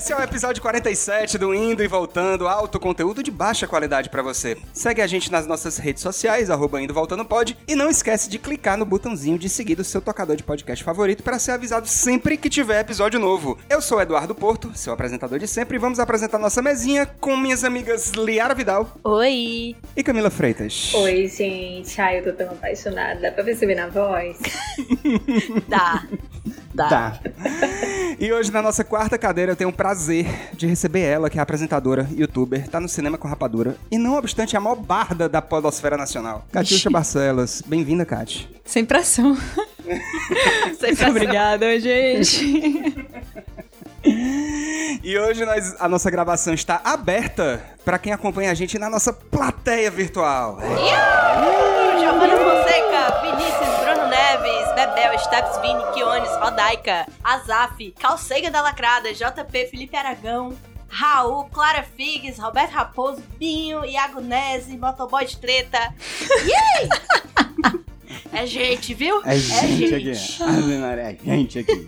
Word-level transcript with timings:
Esse 0.00 0.14
é 0.14 0.16
o 0.16 0.22
episódio 0.22 0.62
47 0.62 1.36
do 1.36 1.54
Indo 1.54 1.84
e 1.84 1.86
Voltando, 1.86 2.48
alto 2.48 2.80
conteúdo 2.80 3.22
de 3.22 3.30
baixa 3.30 3.66
qualidade 3.66 4.08
pra 4.08 4.22
você. 4.22 4.56
Segue 4.72 5.02
a 5.02 5.06
gente 5.06 5.30
nas 5.30 5.46
nossas 5.46 5.76
redes 5.76 6.02
sociais, 6.02 6.48
arroba 6.48 6.80
Indo 6.80 6.94
Voltando 6.94 7.22
Pod, 7.22 7.54
e 7.68 7.74
não 7.74 7.90
esquece 7.90 8.30
de 8.30 8.38
clicar 8.38 8.78
no 8.78 8.86
botãozinho 8.86 9.38
de 9.38 9.46
seguir 9.46 9.74
do 9.74 9.84
seu 9.84 10.00
tocador 10.00 10.36
de 10.36 10.42
podcast 10.42 10.82
favorito 10.82 11.22
para 11.22 11.38
ser 11.38 11.52
avisado 11.52 11.86
sempre 11.86 12.38
que 12.38 12.48
tiver 12.48 12.80
episódio 12.80 13.20
novo. 13.20 13.58
Eu 13.68 13.82
sou 13.82 14.00
Eduardo 14.00 14.34
Porto, 14.34 14.72
seu 14.74 14.94
apresentador 14.94 15.38
de 15.38 15.46
sempre, 15.46 15.76
e 15.76 15.78
vamos 15.78 16.00
apresentar 16.00 16.38
nossa 16.38 16.62
mesinha 16.62 17.04
com 17.04 17.36
minhas 17.36 17.62
amigas 17.62 18.10
Liara 18.12 18.54
Vidal 18.54 18.96
Oi! 19.04 19.76
e 19.94 20.02
Camila 20.02 20.30
Freitas. 20.30 20.94
Oi, 20.94 21.28
gente. 21.28 22.00
Ai, 22.00 22.20
eu 22.20 22.24
tô 22.24 22.32
tão 22.32 22.50
apaixonada. 22.52 23.20
Dá 23.20 23.32
pra 23.32 23.44
perceber 23.44 23.74
na 23.74 23.88
voz? 23.88 24.38
Dá. 25.68 26.02
Dá. 26.74 26.88
Tá. 26.88 27.18
E 28.18 28.32
hoje, 28.32 28.52
na 28.52 28.60
nossa 28.62 28.84
quarta 28.84 29.16
cadeira, 29.18 29.52
eu 29.52 29.56
tenho 29.56 29.70
o 29.70 29.72
prazer 29.72 30.26
de 30.52 30.66
receber 30.66 31.00
ela, 31.00 31.30
que 31.30 31.38
é 31.38 31.42
apresentadora, 31.42 32.06
youtuber, 32.14 32.68
tá 32.68 32.78
no 32.78 32.88
cinema 32.88 33.16
com 33.16 33.26
rapadura, 33.26 33.76
e 33.90 33.96
não 33.98 34.14
obstante, 34.16 34.54
é 34.54 34.58
a 34.58 34.60
maior 34.60 34.76
barda 34.76 35.28
da 35.28 35.40
podosfera 35.40 35.96
nacional. 35.96 36.44
Catiuxa 36.52 36.90
Barcelos. 36.90 37.62
Bem-vinda, 37.66 38.04
Cati. 38.04 38.48
Sem 38.64 38.84
pressão. 38.84 39.36
Sem 40.78 40.94
pressão. 40.94 41.10
Obrigada, 41.10 41.80
gente. 41.80 42.94
E 45.02 45.18
hoje 45.18 45.44
nós- 45.44 45.76
a 45.78 45.88
nossa 45.88 46.10
gravação 46.10 46.54
está 46.54 46.80
aberta 46.84 47.60
para 47.84 47.98
quem 47.98 48.12
acompanha 48.12 48.50
a 48.50 48.54
gente 48.54 48.78
na 48.78 48.88
nossa 48.90 49.12
plateia 49.12 49.90
virtual. 49.90 50.58
Giovanna 51.98 52.36
Fonseca, 52.36 52.89
Vinícius, 52.89 52.89
Bruno 52.89 52.89
Neves, 55.00 55.00
Bebel, 55.00 55.18
Steps, 55.18 55.56
Vini, 55.62 55.82
Kiones, 55.94 56.28
Rodaica, 56.38 57.06
Azaf, 57.24 57.90
Calcega 57.92 58.50
da 58.50 58.60
Lacrada, 58.60 59.14
JP, 59.14 59.66
Felipe 59.66 59.96
Aragão, 59.96 60.54
Raul, 60.88 61.46
Clara 61.46 61.82
Figues, 61.82 62.38
Roberto 62.38 62.72
Raposo, 62.72 63.22
Binho, 63.38 63.82
Iago 63.84 64.20
Nese, 64.20 64.76
Motoboy 64.76 65.24
de 65.24 65.38
Treta. 65.38 65.94
Yay! 66.44 66.88
É 68.32 68.46
gente, 68.46 68.94
viu? 68.94 69.20
É 69.24 69.36
gente 69.36 69.92
aqui. 69.92 70.12
Ave 70.42 70.78
Maria, 70.78 71.02
É 71.02 71.16
gente 71.24 71.58
aqui. 71.58 71.84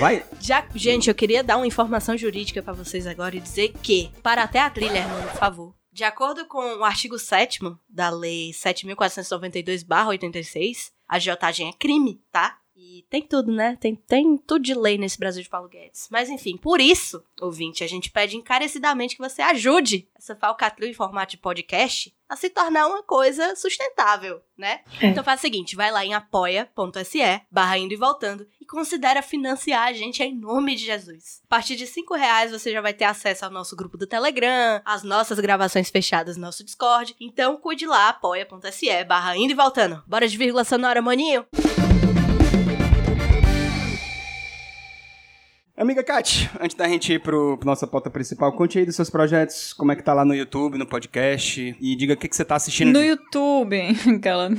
Vai. 0.00 0.24
Já, 0.40 0.64
gente, 0.74 1.08
eu 1.08 1.14
queria 1.14 1.44
dar 1.44 1.58
uma 1.58 1.66
informação 1.66 2.16
jurídica 2.16 2.62
pra 2.62 2.72
vocês 2.72 3.06
agora 3.06 3.36
e 3.36 3.40
dizer 3.40 3.74
que, 3.82 4.10
para 4.22 4.42
até 4.42 4.58
a 4.60 4.70
trilha, 4.70 4.96
Hernando, 4.98 5.30
por 5.30 5.38
favor. 5.38 5.74
De 5.92 6.02
acordo 6.04 6.46
com 6.46 6.78
o 6.78 6.84
artigo 6.84 7.18
7 7.18 7.58
da 7.88 8.08
Lei 8.08 8.52
7.492-86, 8.52 10.90
a 10.90 10.94
agiotagem 11.08 11.68
é 11.68 11.72
crime, 11.72 12.20
tá? 12.30 12.58
E 12.76 13.04
tem 13.10 13.22
tudo, 13.22 13.50
né? 13.50 13.76
Tem, 13.80 13.96
tem 13.96 14.36
tudo 14.38 14.62
de 14.62 14.74
lei 14.74 14.96
nesse 14.96 15.18
Brasil 15.18 15.42
de 15.42 15.48
Paulo 15.48 15.68
Guedes. 15.68 16.08
Mas 16.12 16.28
enfim, 16.28 16.56
por 16.56 16.80
isso, 16.80 17.24
ouvinte, 17.40 17.82
a 17.82 17.88
gente 17.88 18.10
pede 18.10 18.36
encarecidamente 18.36 19.16
que 19.16 19.22
você 19.22 19.42
ajude 19.42 20.08
essa 20.14 20.36
falcatrua 20.36 20.88
em 20.88 20.94
formato 20.94 21.32
de 21.32 21.38
podcast 21.38 22.14
a 22.28 22.36
se 22.36 22.50
tornar 22.50 22.86
uma 22.86 23.02
coisa 23.02 23.56
sustentável, 23.56 24.40
né? 24.56 24.80
É. 25.00 25.06
Então 25.06 25.24
faz 25.24 25.40
o 25.40 25.42
seguinte, 25.42 25.74
vai 25.74 25.90
lá 25.90 26.04
em 26.04 26.14
apoia.se 26.14 27.40
barra 27.50 27.78
indo 27.78 27.94
e 27.94 27.96
voltando 27.96 28.46
e 28.60 28.66
considera 28.66 29.22
financiar 29.22 29.88
a 29.88 29.92
gente 29.92 30.22
em 30.22 30.38
nome 30.38 30.74
de 30.74 30.84
Jesus. 30.84 31.40
A 31.46 31.48
partir 31.48 31.76
de 31.76 31.86
5 31.86 32.14
reais 32.14 32.52
você 32.52 32.72
já 32.72 32.80
vai 32.80 32.92
ter 32.92 33.04
acesso 33.04 33.44
ao 33.44 33.50
nosso 33.50 33.74
grupo 33.74 33.96
do 33.96 34.06
Telegram, 34.06 34.82
às 34.84 35.02
nossas 35.02 35.40
gravações 35.40 35.90
fechadas 35.90 36.36
no 36.36 36.42
nosso 36.42 36.64
Discord. 36.64 37.16
Então 37.20 37.56
cuide 37.56 37.86
lá, 37.86 38.10
apoia.se 38.10 39.04
barra 39.04 39.36
indo 39.36 39.52
e 39.52 39.56
voltando. 39.56 40.02
Bora 40.06 40.28
de 40.28 40.36
vírgula 40.36 40.64
sonora, 40.64 41.00
maninho? 41.00 41.46
Amiga 45.78 46.02
Cati, 46.02 46.50
antes 46.60 46.76
da 46.76 46.88
gente 46.88 47.12
ir 47.12 47.20
pro, 47.20 47.56
pro 47.56 47.66
nossa 47.66 47.86
pauta 47.86 48.10
principal, 48.10 48.52
conte 48.52 48.78
aí 48.80 48.84
dos 48.84 48.96
seus 48.96 49.08
projetos, 49.08 49.72
como 49.72 49.92
é 49.92 49.96
que 49.96 50.02
tá 50.02 50.12
lá 50.12 50.24
no 50.24 50.34
YouTube, 50.34 50.76
no 50.76 50.84
podcast, 50.84 51.76
e 51.80 51.94
diga 51.94 52.14
o 52.14 52.16
que, 52.16 52.26
que 52.28 52.34
você 52.34 52.44
tá 52.44 52.56
assistindo. 52.56 52.88
No 52.92 52.98
de- 53.00 53.06
YouTube, 53.06 53.76
aquela. 54.16 54.50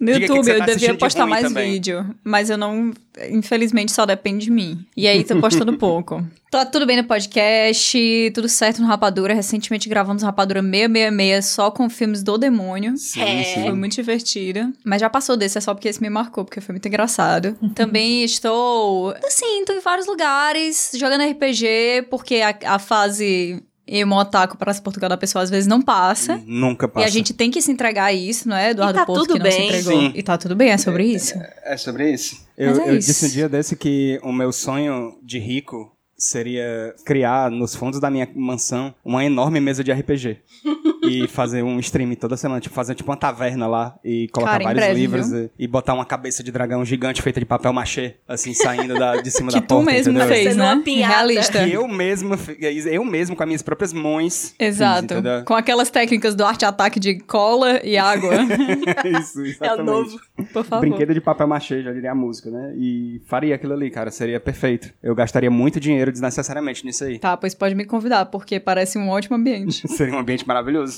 No 0.00 0.06
Diga 0.12 0.16
o 0.16 0.20
que 0.20 0.26
que 0.26 0.32
YouTube 0.32 0.58
tá 0.58 0.64
eu 0.64 0.74
devia 0.74 0.92
de 0.92 0.98
postar 0.98 1.22
ruim 1.22 1.30
mais 1.30 1.42
também. 1.44 1.72
vídeo, 1.72 2.14
mas 2.24 2.50
eu 2.50 2.58
não. 2.58 2.92
Infelizmente 3.30 3.92
só 3.92 4.04
depende 4.04 4.46
de 4.46 4.50
mim. 4.50 4.84
E 4.96 5.06
aí 5.06 5.22
tô 5.22 5.38
postando 5.40 5.74
pouco. 5.78 6.24
Tá 6.50 6.66
tudo 6.66 6.84
bem 6.86 6.96
no 6.96 7.04
podcast, 7.04 8.30
tudo 8.34 8.48
certo 8.48 8.80
no 8.82 8.88
Rapadura. 8.88 9.32
Recentemente 9.32 9.88
gravamos 9.88 10.22
Rapadura 10.22 10.60
666 10.60 11.46
só 11.46 11.70
com 11.70 11.88
filmes 11.88 12.22
do 12.22 12.36
demônio. 12.36 12.96
Sim, 12.96 13.22
É. 13.22 13.44
sim. 13.44 13.62
Foi 13.62 13.72
muito 13.72 13.94
divertida. 13.94 14.72
Mas 14.84 15.00
já 15.00 15.08
passou 15.08 15.36
desse, 15.36 15.58
é 15.58 15.60
só 15.60 15.72
porque 15.72 15.88
esse 15.88 16.02
me 16.02 16.10
marcou, 16.10 16.44
porque 16.44 16.60
foi 16.60 16.72
muito 16.72 16.88
engraçado. 16.88 17.56
Também 17.74 18.24
estou, 18.24 19.14
assim, 19.24 19.64
tô 19.64 19.72
em 19.72 19.80
vários 19.80 20.06
lugares, 20.06 20.90
jogando 20.96 21.22
RPG, 21.30 22.06
porque 22.10 22.36
a, 22.36 22.74
a 22.74 22.78
fase 22.78 23.62
emo 23.86 24.16
otaku 24.16 24.56
para 24.56 24.72
Portugal 24.74 25.08
da 25.10 25.16
pessoa 25.16 25.42
às 25.42 25.50
vezes 25.50 25.66
não 25.66 25.82
passa. 25.82 26.40
Nunca 26.46 26.86
passa. 26.88 27.04
E 27.06 27.08
a 27.08 27.12
gente 27.12 27.32
tem 27.34 27.50
que 27.50 27.60
se 27.60 27.70
entregar 27.70 28.04
a 28.06 28.12
isso, 28.12 28.48
não 28.48 28.56
é, 28.56 28.70
Eduardo 28.70 28.96
E 28.96 29.00
tá 29.00 29.06
Porto, 29.06 29.20
tudo 29.22 29.34
que 29.34 29.38
não 29.38 29.50
se 29.50 29.56
bem. 29.58 29.66
entregou. 29.68 29.92
Sim. 30.00 30.12
E 30.14 30.22
tá 30.22 30.38
tudo 30.38 30.54
bem, 30.56 30.70
é 30.70 30.78
sobre 30.78 31.04
isso. 31.04 31.34
É 31.64 31.76
sobre 31.76 32.12
isso? 32.12 32.46
Eu, 32.56 32.80
é 32.80 32.90
eu 32.90 32.96
isso. 32.96 33.08
disse 33.08 33.26
um 33.26 33.28
dia 33.28 33.48
desse 33.48 33.76
que 33.76 34.20
o 34.22 34.32
meu 34.32 34.52
sonho 34.52 35.18
de 35.22 35.38
rico 35.38 35.90
seria 36.16 36.94
criar 37.04 37.50
nos 37.50 37.74
fundos 37.74 37.98
da 37.98 38.08
minha 38.08 38.28
mansão 38.34 38.94
uma 39.04 39.24
enorme 39.24 39.60
mesa 39.60 39.82
de 39.82 39.92
RPG. 39.92 40.38
e 41.08 41.26
fazer 41.28 41.62
um 41.62 41.78
stream 41.80 42.14
toda 42.14 42.36
semana, 42.36 42.60
tipo, 42.60 42.74
fazer 42.74 42.94
tipo 42.94 43.10
uma 43.10 43.16
taverna 43.16 43.66
lá 43.66 43.94
e 44.04 44.28
colocar 44.28 44.52
Cara, 44.52 44.64
vários 44.64 44.84
breve, 44.84 45.00
livros 45.00 45.32
e, 45.32 45.50
e 45.58 45.66
botar 45.66 45.94
uma 45.94 46.04
cabeça 46.04 46.42
de 46.42 46.50
dragão 46.52 46.84
gigante 46.84 47.20
feita 47.22 47.40
de 47.40 47.46
papel 47.46 47.72
machê, 47.72 48.16
assim, 48.28 48.54
saindo 48.54 48.94
da, 48.94 49.16
de 49.20 49.30
cima 49.30 49.50
Que 49.52 49.60
da 49.60 49.66
tu 49.66 49.74
porta, 49.76 49.90
mesmo 49.92 50.10
entendeu? 50.12 50.28
fez, 50.28 50.48
Sendo 50.50 50.58
né? 50.58 50.72
uma 50.74 50.82
piada. 50.82 51.12
Realista. 51.14 51.64
Que 51.64 51.72
eu 51.72 51.88
mesmo, 51.88 52.36
fi- 52.38 52.56
eu 52.60 53.04
mesmo 53.04 53.34
com 53.36 53.42
as 53.42 53.46
minhas 53.46 53.62
próprias 53.62 53.92
mãos. 53.92 54.50
fiz, 54.50 54.54
Exato. 54.58 55.04
entendeu? 55.04 55.44
Com 55.44 55.54
aquelas 55.54 55.90
técnicas 55.90 56.34
do 56.34 56.44
arte-ataque 56.44 56.98
de 57.00 57.18
cola 57.20 57.80
e 57.84 57.96
água. 57.98 58.34
Isso, 59.20 59.40
É 59.40 59.42
o 59.42 59.46
exatamente. 59.46 59.84
novo. 59.86 60.20
Por 60.52 60.64
favor. 60.64 60.80
Brinquedo 60.80 61.14
de 61.14 61.20
papel 61.20 61.46
machê, 61.46 61.82
já 61.82 61.92
diria 61.92 62.12
a 62.12 62.14
música, 62.14 62.50
né? 62.50 62.74
E 62.76 63.20
faria 63.26 63.54
aquilo 63.54 63.72
ali, 63.72 63.90
cara, 63.90 64.10
seria 64.10 64.38
perfeito. 64.40 64.90
Eu 65.02 65.14
gastaria 65.14 65.50
muito 65.50 65.78
dinheiro 65.80 66.10
desnecessariamente 66.12 66.84
nisso 66.84 67.04
aí. 67.04 67.18
Tá, 67.18 67.36
pois 67.36 67.54
pode 67.54 67.74
me 67.74 67.84
convidar, 67.84 68.26
porque 68.26 68.58
parece 68.60 68.98
um 68.98 69.08
ótimo 69.08 69.36
ambiente. 69.36 69.86
Seria 69.88 70.14
um 70.14 70.18
ambiente 70.18 70.46
maravilhoso. 70.46 70.91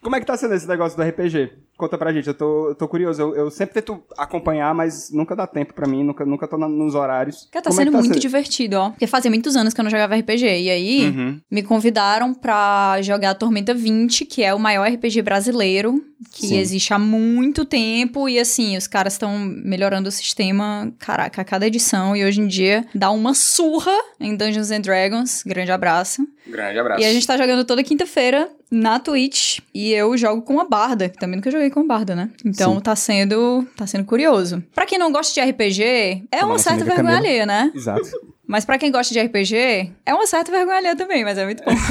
Como 0.00 0.16
é 0.16 0.20
que 0.20 0.26
tá 0.26 0.36
sendo 0.36 0.54
esse 0.54 0.66
negócio 0.68 0.96
do 0.96 1.02
RPG? 1.02 1.52
Conta 1.82 1.98
pra 1.98 2.12
gente, 2.12 2.28
eu 2.28 2.34
tô, 2.34 2.68
eu 2.68 2.74
tô 2.76 2.86
curioso. 2.86 3.20
Eu, 3.20 3.34
eu 3.34 3.50
sempre 3.50 3.74
tento 3.74 4.00
acompanhar, 4.16 4.72
mas 4.72 5.10
nunca 5.10 5.34
dá 5.34 5.48
tempo 5.48 5.74
pra 5.74 5.84
mim, 5.88 6.04
nunca, 6.04 6.24
nunca 6.24 6.46
tô 6.46 6.56
na- 6.56 6.68
nos 6.68 6.94
horários. 6.94 7.48
Cara, 7.50 7.60
tá 7.64 7.70
Como 7.70 7.80
é 7.80 7.84
sendo 7.84 7.96
que 7.96 8.06
muito 8.06 8.20
divertido, 8.20 8.76
ó. 8.76 8.90
Porque 8.90 9.08
fazia 9.08 9.28
muitos 9.28 9.56
anos 9.56 9.74
que 9.74 9.80
eu 9.80 9.82
não 9.82 9.90
jogava 9.90 10.14
RPG. 10.14 10.44
E 10.46 10.70
aí, 10.70 11.06
Uhum. 11.08 11.40
me 11.50 11.60
convidaram 11.64 12.32
pra 12.32 13.02
jogar 13.02 13.34
Tormenta 13.34 13.74
20, 13.74 14.24
que 14.24 14.44
é 14.44 14.54
o 14.54 14.60
maior 14.60 14.86
RPG 14.88 15.22
brasileiro, 15.22 16.00
que 16.30 16.46
Sim. 16.46 16.58
existe 16.58 16.94
há 16.94 17.00
muito 17.00 17.64
tempo. 17.64 18.28
E 18.28 18.38
assim, 18.38 18.76
os 18.76 18.86
caras 18.86 19.14
estão 19.14 19.36
melhorando 19.36 20.08
o 20.08 20.12
sistema, 20.12 20.92
caraca, 21.00 21.42
a 21.42 21.44
cada 21.44 21.66
edição. 21.66 22.14
E 22.14 22.24
hoje 22.24 22.40
em 22.40 22.46
dia 22.46 22.86
dá 22.94 23.10
uma 23.10 23.34
surra 23.34 23.92
em 24.20 24.36
Dungeons 24.36 24.70
and 24.70 24.82
Dragons. 24.82 25.42
Grande 25.44 25.72
abraço. 25.72 26.24
Grande 26.46 26.78
abraço. 26.78 27.00
E 27.00 27.04
a 27.04 27.12
gente 27.12 27.26
tá 27.26 27.36
jogando 27.36 27.64
toda 27.64 27.82
quinta-feira 27.82 28.48
na 28.70 28.98
Twitch. 28.98 29.58
E 29.74 29.92
eu 29.92 30.16
jogo 30.16 30.42
com 30.42 30.58
a 30.60 30.64
Barda, 30.64 31.08
que 31.08 31.18
também 31.18 31.36
nunca 31.36 31.50
joguei 31.50 31.70
com 31.72 31.80
a 31.80 31.84
Barda, 31.84 32.14
né? 32.14 32.30
Então 32.44 32.74
Sim. 32.74 32.80
tá 32.80 32.94
sendo, 32.94 33.66
tá 33.76 33.86
sendo 33.86 34.04
curioso. 34.04 34.62
Pra 34.74 34.86
quem 34.86 34.98
não 34.98 35.10
gosta 35.10 35.32
de 35.34 35.40
RPG, 35.50 35.82
é 36.30 36.38
Como 36.40 36.42
a 36.42 36.46
uma 36.54 36.58
certa 36.58 36.84
vergonha 36.84 37.16
alheia, 37.16 37.44
né? 37.46 37.72
Exato. 37.74 38.08
Mas 38.46 38.64
pra 38.64 38.76
quem 38.78 38.92
gosta 38.92 39.14
de 39.14 39.20
RPG, 39.20 39.90
é 40.04 40.12
uma 40.14 40.26
certa 40.26 40.52
vergonha 40.52 40.76
alheia 40.76 40.94
também, 40.96 41.24
mas 41.24 41.38
é 41.38 41.44
muito 41.44 41.62
bom. 41.64 41.72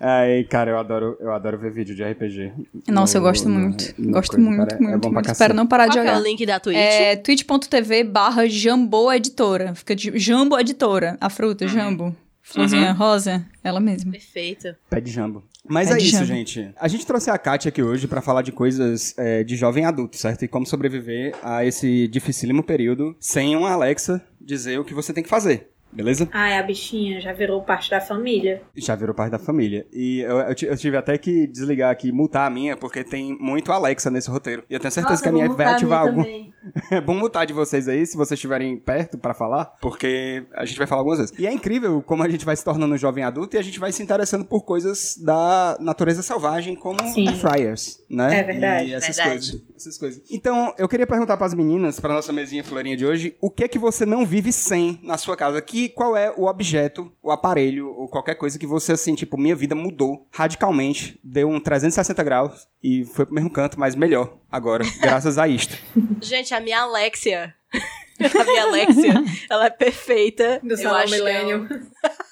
Ai, 0.00 0.44
cara, 0.44 0.70
eu 0.72 0.78
adoro, 0.78 1.16
eu 1.20 1.32
adoro 1.32 1.58
ver 1.58 1.70
vídeo 1.70 1.94
de 1.94 2.02
RPG. 2.04 2.52
Nossa, 2.88 3.16
eu 3.16 3.22
No- 3.22 3.26
gosto 3.28 3.48
no- 3.48 3.58
muito. 3.60 3.94
no 3.96 4.10
gosto 4.12 4.32
coisa, 4.36 4.50
muito, 4.50 4.68
cara, 4.68 4.80
muito, 4.80 4.94
É 4.94 4.96
bom 4.96 5.00
pra 5.00 5.10
muito. 5.12 5.30
Espero 5.32 5.54
não 5.54 5.66
parar 5.66 5.86
de 5.86 5.92
Qual 5.96 6.04
que 6.04 6.08
é 6.10 6.12
o 6.12 6.16
jogar. 6.16 6.28
link 6.28 6.44
da 6.46 6.60
Twitch? 6.60 6.76
É 6.76 7.16
twitch.tv 7.16 8.04
barra 8.04 8.46
Jambo 8.46 9.10
Editora. 9.12 9.74
Fica 9.74 9.94
de 9.96 10.18
Jambo 10.18 10.58
Editora. 10.58 11.16
A 11.20 11.26
Uhum. 11.26 11.30
fruta, 11.30 11.66
Jambo. 11.66 12.14
Florzinha 12.44 12.92
rosa, 12.92 13.44
ela 13.62 13.80
mesma. 13.80 14.12
Perfeito. 14.12 14.76
Pé 14.90 15.00
de 15.00 15.10
jambo. 15.10 15.42
Mas 15.66 15.88
Pé 15.88 15.94
é 15.94 15.98
isso, 15.98 16.10
jambo. 16.12 16.26
gente. 16.26 16.70
A 16.78 16.86
gente 16.86 17.06
trouxe 17.06 17.30
a 17.30 17.38
Kátia 17.38 17.70
aqui 17.70 17.82
hoje 17.82 18.06
pra 18.06 18.20
falar 18.20 18.42
de 18.42 18.52
coisas 18.52 19.14
é, 19.16 19.42
de 19.42 19.56
jovem 19.56 19.86
adulto, 19.86 20.18
certo? 20.18 20.44
E 20.44 20.48
como 20.48 20.66
sobreviver 20.66 21.34
a 21.42 21.64
esse 21.64 22.06
dificílimo 22.06 22.62
período 22.62 23.16
sem 23.18 23.56
uma 23.56 23.72
Alexa 23.72 24.22
dizer 24.38 24.78
o 24.78 24.84
que 24.84 24.92
você 24.92 25.12
tem 25.12 25.24
que 25.24 25.28
fazer. 25.30 25.70
Beleza? 25.94 26.28
Ai, 26.32 26.58
a 26.58 26.62
bichinha 26.62 27.20
já 27.20 27.32
virou 27.32 27.62
parte 27.62 27.90
da 27.90 28.00
família. 28.00 28.62
Já 28.76 28.94
virou 28.96 29.14
parte 29.14 29.30
da 29.32 29.38
família. 29.38 29.86
E 29.92 30.20
eu, 30.20 30.38
eu 30.40 30.54
ti- 30.54 30.66
eu 30.66 30.76
tive 30.76 30.96
até 30.96 31.16
que 31.16 31.46
desligar 31.46 31.90
aqui, 31.90 32.10
multar 32.10 32.46
a 32.46 32.50
minha, 32.50 32.76
porque 32.76 33.04
tem 33.04 33.36
muito 33.40 33.70
Alexa 33.72 34.10
nesse 34.10 34.28
roteiro. 34.30 34.64
E 34.68 34.74
eu 34.74 34.80
tenho 34.80 34.90
certeza 34.90 35.12
Nossa, 35.12 35.22
que 35.22 35.28
a 35.28 35.32
minha 35.32 35.48
vai 35.48 35.66
ativar 35.66 36.00
algum. 36.00 36.22
também. 36.22 36.52
É 36.90 36.98
bom 36.98 37.14
mutar 37.14 37.44
de 37.46 37.52
vocês 37.52 37.86
aí, 37.88 38.06
se 38.06 38.16
vocês 38.16 38.38
estiverem 38.38 38.78
perto 38.78 39.18
pra 39.18 39.34
falar, 39.34 39.66
porque 39.82 40.44
a 40.54 40.64
gente 40.64 40.78
vai 40.78 40.86
falar 40.86 41.02
algumas 41.02 41.18
vezes. 41.18 41.38
E 41.38 41.46
é 41.46 41.52
incrível 41.52 42.00
como 42.00 42.22
a 42.22 42.28
gente 42.28 42.42
vai 42.42 42.56
se 42.56 42.64
tornando 42.64 42.94
um 42.94 42.96
jovem 42.96 43.22
adulto 43.22 43.54
e 43.54 43.58
a 43.58 43.62
gente 43.62 43.78
vai 43.78 43.92
se 43.92 44.02
interessando 44.02 44.46
por 44.46 44.62
coisas 44.64 45.14
da 45.22 45.76
natureza 45.78 46.22
selvagem, 46.22 46.74
como 46.74 46.98
Sim. 47.12 47.26
fryers, 47.36 48.02
né? 48.08 48.40
É 48.40 48.42
verdade, 48.42 48.88
E 48.90 48.94
essas 48.94 49.14
verdade. 49.14 49.30
coisas. 49.50 49.62
essas 49.76 49.98
coisas. 49.98 50.22
Então, 50.30 50.72
eu 50.78 50.88
queria 50.88 51.06
perguntar 51.06 51.36
para 51.36 51.44
as 51.44 51.52
meninas, 51.52 52.00
para 52.00 52.14
nossa 52.14 52.32
mesinha 52.32 52.64
florinha 52.64 52.96
de 52.96 53.04
hoje, 53.04 53.36
o 53.42 53.50
que 53.50 53.64
é 53.64 53.68
que 53.68 53.78
você 53.78 54.06
não 54.06 54.24
vive 54.24 54.50
sem 54.50 54.98
na 55.02 55.18
sua 55.18 55.36
casa? 55.36 55.60
Que, 55.60 55.83
qual 55.88 56.16
é 56.16 56.32
o 56.36 56.46
objeto, 56.46 57.12
o 57.22 57.30
aparelho, 57.30 57.92
ou 57.94 58.08
qualquer 58.08 58.34
coisa 58.34 58.58
que 58.58 58.66
você, 58.66 58.92
assim, 58.92 59.14
tipo, 59.14 59.38
minha 59.38 59.56
vida 59.56 59.74
mudou 59.74 60.26
radicalmente, 60.32 61.18
deu 61.22 61.48
um 61.48 61.60
360 61.60 62.22
graus 62.22 62.68
e 62.82 63.04
foi 63.04 63.26
pro 63.26 63.34
mesmo 63.34 63.50
canto, 63.50 63.78
mas 63.78 63.94
melhor 63.94 64.38
agora, 64.50 64.84
graças 65.00 65.38
a 65.38 65.48
isto. 65.48 65.76
Gente, 66.20 66.54
a 66.54 66.60
minha 66.60 66.80
Alexia. 66.80 67.54
a 68.18 68.44
minha 68.44 68.62
Alexia, 68.64 69.14
ela 69.50 69.66
é 69.66 69.70
perfeita. 69.70 70.60
Do 70.62 70.72
Eu 70.72 70.78
Salão 70.78 70.98
acho 70.98 71.12
que 71.12 71.18
Millennium. 71.18 71.68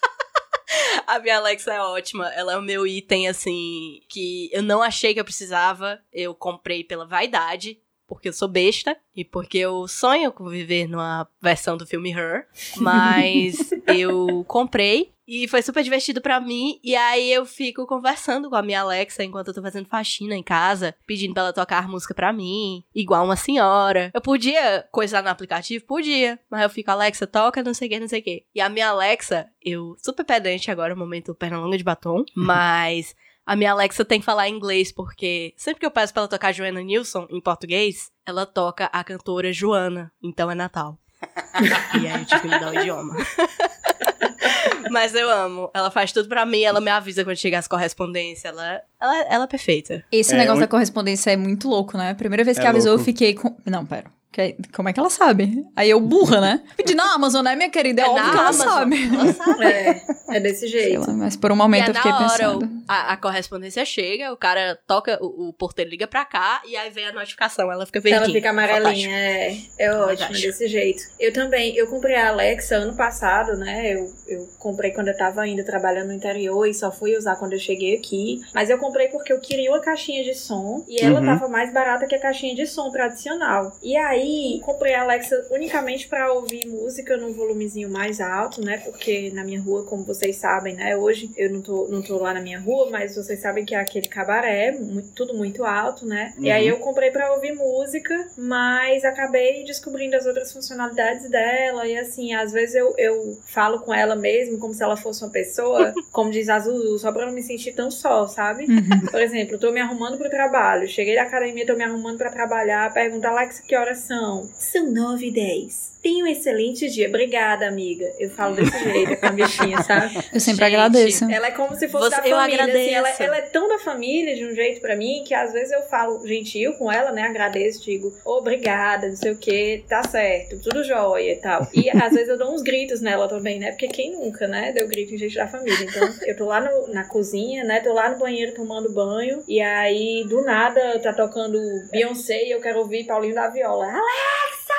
A 1.07 1.19
minha 1.19 1.37
Alexa 1.37 1.75
é 1.75 1.81
ótima. 1.81 2.33
Ela 2.33 2.55
é 2.55 2.57
o 2.57 2.63
meu 2.63 2.87
item, 2.87 3.29
assim, 3.29 4.01
que 4.09 4.49
eu 4.53 4.63
não 4.63 4.83
achei 4.83 5.13
que 5.13 5.21
eu 5.21 5.25
precisava. 5.25 6.01
Eu 6.13 6.35
comprei 6.35 6.83
pela 6.85 7.07
vaidade, 7.07 7.79
porque 8.15 8.29
eu 8.29 8.33
sou 8.33 8.49
besta 8.49 8.97
e 9.17 9.25
porque 9.25 9.59
eu 9.59 9.87
sonho 9.89 10.33
com 10.33 10.49
viver 10.49 10.87
numa 10.87 11.27
versão 11.41 11.77
do 11.77 11.87
filme 11.87 12.13
Her. 12.13 12.47
Mas 12.77 13.71
eu 13.87 14.45
comprei 14.47 15.13
e 15.27 15.49
foi 15.49 15.63
super 15.63 15.83
divertido 15.83 16.21
pra 16.21 16.41
mim. 16.41 16.79
E 16.83 16.95
aí 16.95 17.33
eu 17.33 17.47
fico 17.47 17.87
conversando 17.87 18.51
com 18.51 18.57
a 18.57 18.63
minha 18.63 18.83
Alexa 18.83 19.25
enquanto 19.25 19.49
eu 19.49 19.55
tô 19.55 19.63
fazendo 19.63 19.89
faxina 19.89 20.35
em 20.35 20.43
casa, 20.43 20.95
pedindo 21.07 21.33
pra 21.33 21.45
ela 21.45 21.53
tocar 21.53 21.89
música 21.89 22.15
pra 22.15 22.33
mim, 22.33 22.85
igual 22.95 23.25
uma 23.25 23.37
senhora. 23.37 24.11
Eu 24.13 24.21
podia 24.21 24.87
coisar 24.91 25.23
no 25.23 25.31
aplicativo? 25.31 25.85
Podia. 25.87 26.39
Mas 26.51 26.63
eu 26.63 26.71
fico, 26.71 26.91
Alexa, 26.91 27.27
toca, 27.27 27.63
não 27.63 27.73
sei 27.73 27.89
o 27.89 27.91
que, 27.91 28.01
não 28.01 28.09
sei 28.09 28.21
o 28.21 28.23
que. 28.23 28.45
E 28.55 28.61
a 28.61 28.69
minha 28.69 28.89
Alexa, 28.89 29.49
eu, 29.65 29.97
super 29.99 30.25
pedante 30.25 30.71
agora, 30.71 30.95
momento 30.95 31.35
perna 31.35 31.59
longa 31.59 31.79
de 31.79 31.85
batom, 31.85 32.25
mas. 32.37 33.15
A 33.45 33.57
minha 33.57 33.73
Alexa 33.73 34.05
tem 34.05 34.21
que 34.21 34.25
falar 34.27 34.49
inglês, 34.49 34.93
porque 34.93 35.53
sempre 35.57 35.81
que 35.81 35.87
eu 35.87 35.91
peço 35.91 36.13
pra 36.13 36.23
ela 36.23 36.29
tocar 36.29 36.53
Joana 36.53 36.81
Nilsson 36.81 37.27
em 37.31 37.41
português, 37.41 38.11
ela 38.25 38.47
toca 38.47 38.87
a 38.93 39.03
cantora 39.03 39.53
Joana, 39.53 40.13
então 40.23 40.51
é 40.51 40.55
Natal. 40.55 40.97
e 42.01 42.07
aí 42.07 42.21
eu 42.21 42.25
tive 42.27 42.41
que 42.43 42.47
mudar 42.49 42.71
o 42.73 42.75
idioma. 42.79 43.17
Mas 44.91 45.15
eu 45.15 45.29
amo. 45.31 45.71
Ela 45.75 45.91
faz 45.91 46.13
tudo 46.13 46.29
pra 46.29 46.45
mim, 46.45 46.63
ela 46.63 46.81
me 46.81 46.91
avisa 46.91 47.25
quando 47.25 47.37
chegar 47.37 47.59
as 47.59 47.69
correspondências. 47.69 48.45
Ela, 48.53 48.81
ela, 49.01 49.17
ela 49.29 49.45
é 49.45 49.47
perfeita. 49.47 50.05
Esse 50.13 50.35
É, 50.35 50.39
negócio 50.39 50.59
um- 50.59 50.61
da 50.61 50.69
correspondência 50.69 51.31
é 51.31 51.37
muito 51.37 51.69
louco, 51.69 51.97
né? 51.97 52.15
Primeira 52.15 52.45
vez 52.45 52.59
que 52.59 52.65
É 52.67 52.69
avisou, 52.69 52.91
louco. 52.93 53.01
eu 53.03 53.05
fiquei 53.05 53.35
com. 53.35 53.57
Não, 53.65 53.87
pera. 53.87 54.11
Que- 54.33 54.57
Como 54.75 54.89
é 54.89 54.93
que 54.95 54.99
ela 54.99 55.11
sabe? 55.11 55.65
Aí 55.77 55.91
eu 55.91 56.01
burra, 56.01 56.41
né? 56.41 56.63
Pedi 56.77 56.95
na 56.95 57.15
Amazon, 57.15 57.45
né, 57.45 57.55
minha 57.55 57.69
querida? 57.69 58.03
É, 58.03 58.07
óbvio 58.09 58.25
na 58.25 58.31
que 58.31 58.37
ela 58.39 58.49
Amazon. 58.49 58.67
sabe. 58.69 59.15
Ela 59.15 59.33
sabe. 59.35 59.65
É, 59.67 60.03
é 60.37 60.41
desse 60.41 60.67
jeito. 60.67 61.07
lá, 61.07 61.13
mas 61.13 61.37
por 61.37 61.53
um 61.53 61.57
momento 61.57 61.89
e 61.89 61.91
eu 61.91 61.95
fiquei 61.95 62.11
na 62.11 62.19
hora, 62.19 62.31
pensando. 62.31 62.65
o- 62.65 62.83
a, 62.89 63.13
a 63.13 63.17
correspondência 63.19 63.85
chega, 63.85 64.33
o 64.33 64.37
cara 64.37 64.79
toca, 64.87 65.19
o, 65.23 65.49
o 65.49 65.53
porteiro 65.53 65.91
liga 65.91 66.07
pra 66.07 66.25
cá, 66.25 66.63
e 66.67 66.75
aí 66.77 66.91
vem 66.91 67.07
a 67.07 67.13
notificação, 67.13 67.71
ela 67.71 67.85
fica 67.87 68.01
verdinha. 68.01 68.25
Ela 68.25 68.33
fica 68.33 68.51
amarelinha, 68.51 69.11
é, 69.11 69.57
é 69.79 69.91
ótimo, 69.93 70.13
é 70.13 70.17
Fantástico. 70.17 70.47
desse 70.47 70.69
jeito. 70.69 71.03
Eu 71.21 71.33
também, 71.33 71.77
eu 71.77 71.87
comprei 71.89 72.17
a 72.17 72.29
Alexa 72.31 72.77
ano 72.77 72.97
passado, 72.97 73.57
né? 73.59 73.93
Eu, 73.95 74.07
eu 74.29 74.47
comprei 74.59 74.93
quando 74.93 75.09
eu 75.09 75.17
tava 75.17 75.43
ainda 75.43 75.63
trabalhando 75.65 76.09
no 76.09 76.15
interior 76.15 76.67
e 76.67 76.73
só 76.75 76.91
fui 76.91 77.17
usar 77.17 77.37
quando 77.37 77.53
eu 77.53 77.59
cheguei 77.59 77.97
aqui. 77.97 78.41
Mas 78.55 78.71
eu 78.71 78.79
comprei 78.79 79.09
porque 79.09 79.33
eu 79.33 79.41
queria 79.41 79.71
uma 79.71 79.81
caixinha 79.81 80.25
de 80.25 80.35
som 80.35 80.85
e 80.89 81.03
ela 81.05 81.21
Uhum. 81.21 81.27
tava 81.27 81.49
mais 81.49 81.73
barata 81.73 82.07
que 82.07 82.15
a 82.15 82.21
caixinha 82.21 82.55
de 82.55 82.67
som 82.67 82.91
tradicional. 82.91 83.77
E 83.83 83.97
aí, 83.97 84.22
comprei 84.65 84.95
a 84.95 85.03
Alexa 85.03 85.47
unicamente 85.51 86.09
pra 86.09 86.33
ouvir 86.33 86.67
música 86.67 87.17
num 87.17 87.33
volumezinho 87.33 87.89
mais 87.91 88.21
alto, 88.21 88.61
né? 88.65 88.79
Porque 88.79 89.31
na 89.33 89.45
minha 89.45 89.61
rua, 89.61 89.85
como 89.85 90.05
vocês 90.05 90.37
sabem, 90.37 90.75
né? 90.75 90.97
Hoje 90.97 91.31
eu 91.37 91.51
não 91.51 91.61
tô, 91.63 91.89
não 91.89 92.03
tô 92.03 92.19
lá 92.19 92.33
na 92.35 92.41
minha 92.41 92.61
rua, 92.61 92.91
mas 92.91 93.17
vocês 93.17 93.41
sabem 93.41 93.65
que 93.65 93.75
é 93.75 93.79
aquele 93.79 94.09
cabaré, 94.09 94.73
muito- 94.73 95.13
tudo 95.15 95.35
muito 95.35 95.65
alto, 95.65 96.07
né? 96.07 96.35
E 96.39 96.51
aí 96.51 96.65
Uhum. 96.71 96.77
eu 96.77 96.79
comprei 96.79 97.11
pra 97.11 97.33
ouvir 97.35 97.53
música, 97.53 98.29
mas 98.37 99.05
acabei 99.05 99.65
descobrindo 99.65 100.17
as 100.17 100.27
outras 100.27 100.53
funcionalidades 100.53 101.29
dela. 101.31 101.87
E 101.87 101.97
assim, 101.99 102.35
às 102.35 102.53
vezes 102.53 102.75
eu, 102.75 102.95
eu 102.99 103.39
falo 103.47 103.81
com 103.81 103.93
ela 103.95 104.15
mesmo, 104.17 104.59
como 104.59 104.75
se 104.75 104.83
ela 104.83 104.97
fosse 104.97 105.23
uma 105.25 105.31
pessoa, 105.31 105.93
como 106.13 106.31
diz 106.31 106.49
a 106.49 106.59
Zuzu, 106.59 106.99
só 106.99 107.13
pra 107.13 107.27
não 107.27 107.33
me 107.33 107.43
sentir 107.43 107.73
tão 107.73 107.91
só, 107.91 108.27
sabe? 108.27 108.65
Uhum. 108.65 109.07
Por 109.11 109.21
exemplo, 109.21 109.55
eu 109.55 109.59
tô 109.61 109.71
me 109.73 109.81
arrumando 109.81 110.19
pro 110.19 110.31
trabalho. 110.31 110.87
Cheguei 110.89 111.15
da 111.15 111.23
academia, 111.23 111.67
tô 111.67 111.75
me 111.77 111.85
arrumando 111.85 112.19
pra 112.19 112.31
trabalhar. 112.31 112.93
Pergunta, 112.93 113.29
Alexa, 113.29 113.63
que 113.63 113.77
horas 113.77 113.99
são? 113.99 114.12
São 114.59 114.93
nove 114.93 115.29
e 115.29 115.33
dez. 115.33 115.92
Tenha 116.03 116.25
um 116.25 116.27
excelente 116.27 116.89
dia. 116.91 117.07
Obrigada, 117.09 117.69
amiga. 117.69 118.05
Eu 118.19 118.29
falo 118.31 118.57
desse 118.57 118.77
jeito 118.83 119.17
com 119.21 119.27
a 119.27 119.31
bichinha, 119.31 119.81
sabe? 119.85 120.17
Eu 120.33 120.41
sempre 120.41 120.65
Gente, 120.65 120.75
agradeço. 120.75 121.31
Ela 121.31 121.47
é 121.47 121.51
como 121.53 121.77
se 121.77 121.89
fosse 121.89 122.11
Você- 122.11 122.21
da 122.23 122.29
eu 122.29 122.37
família. 122.37 122.65
assim, 122.65 122.91
ela, 122.93 123.09
agradeço. 123.09 123.23
ela 123.23 123.37
é 123.37 123.43
tão 123.43 123.69
da 123.69 123.79
família 123.79 124.35
de 124.35 124.45
um 124.45 124.53
jeito 124.53 124.81
pra 124.81 124.97
mim 124.97 125.23
que 125.25 125.33
às 125.33 125.53
vezes 125.53 125.71
eu 125.73 125.83
falo 125.83 126.27
gentil 126.27 126.73
com 126.75 126.91
ela, 126.91 127.13
né? 127.13 127.23
Agradeço, 127.23 127.85
digo 127.85 128.13
obrigada, 128.25 129.07
não 129.09 129.15
sei 129.17 129.31
o 129.31 129.37
que, 129.39 129.85
tá 129.89 130.03
certo, 130.03 130.61
tudo 130.61 130.83
jóia 130.83 131.35
e 131.35 131.37
tal. 131.37 131.69
E 131.73 131.89
às 131.97 132.13
vezes 132.13 132.29
eu 132.29 132.37
dou 132.39 132.53
uns 132.53 132.63
gritos 132.63 133.01
nela 133.01 133.29
também, 133.29 133.61
né? 133.61 133.71
Porque 133.71 133.87
quem 133.87 134.11
nunca, 134.13 134.49
né? 134.49 134.73
Deu 134.73 134.89
grito 134.89 135.15
em 135.15 135.19
gente 135.19 135.37
da 135.37 135.47
família. 135.47 135.85
Então 135.85 136.13
eu 136.27 136.37
tô 136.37 136.47
lá 136.47 136.61
no- 136.61 136.89
na 136.93 137.05
cozinha, 137.05 137.63
né? 137.63 137.79
Tô 137.79 137.93
lá 137.93 138.09
no 138.11 138.19
banheiro 138.19 138.53
tomando 138.57 138.93
banho. 138.93 139.45
E 139.47 139.61
aí 139.61 140.25
do 140.29 140.43
nada 140.43 140.99
tá 140.99 141.13
tocando 141.13 141.59
Beyoncé 141.93 142.45
e 142.45 142.51
eu 142.51 142.61
quero 142.61 142.81
ouvir 142.81 143.05
Paulinho 143.05 143.37
da 143.37 143.49
Viola. 143.49 143.85
Alexa! 143.87 144.73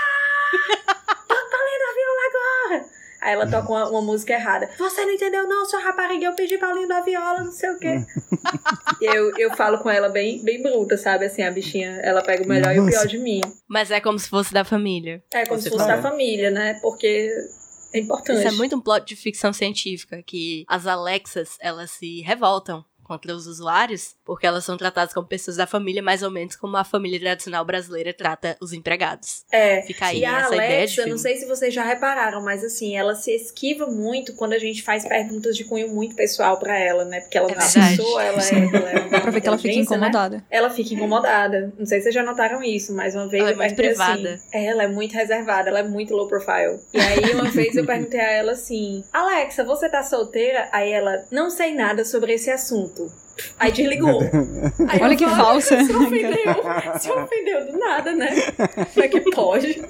Toca 1.28 1.50
Paulinho 1.50 1.80
da 1.80 1.94
Viola 1.94 2.22
agora! 2.30 2.86
Aí 3.24 3.34
ela 3.34 3.50
toca 3.50 3.70
uma, 3.70 3.90
uma 3.90 4.02
música 4.02 4.34
errada. 4.34 4.70
Você 4.78 5.06
não 5.06 5.14
entendeu, 5.14 5.48
não, 5.48 5.66
sua 5.66 5.80
rapariga, 5.80 6.26
eu 6.26 6.36
pedi 6.36 6.58
Paulinho 6.58 6.90
da 6.90 7.00
Viola, 7.00 7.42
não 7.42 7.54
sei 7.54 7.70
o 7.70 7.80
quê. 7.80 8.06
e 9.00 9.06
eu, 9.16 9.32
eu 9.38 9.56
falo 9.56 9.80
com 9.80 9.90
ela 9.90 10.10
bem, 10.10 10.44
bem 10.44 10.62
bruta, 10.62 10.98
sabe? 10.98 11.26
Assim, 11.26 11.42
a 11.42 11.50
bichinha, 11.50 12.02
ela 12.04 12.22
pega 12.22 12.44
o 12.44 12.48
melhor 12.48 12.76
e 12.76 12.80
o 12.80 12.84
Nossa. 12.84 12.98
pior 13.00 13.08
de 13.08 13.18
mim. 13.18 13.40
Mas 13.66 13.92
é 13.92 14.02
como 14.02 14.20
se 14.20 14.28
fosse 14.28 14.54
da 14.54 14.66
família. 14.66 15.24
É 15.34 15.46
como 15.46 15.58
Você 15.58 15.70
se 15.70 15.70
fosse 15.70 15.86
fala. 15.86 15.96
da 15.96 16.02
família, 16.02 16.52
né? 16.52 16.78
Porque 16.82 17.32
é 17.94 18.00
importante. 18.00 18.40
Isso 18.40 18.48
é 18.50 18.52
muito 18.52 18.76
um 18.76 18.82
plot 18.82 19.06
de 19.06 19.16
ficção 19.16 19.54
científica, 19.54 20.22
que 20.22 20.66
as 20.68 20.86
Alexas, 20.86 21.58
elas 21.62 21.92
se 21.92 22.20
revoltam 22.24 22.84
contra 23.04 23.34
os 23.36 23.48
usuários, 23.48 24.16
porque 24.26 24.46
elas 24.48 24.64
são 24.66 24.78
tratadas 24.78 25.14
como 25.14 25.28
pessoas 25.28 25.58
da 25.58 25.68
família, 25.68 26.02
mais 26.02 26.24
ou 26.24 26.32
menos 26.32 26.56
como 26.56 26.78
a 26.78 26.84
família 26.84 27.20
tradicional 27.20 27.64
brasileira 27.66 28.14
trata 28.14 28.56
os 28.62 28.74
empregados. 28.74 29.44
É. 29.52 29.82
Fica 29.84 30.06
aí 30.08 30.20
E 30.20 30.26
a 30.26 30.40
essa 30.40 30.56
ideia 30.56 30.68
de 30.70 30.74
Alexa, 30.76 30.96
filme. 30.96 31.12
não 31.12 31.18
sei 31.18 31.38
se 31.38 31.46
vocês 31.46 31.74
já 31.74 31.84
repararam, 31.84 32.42
mas 32.44 32.64
assim, 32.64 32.96
ela 32.96 33.16
se 33.16 33.32
esquiva 33.32 33.88
muito 33.88 34.34
quando 34.36 34.54
a 34.54 34.60
gente 34.60 34.82
faz 34.84 35.06
perguntas 35.08 35.56
de 35.56 35.64
cunho 35.66 35.90
muito 35.90 36.16
pessoal 36.16 36.58
pra 36.60 36.78
ela, 36.78 37.06
né? 37.06 37.20
Porque 37.22 37.38
ela 37.38 37.50
É 37.50 37.52
é 37.52 37.56
uma 37.56 37.62
verdade. 37.68 37.98
pessoa, 37.98 38.24
ela 38.24 38.42
é. 38.42 38.76
Ela 38.76 38.90
é 38.92 39.10
Dá 39.10 39.22
pra 39.22 39.32
ver 39.32 39.42
que 39.42 39.48
ela 39.48 39.58
fica 39.58 39.74
incomodada. 39.76 40.44
Ela 40.50 40.70
fica 40.70 40.94
incomodada. 40.94 41.74
Não 41.78 41.86
sei 41.86 42.00
se 42.00 42.04
vocês 42.04 42.16
já 42.16 42.24
notaram 42.24 42.64
isso, 42.64 42.94
mas 42.96 43.16
uma 43.16 43.28
vez 43.28 43.42
Ela 43.42 43.52
é 43.52 43.54
eu 43.54 43.58
muito 43.58 43.76
perguntei 43.76 43.88
privada. 43.96 44.34
assim. 44.36 44.48
Ela 44.66 44.84
é 44.84 44.88
muito 44.88 45.14
reservada, 45.14 45.70
ela 45.70 45.80
é 45.80 45.84
muito 45.84 46.14
low 46.16 46.28
profile. 46.28 46.80
E 46.94 47.00
aí 47.00 47.34
uma 47.34 47.46
vez 47.52 47.76
eu 47.76 47.86
perguntei 47.86 48.20
a 48.20 48.32
ela 48.32 48.52
assim: 48.54 49.04
Alexa, 49.12 49.64
você 49.64 49.90
tá 49.90 50.04
solteira? 50.04 50.70
Aí 50.72 50.92
ela, 50.92 51.26
não 51.32 51.50
sei 51.50 51.74
nada 51.74 52.06
sobre 52.06 52.34
esse 52.34 52.50
assunto. 52.50 52.93
Aí 53.60 53.72
desligou. 53.72 54.22
Aí 54.88 55.02
Olha 55.02 55.16
que 55.16 55.28
falsa. 55.28 55.84
Se 55.84 55.96
ofendeu. 55.96 56.56
Se 57.00 57.12
ofendeu 57.12 57.72
do 57.72 57.80
nada, 57.80 58.16
né? 58.16 58.30
Como 58.94 59.06
é 59.06 59.08
que 59.08 59.22
pode? 59.32 59.82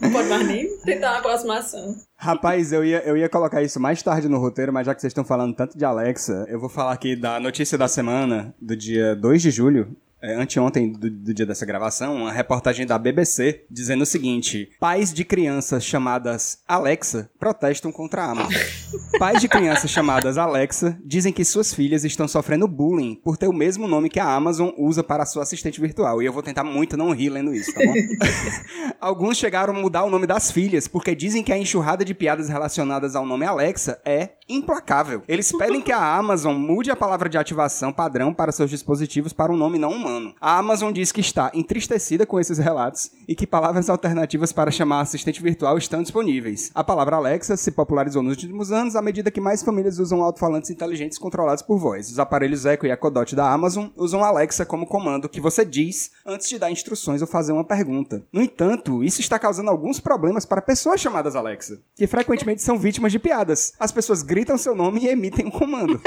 Não 0.00 0.12
pode 0.12 0.28
mais 0.28 0.46
nem 0.46 0.78
tentar 0.78 1.10
uma 1.12 1.18
aproximação. 1.18 1.96
Rapaz, 2.16 2.72
eu 2.72 2.84
ia, 2.84 2.98
eu 3.04 3.16
ia 3.16 3.28
colocar 3.28 3.62
isso 3.62 3.80
mais 3.80 4.02
tarde 4.02 4.28
no 4.28 4.38
roteiro, 4.38 4.72
mas 4.72 4.86
já 4.86 4.94
que 4.94 5.00
vocês 5.00 5.10
estão 5.10 5.24
falando 5.24 5.54
tanto 5.54 5.76
de 5.76 5.84
Alexa, 5.84 6.46
eu 6.48 6.60
vou 6.60 6.68
falar 6.68 6.92
aqui 6.92 7.16
da 7.16 7.40
notícia 7.40 7.78
da 7.78 7.88
semana, 7.88 8.54
do 8.60 8.76
dia 8.76 9.14
2 9.16 9.42
de 9.42 9.50
julho, 9.50 9.96
é, 10.20 10.34
anteontem 10.34 10.92
do, 10.92 11.10
do 11.10 11.34
dia 11.34 11.46
dessa 11.46 11.66
gravação, 11.66 12.16
uma 12.16 12.32
reportagem 12.32 12.86
da 12.86 12.98
BBC 12.98 13.64
dizendo 13.70 14.02
o 14.02 14.06
seguinte: 14.06 14.70
pais 14.80 15.12
de 15.12 15.24
crianças 15.24 15.84
chamadas 15.84 16.58
Alexa 16.66 17.30
protestam 17.38 17.92
contra 17.92 18.22
a 18.22 18.30
Amazon. 18.30 18.52
pais 19.18 19.40
de 19.40 19.48
crianças 19.48 19.90
chamadas 19.90 20.38
Alexa 20.38 20.98
dizem 21.04 21.32
que 21.32 21.44
suas 21.44 21.72
filhas 21.72 22.04
estão 22.04 22.26
sofrendo 22.26 22.66
bullying 22.66 23.14
por 23.14 23.36
ter 23.36 23.46
o 23.46 23.52
mesmo 23.52 23.86
nome 23.86 24.08
que 24.08 24.18
a 24.18 24.28
Amazon 24.28 24.70
usa 24.76 25.02
para 25.02 25.26
sua 25.26 25.42
assistente 25.42 25.80
virtual. 25.80 26.22
E 26.22 26.26
eu 26.26 26.32
vou 26.32 26.42
tentar 26.42 26.64
muito 26.64 26.96
não 26.96 27.12
rir 27.12 27.28
lendo 27.28 27.54
isso, 27.54 27.72
tá 27.72 27.80
bom? 27.84 27.94
Alguns 29.00 29.36
chegaram 29.36 29.74
a 29.74 29.78
mudar 29.78 30.04
o 30.04 30.10
nome 30.10 30.26
das 30.26 30.50
filhas 30.50 30.88
porque 30.88 31.14
dizem 31.14 31.42
que 31.42 31.52
a 31.52 31.58
enxurrada 31.58 32.04
de 32.04 32.14
piadas 32.14 32.48
relacionadas 32.48 33.14
ao 33.14 33.26
nome 33.26 33.44
Alexa 33.44 34.00
é 34.04 34.30
implacável. 34.48 35.22
Eles 35.28 35.52
pedem 35.52 35.80
que 35.80 35.92
a 35.92 36.16
Amazon 36.16 36.56
mude 36.56 36.90
a 36.90 36.96
palavra 36.96 37.28
de 37.28 37.36
ativação 37.36 37.92
padrão 37.92 38.32
para 38.32 38.52
seus 38.52 38.70
dispositivos 38.70 39.32
para 39.32 39.52
um 39.52 39.56
nome 39.56 39.78
não 39.78 39.90
humano. 39.90 40.15
A 40.40 40.58
Amazon 40.58 40.92
diz 40.92 41.12
que 41.12 41.20
está 41.20 41.50
entristecida 41.54 42.26
com 42.26 42.38
esses 42.38 42.58
relatos 42.58 43.10
e 43.26 43.34
que 43.34 43.46
palavras 43.46 43.88
alternativas 43.88 44.52
para 44.52 44.70
chamar 44.70 45.00
assistente 45.00 45.42
virtual 45.42 45.78
estão 45.78 46.02
disponíveis. 46.02 46.70
A 46.74 46.84
palavra 46.84 47.16
Alexa 47.16 47.56
se 47.56 47.70
popularizou 47.70 48.22
nos 48.22 48.32
últimos 48.32 48.72
anos 48.72 48.96
à 48.96 49.02
medida 49.02 49.30
que 49.30 49.40
mais 49.40 49.62
famílias 49.62 49.98
usam 49.98 50.22
alto-falantes 50.22 50.70
inteligentes 50.70 51.18
controlados 51.18 51.62
por 51.62 51.78
voz. 51.78 52.10
Os 52.10 52.18
aparelhos 52.18 52.64
Echo 52.64 52.86
e 52.86 52.90
Echo 52.90 53.10
Dot 53.10 53.34
da 53.34 53.50
Amazon 53.50 53.88
usam 53.96 54.24
Alexa 54.24 54.64
como 54.64 54.86
comando 54.86 55.28
que 55.28 55.40
você 55.40 55.64
diz 55.64 56.10
antes 56.24 56.48
de 56.48 56.58
dar 56.58 56.70
instruções 56.70 57.20
ou 57.20 57.28
fazer 57.28 57.52
uma 57.52 57.64
pergunta. 57.64 58.24
No 58.32 58.42
entanto, 58.42 59.02
isso 59.02 59.20
está 59.20 59.38
causando 59.38 59.70
alguns 59.70 60.00
problemas 60.00 60.44
para 60.44 60.62
pessoas 60.62 61.00
chamadas 61.00 61.36
Alexa, 61.36 61.80
que 61.94 62.06
frequentemente 62.06 62.62
são 62.62 62.78
vítimas 62.78 63.12
de 63.12 63.18
piadas. 63.18 63.72
As 63.78 63.92
pessoas 63.92 64.22
gritam 64.22 64.58
seu 64.58 64.74
nome 64.74 65.00
e 65.00 65.08
emitem 65.08 65.46
um 65.46 65.50
comando. 65.50 66.00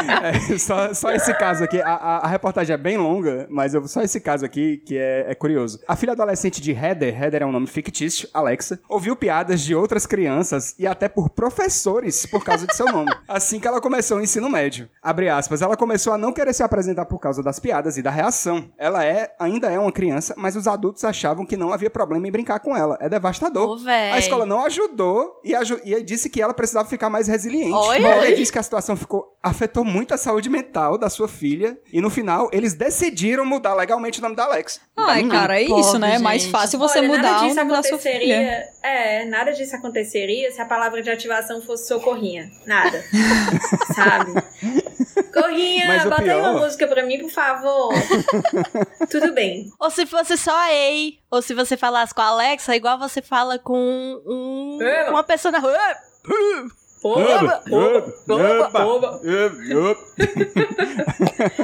É, 0.22 0.58
só, 0.58 0.94
só 0.94 1.12
esse 1.12 1.32
caso 1.34 1.59
caso 1.60 1.64
aqui, 1.64 1.80
a, 1.80 1.94
a- 1.94 2.18
a 2.18 2.26
reportagem 2.28 2.74
é 2.74 2.76
bem 2.76 2.96
longa, 2.96 3.46
mas 3.50 3.74
eu, 3.74 3.86
só 3.86 4.02
esse 4.02 4.20
caso 4.20 4.44
aqui 4.44 4.78
que 4.78 4.96
é, 4.96 5.26
é 5.28 5.34
curioso. 5.34 5.78
A 5.86 5.96
filha 5.96 6.12
adolescente 6.12 6.60
de 6.60 6.72
Heather, 6.72 7.22
Heather 7.22 7.42
é 7.42 7.46
um 7.46 7.52
nome 7.52 7.66
fictício, 7.66 8.28
Alexa, 8.32 8.80
ouviu 8.88 9.14
piadas 9.16 9.60
de 9.60 9.74
outras 9.74 10.06
crianças 10.06 10.74
e 10.78 10.86
até 10.86 11.08
por 11.08 11.30
professores 11.30 12.26
por 12.26 12.42
causa 12.44 12.66
de 12.66 12.74
seu 12.74 12.86
nome. 12.86 13.10
Assim 13.28 13.60
que 13.60 13.66
ela 13.68 13.80
começou 13.80 14.18
o 14.18 14.20
ensino 14.22 14.48
médio. 14.48 14.88
Abre 15.02 15.28
aspas, 15.28 15.62
ela 15.62 15.76
começou 15.76 16.12
a 16.12 16.18
não 16.18 16.32
querer 16.32 16.52
se 16.52 16.62
apresentar 16.62 17.04
por 17.06 17.18
causa 17.18 17.42
das 17.42 17.58
piadas 17.58 17.96
e 17.96 18.02
da 18.02 18.10
reação. 18.10 18.70
Ela 18.78 19.04
é, 19.04 19.34
ainda 19.38 19.70
é 19.70 19.78
uma 19.78 19.92
criança, 19.92 20.34
mas 20.36 20.56
os 20.56 20.66
adultos 20.66 21.04
achavam 21.04 21.44
que 21.46 21.56
não 21.56 21.72
havia 21.72 21.90
problema 21.90 22.26
em 22.26 22.30
brincar 22.32 22.60
com 22.60 22.76
ela. 22.76 22.96
É 23.00 23.08
devastador. 23.08 23.78
Véi. 23.78 24.12
a 24.12 24.18
escola 24.18 24.44
não 24.46 24.64
ajudou 24.64 25.40
e, 25.44 25.54
aju- 25.54 25.80
e 25.84 26.02
disse 26.02 26.28
que 26.28 26.40
ela 26.42 26.54
precisava 26.54 26.88
ficar 26.88 27.08
mais 27.10 27.28
resiliente. 27.28 27.72
Olha 27.72 28.06
Ela 28.08 28.34
disse 28.36 28.52
que 28.52 28.58
a 28.58 28.62
situação 28.62 28.96
ficou 28.96 29.36
afetou 29.42 29.82
muito 29.84 30.12
a 30.12 30.18
saúde 30.18 30.50
mental 30.50 30.98
da 30.98 31.08
sua 31.08 31.26
filha 31.26 31.49
e 31.92 32.00
no 32.00 32.10
final 32.10 32.48
eles 32.52 32.74
decidiram 32.74 33.44
mudar 33.44 33.74
legalmente 33.74 34.18
o 34.18 34.22
nome 34.22 34.36
da 34.36 34.44
Alex. 34.44 34.80
Da 34.96 35.04
Ai, 35.06 35.16
menina. 35.22 35.40
cara, 35.40 35.60
é 35.60 35.66
Pobre, 35.66 35.80
isso, 35.80 35.98
né? 35.98 36.14
É 36.14 36.18
mais 36.18 36.46
fácil 36.46 36.78
você 36.78 36.98
Olha, 36.98 37.08
mudar 37.08 37.22
nada 37.22 37.38
o 37.38 37.42
disso 37.44 37.56
nome 37.56 37.70
da 37.72 37.82
sua 37.82 37.98
filha. 37.98 38.14
aconteceria. 38.14 38.64
É, 38.82 39.24
nada 39.26 39.52
disso 39.52 39.76
aconteceria 39.76 40.50
se 40.52 40.60
a 40.60 40.64
palavra 40.64 41.02
de 41.02 41.10
ativação 41.10 41.60
fosse 41.62 41.88
socorrinha. 41.88 42.48
Nada. 42.66 43.02
Sabe? 43.94 44.32
Corrinha, 45.32 45.86
Mas 45.86 46.04
o 46.06 46.08
bota 46.10 46.22
aí 46.22 46.28
pior- 46.28 46.40
uma 46.40 46.60
música 46.60 46.86
pra 46.86 47.02
mim, 47.04 47.18
por 47.20 47.30
favor. 47.30 47.92
Tudo 49.10 49.32
bem. 49.32 49.70
Ou 49.78 49.90
se 49.90 50.06
fosse 50.06 50.36
só 50.36 50.56
a 50.56 50.72
Ei, 50.72 51.18
ou 51.30 51.40
se 51.42 51.54
você 51.54 51.76
falasse 51.76 52.14
com 52.14 52.20
a 52.22 52.26
Alexa, 52.26 52.74
igual 52.76 52.98
você 52.98 53.20
fala 53.22 53.58
com 53.58 53.76
um, 54.26 54.78
É. 54.82 55.04
com 55.04 55.10
uma 55.12 55.24
pessoa 55.24 55.52
na 55.52 55.58
rua. 55.58 55.78
Oba, 57.02 57.62
oba, 57.70 58.14
oba, 58.28 58.78
oba. 58.78 59.20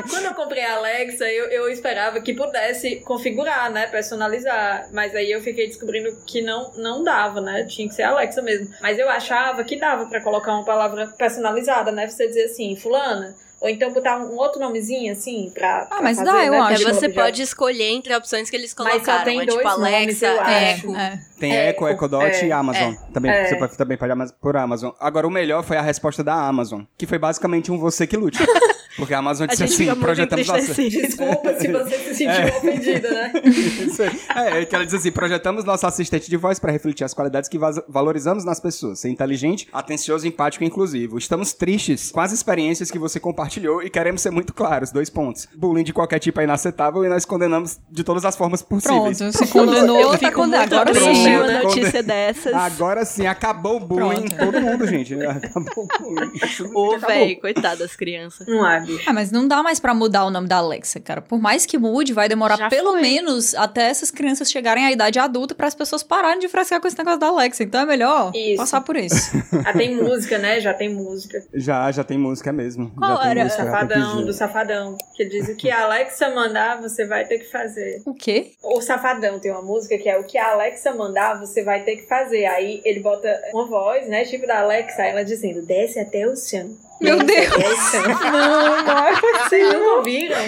Quando 0.09 0.25
eu 0.25 0.35
comprei 0.35 0.65
a 0.65 0.77
Alexa, 0.77 1.27
eu, 1.27 1.45
eu 1.47 1.69
esperava 1.69 2.23
que 2.23 2.33
pudesse 2.33 2.97
configurar, 3.01 3.71
né? 3.71 3.87
Personalizar. 3.87 4.89
Mas 4.93 5.15
aí 5.15 5.31
eu 5.31 5.43
fiquei 5.43 5.67
descobrindo 5.67 6.17
que 6.27 6.41
não, 6.41 6.73
não 6.77 7.05
dava, 7.05 7.43
né? 7.43 7.65
Tinha 7.65 7.87
que 7.87 7.95
ser 7.95 8.05
a 8.05 8.11
Alexa 8.11 8.41
mesmo. 8.41 8.75
Mas 8.81 8.99
eu 8.99 9.11
achava 9.11 9.63
que 9.63 9.77
dava 9.77 10.07
pra 10.07 10.23
colocar 10.23 10.55
uma 10.55 10.65
palavra 10.65 11.09
personalizada, 11.09 11.93
né? 11.93 12.09
Você 12.09 12.27
dizer 12.27 12.45
assim, 12.45 12.75
fulana. 12.75 13.35
Ou 13.61 13.69
então 13.69 13.93
botar 13.93 14.19
um 14.19 14.37
outro 14.37 14.61
nomezinho, 14.61 15.13
assim, 15.13 15.51
pra. 15.55 15.87
pra 15.87 16.03
mas 16.03 16.19
fazer, 16.19 16.31
dá, 16.31 16.45
eu 16.45 16.53
né? 16.53 16.59
acho. 16.59 16.79
Tipo, 16.85 16.95
você 16.95 17.09
pode 17.09 17.43
escolher 17.43 17.89
entre 17.91 18.15
opções 18.15 18.51
que 18.51 18.57
eles 18.57 18.75
Mas 18.77 18.87
só 18.87 18.93
colocaram. 18.93 19.25
tem 19.25 19.41
é 19.41 19.47
tipo 19.47 19.55
dois 19.55 19.65
nomes, 19.79 20.23
Alexa, 20.23 20.27
eu 20.27 20.41
acho. 20.41 20.53
Echo. 20.53 20.97
É. 20.97 21.21
Tem 21.39 21.57
É, 21.57 21.71
Echo, 21.71 21.89
Echo 21.89 22.09
Dot 22.09 22.25
é, 22.25 22.47
e 22.47 22.53
Amazon. 22.53 22.95
Também, 23.13 23.31
é. 23.31 23.47
Você 23.47 23.57
pode 23.57 23.77
também 23.77 23.97
pagar 23.97 24.17
por 24.41 24.57
Amazon. 24.57 24.91
Agora, 25.01 25.27
o 25.27 25.31
melhor 25.31 25.63
foi 25.63 25.77
a 25.77 25.83
resposta 25.83 26.23
da 26.23 26.35
Amazon, 26.35 26.83
que 26.99 27.07
foi 27.07 27.19
basicamente 27.19 27.73
um 27.73 27.79
você 27.79 28.07
que 28.07 28.17
lute. 28.17 28.39
Porque 28.97 29.15
a 29.15 29.19
Amazon 29.19 29.45
A 29.45 29.47
disse 29.49 29.67
gente 29.67 29.91
assim, 29.91 30.01
projetamos 30.01 30.47
nossa... 30.47 30.75
Desculpa 30.75 31.55
se 31.61 31.69
você 31.69 31.99
se 31.99 32.15
sentiu 32.15 32.31
É. 32.31 32.57
ofendida, 32.57 33.11
né? 33.11 33.33
Isso 33.47 34.03
aí. 34.03 34.21
É, 34.35 34.63
é 34.63 34.65
que 34.65 34.75
ela 34.75 34.85
diz 34.85 34.95
assim: 34.95 35.11
projetamos 35.11 35.65
nosso 35.65 35.87
assistente 35.87 36.29
de 36.31 36.37
voz 36.37 36.59
para 36.59 36.73
refletir 36.73 37.05
as 37.05 37.13
qualidades 37.15 37.49
que 37.49 37.59
valorizamos 37.89 38.45
nas 38.45 38.59
pessoas. 38.61 39.01
Ser 39.01 39.09
inteligente, 39.11 39.69
atencioso, 39.73 40.27
empático 40.27 40.65
e 40.65 40.67
inclusivo. 40.67 41.19
Estamos 41.19 41.53
tristes 41.53 42.11
com 42.11 42.21
as 42.21 42.33
experiências 42.33 42.91
que 42.91 42.99
você 42.99 43.21
compartilhou 43.21 43.83
e 43.83 43.91
queremos 43.91 44.21
ser 44.23 44.31
muito 44.31 44.53
claros. 44.55 44.91
Dois 44.91 45.11
pontos. 45.11 45.47
Bullying 45.57 45.85
de 45.85 45.93
qualquer 45.93 46.19
tipo 46.19 46.41
é 46.41 46.45
inaceitável 46.45 47.05
e 47.05 47.09
nós 47.09 47.25
condenamos 47.25 47.79
de 47.91 48.03
todas 48.05 48.25
as 48.25 48.37
formas 48.37 48.63
possíveis. 48.63 49.19
Pronto, 49.19 49.37
se 49.37 49.47
condenou, 49.49 50.01
Eu 50.01 50.19
fico 50.19 50.33
condenado. 50.33 50.73
Agora 50.75 50.93
triste 50.93 51.15
sim. 51.15 51.37
uma 51.37 51.45
Pronto. 51.45 51.63
notícia 51.65 52.03
dessas. 52.03 52.53
Agora 52.55 53.05
sim, 53.05 53.27
acabou 53.27 53.77
o 53.77 53.81
bullying 53.81 54.25
em 54.25 54.29
Pronto. 54.29 54.53
todo 54.53 54.61
mundo, 54.61 54.87
gente. 54.87 55.15
Acabou 55.23 55.85
o 55.85 55.99
bullying. 55.99 56.33
Ô, 56.75 56.99
véi, 56.99 57.37
coitado 57.37 57.79
das 57.81 57.95
crianças. 57.97 58.47
Não 58.47 58.65
há, 58.65 58.81
bicho. 58.87 59.05
Ah, 59.09 59.13
mas 59.13 59.31
não 59.31 59.47
dá 59.47 59.63
mais 59.63 59.79
pra 59.81 59.93
mudar 59.95 60.25
o 60.25 60.31
nome 60.31 60.49
da 60.49 60.57
Alexa, 60.57 61.01
cara. 61.01 61.21
Por 61.21 61.41
mais 61.41 61.67
que 61.67 61.77
mude, 61.77 62.13
vai 62.13 62.29
demorar 62.29 62.57
Já 62.57 62.69
pelo 62.69 62.93
foi. 62.93 63.01
menos 63.03 63.55
até 63.55 63.89
essas 63.89 64.11
crianças 64.11 64.51
chegarem 64.51 64.85
à 64.87 64.93
idade 64.93 65.19
adulta 65.19 65.55
para 65.55 65.67
as 65.67 65.75
pessoas 65.75 66.03
pararem 66.03 66.39
de 66.39 66.49
frescar 66.49 66.81
com 66.81 66.87
esse 66.89 66.97
negócio 66.97 67.21
da 67.21 67.27
Alexa. 67.29 67.63
Então 67.63 67.81
é 67.81 67.87
melhor 67.87 68.31
Isso. 68.35 68.57
passar 68.57 68.81
por 68.81 68.97
isso. 68.97 69.37
Já 69.53 69.73
tem 69.75 69.97
música, 69.97 70.39
né? 70.39 70.61
Já 70.61 70.73
tem 70.73 70.89
música. 70.95 71.43
Já, 71.55 71.91
já 71.91 72.05
tem 72.05 72.19
música 72.19 72.53
mesmo. 72.53 72.91
Qual 72.97 73.17
já 73.17 73.23
tem 73.23 73.31
era? 73.31 73.45
música, 73.45 73.65
Safadão, 73.65 74.25
do 74.25 74.33
Safadão. 74.33 74.99
Que 75.17 75.25
diz 75.25 75.49
o 75.49 75.57
que 75.57 75.71
a 75.71 75.85
Alexa 75.85 76.31
mandar, 76.35 76.81
você 76.81 77.07
vai 77.07 77.25
ter 77.25 77.39
que 77.39 77.51
fazer. 77.51 78.03
o 78.07 78.15
quê? 78.15 78.53
O 78.63 78.81
Safadão 78.81 79.39
tem 79.39 79.51
uma 79.51 79.63
música 79.63 79.97
que 79.99 80.09
é 80.09 80.19
o 80.19 80.25
que 80.25 80.39
a 80.39 80.53
Alexa 80.53 80.93
mandar, 80.95 81.39
você 81.41 81.63
vai 81.65 81.83
ter 81.83 81.97
que 81.97 82.07
fazer. 82.07 82.47
Aí 82.47 82.81
ele 82.85 83.01
bota 83.01 83.29
uma 83.53 83.67
voz, 83.67 84.09
né? 84.09 84.25
Tipo 84.25 84.47
da 84.47 84.61
Alexa, 84.61 85.03
ela 85.03 85.25
dizendo, 85.25 85.65
desce 85.67 85.99
até 85.99 86.27
o 86.27 86.37
chão. 86.37 86.77
Meu 87.01 87.19
Deus! 87.19 87.49
chão. 87.91 88.03
Não, 88.33 88.83
não. 88.85 89.45
Vocês 89.49 89.73
não 89.73 89.97
ouviram? 89.99 90.39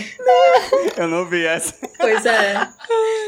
Eu 0.97 1.09
não 1.09 1.25
vi 1.27 1.45
essa. 1.45 1.75
Pois 1.99 2.25
é. 2.25 2.69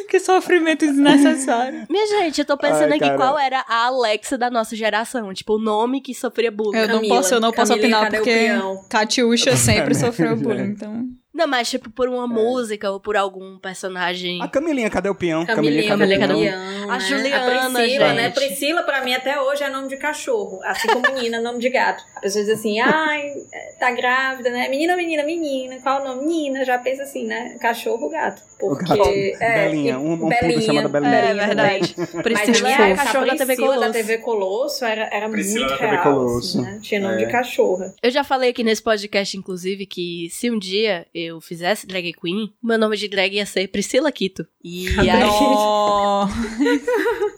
Que 0.08 0.18
sofrimento 0.18 0.86
desnecessário. 0.86 1.86
Minha 1.88 2.06
gente, 2.06 2.38
eu 2.40 2.44
tô 2.44 2.56
pensando 2.56 2.92
Ai, 2.92 2.98
aqui 2.98 3.00
cara. 3.00 3.16
qual 3.16 3.38
era 3.38 3.64
a 3.68 3.86
Alexa 3.86 4.36
da 4.38 4.50
nossa 4.50 4.74
geração. 4.74 5.32
Tipo, 5.34 5.54
o 5.54 5.58
nome 5.58 6.00
que 6.00 6.14
sofria 6.14 6.50
bullying. 6.50 6.78
Eu 6.78 6.88
não 6.88 6.94
Camila, 6.96 7.14
posso, 7.16 7.34
eu 7.34 7.40
não 7.40 7.52
posso 7.52 7.74
opinar 7.74 8.08
o 8.08 8.10
porque? 8.10 8.48
Catiuxa 8.88 9.54
sempre 9.56 9.94
sofreu 9.94 10.32
É. 10.32 10.36
bullying, 10.36 10.70
então. 10.70 11.04
Não, 11.40 11.46
mas 11.46 11.70
tipo, 11.70 11.88
por 11.88 12.06
uma 12.06 12.26
música 12.26 12.90
ou 12.90 13.00
por 13.00 13.16
algum 13.16 13.58
personagem. 13.58 14.42
A 14.42 14.46
Camilinha, 14.48 14.90
cadê 14.90 15.08
o 15.08 15.14
peão? 15.14 15.46
Camilinha, 15.46 15.88
cadê 15.88 16.14
o 16.16 16.18
Camilinha, 16.18 16.52
peão? 16.52 16.58
Camilinha, 16.58 16.84
A 16.84 16.98
né? 16.98 17.00
Juliana, 17.00 17.66
a 17.66 17.70
Priscila, 17.70 18.12
né? 18.12 18.22
gente. 18.24 18.34
Priscila, 18.34 18.82
pra 18.82 19.02
mim, 19.02 19.14
até 19.14 19.40
hoje 19.40 19.64
é 19.64 19.70
nome 19.70 19.88
de 19.88 19.96
cachorro. 19.96 20.60
Assim 20.64 20.86
como 20.88 21.00
menina, 21.14 21.40
nome 21.42 21.58
de 21.58 21.70
gato. 21.70 22.04
A 22.14 22.20
pessoa 22.20 22.44
diz 22.44 22.52
assim, 22.52 22.78
ai, 22.78 23.32
tá 23.78 23.90
grávida, 23.90 24.50
né? 24.50 24.68
Menina, 24.68 24.94
menina, 24.94 25.22
menina. 25.22 25.80
Qual 25.80 26.02
o 26.02 26.04
nome? 26.04 26.26
Menina. 26.26 26.62
Já 26.62 26.76
pensa 26.76 27.04
assim, 27.04 27.24
né? 27.26 27.56
Cachorro, 27.58 28.10
gato. 28.10 28.42
O 28.62 28.76
Porque... 28.76 29.36
É, 29.40 29.64
Belinha, 29.68 29.92
e- 29.94 29.96
um, 29.96 30.12
um 30.12 30.18
puto 30.28 30.60
chamado 30.62 30.88
Belinha. 30.88 31.12
É 31.14 31.34
verdade. 31.34 31.94
Mas 32.14 32.22
Priscila 32.22 32.68
a 32.68 32.72
é 32.72 32.76
minha 32.84 32.94
a 32.94 32.96
cachorra 32.96 33.26
da 33.26 33.32
TV 33.32 33.46
Priscila 33.46 33.68
Colosso. 33.68 33.80
da 33.86 33.92
TV 33.92 34.18
Colosso 34.18 34.84
era, 34.84 35.08
era 35.12 35.28
Priscila 35.28 35.66
muito 35.68 35.80
real, 35.80 36.02
Colosso. 36.02 36.58
assim, 36.60 36.62
né? 36.70 36.78
Tinha 36.82 37.00
nome 37.00 37.22
É. 37.22 37.26
de 37.26 37.32
cachorra. 37.32 37.94
Eu 38.02 38.10
já 38.10 38.22
falei 38.24 38.50
aqui 38.50 38.62
nesse 38.64 38.82
podcast, 38.82 39.36
inclusive, 39.36 39.86
que 39.86 40.28
se 40.30 40.50
um 40.50 40.58
dia 40.58 41.06
eu 41.14 41.40
fizesse 41.40 41.86
drag 41.86 42.12
queen, 42.12 42.52
meu 42.62 42.78
nome 42.78 42.96
de 42.96 43.08
drag 43.08 43.34
ia 43.34 43.46
ser 43.46 43.68
Priscila 43.68 44.10
Quito. 44.12 44.46
E 44.62 44.88
aí, 44.98 45.08
Oh, 45.32 46.26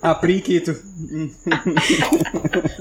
A 0.03 0.15
Priquito. 0.15 0.75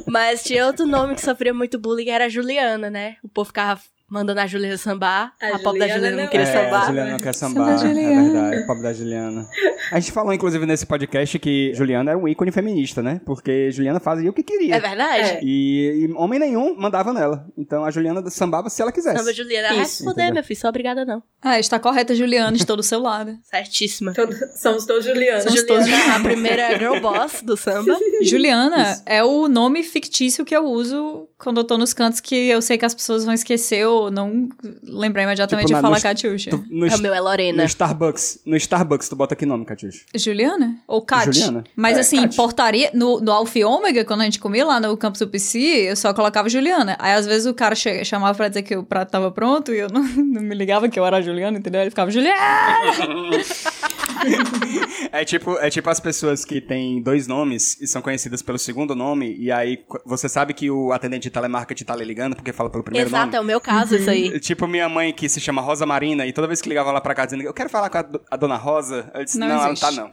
mas 0.07 0.43
tinha 0.43 0.65
outro 0.67 0.85
nome 0.85 1.15
que 1.15 1.21
sofria 1.21 1.53
muito 1.53 1.79
bullying, 1.79 2.09
era 2.09 2.25
a 2.25 2.29
Juliana, 2.29 2.89
né? 2.89 3.17
O 3.23 3.29
povo 3.29 3.47
ficava 3.47 3.79
mandando 4.11 4.41
a 4.41 4.45
Juliana 4.47 4.77
sambar. 4.77 5.33
A 5.41 5.55
A, 5.55 5.59
pobre 5.59 5.79
da 5.79 5.87
Juliana 5.87 6.09
Juliana 6.09 6.21
não 6.23 6.29
queria 6.29 6.45
é, 6.45 6.49
a 6.49 6.63
sambar. 6.63 6.85
Juliana 6.87 7.11
não 7.11 7.17
quer 7.17 7.33
Samba 7.33 7.59
sambar, 7.59 7.73
é 7.73 7.77
Juliana. 7.77 8.23
verdade, 8.23 8.67
pobre 8.67 8.83
da 8.83 8.93
Juliana. 8.93 9.49
A 9.91 9.99
gente 9.99 10.11
falou, 10.11 10.33
inclusive, 10.33 10.65
nesse 10.65 10.85
podcast 10.85 11.39
que 11.39 11.73
Juliana 11.73 12.11
era 12.11 12.19
um 12.19 12.27
ícone 12.27 12.51
feminista, 12.51 13.01
né? 13.01 13.21
Porque 13.25 13.71
Juliana 13.71 13.99
fazia 14.01 14.29
o 14.29 14.33
que 14.33 14.43
queria. 14.43 14.75
É 14.75 14.79
verdade? 14.79 15.23
É. 15.23 15.39
E, 15.41 16.05
e 16.07 16.11
homem 16.13 16.39
nenhum 16.39 16.75
mandava 16.77 17.13
nela. 17.13 17.47
Então 17.57 17.85
a 17.85 17.91
Juliana 17.91 18.29
sambava 18.29 18.69
se 18.69 18.81
ela 18.81 18.91
quisesse. 18.91 19.17
Samba 19.17 19.33
Juliana. 19.33 19.69
Vai 19.69 19.83
Isso, 19.83 20.03
se 20.03 20.31
meu 20.31 20.43
filho. 20.43 20.59
Sou 20.59 20.69
obrigada, 20.69 21.05
não. 21.05 21.23
ah, 21.41 21.57
está 21.59 21.79
correta, 21.79 22.13
Juliana, 22.13 22.55
estou 22.57 22.75
do 22.75 22.83
seu 22.83 22.99
lado. 22.99 23.37
Certíssima. 23.49 24.13
Todo- 24.13 24.35
somos 24.55 24.85
todos 24.85 25.05
Julianos. 25.05 25.43
Somos 25.45 25.63
todos 25.63 25.87
Juliana, 25.87 26.15
a 26.17 26.19
primeira 26.19 26.77
girl 26.77 26.99
boss 26.99 27.41
do 27.41 27.55
samba. 27.55 27.97
Juliana 28.21 29.01
é 29.05 29.23
o 29.23 29.47
nome 29.47 29.83
fictício 29.83 30.43
que 30.43 30.55
eu 30.55 30.65
uso 30.65 31.27
quando 31.41 31.57
eu 31.57 31.63
tô 31.63 31.77
nos 31.77 31.93
cantos 31.93 32.19
que 32.19 32.35
eu 32.35 32.61
sei 32.61 32.77
que 32.77 32.85
as 32.85 32.93
pessoas 32.93 33.25
vão 33.25 33.33
esquecer 33.33 33.85
ou 33.87 34.11
não 34.11 34.47
lembrar 34.83 35.23
imediatamente 35.23 35.67
Tipo, 35.67 35.73
na- 35.73 35.79
de 35.79 35.81
falar 35.87 36.01
Catiuxa. 36.01 36.49
É 36.51 36.55
o 36.95 36.99
meu 36.99 37.13
é 37.13 37.19
Lorena. 37.19 37.63
no 37.63 37.67
Starbucks. 37.67 38.39
No 38.45 38.55
Starbucks, 38.55 39.09
tu 39.09 39.15
bota 39.15 39.35
que 39.35 39.45
nome, 39.45 39.65
Catiuxa? 39.65 40.01
Juliana? 40.15 40.77
Ou 40.87 41.01
Kat? 41.01 41.25
Juliana. 41.31 41.63
Mas 41.75 41.97
É, 41.97 42.01
assim, 42.01 42.21
Kat. 42.21 42.35
portaria. 42.35 42.91
No, 42.93 43.19
no 43.19 43.31
Alfa 43.31 43.57
e 43.59 43.63
Ômega, 43.63 44.05
quando 44.05 44.21
a 44.21 44.23
gente 44.25 44.39
comia 44.39 44.65
lá 44.65 44.79
no 44.79 44.95
campus 44.95 45.19
do 45.19 45.27
PC, 45.27 45.59
eu 45.89 45.95
só 45.95 46.13
colocava 46.13 46.47
Juliana. 46.49 46.95
Aí 46.99 47.13
às 47.13 47.25
vezes 47.25 47.45
o 47.47 47.53
cara 47.53 47.73
che- 47.75 48.05
chamava 48.05 48.35
pra 48.35 48.47
dizer 48.47 48.61
que 48.63 48.75
o 48.75 48.83
prato 48.83 49.09
tava 49.09 49.31
pronto 49.31 49.73
e 49.73 49.79
eu 49.79 49.87
não, 49.91 50.03
não 50.15 50.41
me 50.41 50.53
ligava 50.55 50.87
que 50.89 50.99
eu 50.99 51.05
era 51.05 51.17
a 51.17 51.21
Juliana, 51.21 51.57
entendeu? 51.57 51.81
Ele 51.81 51.89
ficava 51.89 52.11
Juliana! 52.11 52.35
É 55.11 55.25
tipo, 55.25 55.57
é 55.57 55.69
tipo 55.69 55.89
as 55.89 55.99
pessoas 55.99 56.45
que 56.45 56.61
têm 56.61 57.01
dois 57.01 57.27
nomes 57.27 57.79
e 57.81 57.87
são 57.87 58.01
conhecidas 58.01 58.41
pelo 58.41 58.57
segundo 58.57 58.95
nome, 58.95 59.35
e 59.37 59.51
aí 59.51 59.79
você 60.05 60.29
sabe 60.29 60.53
que 60.53 60.69
o 60.71 60.91
atendente 60.93 61.23
de 61.23 61.29
telemarketing 61.31 61.83
tá 61.83 61.95
lhe 61.95 62.05
ligando 62.05 62.35
porque 62.35 62.53
fala 62.53 62.69
pelo 62.69 62.83
primeiro 62.83 63.09
Exato, 63.09 63.25
nome. 63.25 63.37
é 63.37 63.41
o 63.41 63.43
meu 63.43 63.59
caso 63.59 63.95
isso 63.95 64.09
aí. 64.09 64.39
Tipo 64.39 64.67
minha 64.67 64.87
mãe 64.87 65.11
que 65.11 65.27
se 65.27 65.39
chama 65.41 65.61
Rosa 65.61 65.85
Marina, 65.85 66.25
e 66.25 66.31
toda 66.31 66.47
vez 66.47 66.61
que 66.61 66.69
ligava 66.69 66.91
lá 66.91 67.01
pra 67.01 67.13
casa 67.13 67.27
dizendo, 67.35 67.43
eu 67.47 67.53
quero 67.53 67.69
falar 67.69 67.89
com 67.89 67.97
a, 67.97 68.01
do- 68.03 68.21
a 68.31 68.37
dona 68.37 68.55
Rosa, 68.55 69.11
eu 69.13 69.25
disse, 69.25 69.37
Não 69.37 69.47
não, 69.47 69.55
ela 69.55 69.65
não 69.65 69.71
existe. 69.73 69.95
tá 69.95 70.01
não. 70.01 70.11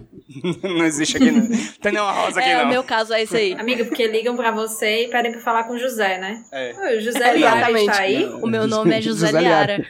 não 0.78 0.84
existe 0.84 1.16
aqui, 1.16 1.30
não. 1.30 1.48
Tem 1.80 1.92
nenhuma 1.92 2.12
Rosa 2.12 2.40
aqui, 2.40 2.48
É, 2.48 2.56
não. 2.58 2.64
o 2.64 2.68
meu 2.68 2.82
caso 2.82 3.12
é 3.12 3.22
isso 3.22 3.36
aí. 3.36 3.52
Amiga, 3.54 3.84
porque 3.84 4.06
ligam 4.08 4.36
pra 4.36 4.50
você 4.50 5.04
e 5.04 5.08
pedem 5.10 5.32
pra 5.32 5.40
falar 5.40 5.64
com 5.64 5.74
o 5.74 5.78
José, 5.78 6.18
né? 6.18 6.42
É. 6.52 6.96
O 6.96 7.00
José 7.00 7.34
Liara 7.34 7.56
Exatamente. 7.58 7.90
está 7.90 8.02
aí? 8.02 8.24
O 8.42 8.46
meu 8.46 8.66
nome 8.66 8.94
é 8.96 9.00
José 9.00 9.26
José 9.28 9.40
Liara. 9.40 9.86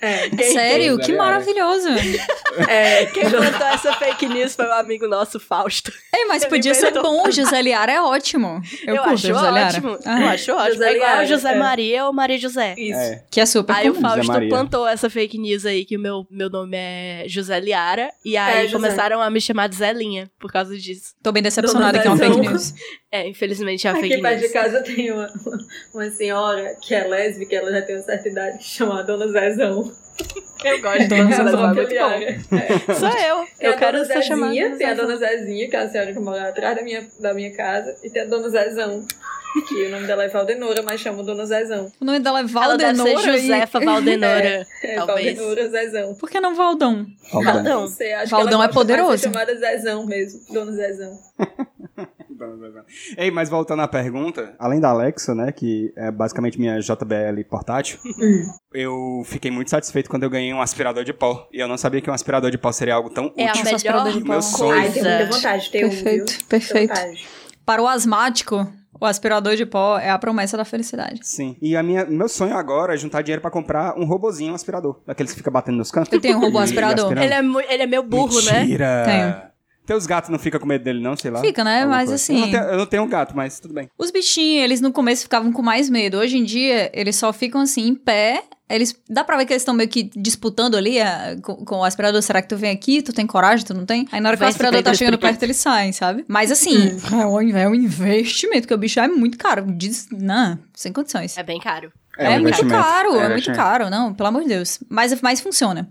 É, 0.00 0.28
Quem- 0.30 0.52
Sério? 0.52 0.96
quem- 0.98 1.06
Que 1.06 1.12
maravilhoso. 1.16 1.88
é, 2.68 3.06
Quem 3.06 3.28
plantou 3.28 3.66
essa 3.66 3.92
fake 3.94 4.26
news 4.28 4.54
foi 4.54 4.64
o 4.66 4.72
amigo 4.74 5.06
nosso, 5.08 5.40
Fausto. 5.40 5.92
Ei, 6.14 6.24
mas 6.26 6.42
Ele 6.42 6.50
podia 6.50 6.74
ser 6.74 6.92
bom. 6.92 7.30
José 7.30 7.60
Liara 7.62 7.92
é 7.92 8.00
ótimo. 8.00 8.60
Eu, 8.86 8.96
curto 8.96 9.10
acho 9.10 9.26
José 9.28 9.50
Liara. 9.50 9.66
ótimo. 9.68 9.98
Ah, 10.04 10.20
Eu 10.20 10.28
acho 10.28 10.52
ótimo. 10.52 10.72
José 10.74 10.88
é 10.88 10.94
igual 10.96 11.10
Liara, 11.10 11.26
José 11.26 11.52
é. 11.52 11.58
Maria 11.58 12.06
ou 12.06 12.12
Maria 12.12 12.38
José. 12.38 12.74
Isso. 12.78 12.98
É. 12.98 13.24
que 13.30 13.40
é 13.40 13.46
super 13.46 13.74
Aí 13.74 13.90
o 13.90 13.94
comum. 13.94 14.08
José 14.10 14.22
Fausto 14.24 14.48
plantou 14.48 14.86
essa 14.86 15.10
fake 15.10 15.38
news 15.38 15.66
aí 15.66 15.84
que 15.84 15.96
o 15.96 16.00
meu, 16.00 16.26
meu 16.30 16.48
nome 16.48 16.76
é 16.76 17.24
José 17.26 17.58
Liara. 17.60 18.08
E 18.24 18.36
aí 18.36 18.58
É, 18.58 18.62
José. 18.68 18.72
começaram 18.74 19.20
a 19.20 19.28
me 19.30 19.40
chamar 19.40 19.68
de 19.68 19.76
Zelinha 19.76 20.30
por 20.38 20.52
causa 20.52 20.76
disso. 20.78 21.14
Tô 21.22 21.32
bem 21.32 21.42
decepcionada 21.42 21.98
que 21.98 22.06
é 22.06 22.10
uma 22.10 22.16
fake 22.16 22.38
news. 22.40 22.72
É, 23.10 23.26
infelizmente 23.26 23.86
é 23.86 23.90
uma 23.90 23.98
Aqui 24.00 24.08
fake 24.10 24.22
perto 24.22 24.40
de 24.40 24.48
casa 24.50 24.82
tem 24.82 25.10
uma, 25.10 25.32
uma 25.94 26.10
senhora 26.10 26.74
que 26.82 26.94
é 26.94 27.06
lésbica, 27.06 27.56
ela 27.56 27.70
já 27.72 27.82
tem 27.82 27.96
uma 27.96 28.02
certa 28.02 28.28
idade, 28.28 28.58
que 28.58 28.64
chama 28.64 29.02
Dona 29.02 29.26
Zezão. 29.28 29.90
Eu 30.64 30.80
gosto 30.82 30.98
de 30.98 31.08
Dona 31.08 31.30
Zezão. 31.30 31.70
É 31.70 31.74
muito 31.74 31.94
bom. 31.94 32.56
É. 32.56 32.78
Sou 32.94 33.08
eu. 33.08 33.46
Tem 33.58 33.68
Eu 33.68 33.72
a 33.72 33.76
quero 33.76 33.98
Dona 33.98 34.04
ser 34.12 34.22
chamada. 34.22 34.52
Tem 34.52 34.62
a 34.62 34.76
Zezão. 34.76 34.96
Dona 34.96 35.16
Zezinha, 35.16 35.70
que 35.70 35.76
é 35.76 35.78
a 35.78 35.88
senhora 35.88 36.12
que 36.12 36.18
mora 36.20 36.48
atrás 36.50 36.76
da 36.76 36.82
minha, 36.82 37.06
da 37.18 37.32
minha 37.32 37.54
casa, 37.56 37.96
e 38.04 38.10
tem 38.10 38.22
a 38.22 38.26
Dona 38.26 38.48
Zezão, 38.50 39.06
que 39.68 39.86
o 39.86 39.90
nome 39.90 40.06
dela 40.06 40.24
é 40.24 40.28
Valdenora, 40.28 40.82
mas 40.82 41.00
chama 41.00 41.22
Dona 41.22 41.46
Zezão. 41.46 41.90
O 41.98 42.04
nome 42.04 42.18
dela 42.20 42.40
é 42.40 42.42
Ela 42.42 42.76
deve 42.76 42.92
Valdenora. 42.98 43.20
ser 43.22 43.32
Josefa. 43.32 43.80
Valdenora. 43.80 44.66
É, 44.84 44.96
Talvez. 44.96 45.38
Valdenora 45.38 45.68
Zezão. 45.70 46.14
Por 46.16 46.28
que 46.28 46.40
não 46.40 46.54
Valdão? 46.54 47.06
Valdão. 47.32 47.80
Não 47.80 47.88
sei, 47.88 48.12
acho 48.12 48.30
Valdão 48.30 48.48
que 48.50 48.54
ela 48.54 48.64
é 48.66 48.68
poderoso. 48.68 49.16
ser 49.18 49.32
chamada 49.32 49.54
Zezão 49.56 50.04
mesmo, 50.04 50.40
Dona 50.52 50.72
Zezão. 50.72 51.18
Ei, 53.16 53.30
mas 53.30 53.48
voltando 53.48 53.82
à 53.82 53.88
pergunta, 53.88 54.54
além 54.58 54.80
da 54.80 54.90
Alexa, 54.90 55.34
né, 55.34 55.52
que 55.52 55.92
é 55.96 56.10
basicamente 56.10 56.58
minha 56.58 56.78
JBL 56.80 57.42
portátil, 57.48 57.98
eu 58.72 59.22
fiquei 59.24 59.50
muito 59.50 59.70
satisfeito 59.70 60.08
quando 60.08 60.22
eu 60.22 60.30
ganhei 60.30 60.52
um 60.52 60.60
aspirador 60.60 61.04
de 61.04 61.12
pó. 61.12 61.48
E 61.52 61.60
eu 61.60 61.68
não 61.68 61.76
sabia 61.76 62.00
que 62.00 62.10
um 62.10 62.14
aspirador 62.14 62.50
de 62.50 62.58
pó 62.58 62.72
seria 62.72 62.94
algo 62.94 63.10
tão 63.10 63.32
É 63.36 63.46
a 63.46 63.50
útil. 63.50 63.64
Nossa, 63.64 63.76
aspirador 63.76 64.12
de 64.12 64.20
melhor 64.20 64.32
Meu 64.32 64.42
sonho. 64.42 64.80
Ai, 64.80 64.90
tenho 64.90 65.04
muita 65.04 65.26
vontade 65.26 65.64
de 65.64 65.70
ter 65.70 65.84
um, 65.84 65.88
Perfeito, 65.88 66.32
viu? 66.32 66.48
perfeito. 66.48 66.88
Vontade. 66.88 67.28
Para 67.64 67.82
o 67.82 67.86
asmático, 67.86 68.66
o 69.00 69.04
aspirador 69.04 69.54
de 69.54 69.64
pó 69.64 69.98
é 69.98 70.10
a 70.10 70.18
promessa 70.18 70.56
da 70.56 70.64
felicidade. 70.64 71.20
Sim. 71.22 71.56
E 71.62 71.76
a 71.76 71.82
minha, 71.82 72.04
meu 72.04 72.28
sonho 72.28 72.56
agora 72.56 72.94
é 72.94 72.96
juntar 72.96 73.22
dinheiro 73.22 73.40
pra 73.40 73.50
comprar 73.50 73.96
um 73.96 74.04
robozinho 74.04 74.52
um 74.52 74.54
aspirador, 74.54 75.00
daqueles 75.06 75.32
que 75.32 75.38
fica 75.38 75.50
batendo 75.50 75.76
nos 75.76 75.90
cantos. 75.90 76.12
Eu 76.12 76.20
tenho 76.20 76.38
um 76.38 76.40
robô 76.40 76.58
aspirador. 76.58 77.12
Ele 77.12 77.32
é, 77.32 77.72
ele 77.72 77.82
é 77.82 77.86
meio 77.86 78.02
burro, 78.02 78.40
né? 78.42 78.60
Mentira. 78.60 79.04
Tenho. 79.04 79.47
Teus 79.88 80.04
gatos 80.04 80.28
não 80.28 80.38
ficam 80.38 80.60
com 80.60 80.66
medo 80.66 80.84
dele, 80.84 81.00
não, 81.00 81.16
sei 81.16 81.30
lá. 81.30 81.40
Fica, 81.40 81.64
né? 81.64 81.86
Mas 81.86 82.10
coisa. 82.10 82.14
assim- 82.16 82.34
Eu 82.34 82.40
não, 82.42 82.50
tenho, 82.50 82.62
eu 82.64 82.76
não 82.76 82.86
tenho 82.86 83.02
um 83.04 83.08
gato, 83.08 83.34
mas 83.34 83.58
tudo 83.58 83.72
bem. 83.72 83.88
Os 83.96 84.10
bichinhos, 84.10 84.62
eles 84.62 84.82
no 84.82 84.92
começo 84.92 85.22
ficavam 85.22 85.50
com 85.50 85.62
mais 85.62 85.88
medo. 85.88 86.18
Hoje 86.18 86.36
em 86.36 86.44
dia, 86.44 86.90
eles 86.92 87.16
só 87.16 87.32
ficam 87.32 87.62
assim, 87.62 87.88
em 87.88 87.94
pé. 87.94 88.42
Eles, 88.68 88.94
dá 89.08 89.24
pra 89.24 89.38
ver 89.38 89.46
que 89.46 89.52
eles 89.54 89.62
estão 89.62 89.72
meio 89.72 89.88
que 89.88 90.10
disputando 90.14 90.76
ali 90.76 91.00
ah, 91.00 91.38
com, 91.42 91.64
com 91.64 91.76
o 91.76 91.84
aspirador. 91.84 92.20
Será 92.20 92.42
que 92.42 92.48
tu 92.48 92.56
vem 92.58 92.70
aqui? 92.70 93.00
Tu 93.00 93.14
tem 93.14 93.26
coragem? 93.26 93.64
Tu 93.64 93.72
não 93.72 93.86
tem? 93.86 94.06
Aí 94.12 94.20
na 94.20 94.28
hora 94.28 94.36
que 94.36 94.42
o 94.42 94.44
Vai, 94.44 94.50
aspirador 94.50 94.80
se 94.80 94.84
tá 94.84 94.92
chegando 94.92 95.16
perto, 95.16 95.42
eles 95.42 95.56
saem, 95.56 95.90
sabe? 95.90 96.22
Mas 96.28 96.52
assim, 96.52 96.76
é, 97.10 97.26
um, 97.26 97.56
é 97.56 97.66
um 97.66 97.74
investimento, 97.74 98.60
porque 98.64 98.74
o 98.74 98.78
bicho 98.78 99.00
é 99.00 99.08
muito 99.08 99.38
caro. 99.38 99.64
Diz, 99.74 100.06
não, 100.12 100.58
sem 100.74 100.92
condições. 100.92 101.34
É 101.38 101.42
bem 101.42 101.58
caro. 101.58 101.90
É, 102.18 102.36
um 102.36 102.42
muito 102.42 102.66
caro, 102.66 103.14
é, 103.14 103.26
um 103.26 103.30
muito 103.30 103.52
caro. 103.52 103.88
Não, 103.88 104.12
pelo 104.12 104.28
amor 104.28 104.42
de 104.42 104.48
Deus. 104.48 104.80
Mas, 104.88 105.20
mas 105.20 105.40
funciona. 105.40 105.88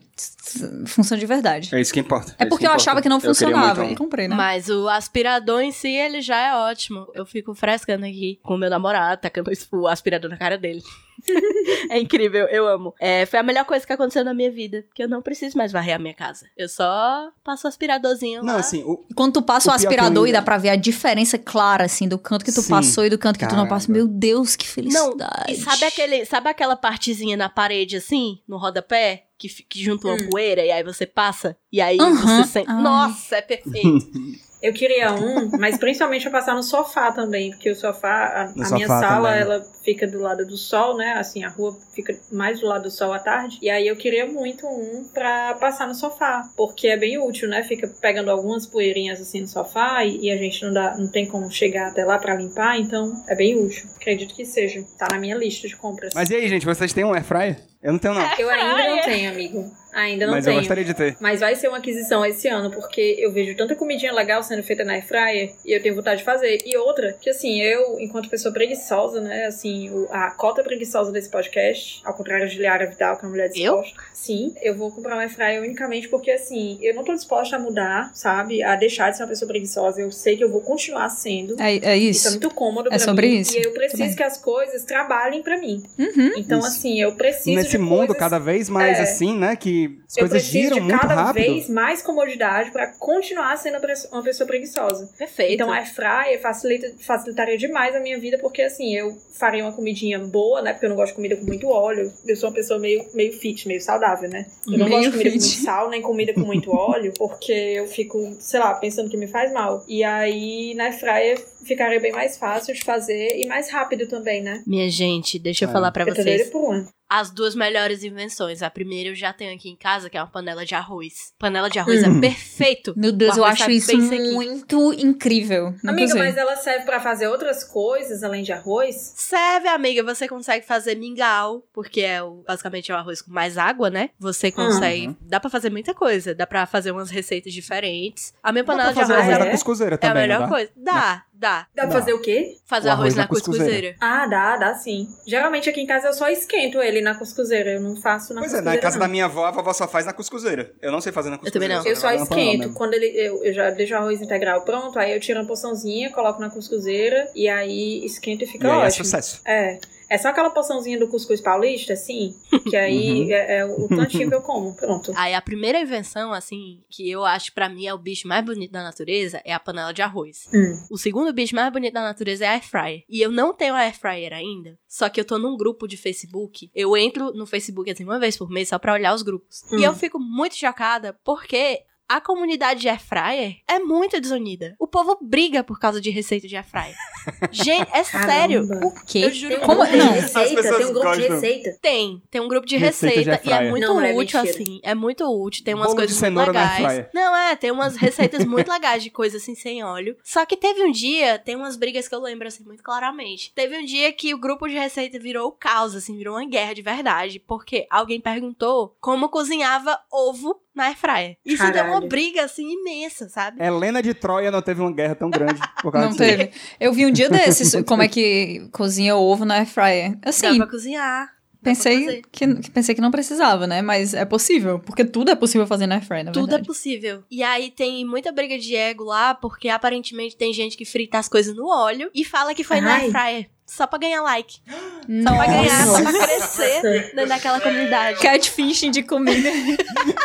Funciona 0.85 1.19
de 1.19 1.25
verdade. 1.25 1.73
É 1.73 1.79
isso 1.79 1.93
que 1.93 1.99
importa. 1.99 2.35
É 2.37 2.43
isso 2.43 2.49
porque 2.49 2.63
que 2.63 2.65
eu 2.65 2.71
importa. 2.71 2.83
achava 2.83 3.01
que 3.01 3.09
não 3.09 3.19
funcionava. 3.19 3.85
E 3.85 3.95
comprei, 3.95 4.27
né? 4.27 4.35
Mas 4.35 4.69
o 4.69 4.87
aspirador 4.89 5.61
em 5.61 5.71
si, 5.71 5.89
ele 5.89 6.21
já 6.21 6.37
é 6.37 6.55
ótimo. 6.55 7.07
Eu 7.13 7.25
fico 7.25 7.53
frescando 7.53 8.05
aqui 8.05 8.39
com 8.43 8.55
o 8.55 8.57
meu 8.57 8.69
namorado, 8.69 9.21
tacando 9.21 9.51
o 9.71 9.87
aspirador 9.87 10.29
na 10.29 10.37
cara 10.37 10.57
dele. 10.57 10.81
é 11.89 11.99
incrível, 11.99 12.45
eu 12.47 12.67
amo. 12.67 12.93
É, 12.99 13.25
foi 13.25 13.39
a 13.39 13.43
melhor 13.43 13.65
coisa 13.65 13.85
que 13.85 13.93
aconteceu 13.93 14.23
na 14.23 14.33
minha 14.33 14.51
vida. 14.51 14.83
Porque 14.87 15.03
eu 15.03 15.09
não 15.09 15.21
preciso 15.21 15.57
mais 15.57 15.71
varrer 15.71 15.95
a 15.95 15.99
minha 15.99 16.13
casa. 16.13 16.45
Eu 16.55 16.69
só 16.69 17.29
passo 17.43 17.67
o 17.67 17.69
aspiradorzinho 17.69 18.43
Não, 18.43 18.53
lá. 18.53 18.59
assim, 18.59 18.83
o, 18.83 19.03
Quando 19.15 19.33
tu 19.33 19.41
passa 19.41 19.69
o, 19.69 19.71
O 19.71 19.75
aspirador 19.75 20.27
e 20.27 20.31
dá 20.31 20.41
pra 20.41 20.57
ver 20.57 20.69
a 20.69 20.75
diferença 20.75 21.37
clara, 21.37 21.85
assim, 21.85 22.07
do 22.07 22.17
canto 22.17 22.45
que 22.45 22.51
tu 22.51 22.61
Sim. 22.61 22.69
passou 22.69 23.05
e 23.05 23.09
do 23.09 23.17
canto 23.17 23.39
que 23.39 23.47
tu 23.47 23.55
não 23.55 23.67
passa. 23.67 23.91
Meu 23.91 24.07
Deus, 24.07 24.55
que 24.55 24.65
Não, 24.65 24.73
felicidade. 24.73 25.51
e 25.51 25.55
sabe, 25.57 25.85
aquele, 25.85 26.16
sabe 26.25 26.49
aquela 26.49 26.75
partezinha 26.75 27.37
na 27.37 27.49
parede 27.49 27.97
assim, 27.97 28.41
no 28.47 28.57
rodapé? 28.57 29.25
Que, 29.37 29.47
que 29.47 29.83
junta 29.83 30.07
uma 30.07 30.17
poeira 30.29 30.65
e 30.65 30.71
aí 30.71 30.83
você 30.83 31.05
passa? 31.05 31.55
E 31.71 31.79
aí 31.79 31.99
Aham. 31.99 32.15
você 32.15 32.43
sente. 32.51 32.69
Ai. 32.69 32.81
Nossa, 32.81 33.35
é 33.35 33.41
perfeito. 33.41 34.11
Eu 34.61 34.73
queria 34.73 35.13
um, 35.13 35.49
mas 35.59 35.77
principalmente 35.77 36.23
pra 36.23 36.39
passar 36.39 36.55
no 36.55 36.63
sofá 36.63 37.11
também, 37.11 37.51
porque 37.51 37.69
o 37.69 37.75
sofá, 37.75 38.09
a, 38.09 38.43
a 38.43 38.73
minha 38.73 38.87
sofá 38.87 38.99
sala, 38.99 39.29
também. 39.29 39.41
ela 39.41 39.65
fica 39.83 40.07
do 40.07 40.19
lado 40.19 40.45
do 40.45 40.57
sol, 40.57 40.97
né? 40.97 41.13
Assim, 41.13 41.43
a 41.43 41.49
rua 41.49 41.77
fica 41.93 42.17
mais 42.31 42.59
do 42.59 42.65
lado 42.65 42.83
do 42.83 42.91
sol 42.91 43.13
à 43.13 43.19
tarde. 43.19 43.59
E 43.61 43.69
aí 43.69 43.87
eu 43.87 43.95
queria 43.95 44.25
muito 44.25 44.67
um 44.67 45.07
pra 45.13 45.53
passar 45.55 45.87
no 45.87 45.93
sofá, 45.93 46.49
porque 46.57 46.87
é 46.87 46.97
bem 46.97 47.17
útil, 47.17 47.47
né? 47.47 47.63
Fica 47.63 47.87
pegando 48.01 48.31
algumas 48.31 48.65
poeirinhas 48.65 49.21
assim 49.21 49.41
no 49.41 49.47
sofá 49.47 50.03
e, 50.03 50.25
e 50.25 50.31
a 50.31 50.37
gente 50.37 50.65
não, 50.65 50.73
dá, 50.73 50.97
não 50.97 51.07
tem 51.07 51.27
como 51.27 51.49
chegar 51.51 51.89
até 51.89 52.03
lá 52.03 52.17
pra 52.17 52.35
limpar, 52.35 52.79
então 52.79 53.23
é 53.27 53.35
bem 53.35 53.57
útil. 53.57 53.87
Acredito 53.95 54.33
que 54.33 54.45
seja. 54.45 54.83
Tá 54.97 55.07
na 55.11 55.19
minha 55.19 55.35
lista 55.35 55.67
de 55.67 55.75
compras. 55.75 56.13
Mas 56.15 56.29
e 56.29 56.35
aí, 56.35 56.47
gente, 56.47 56.65
vocês 56.65 56.93
têm 56.93 57.03
um 57.03 57.13
air 57.13 57.23
fryer? 57.23 57.57
Eu 57.81 57.91
não 57.91 57.99
tenho, 57.99 58.13
não. 58.15 58.21
eu 58.39 58.49
ainda 58.49 58.75
Ai, 58.75 58.89
não 58.89 58.97
é. 58.97 59.01
tenho, 59.03 59.29
amigo. 59.31 59.71
Ainda 59.93 60.25
não 60.27 60.33
mas 60.33 60.45
eu 60.45 60.51
tenho. 60.51 60.59
gostaria 60.61 60.83
de 60.83 60.93
ter. 60.93 61.17
Mas 61.19 61.39
vai 61.39 61.55
ser 61.55 61.69
uma 61.69 61.77
aquisição 61.77 62.23
esse 62.25 62.47
ano, 62.47 62.69
porque 62.69 63.15
eu 63.19 63.31
vejo 63.31 63.55
tanta 63.55 63.73
comidinha 63.75 64.13
legal 64.13 64.43
sendo 64.43 64.61
feita 64.61 64.83
na 64.83 64.93
airfryer 64.93 65.53
e 65.65 65.71
eu 65.75 65.81
tenho 65.81 65.95
vontade 65.95 66.19
de 66.19 66.23
fazer. 66.25 66.59
E 66.65 66.77
outra, 66.77 67.13
que 67.19 67.29
assim, 67.29 67.61
eu, 67.61 67.99
enquanto 67.99 68.29
pessoa 68.29 68.53
preguiçosa, 68.53 69.21
né, 69.21 69.45
assim, 69.45 69.89
a 70.11 70.29
cota 70.31 70.61
preguiçosa 70.63 71.11
desse 71.11 71.29
podcast, 71.29 72.01
ao 72.05 72.13
contrário 72.13 72.47
de 72.47 72.59
Liara 72.59 72.85
Vidal, 72.85 73.17
que 73.17 73.23
é 73.23 73.27
uma 73.27 73.31
mulher 73.31 73.45
Eu? 73.55 73.81
disposta, 73.81 73.95
sim, 74.13 74.53
eu 74.61 74.75
vou 74.75 74.91
comprar 74.91 75.15
uma 75.15 75.21
airfryer 75.21 75.61
unicamente 75.63 76.07
porque, 76.09 76.29
assim, 76.29 76.77
eu 76.81 76.93
não 76.93 77.03
tô 77.03 77.13
disposta 77.15 77.55
a 77.55 77.59
mudar, 77.59 78.11
sabe, 78.13 78.61
a 78.61 78.75
deixar 78.75 79.09
de 79.09 79.17
ser 79.17 79.23
uma 79.23 79.29
pessoa 79.29 79.47
preguiçosa. 79.49 80.01
Eu 80.01 80.11
sei 80.11 80.37
que 80.37 80.43
eu 80.43 80.51
vou 80.51 80.61
continuar 80.61 81.09
sendo. 81.09 81.55
É, 81.59 81.75
é 81.93 81.97
Isso 81.97 82.19
isso. 82.19 82.27
é 82.27 82.31
muito 82.31 82.51
cômodo 82.51 82.87
É 82.89 82.91
pra 82.91 82.99
sobre 82.99 83.27
mim. 83.29 83.39
isso. 83.39 83.57
E 83.57 83.63
eu 83.63 83.71
preciso 83.71 84.03
Também. 84.03 84.15
que 84.15 84.23
as 84.23 84.37
coisas 84.37 84.83
trabalhem 84.83 85.41
pra 85.41 85.57
mim. 85.57 85.81
Uhum. 85.97 86.33
Então, 86.37 86.59
Isso. 86.59 86.67
assim, 86.67 87.01
eu 87.01 87.13
preciso 87.13 87.66
Nesse 87.73 87.77
mundo 87.77 88.07
coisas... 88.07 88.17
cada 88.17 88.39
vez 88.39 88.69
mais 88.69 88.97
É. 88.99 89.01
assim, 89.03 89.37
né? 89.37 89.55
Que 89.55 89.97
as 90.07 90.17
Eu 90.17 90.21
coisas 90.27 90.41
preciso 90.43 90.63
giram 90.63 90.75
de 90.77 90.81
muito 90.83 90.99
cada 90.99 91.15
rápido. 91.15 91.43
vez 91.43 91.69
mais 91.69 92.01
comodidade 92.01 92.71
pra 92.71 92.87
continuar 92.97 93.55
sendo 93.57 93.77
uma 94.11 94.23
pessoa- 94.23 94.47
preguiçosa. 94.47 95.09
Perfeito. 95.17 95.53
Então 95.53 95.71
a 95.71 95.77
airfryer 95.77 96.39
facilita, 96.41 96.93
facilitaria 97.05 97.57
demais 97.57 97.95
a 97.95 97.99
minha 97.99 98.19
vida, 98.19 98.37
porque 98.39 98.61
assim, 98.61 98.95
eu 98.95 99.15
faria 99.37 99.63
uma 99.63 99.73
comidinha 99.73 100.19
boa, 100.19 100.61
né? 100.61 100.73
Porque 100.73 100.85
eu 100.85 100.89
não 100.89 100.95
gosto 100.95 101.09
de 101.11 101.15
comida 101.15 101.35
com 101.35 101.45
muito 101.45 101.67
óleo. 101.69 102.11
Eu 102.25 102.35
sou 102.35 102.49
uma 102.49 102.55
pessoa 102.55 102.79
meio, 102.79 103.05
meio 103.13 103.33
fit, 103.33 103.67
meio 103.67 103.81
saudável, 103.81 104.29
né? 104.29 104.45
Eu 104.65 104.77
não 104.77 104.87
Meio 104.87 104.89
gosto 105.01 105.03
de 105.05 105.11
comida 105.17 105.29
fit. 105.31 105.39
com 105.43 105.45
muito 105.51 105.63
sal, 105.65 105.89
nem 105.89 106.01
comida 106.01 106.33
com 106.33 106.39
muito 106.41 106.71
óleo, 106.75 107.13
porque 107.17 107.51
eu 107.51 107.87
fico, 107.87 108.35
sei 108.39 108.59
lá, 108.59 108.73
pensando 108.75 109.09
que 109.09 109.17
me 109.17 109.27
faz 109.27 109.51
mal. 109.51 109.83
E 109.87 110.03
aí, 110.03 110.73
na 110.75 110.85
airfryer 110.85 111.37
ficaria 111.65 111.99
bem 111.99 112.11
mais 112.13 112.37
fácil 112.37 112.73
de 112.73 112.83
fazer 112.83 113.29
e 113.35 113.45
mais 113.47 113.69
rápido 113.69 114.07
também, 114.07 114.41
né? 114.41 114.63
Minha 114.65 114.89
gente, 114.89 115.37
deixa 115.37 115.65
eu 115.65 115.69
É. 115.69 115.71
falar 115.73 115.91
pra 115.91 116.03
eu 116.03 116.07
tô 116.07 116.13
doida 116.15 116.31
vocês. 116.37 116.49
por 116.49 116.61
uma. 116.63 116.87
As 117.09 117.31
duas 117.31 117.55
melhores 117.55 118.03
invenções. 118.03 118.61
A 118.61 118.69
primeira 118.69 119.09
eu 119.09 119.15
já 119.15 119.31
tenho 119.31 119.53
aqui 119.55 119.69
em 119.69 119.75
casa, 119.75 120.09
que 120.09 120.17
é 120.17 120.21
uma 120.21 120.27
panela 120.27 120.65
de 120.65 120.75
arroz. 120.75 121.33
Panela 121.39 121.69
de 121.69 121.79
arroz 121.79 122.03
Hum. 122.03 122.17
é 122.17 122.21
perfeito. 122.21 122.93
Meu 122.97 123.11
Deus, 123.11 123.35
O 123.35 123.39
eu 123.39 123.45
acho 123.45 123.63
tá 123.65 123.71
isso 123.71 123.97
muito 124.33 124.93
incrível. 124.93 125.73
Amiga, 125.85 126.15
mas 126.15 126.35
ela 126.37 126.55
serve 126.57 126.85
pra 126.85 126.99
fazer 126.99 127.27
outras 127.27 127.63
coisas 127.63 128.23
além 128.23 128.43
de 128.43 128.51
arroz? 128.51 129.13
Serve, 129.15 129.67
amiga. 129.67 130.03
Você 130.03 130.27
consegue 130.27 130.65
fazer 130.65 130.95
mingau, 130.95 131.63
porque 131.73 132.01
é 132.01 132.21
o, 132.21 132.43
basicamente 132.47 132.91
é 132.91 132.95
o 132.95 132.97
arroz 132.97 133.21
com 133.21 133.31
mais 133.31 133.57
água, 133.57 133.89
né? 133.89 134.09
Você 134.19 134.51
consegue. 134.51 135.07
Uhum. 135.07 135.15
Dá 135.21 135.39
pra 135.39 135.49
fazer 135.49 135.69
muita 135.69 135.93
coisa. 135.93 136.35
Dá 136.35 136.45
pra 136.45 136.65
fazer 136.65 136.91
umas 136.91 137.09
receitas 137.09 137.53
diferentes. 137.53 138.33
A 138.43 138.51
minha 138.51 138.63
Dá 138.63 138.73
panela 138.73 138.93
pra 138.93 139.01
de 139.03 139.07
fazer 139.07 139.13
arroz 139.13 139.27
é? 139.29 140.05
é 140.05 140.07
a 140.09 140.13
melhor 140.13 140.39
dá? 140.41 140.47
coisa. 140.47 140.71
Dá, 140.75 141.23
dá. 141.39 141.67
Dá 141.75 141.83
pra 141.87 141.91
fazer 141.99 142.13
o 142.13 142.21
quê? 142.21 142.55
Fazer 142.65 142.87
O 142.89 142.91
arroz, 142.91 143.01
arroz 143.01 143.15
na 143.15 143.21
na 143.23 143.27
cuscuzeira. 143.27 143.65
cuscuzeira. 143.65 143.95
Ah, 144.01 144.25
dá, 144.27 144.57
dá 144.57 144.73
sim. 144.75 145.07
Geralmente 145.27 145.69
aqui 145.69 145.81
em 145.81 145.85
casa 145.87 146.07
eu 146.07 146.13
só 146.13 146.27
esquento 146.29 146.79
ele 146.81 147.01
na 147.01 147.15
cuscuzeira, 147.15 147.71
eu 147.73 147.81
não 147.81 147.95
faço 147.95 148.33
na 148.33 148.41
Pois 148.41 148.53
é, 148.53 148.57
cuscuzeira. 148.57 148.75
na 148.75 148.81
casa 148.81 148.97
não. 148.99 149.05
da 149.05 149.11
minha 149.11 149.25
avó, 149.25 149.45
a 149.45 149.51
vovó 149.51 149.71
só 149.73 149.87
faz 149.87 150.05
na 150.05 150.13
cuscuzeira. 150.13 150.73
Eu 150.81 150.91
não 150.91 150.99
sei 151.01 151.11
fazer 151.11 151.29
na 151.29 151.37
cuscuzeira. 151.37 151.65
também 151.67 151.77
não. 151.83 151.85
Eu 151.89 151.95
só 151.95 152.07
na 152.11 152.25
panela 152.25 152.51
esquento. 152.53 152.73
Quando 152.73 152.93
ele, 152.95 153.07
eu, 153.07 153.43
eu 153.43 153.53
já 153.53 153.69
deixo 153.69 153.93
o 153.93 153.97
arroz 153.97 154.21
integral 154.21 154.61
pronto, 154.65 154.97
aí 154.99 155.13
eu 155.13 155.19
tiro 155.19 155.39
uma 155.39 155.47
porçãozinha, 155.47 156.11
coloco 156.11 156.39
na 156.41 156.49
cuscuzeira 156.49 157.29
e 157.35 157.47
aí 157.47 158.03
esquento 158.05 158.43
e 158.43 158.47
fica 158.47 158.67
E 158.67 158.71
aí 158.71 158.75
é 158.77 158.79
ótimo. 158.85 159.05
sucesso. 159.05 159.41
É. 159.45 159.79
É 160.09 160.17
só 160.17 160.29
aquela 160.29 160.49
porçãozinha 160.49 160.97
do 160.99 161.07
cuscuz 161.09 161.41
paulista, 161.41 161.93
assim, 161.93 162.33
que 162.69 162.75
aí 162.77 163.23
Uhum. 163.25 163.31
é, 163.31 163.57
é 163.59 163.65
o 163.65 163.87
tantinho 163.87 164.29
que 164.29 164.35
eu 164.35 164.41
como. 164.41 164.75
Pronto. 164.75 165.11
Aí 165.15 165.33
a 165.33 165.41
primeira 165.41 165.79
invenção, 165.79 166.31
assim, 166.33 166.81
que 166.89 167.09
eu 167.09 167.25
acho 167.25 167.53
pra 167.53 167.67
mim 167.69 167.85
é 167.85 167.93
o 167.93 167.97
bicho 167.97 168.27
mais 168.27 168.43
bonito 168.45 168.71
da 168.71 168.83
natureza, 168.83 169.41
é 169.43 169.53
a 169.53 169.59
panela 169.59 169.93
de 169.93 170.01
arroz. 170.01 170.47
Hum. 170.53 170.87
O 170.91 170.97
segundo 170.97 171.33
bicho 171.33 171.55
mais 171.55 171.71
bonito 171.71 171.93
da 171.93 172.01
natureza 172.01 172.45
é 172.45 172.47
a 172.47 172.51
air 172.53 172.63
fryer. 172.63 173.03
E 173.09 173.21
eu 173.21 173.31
não 173.31 173.53
tenho 173.53 173.73
a 173.75 173.79
air 173.79 173.97
fryer 173.97 174.33
ainda, 174.33 174.77
só 174.87 175.09
que 175.09 175.19
eu 175.19 175.25
tô 175.25 175.37
num 175.37 175.57
grupo 175.57 175.87
de 175.87 175.97
Facebook. 175.97 176.69
Eu 176.73 176.95
entro 176.95 177.31
no 177.33 177.45
Facebook 177.45 177.89
assim 177.91 178.03
uma 178.03 178.19
vez 178.19 178.37
por 178.37 178.49
mês 178.49 178.69
só 178.69 178.79
pra 178.79 178.93
olhar 178.93 179.13
os 179.13 179.21
grupos. 179.21 179.63
Hum. 179.71 179.79
E 179.79 179.83
eu 179.83 179.93
fico 179.93 180.19
muito 180.19 180.55
chocada 180.55 181.17
porque 181.23 181.81
a 182.09 182.21
comunidade 182.21 182.81
de 182.81 182.89
airfryer 182.89 183.57
é 183.67 183.79
muito 183.79 184.19
desunida. 184.19 184.75
O 184.79 184.87
povo 184.87 185.17
briga 185.21 185.63
por 185.63 185.79
causa 185.79 185.99
de 185.99 186.09
receita 186.09 186.47
de 186.47 186.55
airfryer. 186.55 186.95
Gente, 187.51 187.89
é 187.93 188.03
sério. 188.03 188.67
Caramba. 188.67 188.87
O 188.87 189.05
quê? 189.05 189.19
Eu 189.25 189.31
juro 189.33 189.55
Tem 189.55 189.63
um 189.63 189.65
Como- 189.67 189.81
grupo 189.81 189.91
de 189.91 189.97
não. 189.97 190.11
receita, 190.13 190.39
As 190.41 190.53
pessoas 190.53 190.77
tem 190.77 190.85
um 190.85 190.93
grupo 190.93 191.11
de 191.11 191.17
gostam. 191.17 191.35
receita. 191.35 191.77
Tem, 191.81 192.23
tem 192.31 192.41
um 192.41 192.47
grupo 192.47 192.65
de 192.67 192.77
Receita 192.77 193.21
de 193.23 193.29
receita, 193.29 193.49
e 193.49 193.53
é 193.53 193.69
muito 193.69 193.87
Não, 193.87 193.99
é 194.01 194.13
útil, 194.13 194.41
mentira. 194.41 194.63
assim. 194.63 194.79
É 194.83 194.95
muito 194.95 195.25
útil. 195.25 195.63
Tem 195.63 195.73
umas 195.73 195.87
Bolo 195.87 195.95
de 195.97 196.13
coisas 196.13 196.31
muito 196.31 196.47
legais. 196.47 197.05
Não, 197.13 197.35
é, 197.35 197.55
tem 197.55 197.71
umas 197.71 197.95
receitas 197.97 198.43
muito 198.45 198.71
legais 198.71 199.03
de 199.03 199.09
coisa 199.09 199.37
assim 199.37 199.55
sem 199.55 199.83
óleo. 199.83 200.15
Só 200.23 200.45
que 200.45 200.55
teve 200.55 200.83
um 200.83 200.91
dia, 200.91 201.37
tem 201.39 201.55
umas 201.55 201.75
brigas 201.75 202.07
que 202.07 202.15
eu 202.15 202.21
lembro 202.21 202.47
assim 202.47 202.63
muito 202.63 202.81
claramente. 202.83 203.51
Teve 203.53 203.77
um 203.77 203.85
dia 203.85 204.11
que 204.13 204.33
o 204.33 204.37
grupo 204.39 204.67
de 204.67 204.75
receita 204.75 205.19
virou 205.19 205.47
o 205.47 205.51
caos, 205.51 205.95
assim, 205.95 206.15
virou 206.17 206.35
uma 206.35 206.45
guerra 206.47 206.73
de 206.73 206.81
verdade. 206.81 207.39
Porque 207.39 207.85
alguém 207.89 208.21
perguntou 208.21 208.95
como 209.01 209.27
cozinhava 209.29 209.99
ovo 210.11 210.61
na 210.77 210.85
airfryer. 210.85 211.35
Isso 211.45 211.63
deu 211.71 211.83
uma 211.83 211.93
Caralho. 211.93 212.07
briga 212.07 212.43
assim 212.45 212.71
imensa, 212.71 213.27
sabe? 213.27 213.61
Helena 213.61 214.01
de 214.01 214.13
Troia 214.13 214.49
não 214.51 214.61
teve 214.61 214.79
uma 214.81 214.91
guerra 214.93 215.15
tão 215.15 215.29
grande 215.29 215.59
por 215.81 215.91
causa 215.91 216.07
Não 216.07 216.15
disso. 216.15 216.23
teve. 216.23 216.51
Eu 216.79 216.93
vi 216.93 217.05
um 217.05 217.11
dia 217.11 217.29
desses 217.29 217.75
como 217.85 218.01
é 218.03 218.07
que 218.07 218.69
cozinha 218.71 219.15
ovo 219.15 219.43
na 219.43 219.55
air 219.55 219.65
fryer. 219.67 220.15
Dá 220.19 220.29
Assim, 220.29 220.57
pra 220.57 220.67
cozinhar. 220.67 221.25
dá 221.25 221.31
pensei 221.63 222.21
que, 222.31 222.55
que 222.55 222.71
pensei 222.71 222.95
que 222.95 223.01
não 223.01 223.11
precisava, 223.11 223.65
né? 223.67 223.81
Mas 223.81 224.13
é 224.13 224.23
possível, 224.23 224.79
porque 224.79 225.03
tudo 225.03 225.31
é 225.31 225.35
possível 225.35 225.65
fazer 225.67 225.87
na 225.87 225.95
air 225.95 226.05
fryer, 226.05 226.23
na 226.25 226.31
Tudo 226.31 226.45
é 226.45 226.49
verdade. 226.51 226.67
possível. 226.67 227.23
E 227.29 227.41
aí 227.43 227.71
tem 227.71 228.05
muita 228.05 228.31
briga 228.31 228.57
de 228.57 228.75
ego 228.75 229.03
lá, 229.03 229.33
porque 229.33 229.67
aparentemente 229.67 230.37
tem 230.37 230.53
gente 230.53 230.77
que 230.77 230.85
frita 230.85 231.17
as 231.17 231.27
coisas 231.27 231.55
no 231.55 231.67
óleo 231.67 232.09
e 232.13 232.23
fala 232.23 232.53
que 232.53 232.63
foi 232.63 232.79
na 232.79 232.93
Ai. 232.93 233.01
air 233.03 233.11
fryer. 233.11 233.49
Só 233.69 233.85
pra 233.85 233.99
ganhar 233.99 234.21
like. 234.21 234.59
Só 234.69 235.07
Nossa. 235.09 235.35
pra 235.35 235.45
ganhar, 235.47 235.85
só 235.87 236.01
pra 236.03 236.13
crescer 236.27 236.81
dentro 237.15 237.27
daquela 237.27 237.59
comunidade. 237.61 238.19
Catfishing 238.21 238.91
de 238.91 239.03
comida. 239.03 239.49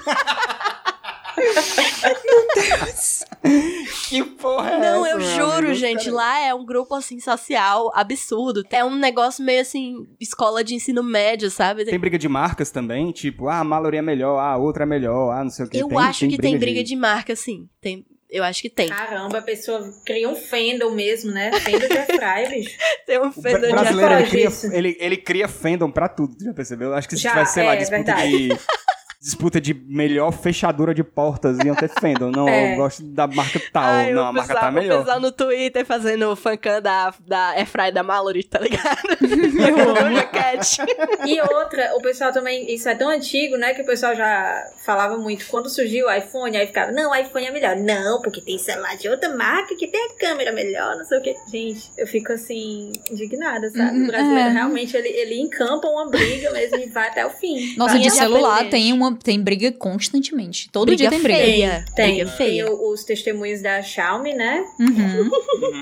Que 4.08 4.22
porra 4.22 4.70
é 4.72 4.78
Não, 4.78 5.06
essa, 5.06 5.14
eu 5.14 5.18
meu 5.18 5.28
juro, 5.28 5.66
amigo? 5.66 5.74
gente, 5.74 6.04
Cara, 6.04 6.16
lá 6.16 6.40
é 6.40 6.54
um 6.54 6.64
grupo 6.64 6.94
assim 6.94 7.18
social 7.18 7.90
absurdo. 7.94 8.62
É 8.70 8.84
um 8.84 8.94
negócio 8.94 9.44
meio 9.44 9.62
assim, 9.62 10.06
escola 10.20 10.62
de 10.62 10.74
ensino 10.74 11.02
médio, 11.02 11.50
sabe? 11.50 11.84
Tem 11.84 11.98
briga 11.98 12.18
de 12.18 12.28
marcas 12.28 12.70
também, 12.70 13.10
tipo, 13.10 13.48
ah, 13.48 13.60
a 13.60 13.64
Mallory 13.64 13.96
é 13.96 14.02
melhor, 14.02 14.38
ah, 14.38 14.52
a 14.52 14.56
outra 14.58 14.82
é 14.84 14.86
melhor, 14.86 15.30
ah, 15.30 15.42
não 15.42 15.50
sei 15.50 15.64
o 15.64 15.68
que. 15.68 15.78
Eu 15.78 15.88
tem, 15.88 15.98
acho 15.98 16.28
que 16.28 16.36
tem 16.36 16.58
briga 16.58 16.82
de... 16.82 16.90
de 16.90 16.96
marca, 16.96 17.34
sim. 17.34 17.68
Tem, 17.80 18.04
eu 18.30 18.44
acho 18.44 18.62
que 18.62 18.70
tem. 18.70 18.88
Caramba, 18.88 19.38
a 19.38 19.42
pessoa 19.42 19.82
cria 20.04 20.28
um 20.28 20.34
fandom 20.36 20.90
mesmo, 20.90 21.30
né? 21.32 21.50
Fandom 21.52 21.78
de 21.78 22.54
bicho. 22.56 22.78
Tem 23.06 23.20
um 23.20 23.32
fedor 23.32 23.60
de 23.60 23.72
brasileiro, 23.72 24.14
ele 24.14 24.26
cria, 24.26 24.48
ele, 24.72 24.96
ele 24.98 25.16
cria 25.16 25.48
fandom 25.48 25.90
pra 25.90 26.08
tudo, 26.08 26.34
já 26.42 26.52
percebeu? 26.54 26.94
Acho 26.94 27.08
que 27.08 27.16
se 27.16 27.22
Já, 27.22 27.30
tivesse, 27.30 27.54
sei 27.54 27.66
lá, 27.66 27.74
é, 27.74 27.76
disputa 27.76 28.14
verdade. 28.14 28.48
de... 28.48 28.58
Disputa 29.22 29.61
de 29.61 29.72
melhor 29.72 30.32
fechadura 30.32 30.92
de 30.92 31.04
portas, 31.04 31.56
iam 31.64 31.76
ter. 31.76 31.88
Não, 32.35 32.48
É. 32.48 32.72
eu 32.72 32.76
gosto 32.76 33.04
da 33.04 33.28
marca 33.28 33.61
tal. 33.72 33.85
Ai, 33.85 34.12
não, 34.12 34.22
o 34.22 34.26
a 34.26 34.32
marca 34.32 34.52
tá 34.54 34.68
O 34.68 34.72
melhor. 34.72 34.98
pessoal 34.98 35.20
no 35.20 35.30
Twitter 35.30 35.87
fazendo 35.87 36.35
fancam 36.35 36.82
da, 36.82 37.14
da 37.24 37.50
Airfry 37.50 37.92
da 37.92 38.02
Mallory, 38.02 38.42
tá 38.42 38.58
ligado? 38.58 38.98
Eu. 39.22 41.26
E 41.26 41.40
outra, 41.40 41.94
o 41.96 42.00
pessoal 42.02 42.32
também, 42.32 42.72
isso 42.74 42.88
é 42.88 42.94
tão 42.94 43.08
antigo, 43.08 43.56
né? 43.56 43.74
Que 43.74 43.82
o 43.82 43.87
pessoal 43.87 44.14
já 44.14 44.64
falava 44.85 45.16
muito. 45.16 45.46
Quando 45.46 45.68
surgiu 45.68 46.06
o 46.06 46.12
iPhone, 46.12 46.56
aí 46.56 46.66
ficava, 46.66 46.90
não, 46.92 47.11
o 47.12 47.14
iPhone 47.14 47.46
é 47.46 47.50
melhor. 47.50 47.76
Não, 47.76 48.20
porque 48.22 48.40
tem 48.40 48.58
celular 48.58 48.96
de 48.96 49.08
outra 49.08 49.28
marca 49.37 49.74
que 49.76 49.87
tem 49.87 50.00
a 50.04 50.14
câmera 50.18 50.52
melhor, 50.52 50.96
não 50.96 51.04
sei 51.04 51.18
o 51.18 51.22
quê. 51.22 51.35
Gente, 51.50 51.90
eu 51.96 52.06
fico 52.06 52.32
assim, 52.32 52.92
indignada, 53.11 53.70
sabe? 53.70 53.98
Hum, 53.98 54.04
O 54.04 54.06
brasileiro 54.08 54.48
é. 54.48 54.52
realmente, 54.52 54.96
ele, 54.96 55.08
ele 55.08 55.40
encampa 55.40 55.87
uma 55.88 56.08
briga 56.11 56.50
mesmo 56.50 56.78
e 56.78 56.87
vai 56.87 57.08
até 57.08 57.24
o 57.24 57.30
fim. 57.30 57.74
Nossa, 57.76 57.98
de 57.98 58.11
celular 58.11 58.68
tem, 58.68 58.92
uma, 58.92 59.12
tem 59.14 59.40
briga 59.40 59.70
constantemente. 59.72 60.68
Todo 60.70 60.87
Briga 60.87 60.98
dia 61.03 61.11
tem 61.11 61.20
briga. 61.22 61.38
feia. 61.38 61.85
Tem, 61.94 62.14
Briga 62.16 62.31
feia. 62.33 62.64
tem 62.66 62.75
os 62.75 63.05
testemunhos 63.05 63.61
da 63.62 63.83
Xiaomi, 63.83 64.35
né? 64.35 64.64
Uhum. 64.79 65.20
Uhum. 65.22 65.31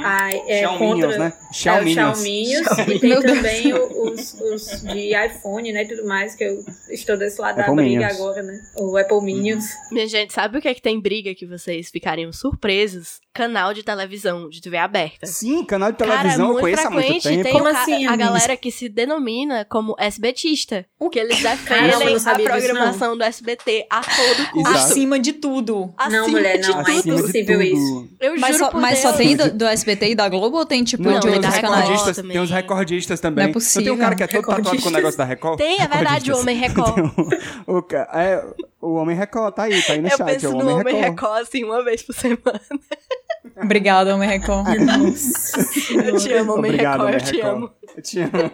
Ai, 0.05 0.43
é, 0.47 0.67
contra- 0.79 1.19
né? 1.19 1.33
É, 1.51 1.53
Xiaominhos. 1.53 2.67
E 2.89 2.99
tem 2.99 3.11
Meu 3.11 3.23
também 3.23 3.73
o- 3.75 4.13
os, 4.13 4.35
os 4.41 4.83
de 4.83 5.13
iPhone, 5.27 5.73
né? 5.73 5.83
E 5.83 5.89
tudo 5.89 6.07
mais, 6.07 6.35
que 6.35 6.45
eu 6.45 6.65
estou 6.91 7.17
desse 7.17 7.41
lado 7.41 7.57
da 7.57 7.63
Apple 7.63 7.77
briga 7.77 7.91
Minions. 7.99 8.15
agora, 8.15 8.43
né? 8.43 8.61
O 8.79 8.97
Apple 8.97 9.21
Minions. 9.23 9.65
Minha 9.91 10.07
gente, 10.07 10.33
sabe 10.33 10.59
o 10.59 10.61
que 10.61 10.69
é 10.69 10.75
que 10.75 10.83
tem 10.83 11.01
briga 11.01 11.35
que 11.35 11.47
vocês 11.47 11.91
ficariam 11.91 12.33
surpresos? 12.33 13.21
Canal 13.33 13.73
de 13.73 13.85
televisão, 13.85 14.49
de 14.49 14.61
TV 14.61 14.77
aberta. 14.77 15.25
Sim, 15.25 15.65
canal 15.65 15.93
de 15.93 15.99
Cara, 15.99 16.11
televisão 16.19 16.47
eu 16.47 16.53
muito 16.53 16.61
conheço 16.63 16.87
há 16.87 16.91
muito 16.91 17.05
frequente. 17.05 17.23
tempo. 17.29 17.43
Tem 17.45 17.53
Como 17.53 17.69
o 17.69 17.73
ca- 17.73 17.83
assim, 17.83 18.07
a 18.07 18.17
galera 18.17 18.57
que 18.57 18.73
se 18.73 18.89
denomina 18.89 19.65
como 19.65 19.95
SBTista. 19.99 20.85
Que 21.13 21.19
eles 21.21 21.41
defendem 21.41 21.91
eu 21.93 22.21
não 22.21 22.33
a 22.33 22.35
programação 22.39 23.17
do 23.17 23.23
SBT 23.23 23.87
a 23.89 24.01
todo 24.01 24.51
custo. 24.53 24.69
Acima 24.77 25.19
de 25.19 25.33
tudo. 25.35 25.95
Acima 25.97 26.23
Não, 26.23 26.29
mulher, 26.29 26.59
de 26.59 26.69
não, 26.69 26.79
tudo. 26.85 26.91
é 26.91 27.03
de 27.03 27.09
impossível 27.11 27.63
isso. 27.63 28.09
Eu 28.21 28.37
Mas, 28.39 28.57
juro 28.57 28.71
só, 28.73 28.79
mas 28.79 28.99
só 28.99 29.13
Deus. 29.13 29.17
tem 29.19 29.37
do, 29.37 29.53
do 29.59 29.65
SBT 29.65 30.11
e 30.11 30.15
da 30.17 30.29
Globo 30.29 30.57
ou 30.59 30.67
tem 30.67 30.83
tipo 30.83 31.03
Não, 31.05 31.13
Não, 31.13 31.21
de 31.21 31.27
tem 31.27 31.35
outros 31.37 31.55
Record 31.55 31.71
canais? 31.73 31.89
recordistas, 31.89 32.17
também. 32.17 32.33
tem 32.33 32.41
os 32.43 32.51
recordistas 32.51 33.21
também. 33.21 33.45
Não 33.45 33.49
é 33.49 33.51
Então 33.51 33.61
tem 33.61 33.71
um 33.71 33.95
possível. 33.95 33.97
cara 33.99 34.15
que 34.17 34.23
é 34.23 34.27
todo 34.27 34.47
tatuado 34.47 34.83
com 34.83 34.89
o 34.89 34.93
negócio 34.93 35.19
da 35.19 35.25
Record. 35.25 35.57
Tem, 35.59 35.81
é 35.81 35.87
verdade, 35.89 36.33
o. 36.33 36.37
Homem 36.39 36.57
Record. 36.57 36.99
o, 37.67 37.85
é, 38.15 38.45
o 38.81 38.95
Homem 38.95 39.17
Record 39.17 39.55
tá 39.55 39.65
aí, 39.65 39.83
tá 39.83 39.93
aí 39.95 40.01
no 40.01 40.09
Eu 40.09 40.17
chat. 40.17 40.27
penso 40.27 40.47
é 40.47 40.49
o 40.49 40.53
no 40.53 40.59
Homem 40.61 40.75
Homem 40.77 40.95
Record. 40.95 41.11
Record, 41.11 41.43
assim, 41.43 41.65
uma 41.65 41.85
vez 41.85 42.03
por 42.03 42.15
semana. 42.15 42.61
Obrigada, 43.63 44.15
Homem 44.15 44.29
Record. 44.29 44.67
Eu 46.07 46.17
te 46.17 46.33
amo, 46.33 46.53
Homem 46.55 46.71
Obrigado, 46.73 47.05
Record, 47.07 47.09
Homem 47.09 47.15
eu 47.15 47.23
te 47.23 47.41
amo. 47.41 47.73
Eu 47.97 48.03
te 48.03 48.21
amo. 48.21 48.53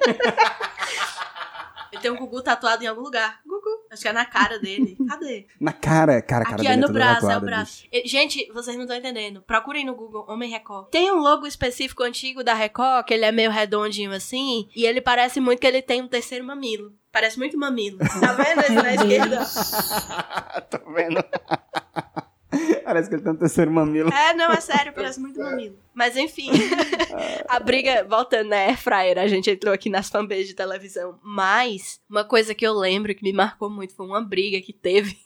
Ele 1.92 2.02
tem 2.02 2.10
um 2.10 2.16
Gugu 2.16 2.42
tatuado 2.42 2.82
em 2.84 2.86
algum 2.86 3.02
lugar. 3.02 3.40
Gugu. 3.46 3.86
Acho 3.90 4.02
que 4.02 4.08
é 4.08 4.12
na 4.12 4.24
cara 4.26 4.58
dele. 4.58 4.96
Cadê? 5.08 5.46
Na 5.60 5.72
cara, 5.72 6.20
cara, 6.20 6.44
cara 6.44 6.56
Aqui 6.56 6.64
dele 6.64 6.74
é 6.74 6.76
no 6.76 6.92
braço, 6.92 7.30
é 7.30 7.36
o 7.38 7.40
braço. 7.40 7.84
bicho. 7.90 8.08
Gente, 8.08 8.50
vocês 8.52 8.76
não 8.76 8.82
estão 8.84 8.96
entendendo. 8.96 9.40
Procurem 9.42 9.84
no 9.86 9.94
Google 9.94 10.26
Homem 10.28 10.50
Record. 10.50 10.88
Tem 10.90 11.10
um 11.10 11.20
logo 11.20 11.46
específico 11.46 12.02
antigo 12.02 12.42
da 12.44 12.52
Record, 12.54 13.06
que 13.06 13.14
ele 13.14 13.24
é 13.24 13.32
meio 13.32 13.50
redondinho 13.50 14.12
assim, 14.12 14.68
e 14.74 14.84
ele 14.84 15.00
parece 15.00 15.40
muito 15.40 15.60
que 15.60 15.66
ele 15.66 15.80
tem 15.80 16.02
um 16.02 16.08
terceiro 16.08 16.44
mamilo. 16.44 16.92
Parece 17.16 17.38
muito 17.38 17.56
mamilo. 17.56 17.96
Tá 18.20 18.34
vendo 18.34 18.60
esse 18.60 18.72
na 18.72 18.94
esquerda? 18.94 19.46
Tô 20.68 20.92
vendo. 20.92 21.24
Parece 22.84 23.08
que 23.08 23.14
ele 23.14 23.22
tem 23.22 23.32
um 23.32 23.36
terceiro 23.36 23.70
mamilo. 23.70 24.12
É, 24.12 24.34
não, 24.34 24.52
é 24.52 24.60
sério, 24.60 24.92
parece 24.92 25.18
muito 25.18 25.38
mamilo. 25.40 25.76
Mas 25.92 26.16
enfim, 26.16 26.50
a 27.48 27.58
briga, 27.58 28.04
voltando 28.04 28.48
na 28.50 28.56
Air 28.56 28.78
Fryer, 28.78 29.18
a 29.18 29.26
gente 29.26 29.50
entrou 29.50 29.74
aqui 29.74 29.90
nas 29.90 30.08
fanbases 30.08 30.46
de 30.46 30.54
televisão. 30.54 31.18
Mas, 31.22 32.00
uma 32.08 32.24
coisa 32.24 32.54
que 32.54 32.66
eu 32.66 32.72
lembro 32.72 33.14
que 33.14 33.22
me 33.22 33.32
marcou 33.32 33.68
muito 33.68 33.94
foi 33.94 34.06
uma 34.06 34.22
briga 34.22 34.60
que 34.60 34.72
teve. 34.72 35.18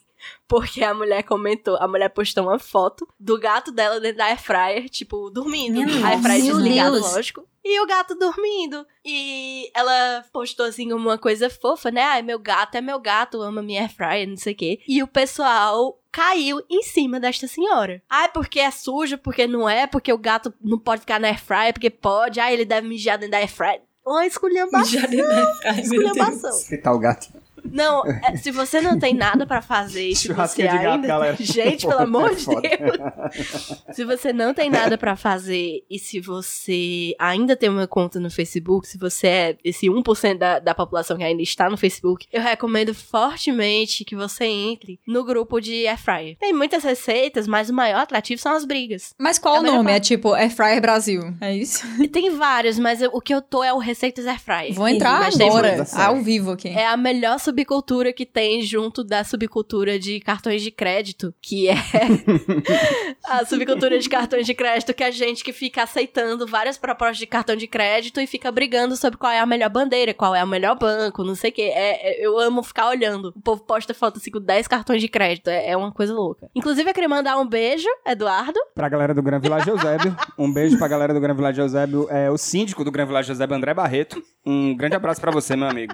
Porque 0.47 0.83
a 0.83 0.93
mulher 0.93 1.23
comentou, 1.23 1.77
a 1.77 1.87
mulher 1.87 2.09
postou 2.09 2.43
uma 2.43 2.59
foto 2.59 3.07
do 3.19 3.39
gato 3.39 3.71
dela 3.71 3.99
dentro 3.99 4.17
da 4.17 4.25
Air 4.25 4.41
Fryer, 4.41 4.89
tipo, 4.89 5.29
dormindo. 5.29 5.81
Minha 5.83 6.05
a 6.05 6.09
Air 6.09 6.21
Fryer 6.21 6.43
nossa. 6.45 6.57
desligada, 6.57 6.91
Meu 6.91 7.01
lógico. 7.01 7.47
E 7.63 7.79
o 7.79 7.85
gato 7.85 8.15
dormindo. 8.15 8.85
E 9.05 9.69
ela 9.75 10.25
postou 10.33 10.65
assim 10.65 10.91
uma 10.91 11.17
coisa 11.17 11.49
fofa, 11.49 11.91
né? 11.91 12.01
Ai, 12.01 12.21
meu 12.21 12.39
gato 12.39 12.75
é 12.75 12.81
meu 12.81 12.99
gato, 12.99 13.41
ama 13.41 13.61
minha 13.61 13.81
Air 13.81 13.93
Fryer, 13.93 14.27
não 14.27 14.37
sei 14.37 14.53
o 14.53 14.55
quê. 14.55 14.79
E 14.87 15.03
o 15.03 15.07
pessoal 15.07 15.99
caiu 16.11 16.61
em 16.69 16.81
cima 16.81 17.19
desta 17.19 17.47
senhora. 17.47 18.01
Ai, 18.09 18.29
porque 18.29 18.59
é 18.59 18.71
sujo, 18.71 19.17
porque 19.17 19.47
não 19.47 19.69
é, 19.69 19.85
porque 19.87 20.11
o 20.11 20.17
gato 20.17 20.53
não 20.59 20.77
pode 20.77 21.01
ficar 21.01 21.19
na 21.19 21.27
Air 21.27 21.41
Fryer, 21.41 21.73
porque 21.73 21.89
pode. 21.89 22.39
Ai, 22.39 22.53
ele 22.53 22.65
deve 22.65 22.87
mijar 22.87 23.17
dentro 23.17 23.31
da 23.31 23.37
Air 23.37 23.51
Fryer. 23.51 23.81
Uma 24.05 24.25
esculhambação. 24.25 24.99
Já 24.99 25.05
deu 25.05 25.27
na 25.27 25.35
Ai, 25.35 25.43
meu 25.43 25.73
Deus. 25.73 25.77
Esculhambação. 25.77 26.67
Que 26.67 26.77
tal 26.77 26.95
o 26.95 26.99
gato? 26.99 27.27
Não, 27.69 28.03
é, 28.05 28.35
se 28.37 28.51
você 28.51 28.81
não 28.81 28.97
tem 28.99 29.13
nada 29.13 29.45
pra 29.45 29.61
fazer 29.61 30.07
e 30.09 30.15
se 30.15 30.31
você 30.33 30.61
de 30.63 30.67
gato, 30.67 30.87
ainda... 30.87 31.07
galera. 31.07 31.37
Gente, 31.39 31.85
pelo 31.87 31.99
amor 32.01 32.31
é 32.31 32.35
de. 32.35 32.45
Deus. 32.45 33.83
Se 33.93 34.03
você 34.05 34.33
não 34.33 34.53
tem 34.53 34.69
nada 34.69 34.97
pra 34.97 35.15
fazer 35.15 35.83
e 35.89 35.97
se 35.99 36.19
você 36.19 37.13
ainda 37.19 37.55
tem 37.55 37.69
uma 37.69 37.87
conta 37.87 38.19
no 38.19 38.29
Facebook, 38.29 38.87
se 38.87 38.97
você 38.97 39.27
é 39.27 39.57
esse 39.63 39.87
1% 39.87 40.37
da, 40.37 40.59
da 40.59 40.73
população 40.75 41.17
que 41.17 41.23
ainda 41.23 41.41
está 41.41 41.69
no 41.69 41.77
Facebook, 41.77 42.27
eu 42.31 42.41
recomendo 42.41 42.93
fortemente 42.93 44.03
que 44.03 44.15
você 44.15 44.45
entre 44.45 44.99
no 45.07 45.23
grupo 45.23 45.59
de 45.59 45.87
Air 45.87 45.97
Fryer. 45.97 46.37
Tem 46.39 46.53
muitas 46.53 46.83
receitas, 46.83 47.47
mas 47.47 47.69
o 47.69 47.73
maior 47.73 47.99
atrativo 48.01 48.41
são 48.41 48.53
as 48.55 48.65
brigas. 48.65 49.13
Mas 49.17 49.37
qual 49.37 49.57
É 49.57 49.59
o 49.59 49.63
nome? 49.63 49.89
É 49.91 49.93
parte. 49.95 50.07
tipo 50.07 50.33
Air 50.33 50.51
Fryer 50.51 50.81
Brasil. 50.81 51.33
É 51.39 51.55
isso? 51.55 51.85
E 52.01 52.07
tem 52.07 52.29
vários, 52.31 52.77
mas 52.79 53.01
eu- 53.01 53.11
o 53.13 53.21
que 53.21 53.33
eu 53.33 53.41
tô 53.41 53.63
é 53.63 53.73
o 53.73 53.77
Receitas 53.77 54.25
Air 54.27 54.39
Fryer. 54.39 54.73
Vou 54.73 54.87
entrar 54.87 55.29
agora, 55.33 55.85
ao 55.95 56.17
vivo 56.21 56.51
aqui. 56.51 56.69
É 56.69 56.87
a 56.87 56.97
melhor 56.97 57.39
subcultura 57.51 58.13
que 58.13 58.25
tem 58.25 58.61
junto 58.61 59.03
da 59.03 59.23
subcultura 59.25 59.99
de 59.99 60.21
cartões 60.21 60.61
de 60.61 60.71
crédito, 60.71 61.33
que 61.41 61.67
é 61.67 61.75
a 63.27 63.45
subcultura 63.45 63.99
de 63.99 64.07
cartões 64.07 64.45
de 64.45 64.53
crédito, 64.53 64.93
que 64.93 65.03
é 65.03 65.07
a 65.07 65.11
gente 65.11 65.43
que 65.43 65.51
fica 65.51 65.83
aceitando 65.83 66.47
várias 66.47 66.77
propostas 66.77 67.17
de 67.17 67.27
cartão 67.27 67.55
de 67.55 67.67
crédito 67.67 68.21
e 68.21 68.27
fica 68.27 68.49
brigando 68.51 68.95
sobre 68.95 69.17
qual 69.17 69.31
é 69.31 69.39
a 69.39 69.45
melhor 69.45 69.69
bandeira, 69.69 70.13
qual 70.13 70.33
é 70.33 70.41
o 70.41 70.47
melhor 70.47 70.77
banco, 70.79 71.25
não 71.25 71.35
sei 71.35 71.49
o 71.49 71.53
quê. 71.53 71.63
É, 71.63 72.21
é- 72.21 72.25
eu 72.25 72.39
amo 72.39 72.63
ficar 72.63 72.87
olhando. 72.87 73.33
O 73.35 73.41
povo 73.41 73.61
posta 73.63 73.93
foto 73.93 74.17
assim 74.17 74.31
com 74.31 74.39
10 74.39 74.67
cartões 74.67 75.01
de 75.01 75.09
crédito. 75.09 75.49
É, 75.49 75.71
é 75.71 75.77
uma 75.77 75.91
coisa 75.91 76.13
louca. 76.13 76.49
Inclusive, 76.55 76.89
eu 76.89 76.93
queria 76.93 77.09
mandar 77.09 77.37
um 77.37 77.45
beijo, 77.45 77.87
Eduardo. 78.07 78.59
Pra 78.73 78.87
galera 78.87 79.13
do 79.13 79.21
Gran 79.21 79.39
Village 79.39 79.69
Eusébio, 79.69 80.15
um 80.37 80.51
beijo 80.51 80.77
pra 80.77 80.87
galera 80.87 81.13
do 81.13 81.19
Gran 81.19 81.35
Village 81.35 81.59
Eusébio, 81.59 82.07
é 82.09 82.31
o 82.31 82.37
síndico 82.37 82.85
do 82.85 82.91
Gran 82.91 83.05
Village 83.05 83.29
Eusébio, 83.29 83.55
André 83.57 83.73
Barreto. 83.73 84.23
Um 84.45 84.73
grande 84.75 84.95
abraço 84.95 85.19
pra 85.19 85.31
você, 85.31 85.55
meu 85.55 85.67
amigo. 85.67 85.93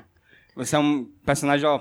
Você 0.58 0.76
é 0.76 0.80
um 0.80 1.06
personagem, 1.24 1.68
ó, 1.68 1.80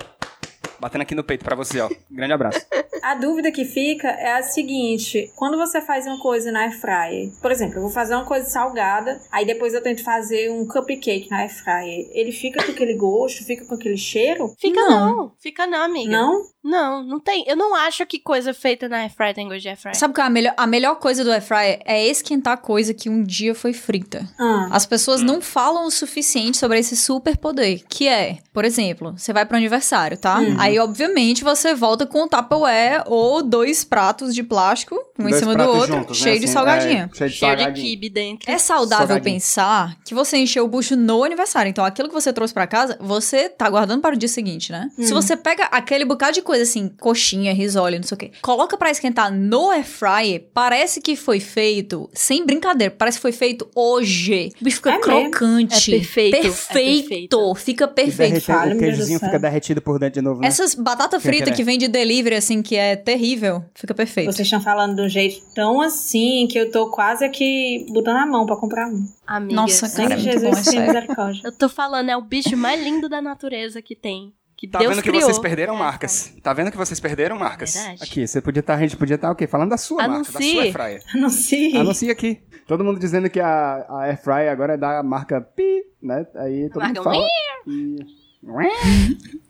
batendo 0.78 1.00
aqui 1.00 1.14
no 1.14 1.24
peito 1.24 1.42
pra 1.42 1.56
você, 1.56 1.80
ó. 1.80 1.88
Grande 2.10 2.34
abraço. 2.34 2.60
A 3.06 3.14
dúvida 3.14 3.52
que 3.52 3.64
fica 3.64 4.08
é 4.08 4.32
a 4.32 4.42
seguinte: 4.42 5.30
quando 5.36 5.56
você 5.56 5.80
faz 5.80 6.08
uma 6.08 6.18
coisa 6.18 6.50
na 6.50 6.62
air 6.62 6.80
fryer, 6.80 7.30
por 7.40 7.52
exemplo, 7.52 7.76
eu 7.76 7.82
vou 7.82 7.90
fazer 7.90 8.16
uma 8.16 8.24
coisa 8.24 8.50
salgada, 8.50 9.20
aí 9.30 9.46
depois 9.46 9.74
eu 9.74 9.80
tento 9.80 10.02
fazer 10.02 10.50
um 10.50 10.66
cupcake 10.66 11.30
na 11.30 11.42
air 11.42 11.54
fryer, 11.54 12.08
ele 12.10 12.32
fica 12.32 12.64
com 12.64 12.72
aquele 12.72 12.94
gosto, 12.94 13.44
fica 13.44 13.64
com 13.64 13.76
aquele 13.76 13.96
cheiro? 13.96 14.52
Fica 14.58 14.80
Não. 14.80 15.16
não. 15.16 15.32
Fica 15.38 15.68
não, 15.68 15.84
amiga. 15.84 16.10
Não? 16.10 16.42
Não, 16.66 17.00
não 17.04 17.20
tem. 17.20 17.44
Eu 17.46 17.54
não 17.54 17.76
acho 17.76 18.04
que 18.04 18.18
coisa 18.18 18.52
feita 18.52 18.88
na 18.88 18.98
airfryer 18.98 19.32
tem 19.32 19.46
gosto 19.46 19.62
de 19.62 19.68
airfryer. 19.68 19.96
Sabe 19.96 20.12
qual 20.12 20.24
é 20.24 20.26
a 20.26 20.30
melhor, 20.30 20.54
a 20.56 20.66
melhor 20.66 20.96
coisa 20.96 21.22
do 21.22 21.30
air 21.30 21.40
fryer? 21.40 21.80
É 21.84 22.04
esquentar 22.04 22.60
coisa 22.60 22.92
que 22.92 23.08
um 23.08 23.22
dia 23.22 23.54
foi 23.54 23.72
frita. 23.72 24.28
Ah. 24.36 24.68
As 24.72 24.84
pessoas 24.84 25.22
não 25.22 25.40
falam 25.40 25.86
o 25.86 25.90
suficiente 25.92 26.56
sobre 26.56 26.80
esse 26.80 26.96
superpoder, 26.96 27.84
que 27.88 28.08
é, 28.08 28.38
por 28.52 28.64
exemplo, 28.64 29.14
você 29.16 29.32
vai 29.32 29.46
pro 29.46 29.56
aniversário, 29.56 30.18
tá? 30.18 30.40
Hum. 30.40 30.56
Aí, 30.58 30.76
obviamente, 30.80 31.44
você 31.44 31.72
volta 31.72 32.04
com 32.04 32.24
um 32.24 32.28
Tupperware 32.28 32.95
ou 33.06 33.42
dois 33.42 33.84
pratos 33.84 34.34
de 34.34 34.42
plástico, 34.42 34.94
um 35.18 35.26
em 35.26 35.30
Dois 35.30 35.36
cima 35.40 35.54
do 35.54 35.62
outro, 35.64 35.94
juntos, 35.96 36.18
né, 36.18 36.24
cheio 36.24 36.38
de 36.38 36.44
assim, 36.44 36.54
salgadinho. 36.54 37.10
é, 37.12 37.16
cheio 37.16 37.30
de 37.30 37.36
Cheio 37.36 37.72
de 37.72 37.80
kibe 37.80 38.08
dentro. 38.08 38.50
É 38.50 38.58
saudável 38.58 39.20
pensar 39.20 39.96
que 40.04 40.14
você 40.14 40.36
encheu 40.36 40.64
o 40.64 40.68
bucho 40.68 40.96
no 40.96 41.24
aniversário. 41.24 41.68
Então, 41.70 41.84
aquilo 41.84 42.08
que 42.08 42.14
você 42.14 42.32
trouxe 42.32 42.52
pra 42.54 42.66
casa, 42.66 42.96
você 43.00 43.48
tá 43.48 43.68
guardando 43.68 44.00
para 44.00 44.14
o 44.14 44.18
dia 44.18 44.28
seguinte, 44.28 44.70
né? 44.72 44.90
Se 44.98 45.12
você 45.12 45.36
pega 45.36 45.64
aquele 45.64 46.04
bocado 46.04 46.32
de 46.34 46.42
coisa 46.42 46.62
assim, 46.62 46.88
coxinha, 47.00 47.52
risole, 47.52 47.96
não 47.98 48.04
sei 48.06 48.14
o 48.14 48.18
quê, 48.18 48.30
coloca 48.42 48.76
pra 48.76 48.90
esquentar 48.90 49.32
no 49.32 49.70
air 49.70 49.84
fryer, 49.84 50.44
parece 50.52 51.00
que 51.00 51.16
foi 51.16 51.40
feito, 51.40 52.08
sem 52.12 52.44
brincadeira, 52.44 52.94
parece 52.96 53.18
que 53.18 53.22
foi 53.22 53.32
feito 53.32 53.66
hoje. 53.74 54.52
O 54.60 54.64
bicho 54.64 54.76
fica 54.76 54.90
É 54.90 54.92
mesmo. 54.98 55.30
crocante. 55.30 55.94
É 55.94 55.98
perfeito, 55.98 56.34
é 56.36 56.40
Perfeito. 56.42 57.00
perfeito. 57.00 57.54
Fica 57.56 57.88
perfeito. 57.88 58.40
Fala, 58.42 58.74
o 58.74 58.78
queijozinho 58.78 59.18
fica 59.18 59.38
derretido 59.38 59.80
por 59.80 59.98
dentro 59.98 60.20
de 60.20 60.24
novo, 60.24 60.40
né? 60.40 60.48
Essas 60.48 60.74
batata 60.74 61.18
frita 61.18 61.50
que 61.52 61.62
vem 61.64 61.78
de 61.78 61.88
delivery, 61.88 62.36
assim, 62.36 62.62
que 62.62 62.75
é 62.76 62.96
terrível, 62.96 63.64
fica 63.74 63.94
perfeito. 63.94 64.32
Vocês 64.32 64.46
estão 64.46 64.60
falando 64.60 64.96
de 64.96 65.02
um 65.02 65.08
jeito 65.08 65.42
tão 65.54 65.80
assim 65.80 66.46
que 66.50 66.58
eu 66.58 66.70
tô 66.70 66.90
quase 66.90 67.24
aqui 67.24 67.86
botando 67.90 68.16
a 68.16 68.26
mão 68.26 68.46
pra 68.46 68.56
comprar 68.56 68.88
um. 68.88 69.06
Amiga. 69.26 69.54
Nossa, 69.54 69.86
Sem 69.86 70.08
Cara, 70.08 70.20
é 70.20 70.22
muito 70.22 70.40
bom, 70.40 70.40
Jesus, 70.40 70.58
é 70.58 70.62
sem 70.62 70.72
sério. 70.80 70.86
misericórdia. 70.94 71.40
Eu 71.44 71.52
tô 71.52 71.68
falando, 71.68 72.08
é 72.10 72.16
o 72.16 72.22
bicho 72.22 72.56
mais 72.56 72.82
lindo 72.82 73.08
da 73.08 73.20
natureza 73.20 73.80
que 73.82 73.94
tem. 73.96 74.32
Que 74.56 74.66
Tá 74.66 74.78
Deus 74.78 74.90
vendo 74.94 75.02
que 75.02 75.10
criou. 75.10 75.22
vocês 75.24 75.38
perderam 75.38 75.74
É, 75.74 75.78
marcas. 75.78 76.32
Tá 76.42 76.52
vendo 76.54 76.70
que 76.70 76.76
vocês 76.78 76.98
perderam 76.98 77.36
marcas. 77.38 77.74
Verdade. 77.74 78.02
Aqui, 78.02 78.26
você 78.26 78.40
podia 78.40 78.60
estar, 78.60 78.74
a 78.74 78.78
gente 78.78 78.96
podia 78.96 79.16
estar 79.16 79.30
o 79.30 79.34
quê? 79.34 79.46
Falando 79.46 79.68
da 79.70 79.76
sua 79.76 79.98
marca, 80.08 80.12
da 80.12 80.16
Anuncie. 80.38 80.52
sua 80.52 80.62
airfryer. 80.62 81.02
Anuncie. 81.14 81.76
Anuncia 81.76 82.12
aqui. 82.12 82.40
Todo 82.66 82.82
mundo 82.82 82.98
dizendo 82.98 83.28
que 83.28 83.38
a, 83.38 83.84
a 83.88 84.00
airfryer 84.04 84.50
agora 84.50 84.72
é 84.72 84.76
da 84.78 85.02
marca 85.02 85.42
Pi, 85.42 85.82
né? 86.02 86.26
Aí 86.36 86.70
todo 86.70 86.82
Marca 86.82 87.02
mundo 87.02 87.04
fala. 87.04 87.26
E... 87.66 87.96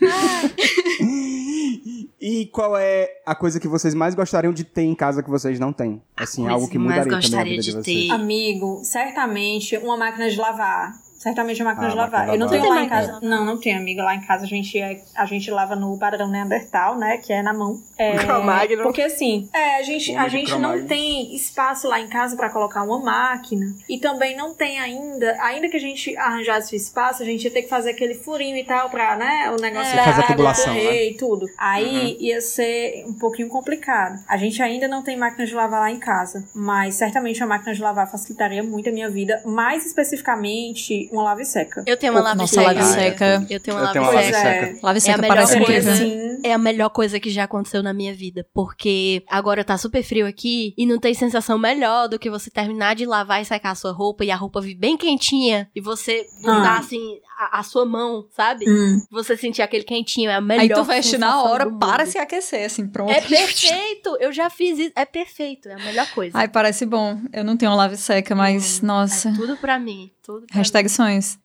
e 2.20 2.46
qual 2.52 2.76
é 2.76 3.08
a 3.26 3.34
coisa 3.34 3.58
que 3.58 3.66
vocês 3.68 3.94
mais 3.94 4.14
gostariam 4.14 4.52
de 4.52 4.64
ter 4.64 4.82
em 4.82 4.94
casa 4.94 5.22
que 5.22 5.30
vocês 5.30 5.58
não 5.58 5.72
têm? 5.72 6.02
Assim, 6.16 6.46
algo 6.46 6.68
que 6.68 6.76
eu 6.76 6.80
mais 6.80 7.06
mudaria 7.06 7.12
também 7.12 7.16
a 7.16 7.20
gostaria 7.20 7.52
vida 7.52 7.62
de, 7.62 7.70
de 7.70 7.76
vocês. 7.76 8.08
ter. 8.08 8.12
Amigo, 8.12 8.80
certamente 8.84 9.76
uma 9.78 9.96
máquina 9.96 10.28
de 10.30 10.36
lavar. 10.36 11.07
Certamente 11.18 11.60
uma 11.62 11.70
máquina 11.74 11.86
Ah, 11.88 11.90
de 11.90 11.96
máquina 11.96 12.16
lavar. 12.18 12.26
de 12.28 12.34
Eu 12.34 12.38
não 12.38 12.46
lavar. 12.46 12.60
tenho 12.60 12.72
lá 12.72 12.78
em 12.80 12.88
máquina 12.88 13.12
casa. 13.12 13.26
Não, 13.26 13.44
não 13.44 13.58
tenho, 13.60 13.76
amiga. 13.78 14.02
Lá 14.04 14.14
em 14.14 14.20
casa 14.20 14.44
a 14.44 14.46
gente, 14.48 14.78
é- 14.80 15.02
a 15.16 15.26
gente 15.26 15.50
lava 15.50 15.74
no 15.74 15.98
padrão 15.98 16.28
Neandertal, 16.30 16.96
né? 16.96 17.18
Que 17.18 17.32
é 17.32 17.42
na 17.42 17.52
mão. 17.52 17.82
É. 17.98 18.12
Porque 18.82 19.02
assim, 19.02 19.48
é, 19.52 19.76
a 19.78 19.82
gente, 19.82 20.14
a 20.16 20.28
gente 20.28 20.56
não 20.56 20.86
tem 20.86 21.34
espaço 21.34 21.88
lá 21.88 22.00
em 22.00 22.06
casa 22.08 22.36
pra 22.36 22.48
colocar 22.50 22.82
uma 22.84 22.98
máquina. 23.00 23.74
E 23.88 23.98
também 23.98 24.36
não 24.36 24.54
tem 24.54 24.78
ainda. 24.78 25.36
Ainda 25.42 25.68
que 25.68 25.76
a 25.76 25.80
gente 25.80 26.16
arranjasse 26.16 26.74
o 26.74 26.76
espaço, 26.76 27.22
a 27.22 27.26
gente 27.26 27.42
ia 27.44 27.50
ter 27.50 27.62
que 27.62 27.68
fazer 27.68 27.90
aquele 27.90 28.14
furinho 28.14 28.56
e 28.56 28.64
tal 28.64 28.88
pra, 28.88 29.16
né? 29.16 29.50
O 29.50 29.60
negócio 29.60 29.92
É. 29.92 30.04
Fazer 30.04 30.10
a 30.10 30.12
água 30.24 30.26
tubulação, 30.28 30.72
correr 30.74 30.90
né? 30.90 31.04
e 31.06 31.14
tudo. 31.16 31.46
Aí 31.58 32.16
ia 32.20 32.40
ser 32.40 33.04
um 33.08 33.12
pouquinho 33.14 33.48
complicado. 33.48 34.22
A 34.28 34.36
gente 34.36 34.62
ainda 34.62 34.86
não 34.86 35.02
tem 35.02 35.16
máquina 35.16 35.44
de 35.44 35.54
lavar 35.54 35.80
lá 35.80 35.90
em 35.90 35.98
casa, 35.98 36.44
mas 36.54 36.94
certamente 36.94 37.40
uma 37.42 37.48
máquina 37.48 37.74
de 37.74 37.82
lavar 37.82 38.08
facilitaria 38.10 38.62
muito 38.62 38.88
a 38.88 38.92
minha 38.92 39.10
vida, 39.10 39.42
mais 39.44 39.84
especificamente 39.86 41.07
uma 41.12 41.22
lave 41.22 41.44
seca. 41.44 41.82
Eu 41.86 41.96
tenho 41.96 42.12
uma 42.12 42.20
lave 42.22 42.38
Nossa, 42.38 42.54
seca. 42.54 42.66
lave 42.72 42.82
seca. 42.84 43.46
Eu 43.50 43.60
tenho 43.60 43.76
uma 43.76 43.80
Eu 43.80 43.84
lave 43.86 43.92
tenho 43.92 44.04
uma 44.04 44.12
lave 44.12 44.26
seca. 44.32 44.38
é. 44.48 44.66
seca. 44.66 44.78
Lave 44.86 45.00
seca 45.00 45.18
melhor 45.22 45.34
parece 45.34 45.52
coisa. 45.64 45.72
incrível. 45.92 45.92
assim. 45.92 46.28
É 46.44 46.52
a 46.52 46.58
melhor 46.58 46.88
coisa 46.90 47.18
que 47.18 47.30
já 47.30 47.44
aconteceu 47.44 47.82
na 47.82 47.92
minha 47.92 48.14
vida. 48.14 48.46
Porque 48.54 49.24
agora 49.28 49.64
tá 49.64 49.76
super 49.76 50.02
frio 50.02 50.26
aqui 50.26 50.72
e 50.78 50.86
não 50.86 50.98
tem 50.98 51.12
sensação 51.14 51.58
melhor 51.58 52.08
do 52.08 52.18
que 52.18 52.30
você 52.30 52.50
terminar 52.50 52.94
de 52.94 53.04
lavar 53.06 53.42
e 53.42 53.44
secar 53.44 53.70
a 53.72 53.74
sua 53.74 53.92
roupa 53.92 54.24
e 54.24 54.30
a 54.30 54.36
roupa 54.36 54.60
vir 54.60 54.74
bem 54.76 54.96
quentinha 54.96 55.68
e 55.74 55.80
você 55.80 56.24
botar 56.42 56.74
Ah. 56.76 56.78
assim 56.78 57.18
a, 57.40 57.60
a 57.60 57.62
sua 57.62 57.84
mão, 57.84 58.26
sabe? 58.36 58.64
Hum. 58.68 59.00
Você 59.12 59.36
sentir 59.36 59.62
aquele 59.62 59.84
quentinho 59.84 60.28
é 60.30 60.34
a 60.34 60.40
melhor 60.40 60.62
Aí 60.62 60.68
tu 60.68 60.82
veste 60.84 61.16
na 61.18 61.42
hora, 61.42 61.70
para 61.70 62.04
se 62.06 62.18
aquecer, 62.18 62.66
assim, 62.66 62.86
pronto. 62.88 63.12
É 63.12 63.20
perfeito! 63.20 64.16
Eu 64.20 64.32
já 64.32 64.50
fiz 64.50 64.78
isso. 64.78 64.92
É 64.96 65.04
perfeito. 65.04 65.68
É 65.68 65.74
a 65.74 65.78
melhor 65.78 66.06
coisa. 66.12 66.36
Ai, 66.36 66.48
parece 66.48 66.84
bom. 66.84 67.16
Eu 67.32 67.44
não 67.44 67.56
tenho 67.56 67.70
uma 67.70 67.76
lave 67.78 67.96
seca, 67.96 68.34
mas, 68.34 68.80
nossa. 68.80 69.28
É 69.28 69.32
tudo 69.34 69.56
pra 69.56 69.78
mim. 69.78 70.10
Tudo 70.24 70.46
pra 70.46 70.56
Hashtag 70.56 70.88
sonhos. 70.88 70.97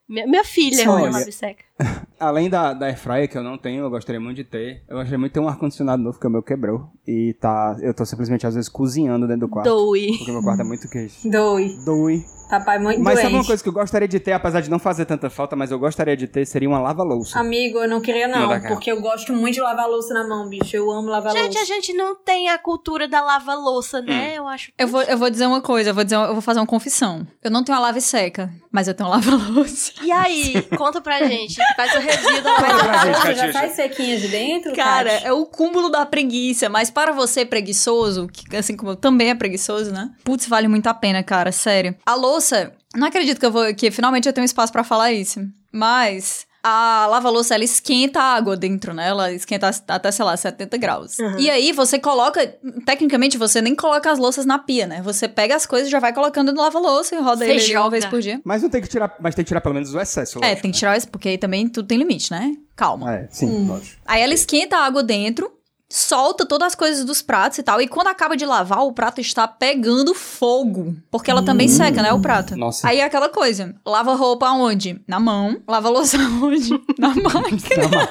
Minha, 0.08 0.28
minha 0.28 0.44
filha 0.44 0.90
Olha. 0.90 1.08
é 1.08 1.12
lave 1.12 1.32
seca. 1.32 1.64
Além 2.20 2.50
da, 2.50 2.74
da 2.74 2.86
airfryer 2.86 3.30
que 3.30 3.38
eu 3.38 3.44
não 3.44 3.58
tenho, 3.58 3.84
eu 3.84 3.90
gostaria 3.90 4.20
muito 4.20 4.38
de 4.38 4.44
ter. 4.44 4.84
Eu 4.88 4.96
gostaria 4.98 5.18
muito 5.18 5.32
de 5.32 5.34
ter 5.34 5.40
um 5.40 5.48
ar-condicionado 5.50 6.02
novo, 6.02 6.20
que 6.20 6.28
o 6.28 6.30
meu 6.30 6.42
quebrou. 6.42 6.90
E 7.06 7.36
tá. 7.40 7.76
Eu 7.82 7.94
tô 7.94 8.06
simplesmente, 8.06 8.48
às 8.48 8.56
vezes, 8.56 8.70
cozinhando 8.70 9.28
dentro 9.28 9.48
do 9.48 9.50
quarto. 9.50 9.70
Doe. 9.70 10.18
Porque 10.18 10.32
meu 10.32 10.42
quarto 10.42 10.62
é 10.62 10.64
muito 10.64 10.88
queijo. 10.90 11.16
Doi. 11.26 11.76
Doi. 11.86 12.24
Papai 12.50 12.78
muito 12.78 13.02
Mas 13.02 13.16
doente. 13.16 13.24
sabe 13.24 13.36
uma 13.36 13.46
coisa 13.46 13.64
que 13.64 13.70
eu 13.70 13.74
gostaria 13.74 14.08
de 14.08 14.20
ter, 14.20 14.32
apesar 14.34 14.62
de 14.62 14.70
não 14.70 14.78
fazer 14.78 15.06
tanta 15.06 15.28
falta, 15.28 15.56
mas 15.56 15.72
eu 15.72 15.80
gostaria 15.80 16.16
de 16.16 16.28
ter, 16.28 16.46
seria 16.46 16.70
uma 16.70 16.80
lava-louça. 16.80 17.40
Amigo, 17.40 17.80
eu 17.80 17.90
não 17.90 18.00
queria 18.00 18.28
Não 18.28 18.48
porque 18.68 18.92
eu 18.92 19.02
gosto 19.02 19.34
muito 19.34 19.56
de 19.56 19.62
lavar 19.62 19.88
louça 19.88 20.14
na 20.14 20.28
mão, 20.28 20.48
bicho. 20.48 20.76
Eu 20.76 20.92
amo 20.92 21.08
lavar 21.08 21.34
Gente, 21.34 21.46
louça. 21.58 21.62
a 21.62 21.66
gente 21.66 21.94
não 21.94 22.16
tem 22.16 22.50
a 22.50 22.58
cultura 22.60 23.08
da 23.08 23.22
lava-louça, 23.22 24.02
né? 24.02 24.38
Eu 24.38 24.48
acho. 24.48 24.72
Eu 24.78 24.88
vou, 24.88 25.02
eu 25.02 25.18
vou 25.18 25.30
dizer 25.32 25.48
uma 25.48 25.62
coisa, 25.62 25.90
eu 25.90 25.94
vou, 25.96 26.04
dizer, 26.04 26.16
eu 26.16 26.34
vou 26.34 26.42
fazer 26.42 26.60
uma 26.60 26.68
confissão. 26.68 27.26
Eu 27.42 27.50
não 27.50 27.64
tenho 27.64 27.76
uma 27.78 27.86
lave 27.86 28.02
seca, 28.02 28.52
mas 28.72 28.88
eu 28.88 28.94
tenho 28.94 29.10
uma 29.10 29.16
lava-louça. 29.16 29.94
E 30.04 30.12
aí, 30.12 30.62
conta 30.78 31.02
pra 31.02 31.24
gente. 31.24 31.60
Faz 31.76 31.94
o 31.96 32.00
review 32.00 32.42
da 32.42 33.06
gente, 33.06 33.22
Você 33.22 33.36
já 33.36 33.52
sai 33.54 33.70
sequinha 33.70 34.20
de 34.20 34.28
dentro, 34.28 34.74
Cara, 34.74 35.12
é 35.12 35.32
o 35.32 35.46
cúmulo 35.46 35.90
da 35.90 36.06
preguiça, 36.06 36.70
mas 36.70 36.90
para 36.90 37.12
você 37.12 37.46
preguiçoso, 37.46 38.28
que 38.28 38.56
assim 38.56 38.76
como 38.76 38.92
eu 38.92 38.96
também 38.96 39.30
é 39.30 39.36
preguiçoso, 39.36 39.92
né? 39.92 40.12
Putz, 40.24 40.48
vale 40.48 40.68
muito 40.68 40.88
a 40.88 40.94
pena, 40.94 41.24
cara, 41.24 41.52
sério. 41.52 41.96
A 42.06 42.16
louça, 42.16 42.74
não 42.96 43.08
acredito 43.08 43.40
que 43.40 43.46
eu 43.46 43.52
vou 43.52 43.74
que 43.74 43.90
finalmente 43.92 44.28
eu 44.28 44.34
tenho 44.34 44.46
espaço 44.46 44.72
pra 44.72 44.84
falar 44.84 45.12
isso, 45.12 45.40
mas 45.72 46.46
a 46.64 47.06
lava-louça, 47.10 47.54
ela 47.54 47.64
esquenta 47.66 48.22
a 48.22 48.36
água 48.36 48.56
dentro, 48.56 48.94
né? 48.94 49.10
Ela 49.10 49.34
esquenta 49.34 49.70
até, 49.86 50.12
sei 50.12 50.24
lá, 50.24 50.38
70 50.38 50.78
graus. 50.78 51.20
Uhum. 51.20 51.38
E 51.38 51.50
aí 51.50 51.74
você 51.74 52.00
coloca, 52.00 52.58
tecnicamente 52.86 53.38
você 53.38 53.62
nem 53.62 53.76
coloca 53.76 54.10
as 54.10 54.18
louças 54.18 54.46
na 54.46 54.58
pia, 54.58 54.88
né? 54.88 55.02
Você 55.02 55.28
pega 55.28 55.56
as 55.58 55.66
coisas 55.66 55.90
e 55.90 55.92
já 55.92 56.00
vai 56.00 56.14
colocando 56.14 56.54
no 56.54 56.62
lava-louça 56.62 57.16
e 57.16 57.20
roda 57.20 57.44
Você 57.44 57.52
ele 57.52 57.60
joga. 57.60 57.82
uma 57.82 57.90
vez 57.90 58.06
por 58.06 58.22
dia. 58.22 58.40
Mas 58.46 58.64
não 58.64 58.70
tem 58.70 58.82
que 58.82 58.88
tirar. 58.88 59.14
Mas 59.20 59.36
tem 59.36 59.44
que 59.44 59.50
tirar 59.50 59.60
pelo 59.60 59.76
menos 59.76 59.94
o 59.94 60.00
excesso. 60.00 60.38
É, 60.38 60.42
lógico, 60.42 60.62
tem 60.62 60.72
que 60.72 60.78
né? 60.78 60.80
tirar 60.80 60.98
isso, 60.98 61.10
porque 61.10 61.28
aí 61.30 61.38
também 61.38 61.68
tudo 61.68 61.86
tem 61.86 61.98
limite, 61.98 62.32
né? 62.32 62.56
Calma. 62.78 63.14
É, 63.14 63.28
sim, 63.30 63.68
lógico. 63.68 63.98
Aí 64.06 64.22
ela 64.22 64.34
esquenta 64.34 64.78
a 64.78 64.86
água 64.86 65.04
dentro, 65.04 65.52
solta 65.94 66.44
todas 66.44 66.70
as 66.70 66.76
coisas 66.76 67.06
dos 67.06 67.22
pratos 67.22 67.60
e 67.60 67.64
tal. 67.64 67.80
E 67.80 67.88
quando 67.88 68.08
acaba 68.08 68.36
de 68.36 68.44
lavar, 68.48 68.80
o 68.80 68.92
prato 68.92 69.22
está 69.22 69.48
pegando 69.48 70.16
fogo. 70.16 70.96
Porque 71.12 71.30
ela 71.30 71.44
também 71.44 71.68
seca, 71.68 72.02
né, 72.02 72.12
o 72.12 72.20
prato. 72.20 72.56
Nossa. 72.56 72.88
Aí 72.88 72.98
é 73.00 73.04
aquela 73.04 73.30
coisa. 73.30 73.76
Lava 73.86 74.16
roupa 74.16 74.48
aonde? 74.48 75.00
Na 75.08 75.20
mão. 75.20 75.62
Lava 75.68 75.90
louça 75.90 76.18
aonde? 76.20 76.72
Na 76.98 77.10
máquina. 77.14 78.10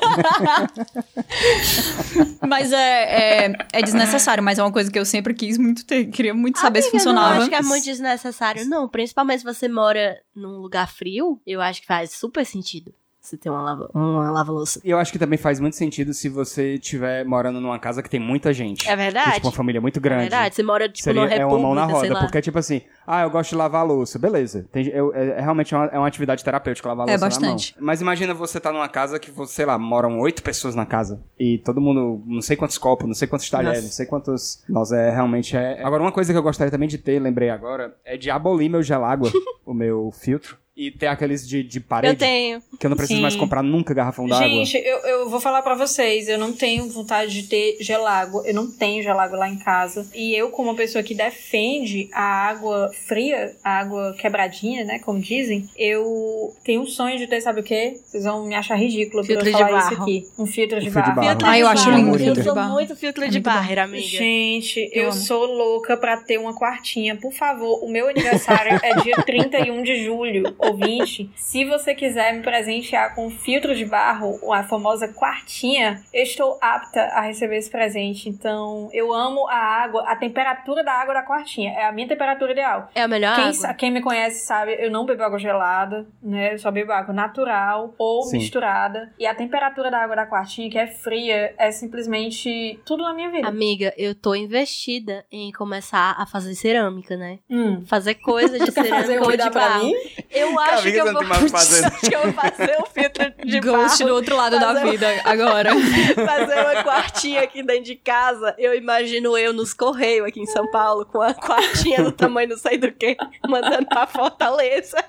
mas 2.46 2.72
é, 2.72 3.46
é, 3.46 3.52
é 3.72 3.82
desnecessário, 3.82 4.44
mas 4.44 4.60
é 4.60 4.62
uma 4.62 4.72
coisa 4.72 4.88
que 4.88 4.98
eu 4.98 5.04
sempre 5.04 5.34
quis 5.34 5.58
muito 5.58 5.84
ter. 5.84 6.06
Queria 6.06 6.32
muito 6.32 6.60
saber 6.60 6.82
se 6.82 6.88
Amiga, 6.90 7.02
Eu 7.02 7.12
não 7.12 7.20
funcionava. 7.22 7.40
acho 7.40 7.48
que 7.48 7.56
é 7.56 7.62
muito 7.62 7.84
desnecessário, 7.84 8.64
não. 8.68 8.88
Principalmente 8.88 9.40
se 9.40 9.44
você 9.44 9.68
mora 9.68 10.20
num 10.36 10.58
lugar 10.58 10.88
frio, 10.88 11.40
eu 11.44 11.60
acho 11.60 11.80
que 11.80 11.86
faz 11.88 12.12
super 12.12 12.46
sentido 12.46 12.94
você 13.22 13.36
ter 13.36 13.48
uma 13.50 13.62
lava- 13.62 13.90
uma 13.94 14.30
lava-louça. 14.30 14.80
E 14.84 14.90
eu 14.90 14.98
acho 14.98 15.12
que 15.12 15.18
também 15.18 15.38
faz 15.38 15.60
muito 15.60 15.76
sentido 15.76 16.12
se 16.12 16.28
você 16.28 16.74
estiver 16.74 17.24
morando 17.24 17.60
numa 17.60 17.78
casa 17.78 18.02
que 18.02 18.10
tem 18.10 18.18
muita 18.18 18.52
gente. 18.52 18.88
É 18.88 18.96
verdade? 18.96 19.34
Tipo, 19.34 19.46
uma 19.46 19.52
família 19.52 19.80
muito 19.80 19.98
É 19.98 20.02
grande. 20.02 20.22
verdade. 20.22 20.54
Você 20.56 20.62
mora, 20.62 20.88
tipo, 20.88 21.04
Seria 21.04 21.22
numa 21.22 21.32
é 21.32 21.38
república, 21.38 21.56
uma 21.58 21.66
mão 21.68 21.74
na 21.74 21.84
roda, 21.84 22.18
porque 22.20 22.42
tipo 22.42 22.58
assim, 22.58 22.82
ah, 23.06 23.22
eu 23.22 23.30
gosto 23.30 23.50
de 23.50 23.56
lavar 23.56 23.82
a 23.82 23.84
louça, 23.84 24.18
beleza. 24.18 24.66
Tem, 24.72 24.88
eu- 24.88 25.14
é, 25.14 25.38
é 25.38 25.40
realmente 25.40 25.72
uma, 25.74 25.86
é 25.86 25.98
uma 25.98 26.06
atividade 26.08 26.42
terapêutica 26.42 26.88
lavar 26.88 27.06
a 27.06 27.10
É, 27.10 27.12
louça 27.12 27.26
bastante. 27.26 27.74
na 27.76 27.80
mão. 27.80 27.86
Mas 27.86 28.00
imagina 28.00 28.34
você 28.34 28.58
tá 28.58 28.72
numa 28.72 28.88
casa 28.88 29.18
que, 29.20 29.30
você, 29.30 29.52
sei 29.54 29.66
lá, 29.66 29.78
moram 29.78 30.18
oito 30.18 30.42
pessoas 30.42 30.74
na 30.74 30.84
casa 30.84 31.22
e 31.38 31.58
todo 31.58 31.80
mundo, 31.80 32.22
não 32.26 32.42
sei 32.42 32.56
quantos 32.56 32.76
copos, 32.76 33.06
não 33.06 33.14
sei 33.14 33.28
quantos 33.28 33.48
talheres, 33.48 33.76
Nossa. 33.78 33.86
não 33.86 33.92
sei 33.92 34.06
quantos... 34.06 34.64
Nossa, 34.68 34.96
é 34.96 35.10
realmente 35.10 35.56
é... 35.56 35.80
Agora, 35.84 36.02
uma 36.02 36.12
coisa 36.12 36.32
que 36.32 36.38
eu 36.38 36.42
gostaria 36.42 36.70
também 36.72 36.88
de 36.88 36.98
ter, 36.98 37.20
lembrei 37.20 37.50
agora, 37.50 37.94
é 38.04 38.16
de 38.16 38.30
abolir 38.30 38.68
meu 38.68 38.82
gelágua, 38.82 39.30
o 39.64 39.72
meu 39.72 40.10
filtro. 40.12 40.56
E 40.86 40.90
ter 40.90 41.06
aqueles 41.06 41.46
de, 41.46 41.62
de 41.62 41.80
parede. 41.80 42.14
Eu 42.14 42.18
tenho. 42.18 42.62
Que 42.78 42.86
eu 42.86 42.90
não 42.90 42.96
preciso 42.96 43.18
Sim. 43.18 43.22
mais 43.22 43.36
comprar 43.36 43.62
nunca 43.62 43.92
garrafão 43.94 44.26
d'água. 44.26 44.46
Gente, 44.46 44.76
eu, 44.78 44.98
eu 44.98 45.28
vou 45.30 45.40
falar 45.40 45.62
pra 45.62 45.74
vocês, 45.74 46.28
eu 46.28 46.38
não 46.38 46.52
tenho 46.52 46.88
vontade 46.88 47.32
de 47.32 47.48
ter 47.48 47.76
gelágua, 47.80 48.42
eu 48.46 48.54
não 48.54 48.70
tenho 48.70 49.02
gelágua 49.02 49.38
lá 49.38 49.48
em 49.48 49.58
casa. 49.58 50.06
E 50.14 50.34
eu, 50.34 50.50
como 50.50 50.70
uma 50.70 50.76
pessoa 50.76 51.02
que 51.02 51.14
defende 51.14 52.08
a 52.12 52.22
água 52.48 52.90
fria, 53.06 53.54
a 53.62 53.78
água 53.78 54.14
quebradinha, 54.18 54.84
né, 54.84 54.98
como 54.98 55.20
dizem, 55.20 55.68
eu 55.76 56.54
tenho 56.64 56.82
um 56.82 56.86
sonho 56.86 57.18
de 57.18 57.26
ter, 57.26 57.40
sabe 57.40 57.60
o 57.60 57.62
quê? 57.64 57.98
Vocês 58.04 58.24
vão 58.24 58.46
me 58.46 58.54
achar 58.54 58.76
ridículo 58.76 59.22
por 59.22 59.26
Filtro 59.26 59.48
eu 59.48 59.52
de 59.52 59.58
falar 59.58 59.78
isso 59.78 59.90
barro. 59.90 60.02
aqui. 60.02 60.26
Um 60.38 60.46
filtro 60.46 60.80
de 60.80 60.88
Um 60.88 60.92
filtro 60.92 61.10
de 61.10 61.16
barro. 61.16 61.26
barro. 61.26 61.28
Filtro 61.30 61.46
Ah, 61.48 61.52
de 61.54 61.60
eu 61.60 61.68
acho 61.68 61.90
lindo 61.90 62.18
Eu 62.18 62.32
de 62.34 62.42
sou 62.42 62.54
muito 62.56 62.96
filtro 62.96 63.24
É 63.24 63.28
de 63.28 63.40
barreira, 63.40 63.84
amiga. 63.84 64.06
Gente, 64.06 64.90
Eu 64.92 65.04
eu, 65.04 65.12
sou 65.12 65.44
louca 65.46 65.96
pra 65.96 66.16
ter 66.16 66.38
uma 66.38 66.54
quartinha. 66.54 67.16
Por 67.16 67.32
favor, 67.32 67.84
o 67.84 67.88
meu 67.90 68.08
aniversário 68.08 68.78
é 68.82 68.94
dia 69.02 69.16
31 69.16 69.82
de 69.82 70.04
julho, 70.04 70.54
ouvinte. 70.72 71.30
Se 71.36 71.64
você 71.64 71.94
quiser 71.94 72.34
me 72.34 72.42
presentear 72.42 73.14
com 73.14 73.30
filtro 73.30 73.74
de 73.74 73.84
barro, 73.84 74.38
a 74.52 74.62
famosa 74.64 75.08
quartinha, 75.08 76.02
eu 76.12 76.22
estou 76.22 76.58
apta 76.60 77.00
a 77.00 77.20
receber 77.20 77.56
esse 77.58 77.70
presente. 77.70 78.28
Então, 78.28 78.88
eu 78.92 79.12
amo 79.12 79.46
a 79.48 79.56
água, 79.56 80.04
a 80.06 80.16
temperatura 80.16 80.82
da 80.82 80.92
água 80.92 81.14
da 81.14 81.22
quartinha. 81.22 81.72
É 81.72 81.84
a 81.86 81.92
minha 81.92 82.08
temperatura 82.08 82.52
ideal. 82.52 82.90
É 82.94 83.02
a 83.02 83.08
melhor 83.08 83.34
Quem, 83.36 83.44
água. 83.48 83.74
quem 83.74 83.90
me 83.90 84.00
conhece 84.00 84.46
sabe, 84.46 84.76
eu 84.78 84.90
não 84.90 85.04
bebo 85.06 85.22
água 85.22 85.38
gelada, 85.38 86.06
né? 86.22 86.54
Eu 86.54 86.58
só 86.58 86.70
bebo 86.70 86.92
água 86.92 87.14
natural 87.14 87.94
ou 87.98 88.22
Sim. 88.24 88.38
misturada. 88.38 89.12
E 89.18 89.26
a 89.26 89.34
temperatura 89.34 89.90
da 89.90 89.98
água 90.02 90.16
da 90.16 90.26
quartinha, 90.26 90.70
que 90.70 90.78
é 90.78 90.86
fria, 90.86 91.54
é 91.58 91.70
simplesmente 91.70 92.80
tudo 92.84 93.02
na 93.02 93.14
minha 93.14 93.30
vida. 93.30 93.46
Amiga, 93.48 93.92
eu 93.96 94.14
tô 94.14 94.34
investida 94.34 95.24
em 95.30 95.52
começar 95.52 96.14
a 96.18 96.26
fazer 96.26 96.54
cerâmica, 96.54 97.16
né? 97.16 97.38
Hum. 97.48 97.84
Fazer 97.86 98.14
coisa 98.16 98.58
de 98.58 98.70
fazer 98.72 98.88
cerâmica 98.88 99.22
um 99.22 99.24
ou 99.30 99.36
de 99.36 99.50
barro. 99.50 99.84
mim? 99.84 99.94
Eu 100.30 100.51
acho 100.58 100.82
Amiga, 100.82 101.02
que 101.02 101.08
eu 101.08 101.12
vou... 101.12 101.22
acho 101.54 102.00
que 102.00 102.14
eu 102.14 102.22
vou 102.22 102.32
fazer 102.32 102.76
um 102.80 102.86
filtro 102.86 103.32
de 103.44 103.60
Ghost 103.60 103.98
barro. 103.98 104.10
do 104.10 104.14
outro 104.14 104.36
lado 104.36 104.58
da 104.58 104.74
vida 104.84 105.08
agora. 105.24 105.70
fazer 106.14 106.60
uma 106.60 106.84
quartinha 106.84 107.42
aqui 107.42 107.62
dentro 107.62 107.84
de 107.84 107.96
casa. 107.96 108.54
Eu 108.58 108.74
imagino 108.74 109.36
eu 109.36 109.52
nos 109.52 109.74
Correios 109.74 110.26
aqui 110.26 110.40
em 110.40 110.46
São 110.46 110.70
Paulo, 110.70 111.06
com 111.06 111.20
a 111.20 111.34
quartinha 111.34 112.02
do 112.02 112.12
tamanho 112.12 112.50
não 112.50 112.56
sei 112.56 112.78
do 112.78 112.90
que, 112.92 113.16
mandando 113.48 113.86
pra 113.86 114.06
Fortaleza. 114.06 115.02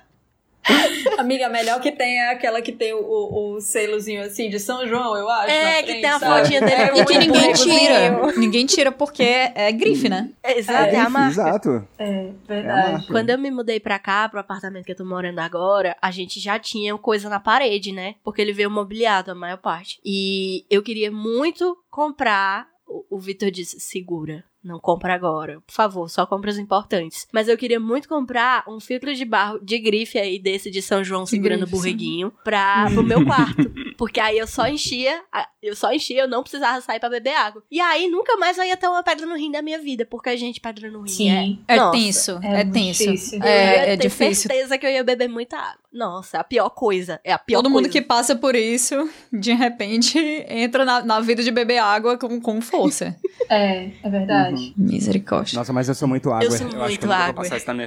Amiga, 1.17 1.47
a 1.47 1.49
melhor 1.49 1.80
que 1.80 1.91
tem 1.91 2.19
é 2.19 2.30
aquela 2.32 2.62
que 2.62 2.71
tem 2.71 2.93
o, 2.93 2.99
o, 2.99 3.54
o 3.56 3.62
selozinho 3.62 4.23
assim 4.23 4.49
de 4.49 4.60
São 4.60 4.88
João, 4.88 5.15
eu 5.15 5.30
acho. 5.30 5.52
É, 5.52 5.63
na 5.63 5.80
que 5.80 5.86
frente, 5.86 6.02
tem 6.02 6.10
a 6.10 6.19
fotinha 6.19 6.62
dele 6.62 6.73
É 6.73 6.97
E 7.02 7.06
que 7.06 7.17
ninguém 7.17 7.54
tira. 7.54 8.32
Ninguém 8.38 8.65
tira 8.65 8.91
porque 8.91 9.23
é 9.23 9.71
grife, 9.71 10.08
né? 10.10 10.30
Exato, 10.43 10.89
é, 10.89 10.93
É, 10.95 10.99
a 10.99 11.10
marca. 11.10 11.32
Exato. 11.32 11.88
É, 11.97 12.06
É 12.06 12.32
verdade. 12.47 12.91
marca. 12.93 13.08
Quando 13.12 13.30
eu 13.30 13.38
me 13.38 13.52
mudei 13.52 13.80
pra 13.80 13.99
cá, 13.99 14.28
pro 14.30 14.39
apartamento 14.39 14.86
que 14.86 14.91
eu 14.91 14.97
tô 14.97 15.06
morando 15.06 15.39
agora, 15.39 15.95
a 16.02 16.12
gente 16.12 16.39
já 16.39 16.58
tinha 16.58 16.97
coisa 16.97 17.30
na 17.30 17.39
parede, 17.39 17.91
né? 17.91 18.15
Porque 18.23 18.41
ele 18.41 18.54
veio 18.54 18.71
mobiliado 18.71 19.32
a 19.32 19.36
maior 19.36 19.58
parte. 19.58 19.99
E 20.04 20.65
eu 20.69 20.82
queria 20.82 21.12
muito 21.12 21.78
comprar. 21.89 22.67
O, 22.88 23.17
o 23.17 23.19
Vitor 23.19 23.49
disse: 23.52 23.80
segura. 23.80 24.43
Não 24.63 24.80
compra 24.80 25.13
agora. 25.13 25.60
Por 25.67 25.73
favor, 25.73 26.10
só 26.10 26.26
compra 26.26 26.49
os 26.49 26.58
importantes. 26.58 27.28
Mas 27.34 27.47
eu 27.49 27.58
queria 27.58 27.80
muito 27.80 28.08
comprar 28.08 28.63
um 28.67 28.80
filtro 28.80 29.13
de 29.13 29.26
barro 29.26 29.60
de 29.60 29.78
grife 29.78 30.17
aí, 30.17 30.39
desse 30.39 30.71
de 30.71 30.82
São 30.82 31.04
João 31.04 31.26
segurando 31.26 31.63
o 31.63 31.67
borreguinho, 31.67 32.32
pra, 32.43 32.86
pro 32.91 33.04
meu 33.04 33.23
quarto. 33.28 33.71
Porque 33.97 34.19
aí 34.19 34.38
eu 34.38 34.47
só 34.47 34.67
enchia, 34.67 35.21
eu 35.62 35.76
só 35.76 35.91
enchia, 35.91 36.21
eu 36.21 36.28
não 36.28 36.41
precisava 36.43 36.80
sair 36.82 36.99
pra 36.99 37.10
beber 37.10 37.36
água. 37.36 37.62
E 37.69 37.80
aí 37.82 38.08
nunca 38.08 38.38
mais 38.38 38.58
eu 38.58 38.63
ia 38.63 38.78
ter 38.78 38.88
uma 38.88 39.04
pedra 39.04 39.26
no 39.26 39.36
rim 39.36 39.52
da 39.52 39.62
minha 39.62 39.80
vida, 39.80 40.06
porque 40.06 40.30
a 40.30 40.36
gente, 40.38 40.62
pedra 40.62 40.89
no 40.89 41.02
rim 41.02 41.08
Sim. 41.10 41.63
É 41.67 41.76
Nossa, 41.76 41.91
tenso, 41.91 42.39
é 42.41 42.62
é, 42.62 42.65
tenso. 42.65 43.04
difícil. 43.04 43.39
eu 43.39 43.45
ia 43.45 43.52
É, 43.52 43.78
é 43.93 43.97
ter 43.97 44.08
difícil. 44.08 44.49
certeza 44.49 44.78
que 44.78 44.86
eu 44.86 44.91
ia 44.91 45.04
beber 45.04 45.28
muita 45.28 45.58
água. 45.58 45.83
Nossa, 45.93 46.39
a 46.39 46.43
pior 46.43 46.69
coisa. 46.71 47.19
É 47.23 47.32
a 47.32 47.38
pior 47.38 47.60
Todo 47.62 47.71
coisa. 47.71 47.82
mundo 47.88 47.91
que 47.91 48.01
passa 48.01 48.36
por 48.36 48.56
isso, 48.56 49.10
de 49.32 49.53
repente, 49.53 50.17
entra 50.49 50.84
na, 50.84 51.03
na 51.03 51.19
vida 51.19 51.43
de 51.43 51.51
beber 51.51 51.77
água 51.77 52.17
com, 52.17 52.39
com 52.41 52.60
força. 52.62 53.15
É, 53.49 53.89
é 54.01 54.10
verdade. 54.10 54.73
Misericórdia. 54.77 55.58
Nossa, 55.60 55.73
mas 55.73 55.89
eu 55.89 55.93
sou 55.93 56.08
muito 56.08 56.32
água. 56.32 56.45
Eu 56.45 56.51
sou 56.51 56.65
acho 56.67 56.77
muito 56.77 56.99
que 56.99 57.06
eu 57.06 57.12
água. 57.12 57.43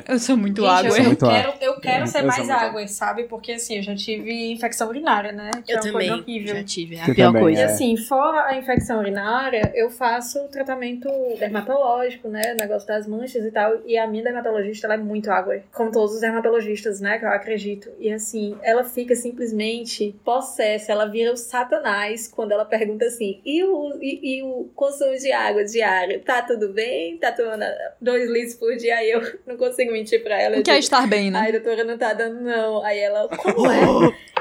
Eu 0.07 0.19
sou 0.19 0.37
muito 0.37 0.61
Gente, 0.63 0.71
água. 0.71 0.89
eu, 0.91 0.97
eu 0.97 1.05
muito 1.05 1.27
quero, 1.27 1.53
eu 1.63 1.81
quero 1.81 2.03
Eu 2.03 2.07
ser 2.09 2.23
mais 2.23 2.39
muito 2.47 2.53
água, 2.53 2.87
sabe? 2.89 3.25
Porque 3.25 3.53
assim, 3.53 3.77
eu 3.79 3.83
já 3.83 3.97
tive 3.97 4.53
infecção 4.53 4.87
urinária, 4.89 5.33
né? 5.33 5.51
Que 5.65 5.73
Eu 5.73 5.77
é 5.77 5.81
uma 5.81 5.93
também 5.93 6.09
coisa 6.09 6.23
horrível. 6.23 6.57
já 6.57 6.63
tive. 6.65 6.97
É 6.97 7.01
a 7.01 7.09
Eu 7.09 7.15
pior 7.15 7.27
também, 7.29 7.41
E 7.41 7.45
coisa. 7.45 7.61
é. 7.63 7.65
assim, 7.65 7.97
fora 7.97 8.45
a 8.49 8.59
infecção 8.59 8.99
urinária, 8.99 9.73
eu 9.75 9.89
faço 9.89 10.47
tratamento 10.49 11.09
dermatológico, 11.39 12.29
né? 12.29 12.55
Negócio 12.61 12.87
das 12.87 13.07
manchas 13.07 13.45
e 13.45 13.51
tal. 13.51 13.81
E 13.87 13.97
a 13.97 14.07
minha 14.07 14.23
dermatologista, 14.23 14.87
ela 14.87 14.95
é 14.95 14.99
muito 14.99 15.31
água. 15.31 15.59
Como 15.73 15.91
todos 15.91 16.15
os 16.17 16.21
dermatologistas, 16.21 17.01
né? 17.01 17.19
Que 17.19 17.25
eu 17.25 17.31
acredito. 17.31 17.89
E 17.99 18.13
assim, 18.13 18.57
ela 18.63 18.85
fica 18.85 19.15
simplesmente 19.15 20.15
possessa. 20.25 20.93
Ela 20.93 21.07
vira 21.07 21.33
o 21.33 21.37
satanás 21.37 22.29
quando 22.29 22.53
ela 22.53 22.65
pergunta 22.65 23.07
assim: 23.07 23.41
e 23.45 23.63
o, 23.65 23.99
e, 24.01 24.39
e 24.39 24.43
o 24.43 24.71
consumo 24.75 25.17
de 25.17 25.33
água 25.33 25.65
diário? 25.65 26.21
Tá 26.21 26.43
tudo 26.43 26.73
bem? 26.73 27.17
Tá 27.19 27.33
tomando 27.33 27.65
dois 28.01 28.31
litros 28.31 28.55
por 28.55 28.77
dia? 28.77 28.97
Aí 28.97 29.11
eu 29.11 29.21
não 29.47 29.57
consigo 29.57 29.93
mentir 29.93 30.23
pra 30.23 30.41
ela. 30.41 30.59
O 30.59 30.63
que 30.63 30.71
é 30.71 30.75
digo, 30.75 30.85
estar 30.85 31.07
bem, 31.07 31.31
né? 31.31 31.39
Ai, 31.39 31.53
doutora, 31.53 31.85
não 31.85 31.99
tá 31.99 32.13
dando, 32.13 32.41
não. 32.41 32.83
Aí 32.85 32.99
ela, 32.99 33.29
como 33.29 33.71
é? 33.71 33.81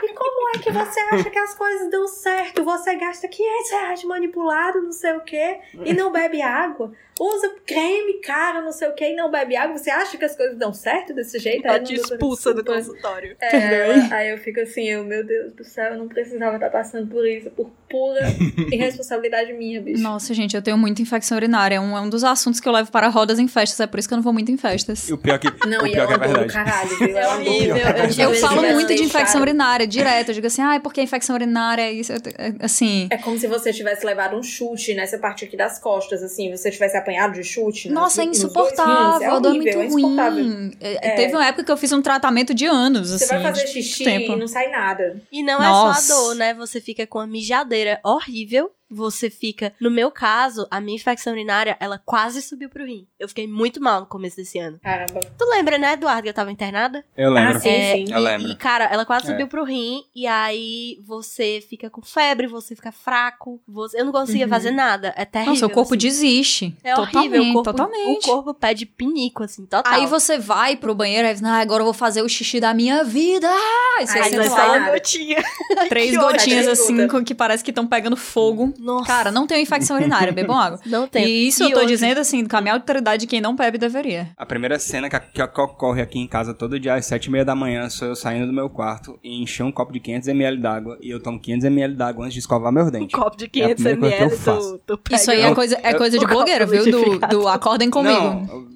E 0.56 0.60
é 0.60 0.62
que 0.62 0.72
você 0.72 1.00
acha 1.12 1.30
que 1.30 1.40
as 1.40 1.54
coisas 1.56 1.90
dão 1.90 2.08
certo? 2.08 2.64
Você 2.64 2.96
gasta 2.96 3.28
500 3.28 3.72
reais 3.72 4.00
de 4.00 4.08
manipulado, 4.08 4.82
não 4.82 4.92
sei 4.92 5.14
o 5.14 5.22
quê, 5.22 5.60
e 5.84 5.94
não 5.94 6.12
bebe 6.12 6.42
água? 6.42 6.92
Usa 7.18 7.50
creme 7.66 8.20
caro, 8.20 8.62
não 8.62 8.74
sei 8.74 8.90
o 8.90 8.94
quê, 8.94 9.12
e 9.12 9.16
não 9.16 9.32
bebe 9.32 9.56
água? 9.56 9.78
Você 9.78 9.90
acha 9.90 10.18
que 10.18 10.26
as 10.26 10.36
coisas 10.36 10.58
dão 10.58 10.74
certo 10.74 11.14
desse 11.14 11.40
jeito? 11.40 11.66
Ela 11.66 11.80
te 11.80 11.94
expulsa 11.96 12.54
do 12.54 12.64
consultório. 12.64 13.38
É, 13.40 14.14
aí 14.14 14.32
eu 14.32 14.38
fico 14.38 14.60
assim, 14.60 14.84
eu, 14.90 15.06
meu 15.06 15.26
Deus 15.26 15.54
do 15.54 15.64
céu, 15.64 15.94
eu 15.94 15.98
não 15.98 16.10
precisava 16.10 16.56
estar 16.56 16.70
passando 16.70 17.08
por 17.08 17.26
isso, 17.26 17.50
por 17.52 17.72
pura 17.90 18.20
irresponsabilidade 18.70 19.54
minha, 19.54 19.82
bicho. 19.82 20.04
Nossa, 20.04 20.34
gente, 20.34 20.56
eu 20.58 20.62
tenho 20.62 20.78
muita 20.78 21.02
infecção 21.02 21.38
urinária. 21.38 21.76
É 21.76 21.80
um, 21.80 21.96
é 21.98 22.02
um 22.02 22.10
dos 22.10 22.24
assuntos 22.24 22.60
que 22.60 22.68
eu 22.68 22.74
levo 22.74 22.92
para 22.92 23.08
rodas 23.08 23.40
em 23.40 23.48
festas. 23.48 23.80
É 23.80 23.88
por 23.88 23.98
isso 23.98 24.10
que 24.10 24.14
eu 24.14 24.18
não 24.18 24.24
vou 24.24 24.34
muito 24.34 24.52
em 24.52 24.58
festas. 24.58 25.08
E 25.08 25.14
o 25.14 25.18
pior 25.18 25.40
que, 25.40 25.48
Não, 25.66 25.84
o 25.84 25.88
e 25.88 25.92
pior 25.94 26.04
é 26.04 26.08
que 26.08 26.14
é 26.14 26.18
uma 26.18 26.28
dor 26.28 26.34
do 26.34 26.40
verdade. 26.40 26.54
caralho, 26.54 26.98
viu? 26.98 27.18
É 27.18 27.24
dor 27.24 27.36
horrível, 27.36 27.78
eu 27.78 28.12
Se 28.12 28.22
Eu 28.22 28.30
você 28.34 28.42
falo 28.42 28.62
muito 28.74 28.94
de 28.94 29.04
infecção 29.04 29.40
urinária, 29.42 29.88
direto. 29.88 30.30
Eu 30.30 30.34
digo 30.36 30.45
assim, 30.48 30.62
ai, 30.62 30.80
porque 30.80 31.00
a 31.00 31.04
infecção 31.04 31.36
urinária 31.36 31.82
é 31.82 31.92
isso. 31.92 32.12
é- 32.14 32.16
é- 32.38 32.54
Assim. 32.60 33.08
É 33.10 33.18
como 33.18 33.38
se 33.38 33.48
você 33.48 33.72
tivesse 33.74 34.06
levado 34.06 34.36
um 34.36 34.44
chute 34.44 34.94
nessa 34.94 35.18
parte 35.18 35.46
aqui 35.46 35.56
das 35.58 35.80
costas, 35.80 36.22
assim, 36.24 36.50
você 36.52 36.70
tivesse 36.72 36.96
apanhado 36.98 37.34
de 37.34 37.44
chute. 37.44 37.90
nas- 37.90 37.96
Nossa, 38.04 38.24
é 38.24 38.26
nos 38.26 38.38
dois 38.40 38.46
insuportável. 38.46 39.22
É 39.22 39.26
é 39.26 39.34
horrível, 39.34 39.54
muito 39.56 39.78
é 39.78 39.86
insuportável. 39.86 40.44
ruim. 40.44 40.72
É, 40.80 41.12
Teve 41.16 41.34
uma 41.36 41.46
época 41.46 41.64
que 41.64 41.72
eu 41.72 41.78
fiz 41.78 41.92
um 41.92 42.02
tratamento 42.02 42.54
de 42.54 42.66
anos, 42.66 43.10
Você 43.10 43.24
assim. 43.26 43.34
vai 43.36 43.44
fazer 43.44 43.68
xixi 43.68 44.04
tempo. 44.04 44.34
e 44.34 44.36
não 44.36 44.48
sai 44.48 44.70
nada. 44.70 45.22
E 45.32 45.44
não 45.44 45.60
Nossa. 45.60 46.00
é 46.00 46.02
só 46.02 46.14
a 46.14 46.18
dor, 46.18 46.36
né? 46.36 46.54
Você 46.54 46.80
fica 46.82 47.06
com 47.08 47.20
a 47.20 47.28
mijadeira 47.28 48.00
horrível. 48.04 48.72
Você 48.90 49.30
fica. 49.30 49.74
No 49.80 49.90
meu 49.90 50.12
caso, 50.12 50.68
a 50.70 50.80
minha 50.80 50.96
infecção 50.96 51.34
urinária, 51.34 51.76
ela 51.80 52.00
quase 52.04 52.42
subiu 52.42 52.70
pro 52.70 52.86
rim. 52.86 53.08
Eu 53.20 53.28
fiquei 53.28 53.48
muito 53.48 53.82
mal 53.82 54.02
no 54.02 54.06
começo 54.06 54.36
desse 54.38 54.60
ano. 54.60 54.80
Caramba. 54.82 55.20
Tu 55.38 55.46
lembra, 55.50 55.78
né, 55.78 55.94
Eduardo, 55.94 56.24
que 56.24 56.30
eu 56.30 56.34
tava 56.34 56.52
internada? 56.52 57.04
Eu 57.18 57.32
lembro. 57.32 57.58
Ah, 57.58 57.60
sim, 57.60 57.70
É, 57.70 57.94
sim. 57.96 58.06
Eu 58.12 58.20
e- 58.20 58.22
lembro. 58.22 58.48
E, 58.52 58.56
cara, 58.56 58.86
ela 58.86 59.06
quase 59.06 59.26
É. 59.28 59.32
subiu 59.32 59.48
pro 59.48 59.64
rim. 59.64 60.04
E 60.16 60.28
aí 60.28 61.00
você 61.06 61.64
fica 61.68 61.90
com 61.90 62.02
febre, 62.02 62.46
você 62.48 62.76
fica 62.76 62.92
fraco. 62.92 63.60
Você... 63.68 64.00
Eu 64.00 64.06
não 64.06 64.12
conseguia 64.12 64.46
Uhum. 64.46 64.50
fazer 64.52 64.72
nada. 64.72 65.14
É 65.18 65.26
terrível. 65.26 65.54
Nossa, 65.54 65.66
o 65.66 65.70
corpo 65.70 65.94
assim. 65.96 66.08
desiste. 66.08 66.78
É 66.84 66.94
totalmente, 66.94 67.18
horrível. 67.18 67.42
O 67.44 67.54
corpo, 67.54 67.72
totalmente. 67.72 68.30
o 68.30 68.34
corpo 68.34 68.54
pede 68.54 68.86
pinico, 68.86 69.44
assim, 69.44 69.66
total. 69.66 69.92
Aí 69.94 70.06
você 70.06 70.38
vai 70.38 70.76
pro 70.76 70.94
banheiro 70.94 71.28
e 71.28 71.34
diz, 71.34 71.44
ah, 71.44 71.60
agora 71.60 71.82
eu 71.82 71.86
vou 71.86 71.94
fazer 71.94 72.22
o 72.22 72.30
xixi 72.30 72.60
da 72.60 72.74
minha 72.74 73.04
vida. 73.04 73.50
Aí 73.98 74.06
você 74.08 74.18
Aí 74.20 74.24
Aí 74.26 74.30
senta 74.32 74.50
lá, 74.56 74.92
gotinha. 74.92 75.44
três 75.90 76.16
gotinhas 76.18 76.68
assim, 76.68 77.08
que 77.26 77.34
parece 77.34 77.64
que 77.64 77.72
estão 77.72 77.88
pegando 77.88 78.16
fogo. 78.16 78.74
Nossa. 78.80 79.06
Cara, 79.06 79.32
não 79.32 79.46
tenho 79.48 79.62
infecção 79.62 79.96
urinária, 79.98 80.32
bebam 80.34 80.58
água. 80.60 80.80
não 80.86 81.08
tem. 81.08 81.26
E 81.26 81.48
isso 81.48 81.64
E 81.64 81.66
eu 81.66 81.70
tô 81.72 81.76
outra- 81.80 81.88
dizendo 81.88 82.20
assim, 82.20 82.46
com 82.46 82.58
a 82.58 82.62
minha 82.62 82.74
autoridade 82.74 83.22
de 83.22 83.28
quem 83.28 83.42
não 83.42 83.56
bebe 83.56 83.78
deveria. 83.78 84.30
A 84.38 84.46
primeira 84.46 84.78
cena 84.80 85.10
que, 85.10 85.20
que 85.20 85.42
ocorre 85.42 86.02
aqui 86.02 86.20
em 86.20 86.28
casa 86.28 86.54
todo 86.54 86.80
dia 86.80 86.94
às 86.96 87.06
sete 87.06 87.26
e 87.26 87.32
meia 87.32 87.46
da 87.46 87.56
manhã 87.56 87.90
sou 87.90 88.08
eu 88.08 88.16
saindo 88.16 88.48
do 88.48 88.54
meu 88.54 88.70
quarto 88.70 89.20
e 89.24 89.42
encher 89.42 89.64
um 89.64 89.72
copo 89.72 89.92
de 89.94 90.00
500ml 90.00 90.60
d'água 90.60 90.98
e 91.02 91.10
eu 91.10 91.22
tomo 91.22 91.40
500ml 91.40 91.96
d'água 91.96 92.24
antes 92.26 92.34
de 92.34 92.40
escovar 92.40 92.72
meus 92.72 92.88
Um 92.88 92.92
dentes. 92.92 93.18
copo 93.20 93.38
de 93.38 93.46
É 93.46 93.48
a 93.48 93.50
500 93.76 93.84
primeira 93.84 94.18
coisa 94.18 94.18
que 94.18 94.24
eu 94.24 94.28
ml 94.28 94.38
faço. 94.38 94.82
do, 94.88 94.96
do 94.98 95.02
Isso 95.16 95.32
aí 95.32 95.42
é 95.42 95.54
coisa, 95.56 95.80
é 95.82 95.94
eu- 95.94 95.98
coisa 95.98 96.18
de 96.20 96.26
o 96.26 96.28
copo 96.28 96.40
blogueira, 96.40 96.66
viu? 96.66 96.84
Do, 96.92 97.20
do 97.28 97.48
acordem 97.48 97.90
comigo. 97.90 98.20
Não, 98.20 98.68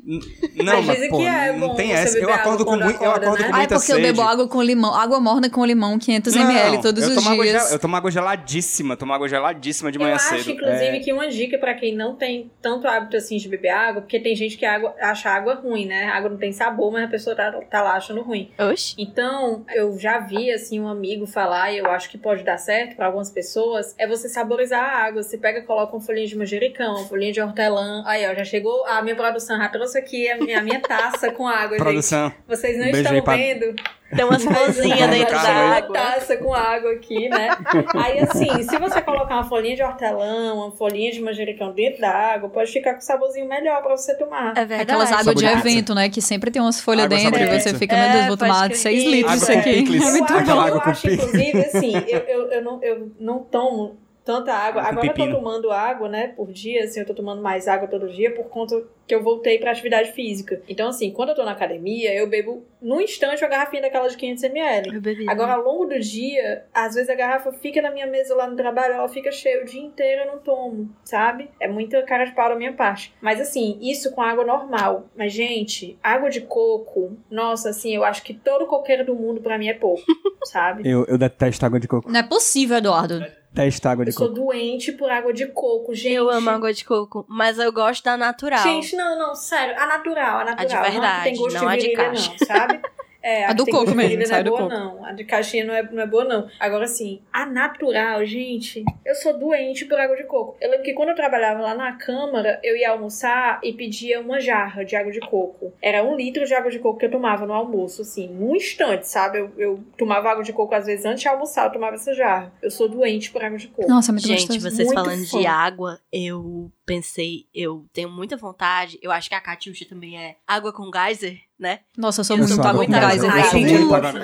não, 0.56 0.76
Mas 0.78 0.86
mas, 0.86 0.96
dizem 0.96 1.10
pô, 1.10 1.18
que 1.18 1.26
é 1.28 1.52
não 1.54 1.68
bom 1.70 1.76
tem 1.76 1.92
essa. 1.94 2.18
Eu 2.18 2.34
acordo 2.34 2.66
com 2.66 2.76
muito, 2.78 3.04
eu 3.04 3.12
acordo 3.12 3.42
né? 3.42 3.48
com 3.50 3.54
Ah, 3.54 3.58
é 3.58 3.60
muita 3.60 3.76
porque 3.76 3.92
eu 3.92 3.96
sede. 3.98 4.08
bebo 4.08 4.22
água 4.22 4.48
com 4.48 4.62
limão, 4.62 4.94
água 4.96 5.20
morna 5.20 5.50
com 5.50 5.64
limão, 5.66 6.00
500 6.00 6.34
Não, 6.36 6.42
ml 6.50 6.82
todos 6.82 7.04
eu 7.04 7.16
os 7.16 7.24
dias. 7.24 7.52
gel- 7.52 7.68
eu 7.74 7.80
tomo 7.80 7.96
água 7.96 8.10
geladíssima, 8.12 8.98
tomo 8.98 9.14
água 9.14 9.28
geladíssima 9.30 9.92
de 9.92 9.98
Eu 9.98 10.02
manhã 10.04 10.16
acho, 10.16 10.30
cedo. 10.30 10.52
inclusive, 10.52 10.98
É, 10.98 11.00
que 11.00 11.14
uma 11.14 11.28
dica 11.28 11.58
pra 11.58 11.74
quem 11.76 11.96
não 11.96 12.16
tem 12.16 12.50
tanto 12.62 12.88
hábito 12.88 13.18
assim 13.18 13.38
de 13.38 13.48
beber 13.48 13.70
água, 13.70 14.02
porque 14.02 14.20
tem 14.20 14.36
gente 14.36 14.58
que 14.58 14.66
água, 14.66 14.96
acha 15.00 15.30
água 15.30 15.54
ruim, 15.56 15.86
né? 15.86 16.06
A 16.06 16.16
água 16.18 16.30
não 16.30 16.38
tem 16.38 16.52
sabor, 16.52 16.92
mas 16.92 17.04
a 17.04 17.08
pessoa 17.08 17.36
tá, 17.36 17.52
tá 17.70 17.82
lá 17.82 17.94
achando 17.94 18.22
ruim. 18.22 18.50
Oxi. 18.58 18.96
Então, 18.98 19.64
eu 19.76 19.98
já 20.00 20.20
vi, 20.20 20.52
assim, 20.52 20.80
um 20.80 20.88
amigo 20.88 21.28
falar, 21.28 21.72
e 21.72 21.78
eu 21.78 21.86
acho 21.92 22.10
que 22.10 22.18
pode 22.18 22.44
dar 22.44 22.58
certo 22.58 22.96
pra 22.96 23.06
algumas 23.06 23.30
pessoas, 23.30 23.94
é 23.98 24.08
você 24.08 24.28
saborizar 24.28 24.84
a 24.84 25.06
água. 25.06 25.22
Você 25.22 25.38
pega, 25.38 25.62
coloca 25.62 25.94
uma 25.96 26.02
folhinha 26.02 26.26
de 26.28 26.36
manjericão, 26.38 26.96
uma 26.96 27.06
folhinha 27.08 27.32
de 27.32 27.42
hortelã. 27.42 28.04
Aí, 28.08 28.26
ó, 28.30 28.34
já 28.34 28.44
chegou 28.44 28.86
a 28.88 29.02
minha 29.02 29.16
produção, 29.16 29.58
já 29.58 29.68
trouxe 29.70 29.99
aqui 30.00 30.30
a 30.30 30.38
minha, 30.38 30.60
a 30.60 30.62
minha 30.64 30.80
taça 30.80 31.32
com 31.32 31.48
água, 31.48 31.70
gente. 31.78 31.80
produção. 31.84 32.32
Vocês 32.48 32.78
não 32.78 32.88
Um 32.88 32.92
beijo 32.92 33.14
estão 33.16 33.36
vendo, 33.36 33.76
Tem 34.16 34.26
umas 34.26 34.44
florzinhas 34.44 35.10
dentro 35.12 35.36
da 35.36 35.42
uma 35.52 35.76
água. 35.78 35.94
taça 35.94 36.38
com 36.38 36.54
água 36.54 36.92
aqui, 36.94 37.30
né? 37.30 37.50
Aí, 37.96 38.20
assim, 38.20 38.64
se 38.64 38.78
você 38.80 39.02
colocar 39.02 39.36
uma 39.36 39.44
folhinha 39.48 39.76
de 39.76 39.84
hortelã, 39.84 40.54
uma 40.56 40.72
folhinha 40.72 41.12
de 41.12 41.22
manjericão 41.22 41.72
dentro 41.74 42.02
da 42.02 42.10
água, 42.10 42.50
pode 42.50 42.72
ficar 42.72 42.96
com 42.96 43.02
saborzinho 43.02 43.48
melhor 43.48 43.82
pra 43.84 43.96
você 43.96 44.16
tomar. 44.18 44.52
É 44.58 44.66
verdade. 44.66 44.82
Aquelas 44.82 45.12
águas 45.12 45.36
de 45.36 45.46
evento, 45.46 45.94
né? 45.94 46.10
Que 46.10 46.22
sempre 46.22 46.50
tem 46.50 46.62
umas 46.62 46.82
folhas 46.82 47.06
Água 47.06 47.18
dentro 47.18 47.40
e 47.44 47.60
você 47.60 47.74
fica, 47.76 47.96
meu 47.96 48.10
Deus, 48.12 48.24
É, 48.24 48.28
vou 48.28 48.38
tomar 48.38 48.66
crer. 48.66 48.78
6 48.78 49.00
Isso. 49.00 49.10
litros 49.12 49.46
com 49.46 49.52
aqui. 49.52 49.70
É 50.10 50.12
muito 50.12 50.34
eu 50.34 50.38
acho, 50.38 50.50
Aquela 50.50 50.70
bom. 50.70 50.76
eu 50.76 50.82
acho, 50.82 51.08
inclusive, 51.10 51.60
assim, 51.66 51.94
eu, 52.08 52.20
eu, 52.20 52.52
eu, 52.52 52.64
não, 52.64 52.84
eu 52.84 53.12
não 53.20 53.40
tomo 53.44 53.98
tanta 54.30 54.54
água. 54.54 54.84
Agora 54.84 55.08
eu 55.08 55.14
tô 55.16 55.28
tomando 55.28 55.72
água, 55.72 56.08
né, 56.08 56.28
por 56.28 56.52
dia, 56.52 56.84
assim, 56.84 57.00
eu 57.00 57.06
tô 57.06 57.16
tomando 57.16 57.42
mais 57.42 57.68
água 57.68 57.88
todo 57.88 58.08
dia 58.08 58.32
por 58.32 58.46
conta 58.46 58.84
que 59.08 59.16
eu 59.16 59.24
voltei 59.24 59.58
pra 59.58 59.72
atividade 59.72 60.12
física. 60.12 60.62
Então, 60.70 60.90
assim, 60.90 61.10
quando 61.10 61.30
eu 61.30 61.36
tô 61.36 61.44
na 61.44 61.54
academia, 61.54 62.14
eu 62.14 62.30
bebo 62.30 62.64
num 62.80 63.02
instante 63.02 63.44
uma 63.44 63.50
garrafinha 63.50 63.82
daquela 63.82 64.08
de 64.08 64.16
500ml. 64.16 64.94
Eu 64.94 65.02
bebi. 65.02 65.28
Agora, 65.28 65.54
ao 65.54 65.64
longo 65.64 65.86
do 65.86 66.00
dia, 66.00 66.66
às 66.72 66.94
vezes 66.94 67.10
a 67.10 67.16
garrafa 67.16 67.52
fica 67.54 67.82
na 67.82 67.90
minha 67.90 68.06
mesa 68.06 68.36
lá 68.36 68.48
no 68.48 68.56
trabalho, 68.56 68.94
ela 68.94 69.10
fica 69.10 69.32
cheia 69.32 69.64
o 69.64 69.66
dia 69.66 69.82
inteiro, 69.82 70.22
eu 70.22 70.28
não 70.28 70.38
tomo, 70.38 70.94
sabe? 71.04 71.50
É 71.60 71.68
muita 71.68 72.04
cara 72.04 72.26
de 72.26 72.36
pau 72.36 72.50
da 72.50 72.56
minha 72.56 72.74
parte. 72.74 73.12
Mas 73.20 73.42
assim, 73.42 73.80
isso 73.82 74.12
com 74.12 74.22
água 74.22 74.46
normal. 74.46 75.10
Mas, 75.18 75.34
gente, 75.34 75.98
água 76.04 76.30
de 76.30 76.42
coco, 76.42 77.18
nossa, 77.32 77.70
assim, 77.72 77.96
eu 77.96 78.04
acho 78.04 78.22
que 78.22 78.36
todo 78.36 78.68
coqueiro 78.68 79.04
do 79.04 79.16
mundo 79.16 79.42
pra 79.42 79.58
mim 79.58 79.70
é 79.70 79.74
pouco, 79.74 80.04
sabe? 80.46 80.88
Eu, 80.88 81.04
eu 81.08 81.18
detesto 81.18 81.66
água 81.66 81.80
de 81.80 81.88
coco. 81.88 82.12
Não 82.12 82.20
é 82.20 82.24
possível, 82.24 82.78
Eduardo. 82.78 83.26
Detesto 83.52 83.88
água 83.90 84.06
de 84.06 84.12
Eu 84.12 84.14
sou 84.14 84.28
coco. 84.30 84.40
doente 84.42 84.92
por 84.92 85.10
água 85.10 85.34
de 85.34 85.48
coco, 85.48 85.94
gente. 85.96 86.14
Eu 86.14 86.30
amo 86.30 86.50
água 86.50 86.72
de 86.74 86.86
coco, 86.86 87.26
mas 87.28 87.58
eu 87.58 87.72
gosto 87.74 88.04
da 88.04 88.16
natural. 88.16 88.62
Gente, 88.64 88.96
não, 88.96 89.18
não, 89.18 89.34
sério. 89.36 89.76
A 89.80 89.86
natural, 89.88 90.40
a 90.40 90.46
natural. 90.46 90.68
de 90.68 90.74
não 90.76 90.82
a 90.82 90.86
que 90.86 90.92
verdade, 90.92 91.24
tem 91.24 91.36
gosto 91.38 91.56
não 91.56 91.68
a 91.68 91.76
de 91.76 91.82
de 91.82 91.88
virilha, 91.88 92.06
caixa. 92.10 92.30
não, 92.40 92.48
sabe? 92.48 92.80
É, 93.22 93.46
A 93.46 93.50
que 93.50 93.54
do 93.56 93.66
coco 93.66 93.94
mesmo, 93.94 94.18
não 94.20 94.26
do 94.30 94.34
é 94.34 94.44
boa, 94.44 94.58
coco. 94.60 94.70
não. 94.74 95.06
A 95.06 95.12
de 95.12 95.24
caixinha 95.26 95.66
não 95.66 95.74
é, 95.74 95.84
não 95.84 96.02
é 96.02 96.08
boa, 96.08 96.24
não. 96.24 96.50
Agora, 96.60 96.86
assim, 96.86 97.22
a 97.34 97.46
natural, 97.46 98.26
gente, 98.26 98.84
eu 99.06 99.14
sou 99.16 99.38
doente 99.38 99.86
por 99.86 100.00
água 100.00 100.16
de 100.16 100.24
coco. 100.24 100.56
Eu 100.62 100.70
lembro 100.72 100.86
que 100.86 100.94
quando 100.94 101.10
eu 101.10 101.16
trabalhava 101.16 101.62
lá 101.62 101.76
na 101.76 101.94
Câmara, 101.94 102.60
eu 102.64 102.78
ia 102.78 102.92
almoçar 102.92 103.60
e 103.64 103.74
pedia 103.74 104.22
uma 104.22 104.40
jarra 104.40 104.86
de 104.86 104.96
água 104.96 105.12
de 105.12 105.20
coco. 105.20 105.74
Era 105.82 106.04
um 106.04 106.16
litro 106.16 106.46
de 106.46 106.54
água 106.54 106.72
de 106.72 106.80
coco 106.80 106.98
que 107.00 107.06
eu 107.06 107.12
tomava 107.12 107.46
no 107.46 107.54
almoço, 107.54 108.04
assim, 108.04 108.28
num 108.28 108.56
instante, 108.56 109.08
sabe? 109.08 109.40
Eu, 109.40 109.52
eu 109.58 109.84
tomava 109.98 110.30
água 110.30 110.44
de 110.44 110.54
coco, 110.54 110.74
às 110.74 110.86
vezes, 110.86 111.06
antes 111.06 111.22
de 111.22 111.28
almoçar, 111.28 111.66
eu 111.68 111.72
tomava 111.74 111.96
essa 111.96 112.14
jarra. 112.14 112.54
Eu 112.62 112.72
sou 112.72 112.88
doente 112.88 113.32
por 113.32 113.44
água 113.44 113.58
de 113.58 113.68
coco. 113.68 113.90
Nossa, 113.90 114.12
é 114.12 114.14
muito 114.14 114.28
Gente, 114.28 114.48
gostoso. 114.48 114.62
vocês 114.62 114.88
Muito 114.88 114.98
falando 115.04 115.26
fã. 115.28 115.40
de 115.40 115.46
água, 115.48 116.00
eu 116.12 116.72
pensei, 116.86 117.46
eu 117.54 117.86
tenho 117.94 118.10
muita 118.10 118.38
vontade. 118.38 118.98
Eu 119.02 119.12
acho 119.12 119.28
que 119.30 119.36
a 119.36 119.42
Catiuxa 119.42 119.86
também 119.88 120.18
é 120.18 120.36
água 120.48 120.72
com 120.74 120.90
geyser, 120.94 121.40
né? 121.60 121.80
Nossa, 121.98 122.22
eu 122.22 122.24
sou 122.26 122.38
Eu 122.38 122.48
muito 122.48 122.62
água 122.66 122.86
com 122.86 122.92
gás. 122.92 123.22
Eu 123.22 123.30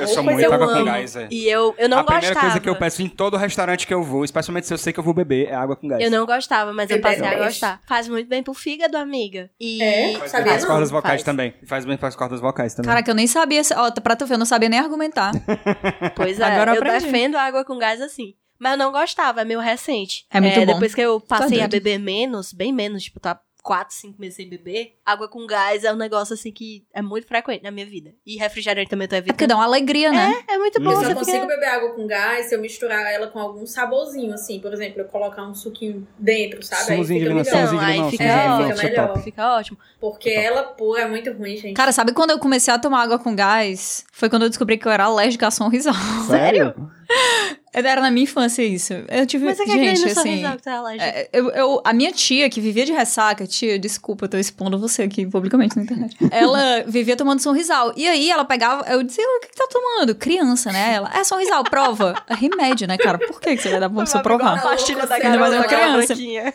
sou 0.07 0.23
muito 0.23 0.39
eu 0.41 0.47
sou 0.47 0.53
água 0.53 0.73
com 0.73 0.85
gás. 0.85 1.15
E 1.29 1.45
eu, 1.47 1.75
eu 1.77 1.89
não 1.89 1.99
a 1.99 2.03
primeira 2.03 2.27
gostava. 2.27 2.45
coisa 2.47 2.59
que 2.61 2.69
eu 2.69 2.75
peço 2.77 3.01
em 3.01 3.09
todo 3.09 3.35
restaurante 3.35 3.85
que 3.85 3.93
eu 3.93 4.01
vou, 4.01 4.23
especialmente 4.23 4.65
se 4.67 4.73
eu 4.73 4.77
sei 4.77 4.93
que 4.93 4.99
eu 4.99 5.03
vou 5.03 5.13
beber, 5.13 5.49
é 5.49 5.53
água 5.55 5.75
com 5.75 5.87
gás. 5.87 6.01
Eu 6.01 6.09
não 6.09 6.25
gostava, 6.25 6.71
mas 6.73 6.89
eu 6.89 7.01
passei 7.01 7.19
a 7.25 7.31
gosta. 7.31 7.43
gostar. 7.45 7.81
Faz 7.87 8.07
muito 8.07 8.27
bem 8.29 8.41
pro 8.41 8.53
fígado, 8.53 8.97
amiga. 8.97 9.49
E 9.59 9.81
É? 9.83 10.13
Faz 10.13 10.19
bem 10.21 10.29
Sabia 10.29 10.53
as 10.55 10.65
cordas 10.65 10.89
vocais 10.91 11.11
Faz. 11.15 11.23
também. 11.23 11.53
Faz 11.67 11.85
bem 11.85 11.97
para 11.97 12.07
as 12.07 12.15
cordas 12.15 12.39
vocais 12.39 12.73
também. 12.73 12.87
Caraca, 12.89 13.11
eu 13.11 13.15
nem 13.15 13.27
sabia. 13.27 13.63
se- 13.63 13.73
Ó, 13.75 13.91
pra 13.91 14.15
tu 14.15 14.25
ver, 14.25 14.35
eu 14.35 14.39
não 14.39 14.45
sabia 14.45 14.69
nem 14.69 14.79
argumentar. 14.79 15.31
Pois 16.15 16.39
é, 16.39 16.43
Agora 16.43 16.71
eu 16.71 16.75
eu 16.75 16.81
aprendi. 16.81 17.05
defendo 17.05 17.35
água 17.35 17.63
com 17.65 17.77
gás 17.77 18.01
assim. 18.01 18.33
Mas 18.57 18.71
eu 18.71 18.77
não 18.77 18.91
gostava, 18.91 19.41
é 19.41 19.45
meio 19.45 19.59
recente. 19.59 20.25
É 20.31 20.39
muito 20.39 20.57
bom. 20.61 20.73
Depois 20.73 20.95
que 20.95 21.01
eu 21.01 21.19
passei 21.19 21.57
a 21.59 21.67
doido. 21.67 21.71
beber 21.83 21.99
menos, 21.99 22.53
bem 22.53 22.71
menos, 22.71 23.03
tipo, 23.03 23.19
tá 23.19 23.37
4, 23.65 23.95
5 23.95 24.21
meses 24.21 24.35
sem 24.35 24.47
beber, 24.47 24.93
água 25.03 25.27
com 25.27 25.47
gás 25.47 25.83
é 25.83 25.91
um 25.91 25.95
negócio 25.95 26.35
assim 26.35 26.51
que 26.51 26.85
é 26.93 27.01
muito 27.01 27.25
frequente 27.25 27.63
na 27.63 27.71
minha 27.71 27.85
vida. 27.87 28.13
E 28.23 28.37
refrigerante 28.37 28.91
também 28.91 29.05
eu 29.05 29.09
tô 29.09 29.15
É 29.15 29.21
porque 29.21 29.31
evitando. 29.31 29.49
dá 29.49 29.55
uma 29.55 29.63
alegria, 29.65 30.11
né? 30.11 30.43
É, 30.47 30.53
é 30.53 30.57
muito 30.59 30.79
bom. 30.79 30.91
Eu 30.91 30.95
só 30.97 31.01
fica... 31.01 31.15
consigo 31.15 31.47
beber 31.47 31.65
água 31.65 31.93
com 31.95 32.05
gás 32.05 32.45
se 32.45 32.53
eu 32.55 32.61
misturar 32.61 33.11
ela 33.11 33.25
com 33.25 33.39
algum 33.39 33.65
saborzinho, 33.65 34.35
assim. 34.35 34.59
Por 34.59 34.71
exemplo, 34.71 35.01
eu 35.01 35.05
colocar 35.05 35.41
um 35.43 35.55
suquinho 35.55 36.07
dentro, 36.19 36.61
sabe? 36.61 36.81
Aí 36.81 36.87
Sumozinho 36.97 37.19
de 37.19 37.25
fica 37.25 37.29
limão, 37.39 37.43
melhor. 37.43 37.67
sumozinho 37.67 37.79
de 37.79 38.01
aí 38.03 38.11
fica- 38.11 38.23
é, 38.23 38.43
limão, 38.43 38.57
fica 38.69 38.87
é 38.87 38.89
melhor. 38.91 39.07
top. 39.07 39.23
Fica 39.23 39.55
ótimo. 39.57 39.77
Porque 39.99 40.29
ela 40.29 40.63
pura 40.63 41.01
é 41.01 41.07
muito 41.07 41.31
ruim, 41.33 41.57
gente. 41.57 41.73
Cara, 41.73 41.91
sabe 41.91 42.13
quando 42.13 42.29
eu 42.29 42.37
comecei 42.37 42.71
a 42.71 42.77
tomar 42.77 43.01
água 43.01 43.17
com 43.17 43.35
gás? 43.35 44.05
Foi 44.13 44.29
quando 44.29 44.43
eu 44.43 44.49
descobri 44.49 44.77
que 44.77 44.87
eu 44.87 44.91
era 44.91 45.05
alérgica 45.05 45.47
a 45.47 45.51
sonrisal. 45.51 45.95
Sério? 46.29 46.75
Era 47.83 47.99
na 48.01 48.09
minha 48.09 48.23
infância 48.23 48.63
isso. 48.63 48.93
Eu 49.09 49.25
tive, 49.27 49.45
Mas 49.45 49.59
é 49.59 49.65
que 49.65 49.71
gente, 49.71 49.89
aquele 49.89 49.99
no 49.99 50.05
assim... 50.05 50.29
sorrisal 50.29 50.55
que 50.55 50.63
tá 50.63 50.95
é, 50.97 51.29
Eu, 51.33 51.49
eu- 51.49 51.81
a 51.83 51.91
minha 51.91 52.11
tia, 52.11 52.49
que 52.49 52.61
vivia 52.61 52.85
de 52.85 52.93
ressaca, 52.93 53.45
tia, 53.45 53.77
desculpa, 53.77 54.25
eu 54.25 54.29
tô 54.29 54.37
expondo 54.37 54.79
você 54.79 55.03
aqui 55.03 55.25
publicamente 55.25 55.75
na 55.75 55.83
internet. 55.83 56.15
Ela 56.31 56.83
vivia 56.87 57.17
tomando 57.17 57.41
sorrisal. 57.41 57.91
E 57.97 58.07
aí 58.07 58.29
ela 58.29 58.45
pegava, 58.45 58.85
eu 58.89 59.03
dizia, 59.03 59.25
o 59.25 59.39
que, 59.41 59.49
que 59.49 59.55
tá 59.55 59.67
tomando? 59.69 60.15
Criança, 60.15 60.71
né? 60.71 60.93
Ela, 60.93 61.11
é 61.13 61.23
sorrisal, 61.23 61.63
prova. 61.63 62.15
É 62.29 62.33
remédio, 62.33 62.87
né, 62.87 62.97
cara? 62.97 63.17
Por 63.17 63.41
que, 63.41 63.55
que 63.55 63.61
você 63.61 63.69
vai 63.69 63.79
dar 63.79 63.89
pra 63.89 64.03
pessoa 64.03 64.23
provar? 64.23 64.61
pastilha 64.61 65.05
da 65.05 65.19
garota 65.19 65.55
uma 65.57 65.63
criança. 65.65 66.07
branquinha. 66.07 66.53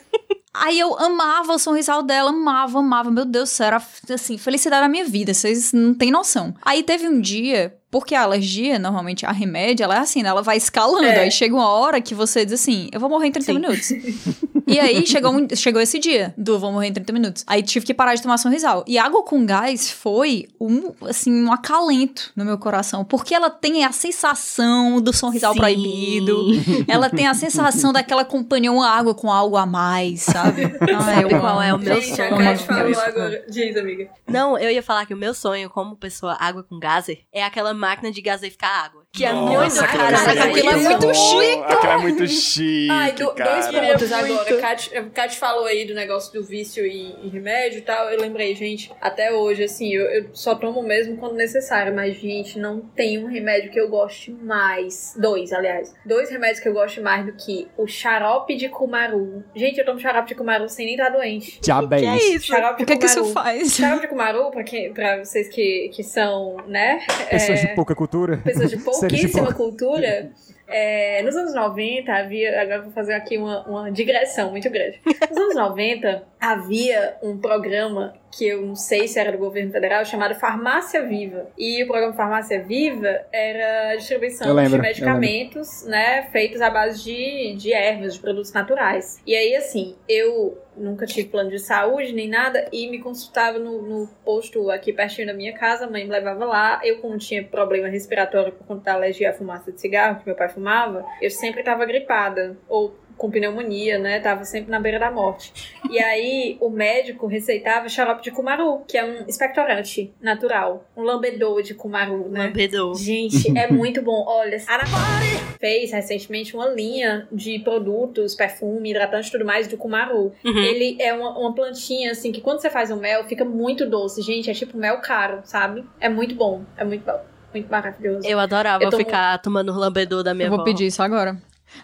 Aí 0.53 0.81
eu 0.81 0.99
amava 0.99 1.55
o 1.55 1.59
sorrisal 1.59 2.03
dela, 2.03 2.31
amava, 2.31 2.81
amava. 2.81 3.11
Meu 3.11 3.25
Deus 3.25 3.51
do 3.51 3.53
céu, 3.53 3.67
era 3.69 3.83
assim, 4.13 4.37
felicidade 4.37 4.83
da 4.83 4.89
minha 4.89 5.05
vida. 5.05 5.33
Vocês 5.33 5.73
não 5.73 5.95
têm 5.95 6.11
noção. 6.11 6.55
Aí 6.63 6.83
teve 6.83 7.07
um 7.09 7.21
dia, 7.21 7.75
porque 7.91 8.15
a 8.15 8.23
alergia, 8.23 8.79
normalmente 8.79 9.27
a 9.27 9.33
remédio, 9.33 9.85
ela 9.85 9.97
é 9.97 9.99
assim, 9.99 10.23
né? 10.23 10.29
Ela 10.29 10.43
vai 10.43 10.57
escalando. 10.57 11.05
É. 11.05 11.21
Aí 11.21 11.31
chega 11.31 11.55
uma 11.55 11.69
hora 11.69 12.01
que 12.01 12.15
você 12.15 12.45
diz 12.45 12.55
assim: 12.55 12.89
eu 12.93 13.01
vou 13.01 13.09
morrer 13.09 13.29
em 13.29 13.33
30 13.33 13.47
Sim. 13.47 13.55
minutos. 13.59 13.91
e 14.67 14.79
aí 14.79 15.07
chegou, 15.07 15.33
um- 15.33 15.49
chegou 15.57 15.81
esse 15.83 15.99
dia 15.99 16.33
do 16.37 16.59
vou 16.59 16.71
morrer 16.73 16.89
em 16.89 16.93
30 16.93 17.13
minutos. 17.13 17.45
Aí 17.47 17.63
tive 17.63 17.85
que 17.87 17.93
parar 17.95 18.15
de 18.15 18.23
tomar 18.23 18.39
sorrisal. 18.39 18.85
E 18.87 18.97
água 18.99 19.23
com 19.25 19.45
gás 19.45 19.91
foi 19.91 20.47
um, 20.61 20.93
assim, 21.09 21.33
um 21.45 21.53
acalento 21.53 22.31
no 22.37 22.45
meu 22.45 22.57
coração. 22.59 23.05
Porque 23.05 23.35
ela 23.35 23.51
tem 23.51 23.85
a 23.85 23.93
sensação 23.93 25.01
do 25.01 25.13
sorrisal 25.13 25.53
Sim. 25.55 25.59
proibido. 25.59 26.47
Ela 26.87 27.11
tem 27.11 27.27
a 27.27 27.35
sensação 27.35 27.93
daquela 27.93 28.25
companhia, 28.25 28.71
uma 28.71 28.89
água 28.89 29.15
com 29.15 29.31
algo 29.33 29.57
a 29.57 29.67
mais, 29.67 30.23
sabe? 30.23 30.63
Ai, 30.81 31.23
Sabe 31.23 31.23
eu 31.35 31.41
qual 31.41 31.61
é 31.63 31.75
o 31.75 31.79
meu 31.79 32.01
Gente, 32.01 32.23
a 32.23 32.29
sonho? 32.29 32.43
Kat 32.45 32.63
falou 32.65 33.01
agora. 33.01 33.45
Diz, 33.49 33.77
amiga. 33.77 34.09
Não, 34.29 34.57
eu 34.59 34.71
ia 34.71 34.83
falar 34.83 35.07
que 35.07 35.15
o 35.15 35.17
meu 35.17 35.35
sonho, 35.35 35.69
como 35.71 35.97
pessoa 35.97 36.37
água 36.39 36.63
com 36.63 36.79
gaser, 36.79 37.21
é 37.33 37.43
aquela 37.43 37.75
máquina 37.81 38.13
de 38.13 38.21
gaseificar 38.21 38.85
água. 38.85 39.00
Que 39.13 39.25
é 39.25 39.33
Nossa, 39.33 39.83
muito 39.83 39.97
cara. 39.99 40.17
é 40.17 40.35
muito 40.47 40.59
aquilo 40.59 40.71
é 40.71 40.77
muito 40.77 41.15
chique. 41.15 41.63
Aquilo 41.65 41.93
é 41.93 41.99
muito 41.99 42.29
chique, 42.29 42.89
Ai, 42.91 43.13
do- 43.13 43.35
dois 43.35 43.67
pontos 43.67 44.13
agora. 44.13 44.57
Kat, 44.61 44.97
a 44.97 45.03
Kat 45.11 45.37
falou 45.37 45.65
aí 45.67 45.85
do 45.85 45.95
negócio 45.95 46.33
do 46.33 46.47
vício 46.47 46.87
e, 46.87 47.17
e 47.25 47.29
remédio 47.29 47.79
e 47.81 47.83
tal. 47.83 48.09
Eu 48.09 48.21
lembrei, 48.21 48.55
gente, 48.55 48.93
até 49.01 49.33
hoje, 49.33 49.65
assim, 49.65 49.93
eu, 49.93 50.05
eu 50.05 50.27
só 50.33 50.55
tomo 50.55 50.81
mesmo 50.85 51.17
quando 51.17 51.35
necessário. 51.35 51.93
Mas, 51.93 52.17
gente, 52.19 52.57
não 52.57 52.81
tem 52.81 53.19
um 53.23 53.27
remédio 53.27 53.73
que 53.73 53.81
eu 53.81 53.89
goste 53.89 54.31
mais. 54.31 55.13
Dois, 55.19 55.53
aliás. 55.53 55.93
Dois 56.07 56.31
remédios 56.31 56.61
que 56.61 56.69
eu 56.69 56.73
gosto 56.73 57.03
mais 57.03 57.27
do 57.27 57.33
que 57.33 57.67
o 57.77 57.89
xarope 57.89 58.55
de 58.55 58.69
cumaru. 58.69 59.43
Gente, 59.57 59.79
eu 59.79 59.85
tomo 59.85 59.99
xarope 59.99 60.29
de 60.29 60.35
cumaru 60.37 60.69
sem 60.69 60.87
nem 60.87 60.95
estar 60.95 61.09
doente. 61.09 61.59
Diabéis. 61.61 62.03
Que 62.03 62.09
é 62.09 62.35
isso? 62.37 62.47
Xarope 62.47 62.77
de 62.77 62.83
O 62.85 62.87
que 62.87 62.97
que 62.97 63.07
isso 63.07 63.25
faz? 63.33 63.75
Xarope 63.75 64.03
de 64.03 64.09
cumaru, 64.09 64.51
pra, 64.53 64.63
quem, 64.63 64.93
pra 64.95 65.19
vocês 65.25 65.49
que, 65.49 65.91
que 65.93 66.05
são, 66.05 66.59
né? 66.69 67.01
Pessoas 67.29 67.59
é, 67.65 67.67
de 67.67 67.75
pouca 67.75 67.95
cultura. 67.97 68.37
pessoas 68.39 68.71
de 68.71 68.77
de 68.77 68.85
pouquíssima 69.09 69.43
pouca- 69.45 69.55
cultura, 69.55 70.31
é, 70.69 71.21
nos 71.23 71.35
anos 71.35 71.53
90 71.55 72.13
havia. 72.13 72.61
Agora 72.63 72.83
vou 72.83 72.93
fazer 72.93 73.15
aqui 73.15 73.37
uma, 73.37 73.67
uma 73.67 73.91
digressão 73.91 74.51
muito 74.51 74.71
grande. 74.71 75.01
Nos 75.05 75.39
anos 75.39 75.55
90 75.57 76.23
havia 76.41 77.17
um 77.23 77.39
programa 77.39 78.15
que 78.31 78.47
eu 78.47 78.63
não 78.63 78.77
sei 78.77 79.09
se 79.09 79.19
era 79.19 79.33
do 79.33 79.39
governo 79.39 79.73
federal, 79.73 80.05
chamado 80.05 80.37
Farmácia 80.37 81.03
Viva. 81.03 81.49
E 81.59 81.83
o 81.83 81.89
programa 81.89 82.13
Farmácia 82.15 82.63
Viva 82.63 83.23
era 83.33 83.91
a 83.91 83.97
distribuição 83.97 84.55
lembro, 84.55 84.77
de 84.77 84.83
medicamentos, 84.83 85.85
né, 85.87 86.29
feitos 86.31 86.61
à 86.61 86.71
base 86.71 87.03
de, 87.03 87.55
de 87.57 87.73
ervas, 87.73 88.15
de 88.15 88.21
produtos 88.21 88.53
naturais. 88.53 89.21
E 89.27 89.35
aí, 89.35 89.57
assim, 89.57 89.97
eu 90.09 90.57
nunca 90.81 91.07
tive 91.07 91.29
plano 91.29 91.51
de 91.51 91.59
saúde 91.59 92.13
nem 92.13 92.29
nada 92.29 92.69
e 92.73 92.89
me 92.89 92.99
consultava 92.99 93.59
no, 93.59 93.83
no 93.83 94.07
posto 94.25 94.71
aqui 94.71 94.93
pertinho 94.93 95.27
da 95.27 95.35
minha 95.35 95.53
casa, 95.53 95.85
a 95.85 95.91
mãe 95.91 96.05
me 96.05 96.11
levava 96.11 96.45
lá. 96.45 96.81
Eu, 96.83 97.01
como 97.01 97.19
tinha 97.19 97.45
problema 97.45 97.89
respiratório 97.89 98.53
por 98.53 98.67
conta 98.67 98.85
da 98.85 98.95
alergia 98.95 99.31
à 99.31 99.33
fumaça 99.33 99.71
de 99.71 99.81
cigarro 99.81 100.21
que 100.21 100.27
meu 100.27 100.35
pai 100.35 100.49
fumava, 100.49 101.05
eu 101.21 101.31
sempre 101.31 101.63
tava 101.63 101.85
gripada 101.85 102.57
ou 102.69 102.95
com 103.21 103.31
pneumonia, 103.31 103.99
né? 103.99 104.19
Tava 104.19 104.45
sempre 104.47 104.71
na 104.71 104.81
beira 104.81 104.99
da 104.99 105.11
morte. 105.11 105.53
E 105.91 105.99
aí 105.99 106.57
o 106.59 106.71
médico 106.71 107.27
receitava 107.27 107.87
xarope 107.87 108.23
de 108.23 108.31
cumaru, 108.31 108.81
que 108.89 108.97
é 108.97 109.05
um 109.05 109.27
expectorante 109.29 110.11
natural, 110.23 110.87
um 110.97 111.03
lambedor 111.03 111.63
de 111.63 111.75
cumaru, 111.75 112.31
né? 112.31 112.47
Lambedor. 112.47 112.95
Gente, 112.97 113.57
é 113.59 113.69
muito 113.71 114.01
bom. 114.01 114.25
Olha, 114.27 114.57
a 114.67 114.75
Ana 114.75 115.57
fez 115.61 115.93
recentemente 115.93 116.55
uma 116.57 116.67
linha 116.69 117.29
de 117.31 117.59
produtos, 117.59 118.35
perfume, 118.35 118.91
hidratante 118.91 119.29
e 119.29 119.33
tudo 119.33 119.45
mais 119.45 119.69
do 119.69 119.77
Kumaru. 119.77 120.33
Uhum. 120.43 120.59
Ele 120.59 120.97
é 120.99 121.13
uma, 121.13 121.39
uma 121.39 121.55
plantinha, 121.55 122.13
assim, 122.13 122.33
que 122.33 122.41
quando 122.41 122.61
você 122.63 122.71
faz 122.71 122.91
o 122.91 122.97
mel, 122.97 123.25
fica 123.25 123.45
muito 123.45 123.85
doce. 123.85 124.23
Gente, 124.23 124.51
é 124.51 124.55
tipo 124.55 124.79
mel 124.79 124.99
caro, 125.03 125.41
sabe? 125.45 125.85
É 126.01 126.09
muito 126.09 126.35
bom. 126.35 126.63
É 126.79 126.85
muito 126.85 127.05
bom. 127.05 127.21
Muito 127.53 127.69
maravilhoso. 127.71 128.27
Eu 128.27 128.39
adorava 128.39 128.83
Eu 128.83 128.91
tomo- 128.91 129.05
ficar 129.05 129.37
tomando 129.43 129.73
o 129.73 129.77
lambedor 129.77 130.23
da 130.23 130.33
minha 130.33 130.47
Eu 130.47 130.51
vou 130.51 130.61
avó. 130.61 130.65
pedir 130.65 130.87
isso 130.87 131.03
agora. 131.03 131.37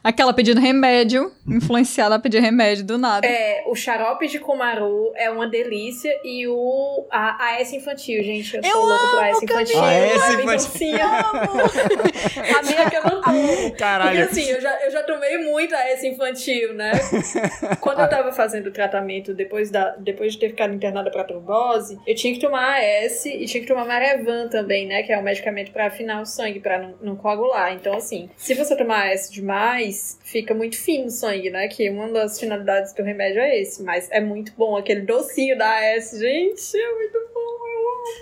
Aquela 0.03 0.33
pedindo 0.33 0.61
remédio, 0.61 1.33
influenciada 1.47 2.15
a 2.15 2.19
pedir 2.19 2.41
remédio 2.41 2.85
do 2.85 2.99
nada. 2.99 3.27
É, 3.27 3.65
o 3.67 3.75
xarope 3.75 4.29
de 4.29 4.39
Kumaru 4.39 5.13
é 5.17 5.31
uma 5.31 5.49
delícia 5.49 6.13
e 6.25 6.47
o 6.47 7.07
a 7.11 7.57
AS 7.57 7.73
infantil, 7.73 8.23
gente. 8.23 8.57
Eu, 8.57 8.63
Eu 8.63 8.71
sou 8.71 8.85
louca 8.85 9.09
pro 9.09 9.21
AS 9.21 9.43
infantil. 9.43 9.81
A 9.81 9.89
AS 9.89 10.23
Ai, 10.23 10.35
infantil. 10.35 10.99
A 12.59 12.63
minha 12.63 12.91
que 12.91 12.97
eu 12.97 13.05
não 13.05 13.21
tomo. 13.21 13.73
Caralho. 13.77 14.27
Porque 14.27 14.41
assim, 14.41 14.51
eu 14.51 14.61
já, 14.61 14.85
eu 14.85 14.91
já 14.91 15.03
tomei 15.03 15.39
muito 15.39 15.75
AS 15.75 16.05
infantil, 16.05 16.75
né? 16.75 16.93
Quando 17.81 18.01
eu 18.01 18.09
tava 18.09 18.33
fazendo 18.33 18.69
o 18.69 18.73
tratamento 18.73 19.35
depois, 19.35 19.71
da, 19.71 19.91
depois 19.97 20.35
de 20.35 20.39
ter 20.39 20.51
ficado 20.51 20.75
internada 20.75 21.11
pra 21.11 21.25
trombose, 21.25 21.99
eu 22.07 22.15
tinha 22.15 22.33
que 22.33 22.41
tomar 22.41 22.79
AS 22.81 23.27
e 23.27 23.45
tinha 23.47 23.61
que 23.61 23.67
tomar 23.67 23.85
Marevan 23.85 24.49
também, 24.49 24.87
né? 24.87 25.03
Que 25.03 25.13
é 25.13 25.19
um 25.19 25.23
medicamento 25.23 25.73
pra 25.73 25.87
afinar 25.87 26.21
o 26.21 26.27
sangue, 26.27 26.61
pra 26.61 26.79
não, 26.79 26.95
não 27.01 27.17
coagular. 27.17 27.73
Então, 27.73 27.97
assim, 27.97 28.31
se 28.37 28.55
você 28.55 28.77
tomar 28.77 29.11
AS 29.11 29.31
demais, 29.31 29.76
fica 30.23 30.55
muito 30.55 30.77
fino 30.77 31.07
o 31.07 31.11
sangue, 31.11 31.51
né? 31.51 31.69
Que 31.69 31.89
uma 31.91 32.09
das 32.09 32.39
finalidades 32.39 32.93
do 32.93 33.03
remédio 33.03 33.41
é 33.41 33.61
esse. 33.61 33.83
Mas 33.83 34.11
é 34.11 34.21
muito 34.21 34.53
bom 34.57 34.77
aquele 34.77 35.03
docinho 35.03 35.57
da 35.57 35.69
AS, 35.95 36.13
gente. 36.19 36.77
É 36.77 36.95
muito 36.95 37.19
bom. 37.33 37.46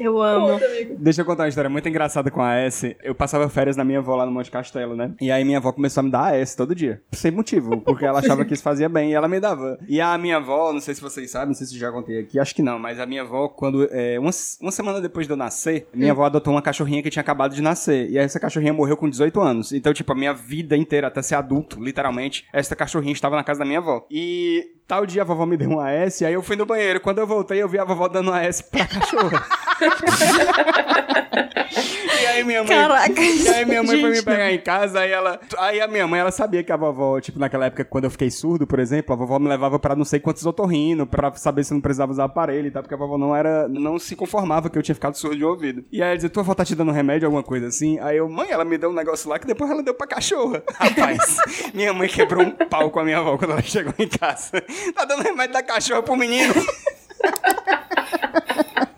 Eu 0.00 0.20
amo. 0.20 0.48
Conta, 0.48 0.66
amigo. 0.66 0.96
Deixa 0.98 1.20
eu 1.20 1.24
contar 1.24 1.44
uma 1.44 1.48
história 1.48 1.70
muito 1.70 1.88
engraçada 1.88 2.30
com 2.30 2.42
a 2.42 2.54
S. 2.54 2.96
Eu 3.02 3.14
passava 3.14 3.48
férias 3.48 3.76
na 3.76 3.84
minha 3.84 3.98
avó 3.98 4.16
lá 4.16 4.26
no 4.26 4.32
Monte 4.32 4.50
Castelo, 4.50 4.96
né? 4.96 5.12
E 5.20 5.30
aí 5.30 5.44
minha 5.44 5.58
avó 5.58 5.72
começou 5.72 6.00
a 6.00 6.04
me 6.04 6.10
dar 6.10 6.34
AS 6.34 6.54
todo 6.54 6.74
dia. 6.74 7.00
Sem 7.12 7.30
motivo, 7.30 7.80
porque 7.80 8.04
ela 8.04 8.18
achava 8.18 8.44
que 8.44 8.54
isso 8.54 8.62
fazia 8.62 8.88
bem 8.88 9.10
e 9.10 9.14
ela 9.14 9.28
me 9.28 9.38
dava. 9.40 9.78
E 9.88 10.00
a 10.00 10.16
minha 10.18 10.36
avó, 10.36 10.72
não 10.72 10.80
sei 10.80 10.94
se 10.94 11.00
vocês 11.00 11.30
sabem, 11.30 11.48
não 11.48 11.54
sei 11.54 11.66
se 11.66 11.78
já 11.78 11.90
contei 11.90 12.20
aqui, 12.20 12.38
acho 12.38 12.54
que 12.54 12.62
não, 12.62 12.78
mas 12.78 12.98
a 12.98 13.06
minha 13.06 13.22
avó, 13.22 13.48
quando. 13.48 13.88
é, 13.90 14.18
uma, 14.18 14.30
uma 14.60 14.72
semana 14.72 15.00
depois 15.00 15.26
de 15.26 15.32
eu 15.32 15.36
nascer, 15.36 15.86
minha 15.94 16.12
avó 16.12 16.24
adotou 16.24 16.52
uma 16.52 16.62
cachorrinha 16.62 17.02
que 17.02 17.10
tinha 17.10 17.22
acabado 17.22 17.54
de 17.54 17.62
nascer. 17.62 18.10
E 18.10 18.18
aí 18.18 18.24
essa 18.24 18.40
cachorrinha 18.40 18.72
morreu 18.72 18.96
com 18.96 19.08
18 19.08 19.40
anos. 19.40 19.72
Então, 19.72 19.92
tipo, 19.92 20.12
a 20.12 20.14
minha 20.14 20.32
vida 20.32 20.76
inteira, 20.76 21.08
até 21.08 21.22
ser 21.22 21.34
adulto, 21.34 21.82
literalmente, 21.82 22.46
essa 22.52 22.74
cachorrinha 22.74 23.12
estava 23.12 23.36
na 23.36 23.44
casa 23.44 23.60
da 23.60 23.64
minha 23.64 23.78
avó. 23.78 24.06
E 24.10 24.74
tal 24.86 25.06
dia 25.06 25.22
a 25.22 25.24
vovó 25.24 25.46
me 25.46 25.56
deu 25.56 25.70
um 25.70 25.80
AS, 25.80 26.22
aí 26.22 26.34
eu 26.34 26.42
fui 26.42 26.56
no 26.56 26.66
banheiro. 26.66 27.00
Quando 27.00 27.18
eu 27.18 27.26
voltei, 27.26 27.62
eu 27.62 27.68
vi 27.68 27.78
a 27.78 27.84
vovó 27.84 28.08
dando 28.08 28.30
um 28.30 28.34
AS 28.34 28.62
pra 28.62 28.86
cachorra. 28.86 29.44
E 32.24 32.26
aí 32.26 32.44
minha 32.44 32.64
mãe. 32.64 32.68
Caraca, 32.68 33.20
E 33.20 33.48
aí 33.48 33.64
minha 33.66 33.82
mãe 33.82 34.00
foi 34.00 34.08
me 34.08 34.14
gente, 34.16 34.24
pegar 34.24 34.50
em 34.50 34.58
casa, 34.58 35.00
aí 35.00 35.10
ela. 35.12 35.38
Aí 35.58 35.80
a 35.80 35.86
minha 35.86 36.06
mãe, 36.06 36.20
ela 36.20 36.30
sabia 36.30 36.62
que 36.64 36.72
a 36.72 36.76
vovó, 36.76 37.20
tipo, 37.20 37.38
naquela 37.38 37.66
época, 37.66 37.84
quando 37.84 38.04
eu 38.04 38.10
fiquei 38.10 38.30
surdo, 38.30 38.66
por 38.66 38.78
exemplo, 38.78 39.12
a 39.12 39.16
vovó 39.16 39.38
me 39.38 39.46
levava 39.48 39.78
pra 39.78 39.94
não 39.94 40.06
sei 40.06 40.18
quantos 40.20 40.46
otorrino, 40.46 41.06
pra 41.06 41.34
saber 41.34 41.64
se 41.64 41.72
eu 41.72 41.76
não 41.76 41.82
precisava 41.82 42.10
usar 42.12 42.24
aparelho 42.24 42.66
e 42.66 42.70
tal, 42.70 42.82
porque 42.82 42.94
a 42.94 42.98
vovó 42.98 43.18
não 43.18 43.36
era. 43.36 43.68
não 43.68 43.98
se 43.98 44.16
conformava 44.16 44.70
que 44.70 44.78
eu 44.78 44.82
tinha 44.82 44.94
ficado 44.94 45.14
surdo 45.16 45.36
de 45.36 45.44
ouvido. 45.44 45.84
E 45.92 46.02
aí 46.02 46.08
ela 46.08 46.16
dizia, 46.16 46.30
tua 46.30 46.42
avó 46.42 46.54
tá 46.54 46.64
te 46.64 46.74
dando 46.74 46.92
remédio, 46.92 47.26
alguma 47.26 47.42
coisa 47.42 47.66
assim? 47.66 47.98
Aí 48.00 48.16
eu, 48.16 48.28
mãe, 48.28 48.50
ela 48.50 48.64
me 48.64 48.78
deu 48.78 48.88
um 48.90 48.94
negócio 48.94 49.28
lá 49.28 49.38
que 49.38 49.46
depois 49.46 49.70
ela 49.70 49.82
deu 49.82 49.92
pra 49.94 50.06
cachorra. 50.06 50.62
Rapaz, 50.78 51.36
minha 51.74 51.92
mãe 51.92 52.08
quebrou 52.08 52.42
um 52.42 52.50
pau 52.50 52.90
com 52.90 53.00
a 53.00 53.04
minha 53.04 53.18
avó 53.18 53.36
quando 53.36 53.50
ela 53.50 53.60
chegou 53.62 53.92
em 53.98 54.08
casa. 54.08 54.62
Tá 54.94 55.04
dando 55.04 55.22
remédio 55.22 55.52
da 55.52 55.62
cachorra 55.62 56.02
pro 56.02 56.16
menino. 56.16 56.54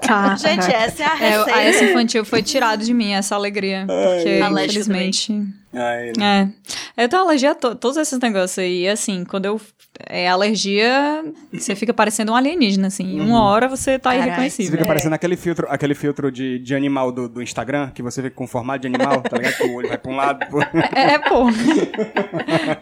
Cara. 0.06 0.36
Gente, 0.36 0.70
essa 0.72 1.02
é 1.02 1.06
a 1.06 1.12
É, 1.24 1.30
receita. 1.38 1.54
a 1.54 1.62
essa 1.62 1.84
infantil 1.84 2.24
foi 2.24 2.42
tirado 2.42 2.84
de 2.84 2.94
mim, 2.94 3.12
essa 3.12 3.34
alegria. 3.34 3.84
Porque, 3.86 4.40
Alérgica 4.42 4.80
infelizmente. 4.80 5.46
Ai, 5.76 6.12
É. 6.20 6.48
Eu 6.96 7.08
tenho 7.10 7.22
alergia 7.22 7.50
a 7.50 7.54
to- 7.54 7.74
todos 7.74 7.96
esses 7.98 8.18
negócios 8.18 8.58
aí. 8.58 8.82
E 8.84 8.88
assim, 8.88 9.24
quando 9.24 9.44
eu. 9.46 9.60
É 10.10 10.28
alergia, 10.28 11.24
você 11.52 11.74
fica 11.74 11.92
parecendo 11.94 12.30
um 12.32 12.36
alienígena, 12.36 12.88
assim. 12.88 13.18
Uma 13.18 13.42
hora 13.44 13.66
você 13.66 13.98
tá. 13.98 14.10
Você 14.12 14.18
irreconhecível. 14.18 14.72
fica 14.72 14.84
parecendo 14.86 15.14
aquele 15.14 15.36
filtro, 15.36 15.66
aquele 15.70 15.94
filtro 15.94 16.30
de, 16.30 16.58
de 16.58 16.74
animal 16.74 17.10
do, 17.10 17.28
do 17.28 17.42
Instagram, 17.42 17.90
que 17.94 18.02
você 18.02 18.20
vê 18.20 18.28
com 18.28 18.46
formato 18.46 18.80
de 18.80 18.88
animal, 18.88 19.22
tá 19.22 19.36
ligado? 19.38 19.56
Que 19.56 19.62
o 19.64 19.74
olho 19.74 19.88
vai 19.88 19.96
pra 19.98 20.12
um 20.12 20.16
lado. 20.16 20.46
Pro... 20.46 20.60
É, 20.94 21.14
é, 21.14 21.18
pô. 21.18 21.46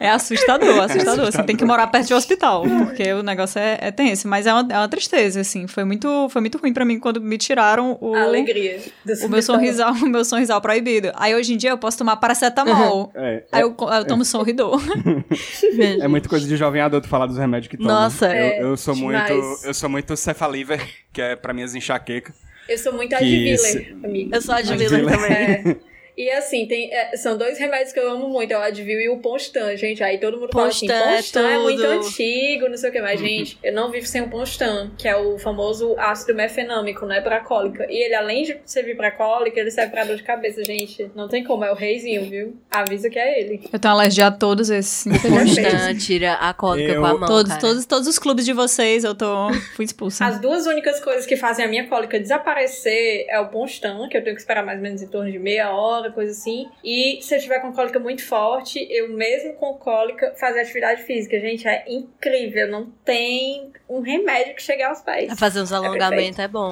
É 0.01 0.11
assustador, 0.11 0.81
assustador. 0.83 1.27
Você 1.31 1.43
tem 1.45 1.57
que 1.57 1.65
morar 1.65 1.87
perto 1.89 2.09
de 2.09 2.15
um 2.15 2.17
hospital, 2.17 2.63
porque 2.85 3.13
o 3.13 3.23
negócio 3.23 3.59
é, 3.61 3.79
é 3.81 3.91
tenso. 3.91 4.27
Mas 4.29 4.47
é 4.47 4.53
uma, 4.53 4.67
é 4.73 4.79
uma 4.79 4.89
tristeza, 4.89 5.41
assim. 5.41 5.67
Foi 5.67 5.85
muito, 5.85 6.29
foi 6.31 6.41
muito 6.41 6.59
ruim 6.59 6.73
pra 6.73 6.85
mim 6.85 6.99
quando 6.99 7.21
me 7.21 7.39
tiraram 7.39 7.97
o, 8.01 8.15
A 8.15 8.23
alegria. 8.25 8.81
o 9.25 9.29
meu 9.29 9.43
sorrisal, 9.43 9.93
o 10.03 10.07
meu 10.09 10.25
sorrisal 10.25 10.61
proibido. 10.61 11.13
Aí 11.15 11.35
hoje 11.35 11.55
em 11.55 11.57
dia 11.57 11.71
eu 11.71 11.79
posso 11.79 11.99
tomar 11.99 12.17
paracetamol. 12.17 12.75
É, 13.14 13.45
Aí 13.53 13.61
é, 13.61 13.64
eu, 13.64 13.76
eu 13.78 14.05
tomo 14.07 14.24
sorridor. 14.24 14.80
é 16.01 16.09
muito 16.09 16.28
coisa 16.28 16.47
de 16.47 16.57
jovem 16.57 16.80
adulto 16.80 17.09
falar 17.09 17.26
dos 17.26 17.39
remédios 17.39 17.68
que 17.70 17.76
toma. 17.76 17.93
Nossa, 17.93 18.32
é 18.35 18.61
eu, 18.62 18.68
eu 18.70 18.76
sou 18.76 18.95
demais. 18.95 19.30
muito, 19.30 19.66
eu 19.66 19.74
sou 19.74 19.89
muito 19.89 20.16
cefaliver, 20.16 20.80
que 21.12 21.20
é 21.20 21.37
pra 21.37 21.53
minhas 21.53 21.74
enxaquecas. 21.74 22.35
Eu 22.68 22.78
sou 22.78 22.93
muito 22.93 23.14
esse- 23.14 23.95
amigo. 24.03 24.35
Eu 24.35 24.41
sou 24.43 24.55
a 24.55 24.59
Adviller 24.59 24.93
Adviller. 25.07 25.62
também. 25.62 25.76
E 26.17 26.31
assim, 26.31 26.67
tem, 26.67 26.93
é, 26.95 27.17
são 27.17 27.37
dois 27.37 27.59
remédios 27.59 27.93
que 27.93 27.99
eu 27.99 28.09
amo 28.11 28.29
muito, 28.29 28.53
é 28.53 28.57
o 28.59 28.61
Advil 28.62 29.01
e 29.01 29.09
o 29.09 29.19
Ponstan, 29.19 29.77
gente. 29.77 30.03
Aí 30.03 30.19
todo 30.19 30.39
mundo 30.39 30.51
fala 30.53 30.69
assim, 30.69 30.87
Ponstan 30.87 31.03
é 31.11 31.17
Ponstan 31.17 31.49
é, 31.51 31.59
muito 31.59 31.83
antigo, 31.83 32.69
não 32.69 32.77
sei 32.77 32.91
o 32.91 32.93
que, 32.93 33.01
mas, 33.01 33.19
gente, 33.21 33.59
eu 33.65 33.73
não 33.73 33.91
vivo 33.91 34.07
sem 34.07 34.23
o 34.23 34.29
Ponstan, 34.31 34.93
que 34.97 35.09
é 35.09 35.17
o 35.17 35.39
famoso 35.39 35.95
ácido 35.99 36.35
mefenâmico, 36.35 37.05
né, 37.05 37.21
pra 37.21 37.41
cólica. 37.41 37.87
E 37.91 38.05
ele, 38.05 38.15
além 38.15 38.45
de 38.45 38.57
servir 38.65 38.97
pra 38.97 39.11
cólica, 39.11 39.59
ele 39.59 39.71
serve 39.73 39.91
pra 39.93 40.05
dor 40.05 40.17
de 40.17 40.23
cabeça, 40.23 40.62
gente. 40.65 41.11
Não 41.17 41.29
tem 41.29 41.43
como, 41.43 41.65
é 41.65 41.73
o 41.73 41.75
reizinho, 41.75 42.25
viu? 42.31 42.57
Avisa 42.71 43.11
que 43.11 43.19
é 43.19 43.41
ele. 43.41 43.69
Eu 43.73 43.79
tenho 43.81 43.95
alergia 43.95 44.29
a 44.29 44.31
todos 44.31 44.71
esses. 44.71 45.05
Constant, 45.21 45.99
tira 45.99 46.35
a 46.35 46.55
cólica 46.55 46.93
Eu- 46.93 47.01
com 47.01 47.07
a 47.07 47.15
mão, 47.19 47.27
Todos, 47.29 47.49
cara. 47.49 47.61
todos, 47.61 47.87
todos 47.87 48.07
os 48.09 48.19
clubes 48.19 48.45
de 48.45 48.53
vocês 48.53 49.03
eu 49.05 49.15
tô. 49.17 49.53
fui 49.75 49.85
expulsa. 49.85 50.27
As 50.27 50.41
duas 50.41 50.67
únicas 50.67 51.01
coisas 51.01 51.27
que 51.27 51.37
fazem 51.37 51.65
a 51.65 51.69
minha 51.69 51.89
cólica 51.89 52.19
desaparecer 52.21 53.27
é 53.29 53.39
o 53.41 53.49
Ponstan, 53.49 54.09
que 54.09 54.17
eu 54.17 54.23
tenho 54.23 54.37
que 54.37 54.41
esperar 54.41 54.65
mais 54.65 54.79
ou 54.79 54.83
menos 54.83 55.03
em 55.03 55.07
torno 55.09 55.31
de 55.31 55.39
meia 55.39 55.73
hora, 55.73 56.04
coisa 56.13 56.33
assim. 56.33 56.69
E 56.83 57.21
se 57.23 57.35
eu 57.35 57.41
tiver 57.41 57.61
com 57.61 57.73
cólica 57.73 57.99
muito 57.99 58.25
forte, 58.25 58.87
eu 58.91 59.09
mesmo 59.09 59.55
com 59.55 59.75
cólica 59.75 60.35
fazer 60.39 60.61
atividade 60.61 61.03
física. 61.03 61.39
Gente, 61.41 61.67
é 61.67 61.85
incrível. 61.89 62.71
Não 62.71 62.91
tem 63.05 63.73
um 63.89 64.01
remédio 64.01 64.55
que 64.55 64.63
chegue 64.63 64.83
aos 64.83 65.01
pés. 65.01 65.39
Fazer 65.39 65.61
uns 65.61 65.73
alongamentos 65.73 66.39
é 66.39 66.49
bom. 66.49 66.71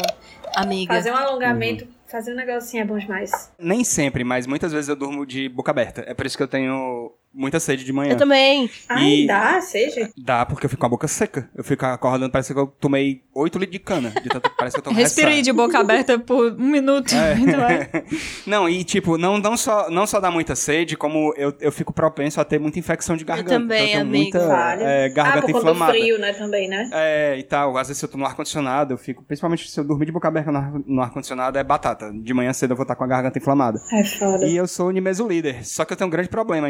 Amiga. 0.55 0.95
Fazer 0.95 1.11
um 1.11 1.17
alongamento, 1.17 1.87
fazer 2.07 2.33
um 2.33 2.37
negocinho 2.37 2.83
é 2.83 2.87
bom 2.87 2.99
demais. 2.99 3.53
Nem 3.59 3.85
sempre, 3.85 4.25
mas 4.25 4.47
muitas 4.47 4.73
vezes 4.73 4.89
eu 4.89 4.97
durmo 4.97 5.25
de 5.25 5.49
boca 5.49 5.71
aberta. 5.71 6.05
É 6.07 6.15
por 6.15 6.27
isso 6.27 6.37
que 6.37 6.43
eu 6.43 6.49
tenho 6.49 7.13
muita 7.35 7.59
sede 7.61 7.85
de 7.85 7.93
manhã. 7.93 8.13
Eu 8.13 8.17
também. 8.17 8.71
Ai, 8.89 9.05
E- 9.23 9.27
dá, 9.27 9.61
seja. 9.61 10.11
Dá, 10.17 10.45
porque 10.47 10.67
eu 10.67 10.71
fico 10.71 10.81
com 10.81 10.87
a 10.87 10.89
boca 10.89 11.09
seca. 11.09 11.49
Eu 11.55 11.65
fico 11.65 11.85
acordando, 11.87 12.31
parece 12.31 12.53
que 12.53 12.59
eu 12.61 12.67
tomei 12.67 13.23
8 13.35 13.59
litros 13.59 13.73
de 13.73 13.79
cana. 13.79 14.11
De 14.11 14.29
tanto, 14.29 14.51
parece 14.57 14.75
que 14.75 14.81
eu 14.81 14.85
tô 14.85 14.91
Respirei 14.91 15.43
de 15.43 15.53
boca 15.53 15.79
aberta 15.79 16.19
por 16.19 16.53
um 16.53 16.67
minuto. 16.69 17.13
Então 17.41 17.61
é. 17.63 17.89
Não, 18.47 18.69
e 18.69 18.85
tipo, 18.85 19.17
não, 19.17 19.39
não, 19.39 19.57
só, 19.57 19.89
não 19.91 20.07
só 20.07 20.21
dá 20.21 20.31
muita 20.31 20.55
sede, 20.55 20.97
como 20.97 21.33
eu, 21.37 21.55
eu 21.61 21.73
fico 21.73 21.93
propenso 21.93 22.41
a 22.41 22.45
ter 22.45 22.59
muita 22.59 22.79
infecção 22.79 23.17
de 23.17 23.25
garganta. 23.25 23.51
também, 23.51 23.91
então, 23.91 23.95
eu 23.95 24.01
amigo. 24.03 24.23
muita 24.23 24.47
Vale. 24.49 24.83
é, 24.83 25.05
ah, 25.05 25.09
garganta 25.09 25.47
do 25.53 25.59
inflamada. 25.59 25.93
frio, 25.93 26.19
né, 26.19 26.33
também, 26.33 26.69
né? 26.69 26.91
É, 26.93 27.37
e 27.39 27.43
tal. 27.43 27.77
Às 27.77 27.89
vezes 27.89 27.99
se 27.99 28.05
eu 28.05 28.09
tô 28.09 28.19
no 28.19 28.27
ar-condicionado, 28.27 28.93
eu 28.95 28.99
fico. 28.99 29.23
Principalmente 29.25 29.71
se 29.71 29.79
eu 29.81 29.85
dormir 29.85 30.07
de 30.07 30.13
boca 30.13 30.29
aberta 30.29 30.51
no 30.53 30.59
ar- 30.59 30.73
no 30.87 31.03
ar-condicionado, 31.03 31.59
é 31.59 31.65
batata. 31.65 32.11
De 32.13 32.35
manhã 32.35 32.53
cedo 32.53 32.73
eu 32.73 32.77
vou 32.77 32.85
estar 32.85 32.95
com 32.97 33.05
a 33.05 33.07
garganta 33.07 33.39
inflamada. 33.39 33.79
É 33.93 34.05
foda. 34.05 34.47
E 34.47 34.57
eu 34.57 34.67
sou 34.67 34.91
nimesulíder. 34.91 35.67
Só 35.67 35.85
que 35.85 35.93
eu 35.93 35.97
tenho 35.97 36.09
um 36.09 36.11
grande 36.11 36.29
problema. 36.29 36.69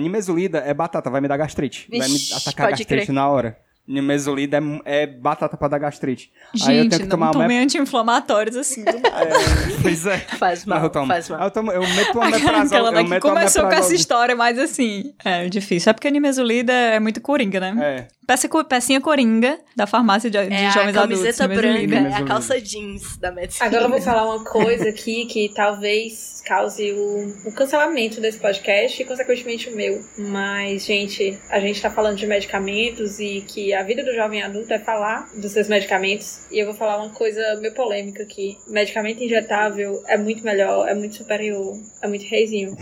Nimesulida 0.52 0.58
é 0.58 0.74
batata, 0.74 1.10
vai 1.10 1.20
me 1.20 1.28
dar 1.28 1.36
gastrite. 1.36 1.86
vai 1.90 2.06
me 2.08 2.14
Vixe, 2.14 2.34
atacar 2.34 2.70
gastrite 2.70 2.86
crer. 3.06 3.12
na 3.12 3.28
hora. 3.28 3.56
Nimesulida 3.84 4.58
é, 4.84 5.02
é 5.02 5.06
batata 5.08 5.56
pra 5.56 5.66
dar 5.66 5.78
gastrite. 5.78 6.30
Aí 6.64 6.76
eu 6.76 6.82
Gente, 6.84 6.90
tenho 6.90 7.02
que 7.02 7.06
não 7.08 7.10
tomar 7.10 7.32
tomei 7.32 7.56
uma... 7.56 7.64
anti-inflamatórios 7.64 8.56
assim. 8.56 8.84
do 8.84 8.92
nada. 8.92 9.28
É, 9.28 9.82
pois 9.82 10.06
é. 10.06 10.18
Faz 10.38 10.64
mal, 10.64 10.76
Mas 10.78 10.84
eu 10.84 10.90
tomo. 10.90 11.06
faz 11.08 11.28
mal. 11.28 11.42
Eu, 11.42 11.50
tomo, 11.50 11.72
eu 11.72 11.80
meto 11.80 12.16
uma 12.16 12.30
meprazol. 12.30 12.92
Eu 12.94 13.04
meto 13.08 13.22
começou 13.22 13.64
com 13.64 13.72
essa 13.72 13.92
história, 13.92 14.36
mas 14.36 14.56
assim, 14.56 15.12
é 15.24 15.48
difícil. 15.48 15.90
É 15.90 15.92
porque 15.92 16.06
a 16.06 16.10
nimesulida 16.12 16.72
é 16.72 17.00
muito 17.00 17.20
coringa, 17.20 17.58
né? 17.58 17.76
É. 17.80 18.08
Peça, 18.32 18.48
pecinha 18.64 19.00
coringa 19.00 19.58
da 19.76 19.86
farmácia 19.86 20.30
de, 20.30 20.38
de 20.46 20.54
É 20.54 20.66
a 20.68 20.70
jovens 20.70 20.96
adultos. 20.96 21.18
camiseta 21.20 21.48
nimesulida. 21.48 22.00
branca, 22.00 22.16
é 22.16 22.18
a 22.18 22.24
calça 22.24 22.60
jeans 22.60 23.16
da 23.18 23.30
medicina. 23.30 23.66
Agora 23.66 23.84
eu 23.84 23.90
vou 23.90 24.00
falar 24.00 24.24
uma 24.24 24.42
coisa 24.44 24.88
aqui 24.88 25.26
que 25.26 25.50
talvez 25.54 26.42
cause 26.46 26.92
o, 26.92 27.48
o 27.48 27.54
cancelamento 27.54 28.20
desse 28.22 28.38
podcast 28.38 29.00
e, 29.00 29.04
consequentemente, 29.04 29.68
o 29.68 29.76
meu. 29.76 30.00
Mas, 30.18 30.86
gente, 30.86 31.38
a 31.50 31.60
gente 31.60 31.80
tá 31.82 31.90
falando 31.90 32.16
de 32.16 32.26
medicamentos 32.26 33.18
e 33.20 33.42
que 33.46 33.74
a 33.74 33.82
vida 33.82 34.02
do 34.02 34.14
jovem 34.14 34.42
adulto 34.42 34.72
é 34.72 34.78
falar 34.78 35.26
dos 35.36 35.52
seus 35.52 35.68
medicamentos. 35.68 36.46
E 36.50 36.58
eu 36.58 36.66
vou 36.66 36.74
falar 36.74 36.96
uma 36.96 37.10
coisa 37.10 37.40
meio 37.60 37.74
polêmica 37.74 38.22
aqui. 38.22 38.56
Medicamento 38.66 39.22
injetável 39.22 40.02
é 40.08 40.16
muito 40.16 40.42
melhor, 40.42 40.88
é 40.88 40.94
muito 40.94 41.16
superior, 41.16 41.74
é 42.02 42.08
muito 42.08 42.24
reizinho. 42.26 42.74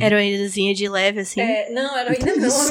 Heroínazinha 0.00 0.74
de 0.74 0.86
leve, 0.88 1.20
assim. 1.20 1.40
É, 1.40 1.70
não, 1.70 1.98
heroína 1.98 2.26
não, 2.26 2.34
que 2.34 2.40
Deus. 2.40 2.70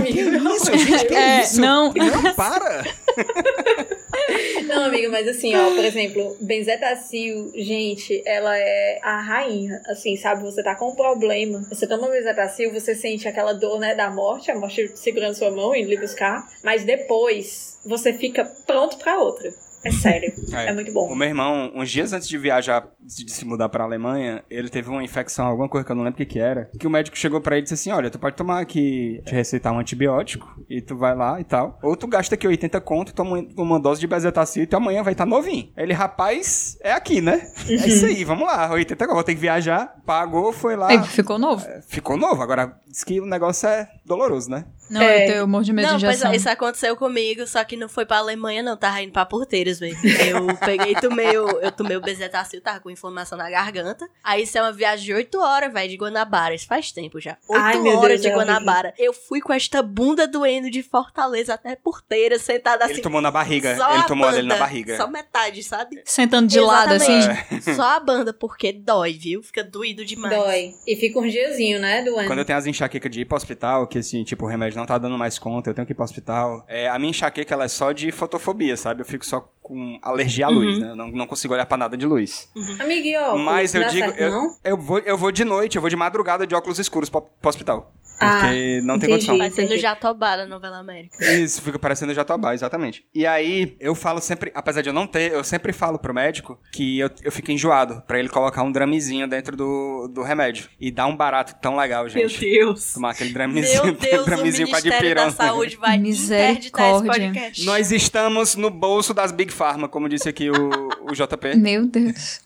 É, 1.11 1.41
isso? 1.41 1.59
não. 1.59 1.91
Para! 2.35 2.83
Não, 4.67 4.85
amiga, 4.85 5.09
mas 5.09 5.27
assim, 5.27 5.55
ó, 5.55 5.73
por 5.73 5.83
exemplo, 5.83 6.35
benzetacil, 6.41 7.51
gente, 7.55 8.21
ela 8.25 8.57
é 8.57 8.99
a 9.01 9.21
rainha, 9.21 9.81
assim, 9.87 10.15
sabe? 10.17 10.43
Você 10.43 10.61
tá 10.61 10.75
com 10.75 10.89
um 10.89 10.95
problema, 10.95 11.65
você 11.69 11.87
toma 11.87 12.09
benzetacil, 12.09 12.71
você 12.73 12.93
sente 12.93 13.27
aquela 13.27 13.53
dor, 13.53 13.79
né, 13.79 13.95
da 13.95 14.09
morte, 14.09 14.51
a 14.51 14.55
morte 14.55 14.91
segurando 14.95 15.35
sua 15.35 15.51
mão 15.51 15.75
e 15.75 15.83
lhe 15.83 15.97
buscar, 15.97 16.47
mas 16.63 16.83
depois 16.83 17.79
você 17.85 18.11
fica 18.13 18.43
pronto 18.65 18.97
pra 18.97 19.17
outra. 19.19 19.53
É 19.83 19.91
sério. 19.91 20.33
É. 20.53 20.67
É, 20.69 20.73
muito 20.73 20.91
O 20.91 20.93
bom. 20.93 21.15
meu 21.15 21.27
irmão, 21.27 21.71
uns 21.75 21.89
dias 21.89 22.11
antes 22.13 22.27
de 22.27 22.37
viajar, 22.37 22.87
de 22.99 23.31
se 23.31 23.45
mudar 23.45 23.69
pra 23.69 23.83
Alemanha, 23.83 24.43
ele 24.49 24.69
teve 24.69 24.89
uma 24.89 25.03
infecção, 25.03 25.45
alguma 25.45 25.69
coisa 25.69 25.85
que 25.85 25.91
eu 25.91 25.95
não 25.95 26.03
lembro 26.03 26.15
o 26.15 26.17
que 26.17 26.25
que 26.25 26.39
era, 26.39 26.69
que 26.79 26.87
o 26.87 26.89
médico 26.89 27.17
chegou 27.17 27.39
pra 27.39 27.55
ele 27.55 27.61
e 27.61 27.63
disse 27.63 27.73
assim, 27.75 27.91
olha, 27.91 28.09
tu 28.09 28.19
pode 28.19 28.35
tomar 28.35 28.59
aqui, 28.59 29.21
te 29.25 29.33
receitar 29.33 29.71
um 29.73 29.79
antibiótico, 29.79 30.47
e 30.69 30.81
tu 30.81 30.97
vai 30.97 31.15
lá 31.15 31.39
e 31.39 31.43
tal, 31.43 31.77
ou 31.81 31.95
tu 31.95 32.07
gasta 32.07 32.35
aqui 32.35 32.47
80 32.47 32.81
conto, 32.81 33.13
toma 33.13 33.45
uma 33.57 33.79
dose 33.79 33.99
de 34.01 34.07
bezetacil 34.07 34.67
e 34.69 34.75
amanhã 34.75 35.03
vai 35.03 35.13
estar 35.13 35.25
novinho. 35.25 35.71
Aí 35.75 35.83
Ele, 35.83 35.93
rapaz, 35.93 36.77
é 36.81 36.91
aqui, 36.91 37.21
né? 37.21 37.51
É 37.69 37.73
isso 37.87 38.05
aí, 38.05 38.23
vamos 38.23 38.45
lá, 38.47 38.69
80 38.71 39.05
conto, 39.05 39.15
vou 39.15 39.23
ter 39.23 39.35
que 39.35 39.41
viajar, 39.41 39.95
pagou, 40.05 40.51
foi 40.51 40.75
lá, 40.75 40.89
Aí 40.89 41.03
ficou 41.03 41.37
novo. 41.39 41.65
ficou 41.87 42.17
novo, 42.17 42.41
agora 42.41 42.75
diz 42.87 43.03
que 43.03 43.19
o 43.21 43.25
negócio 43.25 43.67
é 43.69 43.87
doloroso, 44.05 44.49
né? 44.49 44.65
Não, 44.89 45.01
É. 45.01 45.23
eu, 45.23 45.27
tenho, 45.27 45.37
eu 45.39 45.47
morro 45.47 45.63
de 45.63 45.73
medo 45.73 45.87
Não, 45.89 45.97
de 45.97 46.05
pois 46.05 46.15
injeção. 46.17 46.31
é, 46.31 46.35
isso 46.35 46.49
aconteceu 46.49 46.95
comigo, 46.95 47.45
só 47.47 47.63
que 47.63 47.75
não 47.75 47.89
foi 47.89 48.05
pra 48.05 48.17
Alemanha, 48.17 48.61
não. 48.63 48.77
Tava 48.77 49.01
indo 49.01 49.11
pra 49.11 49.25
Porteiras, 49.25 49.79
velho. 49.79 49.97
Eu 50.27 50.55
peguei 50.57 50.93
e 50.93 50.95
tomei 51.01 51.37
o, 51.37 51.47
eu 51.59 51.71
tomei 51.71 51.97
o 51.97 52.01
bezetacil, 52.01 52.61
tava 52.61 52.79
com 52.79 52.89
inflamação 52.89 53.37
na 53.37 53.49
garganta. 53.49 54.07
Aí 54.23 54.43
isso 54.43 54.57
é 54.57 54.61
uma 54.61 54.71
viagem 54.71 55.05
de 55.05 55.13
8 55.13 55.39
horas, 55.39 55.73
velho, 55.73 55.89
de 55.89 55.97
Guanabara. 55.97 56.53
Isso 56.55 56.67
faz 56.67 56.91
tempo 56.91 57.19
já. 57.19 57.37
8 57.47 57.61
Ai, 57.61 57.77
horas 57.79 58.09
Deus, 58.09 58.21
de 58.21 58.27
é. 58.29 58.33
Guanabara. 58.35 58.93
Eu 58.97 59.13
fui 59.13 59.41
com 59.41 59.53
esta 59.53 59.81
bunda 59.83 60.27
doendo 60.27 60.69
de 60.69 60.81
Fortaleza 60.83 61.53
até 61.53 61.75
Porteiras, 61.75 62.41
sentada 62.41 62.85
assim. 62.85 62.93
Ele 62.95 63.01
tomou 63.01 63.21
na 63.21 63.31
barriga, 63.31 63.75
só 63.75 63.89
ele 63.91 63.99
a 63.99 64.03
tomou 64.03 64.25
banda, 64.25 64.37
dele 64.37 64.47
na 64.47 64.57
barriga. 64.57 64.97
Só 64.97 65.07
metade, 65.07 65.63
sabe? 65.63 66.01
Sentando 66.05 66.47
de 66.47 66.59
lado, 66.59 66.93
assim. 66.93 67.17
Exatamente. 67.17 67.75
Só 67.75 67.95
a 67.95 67.99
banda, 67.99 68.33
porque 68.33 68.71
dói, 68.71 69.13
viu? 69.13 69.41
Fica 69.43 69.63
doído 69.63 70.05
demais. 70.05 70.35
Dói. 70.35 70.73
E 70.87 70.95
fica 70.95 71.19
uns 71.19 71.31
diazinho, 71.31 71.79
né, 71.79 72.03
doendo. 72.03 72.27
Quando 72.27 72.39
eu 72.39 72.45
tenho 72.45 72.57
as 72.57 72.65
enxaquecas 72.65 73.11
de 73.11 73.21
ir 73.21 73.25
pro 73.25 73.35
hospital, 73.37 73.87
que 73.87 73.97
assim, 73.99 74.23
tipo, 74.23 74.45
o 74.45 74.47
remédio 74.47 74.76
não 74.77 74.85
tá 74.85 74.97
dando 74.97 75.17
mais 75.17 75.37
conta, 75.37 75.69
eu 75.69 75.73
tenho 75.73 75.85
que 75.85 75.91
ir 75.91 75.95
pro 75.95 76.05
hospital. 76.05 76.63
É, 76.67 76.87
a 76.87 76.97
minha 76.97 77.09
enxaqueca, 77.09 77.53
ela 77.53 77.65
é 77.65 77.67
só 77.67 77.91
de 77.91 78.11
fotofobia, 78.11 78.77
sabe? 78.77 79.01
Eu 79.01 79.05
fico 79.05 79.25
só 79.25 79.49
com 79.61 79.99
alergia 80.01 80.45
à 80.45 80.49
luz, 80.49 80.75
Uhum. 80.75 80.81
né? 80.81 80.89
Eu 80.91 80.95
não, 80.95 81.07
não 81.11 81.27
consigo 81.27 81.53
olhar 81.53 81.65
pra 81.65 81.75
nada 81.77 81.97
de 81.97 82.05
luz. 82.05 82.49
Amigo, 82.79 83.05
e 83.05 83.17
óculos, 83.17 83.41
Mas 83.45 83.75
eu 83.75 83.83
digo, 83.89 84.07
certo, 84.07 84.19
eu, 84.21 84.31
não? 84.31 84.55
eu, 84.63 84.77
vou, 84.77 84.99
eu 84.99 85.17
vou 85.17 85.31
de 85.31 85.43
noite, 85.43 85.75
eu 85.75 85.81
vou 85.81 85.89
de 85.89 85.95
madrugada 85.97 86.47
de 86.47 86.55
óculos 86.55 86.79
escuros 86.79 87.09
pro, 87.09 87.21
pro 87.21 87.49
hospital. 87.49 87.91
Ah, 88.19 88.39
Porque 88.41 88.81
não 88.81 88.97
tem 88.99 89.09
entendi. 89.09 89.27
condição. 89.27 89.51
Sendo 89.51 89.65
Entendi. 89.67 89.81
Jatobá 89.81 90.37
da 90.37 90.45
novela 90.45 90.77
América. 90.79 91.17
Isso, 91.33 91.61
fica 91.61 91.77
parecendo 91.77 92.13
Jatobá, 92.13 92.53
exatamente. 92.53 93.05
E 93.13 93.25
aí, 93.25 93.75
eu 93.79 93.93
falo 93.93 94.19
sempre, 94.19 94.51
apesar 94.55 94.81
de 94.81 94.89
eu 94.89 94.93
não 94.93 95.05
ter, 95.05 95.31
eu 95.31 95.43
sempre 95.43 95.71
falo 95.71 95.99
pro 95.99 96.13
médico 96.13 96.59
que 96.71 96.99
eu, 96.99 97.09
eu 97.23 97.31
fico 97.31 97.51
enjoado, 97.51 98.01
pra 98.07 98.19
ele 98.19 98.29
colocar 98.29 98.63
um 98.63 98.71
dramezinho 98.71 99.27
dentro 99.27 99.55
do, 99.55 100.07
do 100.07 100.23
remédio. 100.23 100.69
E 100.79 100.91
dá 100.91 101.05
um 101.05 101.15
barato 101.15 101.55
tão 101.61 101.75
legal, 101.75 102.07
gente. 102.09 102.39
Deus. 102.39 102.93
Tomar 102.93 103.11
aquele 103.11 103.31
dramezinho, 103.31 103.83
Meu 103.83 103.93
Deus, 103.93 104.21
o 104.21 104.25
dramezinho 104.25 104.67
com 104.67 104.75
a 104.75 104.79
Ministério 104.81 105.15
da 105.15 105.25
dipirona. 105.27 105.31
Saúde 105.31 105.75
vai 105.77 105.95
interditar 105.97 106.95
esse 106.95 107.05
podcast. 107.05 107.65
Nós 107.65 107.91
estamos 107.91 108.55
no 108.55 108.69
bolso 108.69 109.13
das 109.13 109.31
Big 109.31 109.51
Pharma, 109.51 109.87
como 109.87 110.09
disse 110.09 110.27
aqui 110.27 110.49
o, 110.49 110.89
o 111.01 111.13
JP. 111.13 111.55
Meu 111.57 111.85
Deus. 111.85 112.41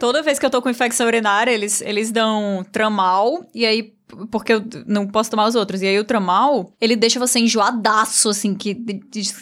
Toda 0.00 0.22
vez 0.22 0.38
que 0.38 0.46
eu 0.46 0.50
tô 0.50 0.60
com 0.60 0.68
infecção 0.68 1.06
urinária, 1.06 1.50
eles, 1.50 1.80
eles 1.80 2.10
dão 2.10 2.64
tramal, 2.72 3.46
e 3.54 3.64
aí. 3.64 3.97
Porque 4.30 4.52
eu 4.52 4.64
não 4.86 5.06
posso 5.06 5.30
tomar 5.30 5.46
os 5.46 5.54
outros. 5.54 5.82
E 5.82 5.86
aí 5.86 5.98
o 5.98 6.04
tramal, 6.04 6.72
ele 6.80 6.96
deixa 6.96 7.18
você 7.18 7.38
enjoadaço, 7.38 8.28
assim, 8.28 8.54
que 8.54 8.74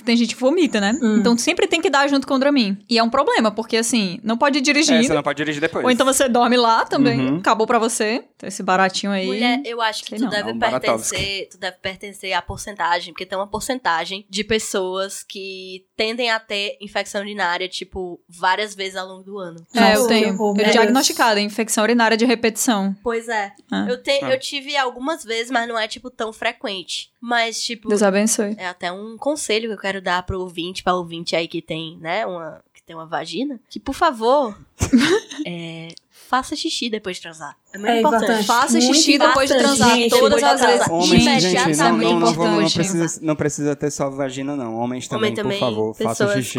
tem 0.05 0.17
gente 0.17 0.35
que 0.35 0.41
vomita, 0.41 0.81
né? 0.81 0.99
Hum. 1.01 1.19
Então 1.19 1.37
sempre 1.39 1.67
tem 1.67 1.81
que 1.81 1.89
dar 1.89 2.09
junto 2.09 2.27
com 2.27 2.35
o 2.35 2.39
Dramin. 2.39 2.77
E 2.89 2.99
é 2.99 3.03
um 3.03 3.11
problema, 3.11 3.51
porque 3.51 3.77
assim, 3.77 4.19
não 4.23 4.37
pode 4.37 4.59
ir 4.59 4.63
É, 4.99 5.03
você 5.03 5.15
não 5.15 5.23
pode 5.23 5.37
dirigir 5.37 5.61
depois. 5.61 5.85
Ou 5.85 5.91
então 5.91 6.05
você 6.05 6.29
dorme 6.29 6.57
lá 6.57 6.85
também. 6.85 7.21
Uhum. 7.21 7.39
Acabou 7.39 7.67
pra 7.67 7.79
você. 7.79 8.25
Então, 8.37 8.47
Esse 8.47 8.63
baratinho 8.63 9.13
aí. 9.13 9.27
Mulher, 9.27 9.63
eu 9.65 9.81
acho 9.81 10.05
que 10.05 10.15
tu 10.15 10.23
não. 10.23 10.29
deve 10.31 10.51
É 10.51 10.53
um 10.53 10.59
pertencer, 10.59 11.49
tu 11.51 11.59
deve 11.59 11.79
pertencer 11.79 12.33
à 12.35 12.43
porcentagem, 12.43 13.15
porque 13.15 13.25
tem 13.25 13.37
uma 13.39 13.47
porcentagem 13.47 14.27
de 14.29 14.45
pessoas 14.45 15.23
que 15.23 15.87
tendem 15.97 16.31
a 16.31 16.39
ter 16.39 16.77
infecção 16.81 17.23
urinária, 17.23 17.67
tipo, 17.67 18.21
várias 18.29 18.75
vezes 18.75 18.97
ao 18.97 19.09
longo 19.09 19.23
do 19.23 19.39
ano. 19.39 19.67
É, 19.75 19.97
eu 19.97 20.07
tenho. 20.07 20.29
Eu 20.29 20.55
meu 20.55 20.71
diagnosticada, 20.71 21.41
infecção 21.41 21.83
urinária 21.83 22.15
de 22.17 22.27
repetição. 22.27 22.95
Pois 23.03 23.27
é. 23.29 23.53
Ah. 23.73 23.87
Eu, 23.89 24.03
te, 24.03 24.11
Ah. 24.23 24.31
eu 24.31 24.39
tive 24.39 24.77
algumas 24.77 25.25
vezes, 25.25 25.51
mas 25.51 25.67
não 25.67 25.79
é, 25.79 25.89
tipo, 25.89 26.11
tão 26.11 26.31
frequente. 26.33 27.11
Mas, 27.19 27.63
tipo, 27.63 27.89
Deus 27.89 28.03
abençoe. 28.03 28.55
é 28.59 28.67
até 28.69 28.93
um 28.93 29.17
conselho 29.17 29.69
que 29.69 29.75
eu 29.75 29.81
quero 29.81 30.03
dar 30.03 30.23
pro 30.25 30.39
ouvinte, 30.41 30.83
pra 30.83 30.95
ouvinte 30.95 31.35
aí 31.35 31.49
que 31.49 31.63
tem, 31.63 31.97
né, 31.99 32.25
uma, 32.27 32.63
que 32.75 32.83
tem 32.83 32.95
uma 32.95 33.07
vagina, 33.07 33.59
que, 33.71 33.81
por 33.81 33.95
favor, 33.95 34.57
é, 35.47 35.89
faça 36.29 36.55
xixi 36.57 36.91
depois 36.91 37.17
de 37.17 37.23
transar. 37.23 37.57
É 37.73 37.79
muito 37.79 37.91
É 37.93 37.99
importante. 38.01 38.23
importante. 38.25 38.47
Faça 38.47 38.73
Muito 38.79 38.95
xixi 38.95 39.19
depois 39.19 39.51
de 39.51 39.59
transar. 39.59 39.95
gente, 39.97 40.11
todas 40.19 40.43
as 40.43 40.61
vezes. 40.61 40.89
Homens, 40.89 41.43
Gente, 41.43 41.77
não, 41.77 41.89
não, 41.91 41.97
muito 41.97 42.09
não, 42.09 42.21
não 42.21 42.31
importante. 42.31 42.75
precisa, 42.75 43.21
não 43.23 43.37
precisa 43.37 43.77
ter 43.77 43.91
só 43.91 44.09
vagina, 44.09 44.57
não. 44.57 44.77
Homens 44.77 45.07
também, 45.09 45.33
Homem 45.33 45.35
também, 45.43 45.59
por 45.59 45.69
favor, 45.69 45.95
façam 45.95 46.27
pessoas 46.27 46.45
xixi. 46.47 46.59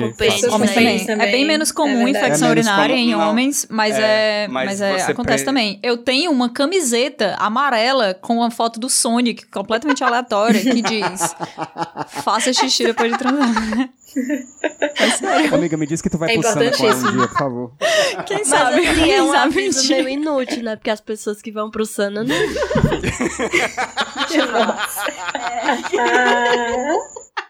Homens 0.52 0.72
também. 0.74 1.06
também. 1.06 1.28
É 1.28 1.32
bem 1.32 1.46
menos 1.46 1.72
comum 1.72 2.08
É 2.08 2.12
infecção 2.12 2.50
É 2.50 2.56
menos 2.56 2.68
urinária 2.68 2.96
comum, 2.96 3.08
em 3.08 3.12
não. 3.12 3.30
homens, 3.30 3.66
mas 3.70 3.96
É, 3.96 4.44
é, 4.44 4.48
mas 4.48 4.66
mas 4.66 4.82
é, 4.82 5.02
acontece 5.12 5.44
pre- 5.44 5.46
também. 5.46 5.80
Eu 5.82 5.98
tenho 5.98 6.30
uma 6.32 6.50
camiseta 6.50 7.36
amarela 7.40 8.14
com 8.14 8.38
uma 8.38 8.52
foto 8.52 8.80
do 8.80 8.88
Sonic, 8.90 9.48
completamente 9.48 10.04
aleatória, 10.04 10.62
que 10.62 10.82
diz: 10.84 11.36
Faça 12.24 12.54
xixi 12.54 12.84
depois 12.84 13.12
de 13.12 13.18
transar. 13.18 13.90
É 14.96 15.10
sério. 15.12 15.54
Amiga, 15.56 15.78
me 15.78 15.86
diz 15.86 16.02
que 16.02 16.10
tu 16.10 16.18
vai 16.18 16.32
É 16.32 16.36
pulsando 16.36 16.72
com 16.78 16.86
ela 16.88 16.96
um 16.96 17.12
dia, 17.12 17.28
por 17.28 17.38
favor. 17.38 17.72
Quem 18.26 18.38
Mas 18.40 18.48
sabe? 18.48 18.88
assim, 18.88 19.02
é 19.02 19.06
Quem 19.06 19.22
um 19.22 19.32
sabe 19.32 19.60
aviso 19.60 19.82
dia. 19.84 19.98
meio 20.04 20.10
inútil, 20.10 20.64
né? 20.64 20.76
Porque 20.76 20.90
as 20.90 21.02
pessoas 21.02 21.42
que 21.42 21.52
vão 21.52 21.70
pro 21.70 21.86
Sana 21.86 22.24
não. 22.24 22.36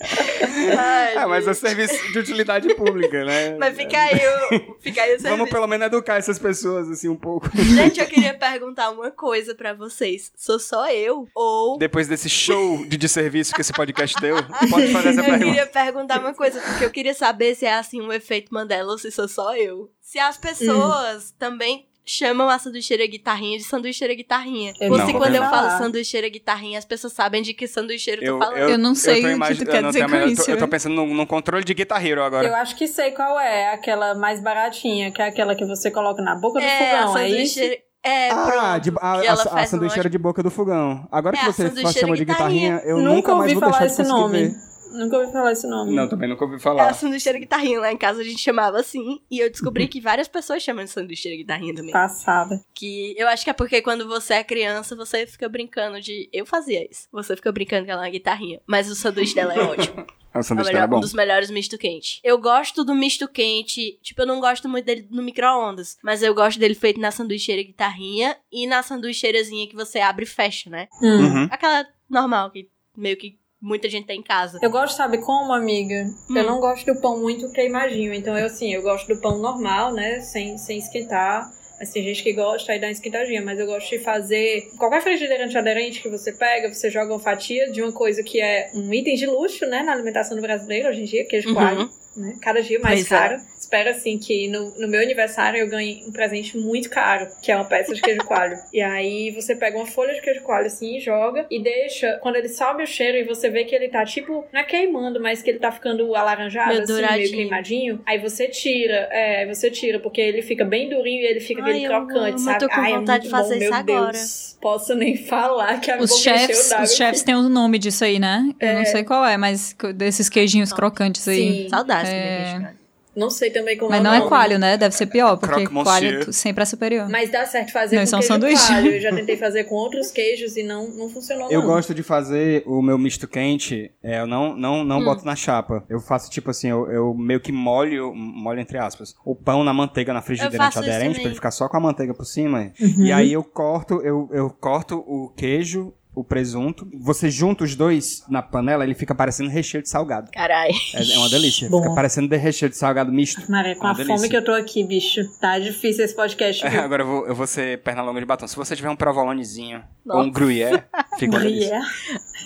Ai, 0.00 1.16
É, 1.16 1.26
mas 1.26 1.46
é 1.48 1.54
serviço 1.54 2.12
de 2.12 2.18
utilidade 2.18 2.74
pública, 2.74 3.24
né? 3.24 3.56
Mas 3.58 3.76
fica 3.76 3.98
aí 3.98 4.16
o, 4.16 4.76
fica 4.80 5.02
aí 5.02 5.14
o 5.16 5.18
Vamos 5.20 5.28
serviço. 5.36 5.52
pelo 5.52 5.66
menos 5.66 5.86
educar 5.86 6.16
essas 6.16 6.38
pessoas, 6.38 6.88
assim, 6.88 7.08
um 7.08 7.16
pouco. 7.16 7.48
Gente, 7.56 8.00
eu 8.00 8.06
queria 8.06 8.34
perguntar 8.34 8.90
uma 8.90 9.10
coisa 9.10 9.54
pra 9.54 9.72
vocês. 9.74 10.30
Sou 10.36 10.58
só 10.58 10.90
eu? 10.90 11.26
Ou. 11.34 11.78
Depois 11.78 12.06
desse 12.08 12.28
show 12.28 12.84
de 12.86 12.96
desserviço 12.96 13.54
que 13.54 13.60
esse 13.60 13.72
podcast 13.72 14.20
deu, 14.20 14.36
pode 14.70 14.92
fazer 14.92 15.08
essa 15.10 15.20
Eu 15.20 15.24
pergunta. 15.24 15.44
queria 15.44 15.66
perguntar 15.66 16.20
uma 16.20 16.34
coisa, 16.34 16.60
porque 16.60 16.84
eu 16.84 16.90
queria 16.90 17.14
saber 17.14 17.54
se 17.54 17.66
é 17.66 17.74
assim 17.74 18.00
um 18.00 18.12
efeito 18.12 18.52
Mandela 18.54 18.92
ou 18.92 18.98
se 18.98 19.10
sou 19.10 19.26
só 19.28 19.56
eu. 19.56 19.90
Se 20.00 20.18
as 20.18 20.38
pessoas 20.38 21.34
também 21.38 21.87
chamam 22.08 22.48
a 22.48 22.58
sanduicheira 22.58 23.06
guitarrinha 23.06 23.58
de 23.58 23.64
sanduicheira 23.64 24.14
guitarrinha. 24.14 24.72
Eu 24.80 24.90
ou 24.92 24.98
não 24.98 25.06
se 25.06 25.12
ouvi 25.12 25.24
quando 25.24 25.34
eu 25.34 25.42
falar. 25.42 25.68
falo 25.68 25.82
sanduicheira 25.84 26.28
guitarrinha, 26.28 26.78
as 26.78 26.84
pessoas 26.84 27.12
sabem 27.12 27.42
de 27.42 27.52
que 27.52 27.66
sanduicheira 27.68 28.22
eu 28.24 28.34
Eu, 28.34 28.38
tô 28.38 28.44
falando. 28.46 28.70
Eu 28.70 28.78
não 28.78 28.94
sei 28.94 29.20
tô 29.22 29.28
o 29.28 29.40
que 29.40 29.54
tu 29.56 29.62
eu 29.62 29.66
quer 29.70 29.82
dizer 29.84 30.02
a 30.02 30.04
com 30.06 30.10
menor- 30.12 30.26
eu 30.26 30.32
isso, 30.32 30.44
tô- 30.44 30.50
Eu 30.50 30.56
tô 30.58 30.64
hein? 30.64 30.70
pensando 30.70 30.94
num, 30.96 31.14
num 31.14 31.26
controle 31.26 31.64
de 31.64 31.74
Guitar 31.74 32.04
Hero 32.04 32.22
agora. 32.22 32.48
Eu 32.48 32.54
acho 32.56 32.74
que 32.76 32.88
sei 32.88 33.10
qual 33.12 33.38
é, 33.38 33.72
aquela 33.72 34.14
mais 34.14 34.42
baratinha, 34.42 35.12
que 35.12 35.20
é 35.20 35.26
aquela 35.26 35.54
que 35.54 35.64
você 35.66 35.90
coloca 35.90 36.22
na 36.22 36.34
boca 36.34 36.58
do 36.58 36.64
é, 36.64 36.94
a 36.98 37.02
fogão, 37.08 37.18
é 37.18 37.28
isso? 37.28 37.54
sanduicheira. 37.54 37.82
É, 38.04 38.30
Ah, 38.30 38.78
de, 38.78 38.90
a, 39.00 39.12
a, 39.12 39.60
a 39.60 39.62
um 39.62 39.66
sanduicheira 39.66 40.08
de 40.08 40.16
boca 40.16 40.42
do 40.42 40.50
fogão. 40.50 41.06
Agora 41.12 41.36
É, 41.36 41.40
que 41.40 41.46
a 41.46 41.52
você 41.52 41.62
chama 42.00 42.16
de 42.16 42.24
guitarrinha. 42.24 42.76
guitarrinha, 42.76 42.80
eu 42.84 42.98
Nunca 42.98 43.14
nunca 43.14 43.34
mais 43.34 43.40
ouvi 43.42 43.54
vou 43.54 43.60
falar 43.70 43.78
deixar 43.80 43.86
de 43.96 44.00
esse 44.02 44.10
nome. 44.10 44.38
ver. 44.48 44.54
Nunca 44.92 45.18
ouvi 45.18 45.32
falar 45.32 45.52
esse 45.52 45.66
nome. 45.66 45.94
Não, 45.94 46.08
também 46.08 46.28
nunca 46.28 46.44
ouvi 46.44 46.56
É 46.56 46.58
a 46.58 46.60
falar. 46.60 46.92
sanduicheira 46.94 47.38
guitarrinha. 47.38 47.80
Lá 47.80 47.92
em 47.92 47.96
casa 47.96 48.20
a 48.20 48.24
gente 48.24 48.40
chamava 48.40 48.78
assim. 48.80 49.20
E 49.30 49.38
eu 49.38 49.50
descobri 49.50 49.86
que 49.88 50.00
várias 50.00 50.28
pessoas 50.28 50.62
chamam 50.62 50.84
de 50.84 50.90
sanduicheira 50.90 51.36
guitarrinha 51.36 51.74
também. 51.74 51.92
Passada. 51.92 52.60
Que 52.74 53.14
eu 53.18 53.28
acho 53.28 53.44
que 53.44 53.50
é 53.50 53.52
porque 53.54 53.82
quando 53.82 54.06
você 54.06 54.34
é 54.34 54.44
criança, 54.44 54.94
você 54.96 55.26
fica 55.26 55.48
brincando 55.48 56.00
de. 56.00 56.28
Eu 56.32 56.44
fazia 56.46 56.86
isso. 56.90 57.08
Você 57.12 57.36
fica 57.36 57.50
brincando 57.52 57.84
que 57.84 57.90
ela 57.90 58.02
é 58.02 58.04
uma 58.06 58.10
guitarrinha. 58.10 58.60
Mas 58.66 58.90
o 58.90 58.94
sanduíche 58.94 59.34
dela 59.34 59.54
é 59.54 59.60
ótimo. 59.60 60.06
O 60.28 60.38
É 60.38 60.40
o 60.40 60.42
sanduíche 60.42 60.70
melhor- 60.72 60.84
é 60.84 60.86
bom. 60.86 60.98
um 60.98 61.00
dos 61.00 61.14
melhores 61.14 61.50
misto 61.50 61.78
quente. 61.78 62.20
Eu 62.22 62.36
gosto 62.38 62.84
do 62.84 62.94
misto 62.94 63.26
quente. 63.26 63.98
Tipo, 64.02 64.22
eu 64.22 64.26
não 64.26 64.40
gosto 64.40 64.68
muito 64.68 64.84
dele 64.84 65.08
no 65.10 65.22
micro-ondas. 65.22 65.96
Mas 66.04 66.22
eu 66.22 66.34
gosto 66.34 66.60
dele 66.60 66.74
feito 66.74 67.00
na 67.00 67.10
sanduicheira 67.10 67.62
guitarrinha 67.62 68.36
e 68.52 68.66
na 68.66 68.82
sanduicheirazinha 68.82 69.66
que 69.66 69.74
você 69.74 70.00
abre 70.00 70.24
e 70.24 70.28
fecha, 70.28 70.68
né? 70.68 70.86
Hum. 71.02 71.08
Uhum. 71.18 71.48
Aquela 71.50 71.86
normal, 72.10 72.50
que 72.50 72.68
meio 72.94 73.16
que 73.16 73.37
muita 73.60 73.88
gente 73.88 74.06
tem 74.06 74.20
em 74.20 74.22
casa. 74.22 74.58
Eu 74.62 74.70
gosto, 74.70 74.96
sabe 74.96 75.18
como, 75.18 75.52
amiga? 75.52 76.06
Eu 76.30 76.42
Hum. 76.42 76.46
não 76.46 76.60
gosto 76.60 76.86
do 76.92 77.00
pão 77.00 77.18
muito 77.20 77.50
queimadinho. 77.52 78.12
Então, 78.14 78.36
eu 78.38 78.46
assim, 78.46 78.72
eu 78.72 78.82
gosto 78.82 79.06
do 79.12 79.20
pão 79.20 79.38
normal, 79.38 79.92
né? 79.92 80.20
Sem, 80.20 80.56
sem 80.58 80.78
esquentar. 80.78 81.50
Mas 81.78 81.92
tem 81.92 82.02
gente 82.02 82.24
que 82.24 82.32
gosta 82.32 82.72
aí 82.72 82.80
dá 82.80 82.88
uma 82.88 82.92
esquentadinha. 82.92 83.40
Mas 83.40 83.58
eu 83.58 83.66
gosto 83.66 83.88
de 83.90 83.98
fazer. 84.00 84.68
Qualquer 84.78 85.00
frigideira 85.00 85.44
antiaderente 85.44 86.02
que 86.02 86.08
você 86.08 86.32
pega, 86.32 86.72
você 86.72 86.90
joga 86.90 87.12
uma 87.12 87.20
fatia 87.20 87.70
de 87.70 87.80
uma 87.82 87.92
coisa 87.92 88.22
que 88.22 88.40
é 88.40 88.70
um 88.74 88.92
item 88.92 89.14
de 89.14 89.26
luxo, 89.26 89.64
né? 89.66 89.82
Na 89.82 89.92
alimentação 89.92 90.36
do 90.36 90.42
brasileiro 90.42 90.88
hoje 90.88 91.02
em 91.02 91.04
dia, 91.04 91.24
queijo 91.24 91.48
Uhum. 91.50 91.54
coalho. 91.54 91.90
Né? 92.16 92.36
Cada 92.42 92.60
dia 92.60 92.80
mais 92.80 93.06
Pois 93.08 93.12
é. 93.12 93.36
Espero 93.68 93.90
assim 93.90 94.18
que 94.18 94.48
no, 94.48 94.70
no 94.80 94.88
meu 94.88 95.00
aniversário 95.02 95.60
eu 95.60 95.68
ganhe 95.68 96.02
um 96.06 96.10
presente 96.10 96.56
muito 96.56 96.88
caro, 96.88 97.28
que 97.42 97.52
é 97.52 97.56
uma 97.56 97.66
peça 97.66 97.92
de 97.94 98.00
queijo 98.00 98.24
coalho. 98.24 98.56
e 98.72 98.80
aí 98.80 99.30
você 99.30 99.54
pega 99.54 99.76
uma 99.76 99.86
folha 99.86 100.14
de 100.14 100.22
queijo 100.22 100.40
coalho 100.42 100.66
assim 100.66 100.96
e 100.96 101.00
joga 101.00 101.46
e 101.50 101.62
deixa, 101.62 102.18
quando 102.22 102.36
ele 102.36 102.48
sobe 102.48 102.82
o 102.82 102.86
cheiro 102.86 103.18
e 103.18 103.24
você 103.24 103.50
vê 103.50 103.64
que 103.64 103.74
ele 103.74 103.88
tá 103.88 104.04
tipo, 104.06 104.46
não 104.52 104.60
é 104.60 104.64
queimando, 104.64 105.20
mas 105.20 105.42
que 105.42 105.50
ele 105.50 105.58
tá 105.58 105.70
ficando 105.70 106.14
alaranjado, 106.16 106.70
Meio 106.70 106.82
assim, 106.82 106.92
douradinho. 106.92 107.18
meio 107.20 107.30
queimadinho. 107.36 108.02
Aí 108.06 108.18
você 108.18 108.48
tira, 108.48 109.08
é, 109.12 109.46
você 109.46 109.70
tira, 109.70 110.00
porque 110.00 110.20
ele 110.20 110.40
fica 110.40 110.64
bem 110.64 110.88
durinho 110.88 111.20
e 111.22 111.26
ele 111.26 111.40
fica 111.40 111.62
Ai, 111.62 111.70
aquele 111.70 111.84
eu 111.84 111.90
crocante, 111.90 112.28
amo, 112.30 112.38
sabe? 112.38 112.64
eu 112.64 112.68
tô 112.68 112.74
com 112.74 112.80
Ai, 112.80 112.92
é 112.92 112.96
vontade 112.96 113.24
de 113.24 113.30
muito 113.30 113.42
fazer 113.42 113.54
bom, 113.58 113.60
isso 113.64 113.70
meu 113.84 113.96
agora. 113.96 114.12
Deus. 114.12 114.58
Posso 114.60 114.94
nem 114.94 115.16
falar 115.16 115.78
que 115.80 115.90
a 115.90 115.98
Os 115.98 116.08
boca 116.10 116.22
chefs, 116.22 116.72
os 116.82 116.94
chefs 116.96 117.22
têm 117.22 117.36
um 117.36 117.48
nome 117.50 117.78
disso 117.78 118.02
aí, 118.02 118.18
né? 118.18 118.50
Eu 118.58 118.74
não 118.76 118.84
sei 118.86 119.04
qual 119.04 119.24
é, 119.26 119.36
mas 119.36 119.76
desses 119.94 120.28
queijinhos 120.30 120.72
crocantes 120.72 121.28
aí. 121.28 121.64
Sim. 121.64 121.68
Saudades 121.68 122.10
É. 122.10 122.14
de 122.14 122.26
queijo 122.48 122.60
coalho. 122.62 122.78
Não 123.18 123.30
sei 123.30 123.50
também 123.50 123.76
como 123.76 123.90
Mas 123.90 123.98
é 124.00 124.02
não 124.02 124.12
é 124.14 124.18
nome. 124.18 124.28
coalho, 124.28 124.58
né? 124.60 124.76
Deve 124.76 124.94
ser 124.94 125.06
pior, 125.06 125.36
porque 125.36 125.66
coalho 125.66 126.32
sempre 126.32 126.62
é 126.62 126.64
superior. 126.64 127.08
Mas 127.08 127.30
dá 127.30 127.44
certo 127.44 127.72
fazer 127.72 127.96
Não, 127.96 128.02
com 128.02 128.04
isso 128.04 128.14
é 128.14 128.18
um 128.18 128.20
queijo 128.20 128.32
sanduíche. 128.32 128.66
coalho. 128.68 128.90
Eu 128.92 129.00
já 129.00 129.10
tentei 129.16 129.36
fazer 129.36 129.64
com 129.64 129.74
outros 129.74 130.12
queijos 130.12 130.56
e 130.56 130.62
não, 130.62 130.88
não 130.90 131.08
funcionou 131.10 131.50
Eu 131.50 131.60
não. 131.60 131.66
gosto 131.66 131.92
de 131.92 132.02
fazer 132.04 132.62
o 132.64 132.80
meu 132.80 132.96
misto 132.96 133.26
quente, 133.26 133.90
é, 134.02 134.20
eu 134.20 134.26
não, 134.26 134.56
não, 134.56 134.84
não 134.84 135.04
boto 135.04 135.24
na 135.24 135.34
chapa. 135.34 135.84
Eu 135.88 135.98
faço 135.98 136.30
tipo 136.30 136.50
assim, 136.50 136.68
eu, 136.68 136.88
eu 136.90 137.12
meio 137.14 137.40
que 137.40 137.50
molho, 137.50 138.14
molho 138.14 138.60
entre 138.60 138.78
aspas, 138.78 139.16
o 139.24 139.34
pão 139.34 139.64
na 139.64 139.72
manteiga 139.74 140.12
na 140.12 140.22
frigideira 140.22 140.66
antiaderente, 140.66 141.16
pra 141.16 141.24
ele 141.24 141.34
ficar 141.34 141.50
só 141.50 141.68
com 141.68 141.76
a 141.76 141.80
manteiga 141.80 142.14
por 142.14 142.24
cima. 142.24 142.72
Uhum. 142.80 143.04
E 143.04 143.12
aí 143.12 143.32
eu 143.32 143.42
corto, 143.42 144.00
eu, 144.02 144.28
eu 144.32 144.48
corto 144.50 144.96
o 145.06 145.32
queijo, 145.36 145.92
o 146.18 146.24
presunto, 146.24 146.88
você 147.00 147.30
junta 147.30 147.62
os 147.64 147.74
dois 147.76 148.24
na 148.28 148.42
panela, 148.42 148.82
ele 148.84 148.94
fica 148.94 149.14
parecendo 149.14 149.50
recheio 149.50 149.82
de 149.82 149.88
salgado. 149.88 150.30
Carai. 150.32 150.70
É, 150.94 151.14
é 151.14 151.18
uma 151.18 151.28
delícia. 151.28 151.68
Bom. 151.68 151.82
Fica 151.82 151.94
parecendo 151.94 152.28
de 152.28 152.36
recheio 152.36 152.70
de 152.70 152.76
salgado 152.76 153.12
misto. 153.12 153.40
Maria, 153.50 153.74
com 153.76 153.82
Uma 153.82 153.90
a 153.90 153.94
delícia. 153.94 154.16
fome 154.16 154.28
que 154.28 154.36
eu 154.36 154.44
tô 154.44 154.52
aqui, 154.52 154.82
bicho. 154.84 155.20
Tá 155.40 155.58
difícil 155.58 156.04
esse 156.04 156.14
podcast. 156.16 156.66
É, 156.66 156.78
agora 156.78 157.02
eu 157.02 157.06
vou, 157.06 157.26
eu 157.26 157.34
vou 157.34 157.46
ser 157.46 157.78
perna 157.82 158.02
longa 158.02 158.18
de 158.20 158.26
batom. 158.26 158.46
Se 158.48 158.56
você 158.56 158.74
tiver 158.74 158.90
um 158.90 158.96
provolonezinho 158.96 159.82
ou 160.06 160.16
Nossa. 160.16 160.28
um 160.28 160.32
gruyère, 160.32 160.82
fica 161.18 161.32
uma 161.36 161.40
delícia. 161.40 161.80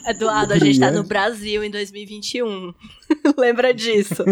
Eduardo, 0.06 0.52
a 0.52 0.58
gente 0.58 0.78
tá 0.80 0.90
no 0.90 1.02
Brasil 1.04 1.62
em 1.64 1.70
2021. 1.70 2.72
Lembra 3.36 3.72
disso? 3.74 4.24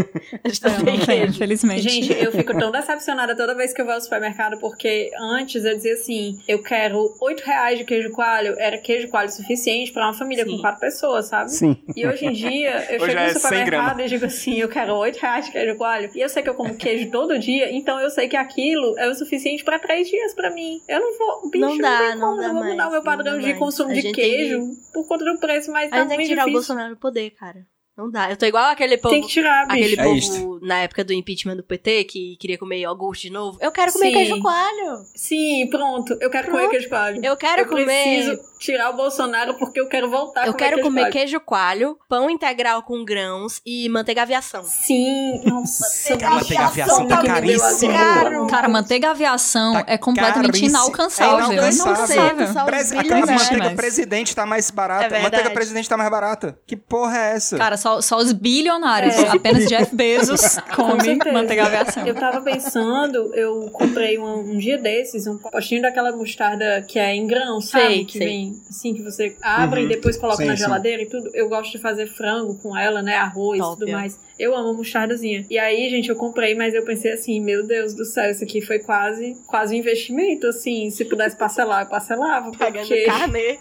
A 0.43 0.49
gente 0.49 0.61
tá 0.61 0.71
sem 0.71 0.85
não 0.85 0.99
queijo. 0.99 1.27
infelizmente. 1.35 1.83
Gente, 1.83 2.13
eu 2.13 2.33
fico 2.33 2.57
tão 2.59 2.71
decepcionada 2.71 3.37
toda 3.37 3.55
vez 3.55 3.73
que 3.73 3.81
eu 3.81 3.85
vou 3.85 3.95
ao 3.95 4.01
supermercado, 4.01 4.59
porque 4.59 5.11
antes 5.21 5.65
eu 5.65 5.75
dizia 5.77 5.95
assim: 5.95 6.41
eu 6.49 6.63
quero 6.63 7.15
8 7.21 7.41
reais 7.45 7.79
de 7.79 7.85
queijo 7.85 8.11
coalho. 8.11 8.55
Era 8.59 8.79
queijo 8.79 9.09
coalho 9.09 9.31
suficiente 9.31 9.93
pra 9.93 10.07
uma 10.07 10.15
família 10.15 10.45
Sim. 10.45 10.53
com 10.53 10.59
quatro 10.63 10.81
pessoas, 10.81 11.27
sabe? 11.27 11.51
Sim. 11.53 11.77
E 11.95 12.07
hoje 12.07 12.25
em 12.27 12.33
dia, 12.33 12.87
eu 12.91 13.03
Hoje 13.03 13.13
chego 13.13 13.21
é 13.21 13.27
no 13.27 13.33
100 13.33 13.41
supermercado 13.41 14.01
e 14.01 14.07
digo 14.09 14.25
assim: 14.25 14.59
eu 14.59 14.69
quero 14.69 14.95
8 14.95 15.19
reais 15.19 15.47
de 15.47 15.53
queijo 15.53 15.77
coalho. 15.77 16.11
E 16.15 16.21
eu 16.21 16.29
sei 16.29 16.43
que 16.43 16.49
eu 16.49 16.55
como 16.55 16.75
queijo 16.75 17.11
todo 17.11 17.39
dia, 17.39 17.71
então 17.73 18.01
eu 18.01 18.11
sei 18.11 18.29
que 18.29 18.37
aquilo 18.37 18.99
é 18.99 19.09
o 19.09 19.15
suficiente 19.15 19.63
pra 19.63 19.79
3 19.79 20.09
dias 20.09 20.35
pra 20.35 20.51
mim. 20.51 20.81
Eu 20.89 21.01
não 21.01 21.19
vou. 21.19 21.51
Bicho, 21.51 21.65
Não 21.67 21.79
dá, 21.79 21.99
tem 21.99 22.17
não 22.17 22.21
como, 22.37 22.37
dá 22.41 22.47
eu 22.47 22.53
vou 22.55 22.65
mudar 22.65 22.77
mais, 22.77 22.89
o 22.89 22.91
meu 22.93 22.99
não 23.01 23.05
padrão 23.05 23.39
de 23.39 23.47
mais. 23.47 23.59
consumo 23.59 23.91
A 23.91 23.95
de 23.95 24.01
gente 24.01 24.15
tem 24.15 24.25
queijo 24.25 24.71
por 24.93 25.07
conta 25.07 25.25
do 25.25 25.39
preço, 25.39 25.50
mas 25.69 25.93
A 25.93 25.97
gente 25.99 26.09
muito 26.09 26.19
que 26.19 26.27
tirar 26.29 26.43
o 26.43 26.47
difícil. 26.47 26.53
Bolsonaro 26.53 26.95
do 26.95 27.01
poder, 27.01 27.31
cara. 27.31 27.67
Não 28.01 28.11
dá. 28.11 28.31
Eu 28.31 28.37
tô 28.37 28.47
igual 28.47 28.65
aquele 28.71 28.97
povo. 28.97 29.15
Tem 29.15 29.23
que 29.23 29.29
tirar, 29.29 29.67
bicho. 29.67 29.79
Aquele 29.79 30.01
É 30.01 30.05
povo 30.05 30.17
isto. 30.17 30.59
na 30.63 30.79
época 30.81 31.05
do 31.05 31.13
impeachment 31.13 31.57
do 31.57 31.63
PT 31.63 32.05
que 32.05 32.37
queria 32.37 32.57
comer 32.57 32.79
iogurte 32.81 33.23
de 33.29 33.31
novo. 33.33 33.59
Eu 33.61 33.71
quero 33.71 33.93
comer 33.93 34.07
Sim. 34.07 34.13
queijo 34.13 34.41
coalho. 34.41 35.05
Sim, 35.15 35.69
pronto. 35.71 36.17
Eu 36.21 36.31
quero 36.31 36.47
comer 36.47 36.59
Pronto. 36.61 36.71
queijo 36.71 36.89
coalho. 36.89 37.21
Eu 37.25 37.37
quero 37.37 37.63
eu 37.63 37.67
comer. 37.69 37.85
preciso 37.85 38.41
tirar 38.59 38.91
o 38.91 38.97
Bolsonaro 38.97 39.55
porque 39.59 39.79
eu 39.81 39.87
quero 39.89 40.11
voltar 40.11 40.47
Eu 40.47 40.53
comer 40.55 40.59
quero 40.59 40.77
queijo 40.77 40.89
comer 40.89 41.01
coalho. 41.03 41.13
queijo 41.13 41.41
coalho, 41.41 41.99
pão 42.09 42.31
integral 42.31 42.83
com 42.83 43.05
grãos 43.05 43.61
e 43.67 43.89
manteiga 43.91 44.23
aviação. 44.23 44.63
Sim, 44.65 45.43
nossa. 45.45 46.11
Manteiga 46.15 46.31
Manteiga 46.31 46.65
aviação 46.67 47.07
tá 47.09 47.17
deu 47.23 47.27
caríssimo. 47.35 47.93
agora. 47.97 48.47
Cara, 48.47 48.69
manteiga 48.69 49.11
aviação 49.11 49.73
Tá 49.75 49.85
é 49.87 49.99
completamente 49.99 50.47
caríssimo. 50.47 50.69
inalcançável. 50.71 51.39
É 51.39 51.53
inalcançável. 51.73 52.17
Inalcançável. 52.17 52.67
Prez- 52.67 52.93
a 52.93 53.03
bilhões. 53.03 53.21
manteiga 53.31 53.65
Mas- 53.65 53.75
presidente 53.75 54.35
tá 54.35 54.47
mais 54.47 54.71
barata. 54.71 55.15
É 55.15 55.19
a 55.21 55.23
manteiga 55.23 55.51
presidente 55.51 55.89
tá 55.89 55.97
mais 55.97 56.11
barata. 56.11 56.59
Que 56.67 56.77
porra 56.77 57.19
é 57.19 57.33
essa? 57.37 57.57
Cara, 57.59 57.77
só, 57.77 57.90
só 58.01 58.19
os 58.19 58.33
bilionários. 58.33 59.15
É. 59.17 59.29
Apenas 59.29 59.67
Jeff 59.67 59.95
Bezos 59.95 60.59
comem 60.77 61.01
certeza. 61.01 61.33
manteiga 61.33 61.65
aviação. 61.65 62.07
Eu 62.07 62.15
tava 62.15 62.41
pensando, 62.43 63.35
eu 63.35 63.69
comprei 63.73 64.19
um, 64.19 64.53
um 64.53 64.59
dia 64.59 64.79
desses, 64.79 65.27
um 65.27 65.39
potinho 65.39 65.83
daquela 65.83 66.13
mostarda 66.13 66.83
que 66.87 66.99
é 66.99 67.15
em 67.15 67.27
grão, 67.27 67.61
sabe? 67.61 67.87
Sei, 67.87 68.05
que 68.05 68.19
sei. 68.19 68.27
vem 68.27 68.61
assim, 68.69 68.95
que 68.95 69.03
você 69.03 69.37
abre 69.43 69.81
Uhum. 69.81 69.87
e 69.87 69.89
depois 69.89 70.17
coloca 70.17 70.39
Sim, 70.43 70.47
na 70.47 70.57
sim. 70.57 70.65
geladeira 70.65 71.03
e 71.03 71.07
tudo. 71.07 71.31
Eu 71.35 71.49
gosto 71.49 71.73
de 71.73 71.79
fazer 71.79 72.07
frango 72.07 72.57
com 72.59 72.77
ela, 72.77 73.03
né? 73.03 73.15
Arroz 73.17 73.59
e 73.59 73.63
tudo 73.63 73.89
é. 73.89 73.93
mais. 73.93 74.19
Eu 74.39 74.55
amo 74.57 74.75
mostardazinha. 74.75 75.47
E 75.51 75.59
aí, 75.59 75.89
gente, 75.91 76.09
eu 76.09 76.17
comprei, 76.17 76.55
mas 76.55 76.75
eu 76.75 76.85
pensei 76.85 77.13
assim, 77.13 77.41
meu 77.41 77.67
Deus 77.67 77.95
do 77.95 78.05
céu, 78.05 78.31
isso 78.31 78.43
aqui 78.43 78.61
foi 78.61 78.79
quase, 78.79 79.37
quase 79.47 79.75
um 79.75 79.79
investimento, 79.79 80.47
assim. 80.47 80.91
Se 80.91 81.05
pudesse 81.05 81.37
parcelar, 81.37 81.83
eu 81.85 81.89
parcelava. 81.89 82.51
Pagando 82.53 82.87
Porque... 82.89 83.05
carne. 83.05 83.59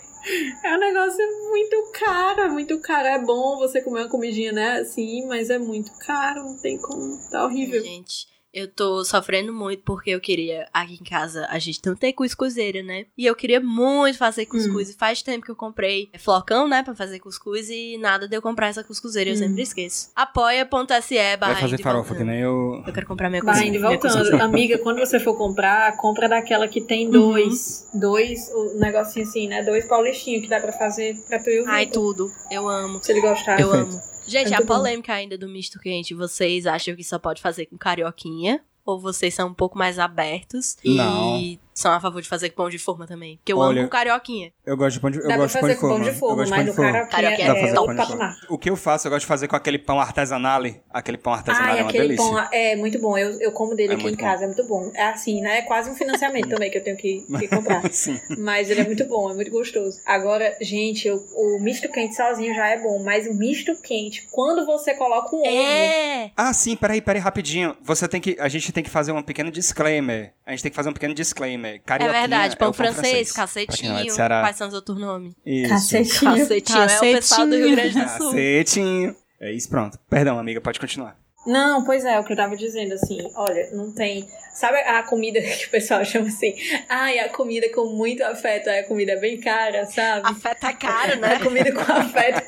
É 0.63 0.76
um 0.76 0.80
negócio 0.80 1.26
muito 1.49 1.91
caro, 1.93 2.41
é 2.41 2.49
muito 2.49 2.80
caro. 2.80 3.07
É 3.07 3.20
bom 3.20 3.57
você 3.57 3.82
comer 3.82 4.01
uma 4.01 4.09
comidinha, 4.09 4.51
né? 4.51 4.80
Assim, 4.80 5.26
mas 5.26 5.49
é 5.49 5.57
muito 5.57 5.91
caro, 5.99 6.43
não 6.43 6.57
tem 6.57 6.78
como. 6.78 7.17
Tá 7.30 7.45
horrível. 7.45 7.82
Gente, 7.82 8.28
eu 8.54 8.68
tô 8.68 9.04
sofrendo 9.06 9.54
muito 9.54 9.84
porque 9.84 10.10
eu 10.12 10.20
queria. 10.20 10.68
Aqui 10.74 10.95
em 11.00 11.04
casa 11.04 11.47
a 11.50 11.60
gente 11.60 11.80
não 11.86 11.95
tem 11.95 12.14
cuscuzeira, 12.14 12.82
né? 12.84 13.06
E 13.18 13.26
eu 13.26 13.36
queria 13.36 13.60
muito 13.60 14.18
fazer 14.18 14.45
cuscuz. 14.45 14.89
E 14.89 14.93
faz 14.97 15.22
tempo 15.22 15.45
que 15.45 15.52
eu 15.52 15.56
comprei 15.56 16.10
flocão, 16.20 16.68
né? 16.68 16.82
Pra 16.84 16.95
fazer 16.95 17.20
cuscuz 17.20 17.70
e 17.70 17.97
nada 18.00 18.28
de 18.28 18.36
eu 18.36 18.41
comprar 18.41 18.68
essa 18.68 18.84
cuscuzeira. 18.84 19.30
Eu 19.30 19.36
Hum. 19.36 19.38
sempre 19.38 19.62
esqueço. 19.62 20.10
Apoia.se 20.16 21.16
Vai 21.16 21.38
barra 21.38 21.56
fazer 21.62 21.74
Indy 21.74 21.84
farofa, 21.84 22.04
que 22.10 22.10
voltando. 22.24 22.28
nem 22.30 22.39
eu. 22.41 22.84
Eu 22.88 22.93
quero 22.93 23.06
comprar 23.08 23.30
minha 23.30 23.43
Vai 23.43 23.68
indo 23.68 23.76
e 23.76 23.80
minha 23.80 23.89
voltando. 23.89 24.10
Amiga, 24.41 24.78
quando 24.80 25.00
você 25.00 25.20
for 25.20 25.36
comprar, 25.38 25.95
compra 25.97 26.28
daquela 26.28 26.68
que 26.68 26.82
tem 26.82 27.06
Uhum. 27.06 27.12
dois. 27.12 27.88
Dois, 27.93 28.50
o 28.54 28.80
negocinho 28.80 29.26
assim, 29.26 29.47
né? 29.47 29.64
Dois 29.64 29.86
paulistinhos 29.86 30.41
que 30.43 30.50
dá 30.50 30.60
pra 30.60 30.72
fazer 30.72 31.16
pra 31.28 31.39
tu 31.39 31.50
e 31.50 31.62
o 31.62 31.66
Ai, 31.68 31.86
tudo. 31.86 32.32
Eu 32.50 32.68
amo. 32.68 33.00
Se 33.04 33.12
ele 33.12 33.22
gostar. 33.22 33.60
Eu 33.60 33.70
Perfeito. 33.70 33.91
amo. 33.93 34.02
Gente, 34.30 34.53
a 34.53 34.65
polêmica 34.65 35.13
ainda 35.13 35.38
do 35.38 35.47
misto 35.47 35.80
quente, 35.80 36.13
vocês 36.13 36.65
acham 36.65 36.95
que 36.95 37.03
só 37.03 37.17
pode 37.19 37.41
fazer 37.41 37.65
com 37.65 37.77
carioquinha? 37.77 38.63
Ou 38.86 38.99
vocês 38.99 39.34
são 39.34 39.49
um 39.49 39.53
pouco 39.53 39.77
mais 39.77 39.99
abertos 39.99 40.77
e 40.84 40.95
Não. 40.95 41.57
São 41.80 41.91
a 41.93 41.99
favor 41.99 42.21
de 42.21 42.27
fazer 42.27 42.49
com 42.49 42.57
pão 42.63 42.69
de 42.69 42.77
forma 42.77 43.07
também? 43.07 43.38
Porque 43.38 43.53
eu 43.53 43.57
Olha, 43.57 43.80
amo 43.82 43.89
com 43.89 43.91
carioquinha. 43.91 44.51
Eu 44.65 44.75
gosto 44.77 44.95
de 44.95 44.99
pão 45.01 45.09
de, 45.11 45.17
eu 45.19 45.23
Dá 45.23 45.30
pra 45.30 45.38
gosto 45.38 45.53
de 45.55 45.59
pão 45.59 45.61
fazer 45.61 45.73
de 45.75 45.80
com 45.80 45.88
pão 45.88 45.89
forma. 45.97 46.03
de 46.03 46.09
Eu 46.09 46.19
forma, 46.19 46.36
gosto 46.36 46.45
de 46.45 46.51
mas 46.51 46.75
pão 46.75 46.86
no 46.86 46.91
de 46.91 46.93
forma. 46.97 47.07
carioquinha 47.09 47.47
é 47.51 47.61
fazer 47.61 47.77
outro 47.80 47.95
patamar. 47.95 48.38
O 48.49 48.57
que 48.57 48.69
eu 48.69 48.75
faço, 48.75 49.07
eu 49.07 49.11
gosto 49.11 49.21
de 49.21 49.27
fazer 49.27 49.47
com 49.47 49.55
aquele 49.55 49.80
pão 49.80 49.99
artesanal. 49.99 50.61
Aquele 50.91 51.17
pão 51.17 51.34
artesanal 51.34 51.71
Ai, 51.71 51.80
é 51.80 51.82
uma 51.84 51.89
aquele 51.89 52.07
delícia. 52.09 52.25
pão 52.25 52.47
é 52.51 52.75
muito 52.75 52.99
bom. 52.99 53.17
Eu, 53.17 53.39
eu 53.39 53.51
como 53.51 53.75
dele 53.75 53.93
É 53.93 53.95
aqui 53.95 54.07
em 54.07 54.11
bom. 54.11 54.17
casa, 54.17 54.43
é 54.43 54.47
muito 54.47 54.67
bom. 54.67 54.91
É 54.95 55.03
assim, 55.03 55.41
né? 55.41 55.59
É 55.59 55.61
quase 55.61 55.89
um 55.89 55.95
financiamento 55.95 56.49
também 56.49 56.69
que 56.71 56.77
eu 56.77 56.84
tenho 56.84 56.97
que, 56.97 57.25
que 57.39 57.47
comprar. 57.47 57.88
Sim. 57.93 58.19
Mas 58.38 58.69
ele 58.69 58.82
é 58.82 58.84
muito 58.84 59.05
bom, 59.05 59.30
é 59.32 59.34
muito 59.36 59.51
gostoso. 59.51 59.99
Agora, 60.05 60.55
gente, 60.61 61.09
o, 61.09 61.15
o 61.15 61.59
misto 61.61 61.88
quente 61.89 62.15
sozinho 62.15 62.53
já 62.53 62.67
é 62.67 62.82
bom, 62.82 63.01
mas 63.03 63.27
o 63.27 63.34
misto 63.34 63.73
quente, 63.82 64.27
quando 64.32 64.65
você 64.65 64.93
coloca 64.95 65.36
um 65.36 65.39
ovo. 65.39 65.47
É! 65.47 66.32
Ah, 66.36 66.51
sim, 66.53 66.75
peraí, 66.75 67.01
peraí, 67.01 67.21
rapidinho. 67.21 67.77
Você 67.84 68.07
tem 68.07 68.19
que. 68.19 68.36
A 68.39 68.49
gente 68.49 68.71
tem 68.71 68.84
que 68.84 68.89
fazer 68.89 69.11
um 69.11 69.21
pequeno 69.21 69.51
disclaimer. 69.51 70.34
A 70.45 70.51
gente 70.51 70.63
tem 70.63 70.71
que 70.71 70.75
fazer 70.75 70.89
um 70.89 70.93
pequeno 70.93 71.13
disclaimer. 71.13 71.68
É 71.76 71.80
Carioquinha 71.80 72.20
verdade, 72.22 72.57
pão 72.57 72.67
é 72.67 72.72
o 72.72 72.74
francês, 72.74 73.32
Pra 73.34 73.47
quem 73.47 73.57
não 73.89 73.95
é 73.97 73.99
de 74.01 74.05
cacetinho. 74.05 74.11
Ceará. 74.13 74.41
Quais 74.41 74.55
são 74.55 74.67
os 74.67 74.74
outros 74.74 74.97
nomes? 74.99 75.34
Isso. 75.45 75.70
Cacetinho. 75.70 76.38
Cacetinho, 76.38 76.82
é 76.84 76.97
o 76.97 76.99
pessoal 76.99 77.47
do 77.47 77.55
Rio 77.55 77.72
Grande 77.72 77.93
do 78.01 78.09
Sul. 78.09 78.32
Cacetinho. 78.32 79.15
É 79.41 79.51
isso, 79.53 79.70
pronto. 79.70 79.97
Perdão, 80.09 80.38
amiga, 80.39 80.59
pode 80.61 80.80
continuar. 80.80 81.17
Não, 81.47 81.86
pois 81.86 82.03
é, 82.03 82.20
o 82.20 82.24
que 82.26 82.34
eu 82.34 82.38
tava 82.38 82.55
dizendo, 82.57 82.93
assim, 82.93 83.17
olha, 83.36 83.70
não 83.72 83.93
tem. 83.95 84.28
Sabe 84.53 84.78
a 84.80 85.01
comida 85.03 85.39
que 85.41 85.67
o 85.67 85.70
pessoal 85.72 86.03
chama 86.03 86.28
assim? 86.28 86.53
Ai, 86.89 87.17
a 87.20 87.30
comida 87.30 87.67
com 87.74 87.86
muito 87.95 88.22
afeto, 88.24 88.70
aí 88.70 88.80
a 88.80 88.84
comida 88.88 89.13
é 89.13 89.20
bem 89.20 89.39
cara, 89.39 89.86
sabe? 89.86 90.28
Afeta 90.28 90.74
caro, 90.74 91.13
A 91.13 91.15
né? 91.15 91.39
comida 91.41 91.72
com 91.72 91.80
afeto. 91.91 92.41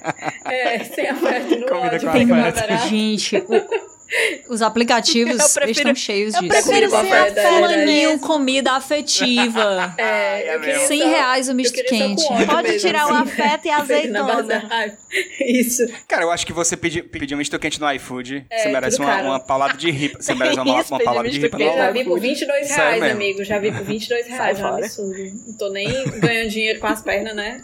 É, 0.46 0.84
sem 0.84 1.08
afeto 1.08 1.56
no 1.58 1.66
Comida 1.68 1.96
ódio, 1.96 2.00
com 2.02 2.26
mais 2.26 2.48
afeto. 2.58 2.68
barato. 2.68 2.90
Gente, 2.90 3.38
o- 3.38 4.01
os 4.50 4.62
aplicativos 4.62 5.40
Eu 5.40 5.50
prefiro- 5.50 5.72
estão 5.90 5.96
cheios 5.96 6.34
eu 6.36 6.42
disso. 6.42 6.52
prefiro 6.54 6.90
Comida 6.90 6.98
com 7.04 7.08
ser 7.10 7.14
afeto, 7.18 7.38
é 7.38 7.48
Fulaninho, 7.50 8.10
verdade. 8.10 8.20
comida 8.28 8.72
afetiva. 8.74 9.96
É, 9.98 10.04
é 10.50 10.56
eu 10.56 10.60
queria 10.60 10.74
mesmo. 10.76 10.88
100 10.88 11.00
só- 11.00 11.08
reais 11.08 11.48
o 11.48 11.52
eu 11.52 11.56
misto 11.56 11.84
quente. 11.86 12.24
Pode 12.46 12.80
tirar 12.80 13.08
o 13.08 13.14
assim. 13.14 13.24
afeto 13.24 13.66
e 13.66 13.70
a 13.70 13.78
azeitona. 13.82 14.98
Isso. 15.40 15.84
Cara, 16.08 16.24
eu 16.24 16.32
acho 16.32 16.46
que 16.46 16.54
você 16.54 16.76
pedir 16.78 17.04
pedir 17.04 17.36
um 17.36 17.38
misto 17.38 17.58
quente 17.60 17.80
no 17.80 17.92
iFood, 17.94 18.46
É, 18.50 18.60
você 18.64 18.70
merece 18.70 19.00
uma, 19.00 19.22
uma 19.22 19.40
paulada 19.40 19.78
de 19.78 19.90
ripa. 19.92 20.22
Você 20.22 20.34
merece 20.34 20.60
uma, 20.60 20.80
Isso, 20.82 20.94
uma 20.94 21.00
paulada 21.04 21.30
de 21.30 21.40
ripa. 21.40 21.62
Eu 21.62 21.74
já 21.74 21.92
vi 21.92 22.04
por 22.04 22.18
iFood. 22.18 22.28
22 22.28 22.68
Sério 22.68 22.84
reais, 22.84 23.02
mesmo. 23.02 23.16
amigo. 23.16 23.44
Já 23.44 23.60
vi 23.60 23.72
por 23.72 23.84
22 23.84 24.28
reais. 24.28 24.60
É 24.60 24.64
um 24.64 24.68
absurdo. 24.68 25.18
Não 25.48 25.58
tô 25.58 25.70
nem 25.70 25.88
ganhando 26.20 26.50
dinheiro 26.50 26.80
com 26.80 26.88
as 26.88 27.02
pernas, 27.02 27.36
né? 27.36 27.62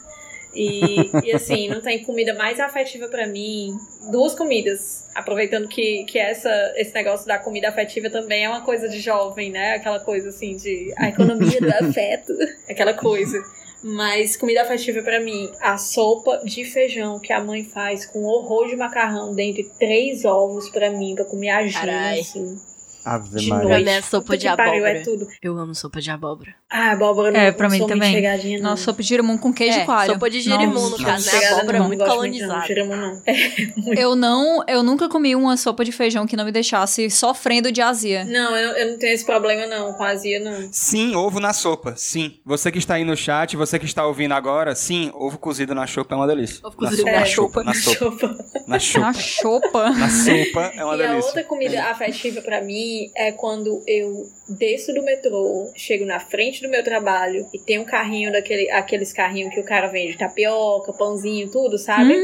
E, 0.57 1.11
e 1.23 1.31
assim, 1.31 1.69
não 1.69 1.79
tem 1.79 2.03
comida 2.03 2.33
mais 2.33 2.59
afetiva 2.59 3.07
pra 3.07 3.27
mim. 3.27 3.77
Duas 4.11 4.33
comidas. 4.33 5.07
Aproveitando 5.13 5.67
que, 5.67 6.03
que 6.05 6.17
essa, 6.17 6.49
esse 6.75 6.91
negócio 6.95 7.27
da 7.27 7.37
comida 7.37 7.69
afetiva 7.69 8.09
também 8.09 8.45
é 8.45 8.49
uma 8.49 8.61
coisa 8.61 8.89
de 8.89 8.99
jovem, 8.99 9.51
né? 9.51 9.75
Aquela 9.75 9.99
coisa 9.99 10.29
assim 10.29 10.55
de 10.55 10.91
a 10.97 11.09
economia 11.09 11.61
do 11.61 11.69
afeto. 11.85 12.33
Aquela 12.67 12.95
coisa. 12.95 13.39
Mas 13.83 14.35
comida 14.35 14.63
afetiva 14.63 15.03
pra 15.03 15.19
mim, 15.19 15.51
a 15.61 15.77
sopa 15.77 16.41
de 16.43 16.65
feijão 16.65 17.19
que 17.19 17.31
a 17.31 17.39
mãe 17.39 17.63
faz 17.63 18.07
com 18.07 18.23
horror 18.23 18.67
de 18.67 18.75
macarrão 18.75 19.35
dentro 19.35 19.61
de 19.61 19.69
três 19.77 20.25
ovos 20.25 20.69
pra 20.71 20.89
mim, 20.89 21.13
pra 21.13 21.23
comer 21.23 21.49
a 21.49 21.67
gema, 21.67 22.19
assim. 22.19 22.59
Ave 23.15 23.29
de 23.39 23.47
Maria. 23.49 23.65
Pra 23.67 23.75
noite. 23.77 23.85
mim 23.85 23.91
é 23.91 24.01
sopa 24.01 24.25
Puta 24.25 24.37
de 24.37 24.45
pariu, 24.47 24.63
abóbora. 24.73 24.89
é 24.89 25.01
tudo. 25.03 25.27
Eu 25.41 25.57
amo 25.57 25.73
sopa 25.75 26.01
de 26.01 26.11
abóbora. 26.11 26.53
Ah, 26.69 26.91
abóbora 26.91 27.31
não 27.31 27.39
É, 27.39 27.51
não 27.51 27.57
pra 27.57 27.69
mim 27.69 27.87
também. 27.87 28.13
chegadinha, 28.13 28.59
não. 28.59 28.71
Nossa, 28.71 28.83
sopa 28.83 29.01
de 29.01 29.07
girimum 29.07 29.37
com 29.37 29.53
queijo 29.53 29.79
É, 29.79 29.83
e 29.83 29.85
coalho. 29.85 30.13
sopa 30.13 30.29
de 30.29 30.41
girimum, 30.41 30.73
Nossa. 30.73 30.97
no 30.97 31.03
caso, 31.05 31.25
né? 31.35 31.45
Abóbora 31.47 31.79
não, 31.79 31.87
muito 31.87 31.99
não, 31.99 32.07
colonizada. 32.15 32.65
girimum 32.67 32.95
não. 32.95 33.21
Eu 33.95 34.15
não, 34.15 34.63
eu 34.67 34.83
nunca 34.83 35.07
comi 35.07 35.35
uma 35.35 35.55
sopa 35.57 35.85
de 35.85 35.91
feijão 35.91 36.27
que 36.27 36.35
não 36.35 36.43
me 36.45 36.51
deixasse 36.51 37.09
sofrendo 37.09 37.71
de 37.71 37.81
azia. 37.81 38.25
Não, 38.25 38.55
eu, 38.55 38.67
não- 38.69 38.77
eu 38.77 38.91
não 38.91 38.99
tenho 38.99 39.13
esse 39.13 39.25
problema 39.25 39.65
não, 39.67 39.93
com 39.93 40.03
azia 40.03 40.39
não. 40.39 40.69
Sim, 40.71 41.15
ovo 41.15 41.39
na 41.39 41.53
sopa. 41.53 41.93
Sim. 41.95 42.37
Você 42.45 42.71
que 42.71 42.77
está 42.77 42.95
aí 42.95 43.03
no 43.05 43.15
chat, 43.15 43.55
você 43.55 43.79
que 43.79 43.85
está 43.85 44.05
ouvindo 44.05 44.33
agora, 44.33 44.75
sim, 44.75 45.11
ovo 45.13 45.37
cozido 45.37 45.73
na 45.73 45.87
sopa 45.87 46.15
é 46.15 46.17
uma 46.17 46.27
delícia. 46.27 46.59
Ovo 46.63 46.75
cozido 46.75 47.05
na, 47.05 47.11
na 47.21 47.25
sopa. 47.25 47.63
sopa. 47.63 47.63
Na 47.63 47.73
sopa. 47.73 47.97
Sopa. 47.99 48.35
Na 48.67 48.77
Na 48.77 48.79
sopa. 48.79 49.89
Na 49.91 50.09
sopa 50.09 50.71
é 50.75 50.83
uma 50.83 50.95
e 50.97 51.03
a 51.03 51.07
delícia. 51.07 51.27
outra 51.27 51.43
comida 51.45 51.83
afetiva 51.85 52.41
pra 52.41 52.61
mim 52.61 52.96
é 53.15 53.31
quando 53.31 53.81
eu 53.87 54.27
desço 54.49 54.93
do 54.93 55.03
metrô, 55.03 55.69
chego 55.75 56.05
na 56.05 56.19
frente 56.19 56.61
do 56.61 56.69
meu 56.69 56.83
trabalho 56.83 57.47
e 57.53 57.59
tem 57.59 57.79
um 57.79 57.83
carrinho 57.85 58.31
daquele, 58.31 58.69
aqueles 58.71 59.11
carrinhos 59.11 59.53
que 59.53 59.59
o 59.59 59.65
cara 59.65 59.87
vende 59.87 60.17
tapioca, 60.17 60.93
pãozinho, 60.93 61.49
tudo, 61.51 61.77
sabe? 61.77 62.15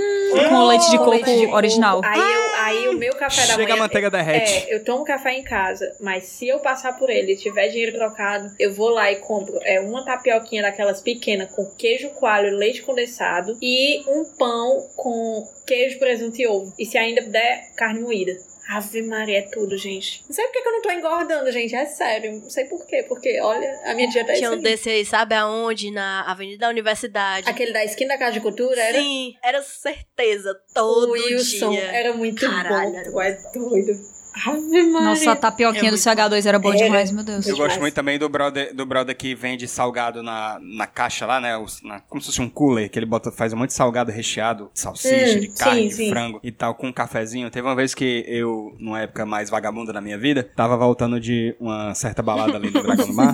com 0.49 0.65
leite 0.67 0.89
de 0.89 0.97
coco 0.97 1.09
leite 1.11 1.35
de 1.37 1.45
coco. 1.45 1.55
original. 1.57 2.01
Aí, 2.03 2.19
eu- 2.19 2.55
aí 2.55 2.87
o 2.89 2.97
meu 2.97 3.13
café 3.15 3.41
da 3.41 3.47
Chega 3.53 3.63
manhã. 3.63 3.75
a 3.75 3.77
manteiga 3.77 4.09
derrete. 4.09 4.51
É, 4.69 4.73
eu 4.75 4.83
tomo 4.83 5.03
café 5.03 5.33
em 5.33 5.43
casa, 5.43 5.95
mas 5.99 6.23
se 6.23 6.47
eu 6.47 6.59
passar 6.59 6.97
por 6.97 7.09
ele 7.09 7.33
e 7.33 7.37
tiver 7.37 7.67
dinheiro 7.67 7.93
trocado, 7.97 8.49
eu 8.59 8.73
vou 8.73 8.89
lá 8.89 9.11
e 9.11 9.17
compro 9.17 9.59
é, 9.63 9.79
uma 9.79 10.03
tapioquinha 10.05 10.61
daquelas 10.63 11.01
pequenas 11.01 11.51
com 11.51 11.65
queijo 11.77 12.09
coalho, 12.11 12.55
leite 12.55 12.81
condensado 12.81 13.57
e 13.61 13.99
um 14.09 14.23
pão 14.37 14.87
com 14.95 15.47
queijo, 15.67 15.99
presunto 15.99 16.39
e 16.41 16.47
ovo. 16.47 16.73
E 16.79 16.85
se 16.85 16.97
ainda 16.97 17.21
der, 17.21 17.71
carne 17.75 17.99
moída. 17.99 18.31
Ave 18.69 19.01
Maria, 19.01 19.39
é 19.39 19.41
tudo, 19.51 19.77
gente. 19.77 20.23
Não 20.27 20.33
sei 20.33 20.45
por 20.45 20.51
que 20.53 20.59
eu 20.59 20.71
não 20.71 20.81
tô 20.81 20.91
engordando, 20.91 21.51
gente. 21.51 21.75
É 21.75 21.85
sério. 21.85 22.31
Não 22.41 22.49
sei 22.49 22.65
por 22.65 22.85
quê. 22.87 23.03
Porque, 23.07 23.39
olha, 23.41 23.81
a 23.83 23.93
minha 23.93 24.07
dieta 24.07 24.31
é 24.31 24.35
Tinha 24.35 24.49
isso 24.49 24.57
um 24.57 24.61
desse 24.61 24.89
aí, 24.89 25.05
sabe 25.05 25.35
aonde? 25.35 25.91
Na 25.91 26.21
Avenida 26.21 26.59
da 26.59 26.69
Universidade. 26.69 27.49
Aquele 27.49 27.73
da 27.73 27.83
esquina 27.83 28.13
da 28.13 28.19
Casa 28.19 28.33
de 28.33 28.39
Cultura 28.41 28.81
era? 28.81 28.97
Sim, 28.99 29.35
era 29.43 29.61
certeza, 29.61 30.57
todo 30.73 31.09
o 31.09 31.11
Wilson. 31.11 31.71
dia. 31.71 31.83
Era 31.91 32.13
muito 32.13 32.39
Caralho, 32.49 33.11
bom. 33.11 33.21
era 33.21 33.35
Tu 33.41 33.51
é 33.51 33.51
doido. 33.53 34.12
Ave 34.33 34.83
Maria. 34.83 35.07
Nossa, 35.09 35.31
a 35.31 35.35
tapioquinha 35.35 35.89
É 35.89 35.91
do 35.91 35.97
muito 35.97 36.03
CH2 36.03 36.45
era 36.45 36.57
boa 36.59 36.73
Era. 36.75 36.83
demais, 36.85 37.11
meu 37.11 37.23
Deus. 37.23 37.45
Eu 37.47 37.55
gosto 37.57 37.79
muito 37.79 37.93
também 37.93 38.17
do 38.17 38.27
brother, 38.27 38.73
do 38.75 38.85
brother 38.85 39.15
que 39.15 39.35
vende 39.35 39.67
salgado 39.67 40.23
na, 40.23 40.57
na 40.61 40.87
caixa 40.87 41.25
lá, 41.25 41.39
né? 41.39 41.57
Os- 41.57 41.81
na- 41.83 41.99
como 42.01 42.21
se 42.21 42.27
fosse 42.27 42.41
um 42.41 42.49
cooler, 42.49 42.89
que 42.89 42.97
ele 42.97 43.05
bota, 43.05 43.31
faz 43.31 43.53
um 43.53 43.57
monte 43.57 43.69
de 43.69 43.75
salgado 43.75 44.11
recheado, 44.11 44.71
de 44.73 44.79
salsicha, 44.79 45.37
Hum, 45.37 45.41
de 45.41 45.47
carne, 45.49 45.81
sim, 45.83 45.87
de 45.89 45.93
sim. 45.95 46.09
frango 46.09 46.39
e 46.43 46.51
tal, 46.51 46.73
com 46.75 46.87
um 46.87 46.93
cafezinho. 46.93 47.49
Teve 47.51 47.67
uma 47.67 47.75
vez 47.75 47.93
que 47.93 48.25
eu, 48.27 48.75
numa 48.79 49.01
época 49.01 49.25
mais 49.25 49.49
vagabunda 49.49 49.93
da 49.93 50.01
minha 50.01 50.17
vida, 50.17 50.43
tava 50.55 50.75
voltando 50.77 51.19
de 51.19 51.55
uma 51.59 51.93
certa 51.93 52.21
balada 52.23 52.57
ali 52.57 52.69
no 52.71 52.81
Dragão 52.83 53.05
do 53.07 53.13
Mar. 53.13 53.33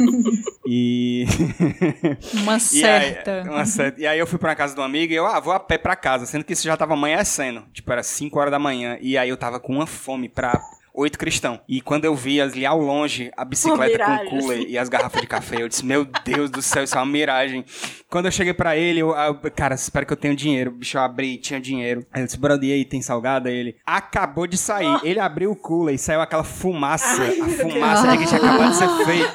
e. 0.68 1.26
Uma 2.42 2.58
E 2.74 2.84
aí, 2.86 3.14
certa. 3.14 3.44
uma 3.50 3.66
certa- 3.66 4.02
e 4.02 4.06
aí 4.08 4.20
eu 4.20 4.28
fui 4.28 4.38
pra 4.38 4.56
casa 4.56 4.74
de 4.74 4.80
uma 4.80 4.86
amiga 4.86 5.14
e 5.14 5.18
eu, 5.18 5.26
ah, 5.26 5.40
vou 5.40 5.54
a 5.54 5.60
pé 5.60 5.78
pra 5.78 5.96
casa, 5.96 6.26
sendo 6.26 6.44
que 6.44 6.54
isso 6.54 6.64
já 6.64 6.76
tava 6.78 6.94
amanhecendo. 6.94 7.64
Tipo, 7.74 7.92
era 7.92 8.04
5 8.04 8.40
horas 8.40 8.52
da 8.52 8.60
manhã. 8.60 8.98
E 9.02 9.18
aí 9.18 9.30
eu 9.30 9.38
tava 9.38 9.60
com 9.60 9.74
uma 9.74 9.88
fome 9.88 10.28
pra 10.30 10.60
oito 11.00 11.18
cristão. 11.18 11.60
E 11.68 11.82
quando 11.82 12.06
eu 12.06 12.16
vi 12.16 12.42
ali 12.42 12.66
ao 12.66 12.80
longe 12.80 13.32
a 13.36 13.46
bicicleta 13.46 13.98
com 13.98 14.12
miragem. 14.12 14.30
cooler 14.30 14.66
e 14.68 14.78
as 14.78 14.90
garrafas 14.90 15.22
de 15.22 15.28
café, 15.28 15.62
eu 15.62 15.68
disse, 15.68 15.86
meu 15.86 16.06
Deus 16.26 16.50
do 16.50 16.62
céu, 16.62 16.84
isso 16.84 16.96
é 16.96 17.00
uma 17.00 17.06
miragem. 17.06 17.66
Quando 18.10 18.26
eu 18.26 18.32
cheguei 18.32 18.54
pra 18.54 18.76
ele, 18.76 19.00
eu, 19.00 19.16
eu, 19.16 19.36
cara, 19.52 19.76
espero 19.76 20.06
que 20.06 20.14
eu 20.14 20.18
tenha 20.18 20.36
dinheiro. 20.36 20.72
Bicho, 20.72 20.98
eu 20.98 21.02
abri, 21.02 21.38
tinha 21.38 21.60
dinheiro. 21.60 22.06
Aí 22.12 22.22
eu 22.22 22.26
disse, 22.26 22.38
brother, 22.38 22.70
e 22.70 22.74
aí, 22.74 22.86
tem 22.86 23.02
salgado? 23.02 23.48
Aí 23.48 23.56
ele 23.56 23.76
acabou 23.86 24.46
de 24.46 24.58
sair. 24.58 25.00
Ele 25.04 25.20
abriu 25.20 25.52
o 25.52 25.56
cooler 25.56 25.96
e 25.96 25.98
saiu 25.98 26.22
aquela 26.22 26.44
fumaça. 26.44 27.24
a 27.24 27.50
fumaça 27.50 28.08
de 28.10 28.18
que 28.18 28.26
tinha 28.26 28.40
acabado 28.40 28.72
de 28.72 28.78
ser 28.78 29.06
feito. 29.06 29.34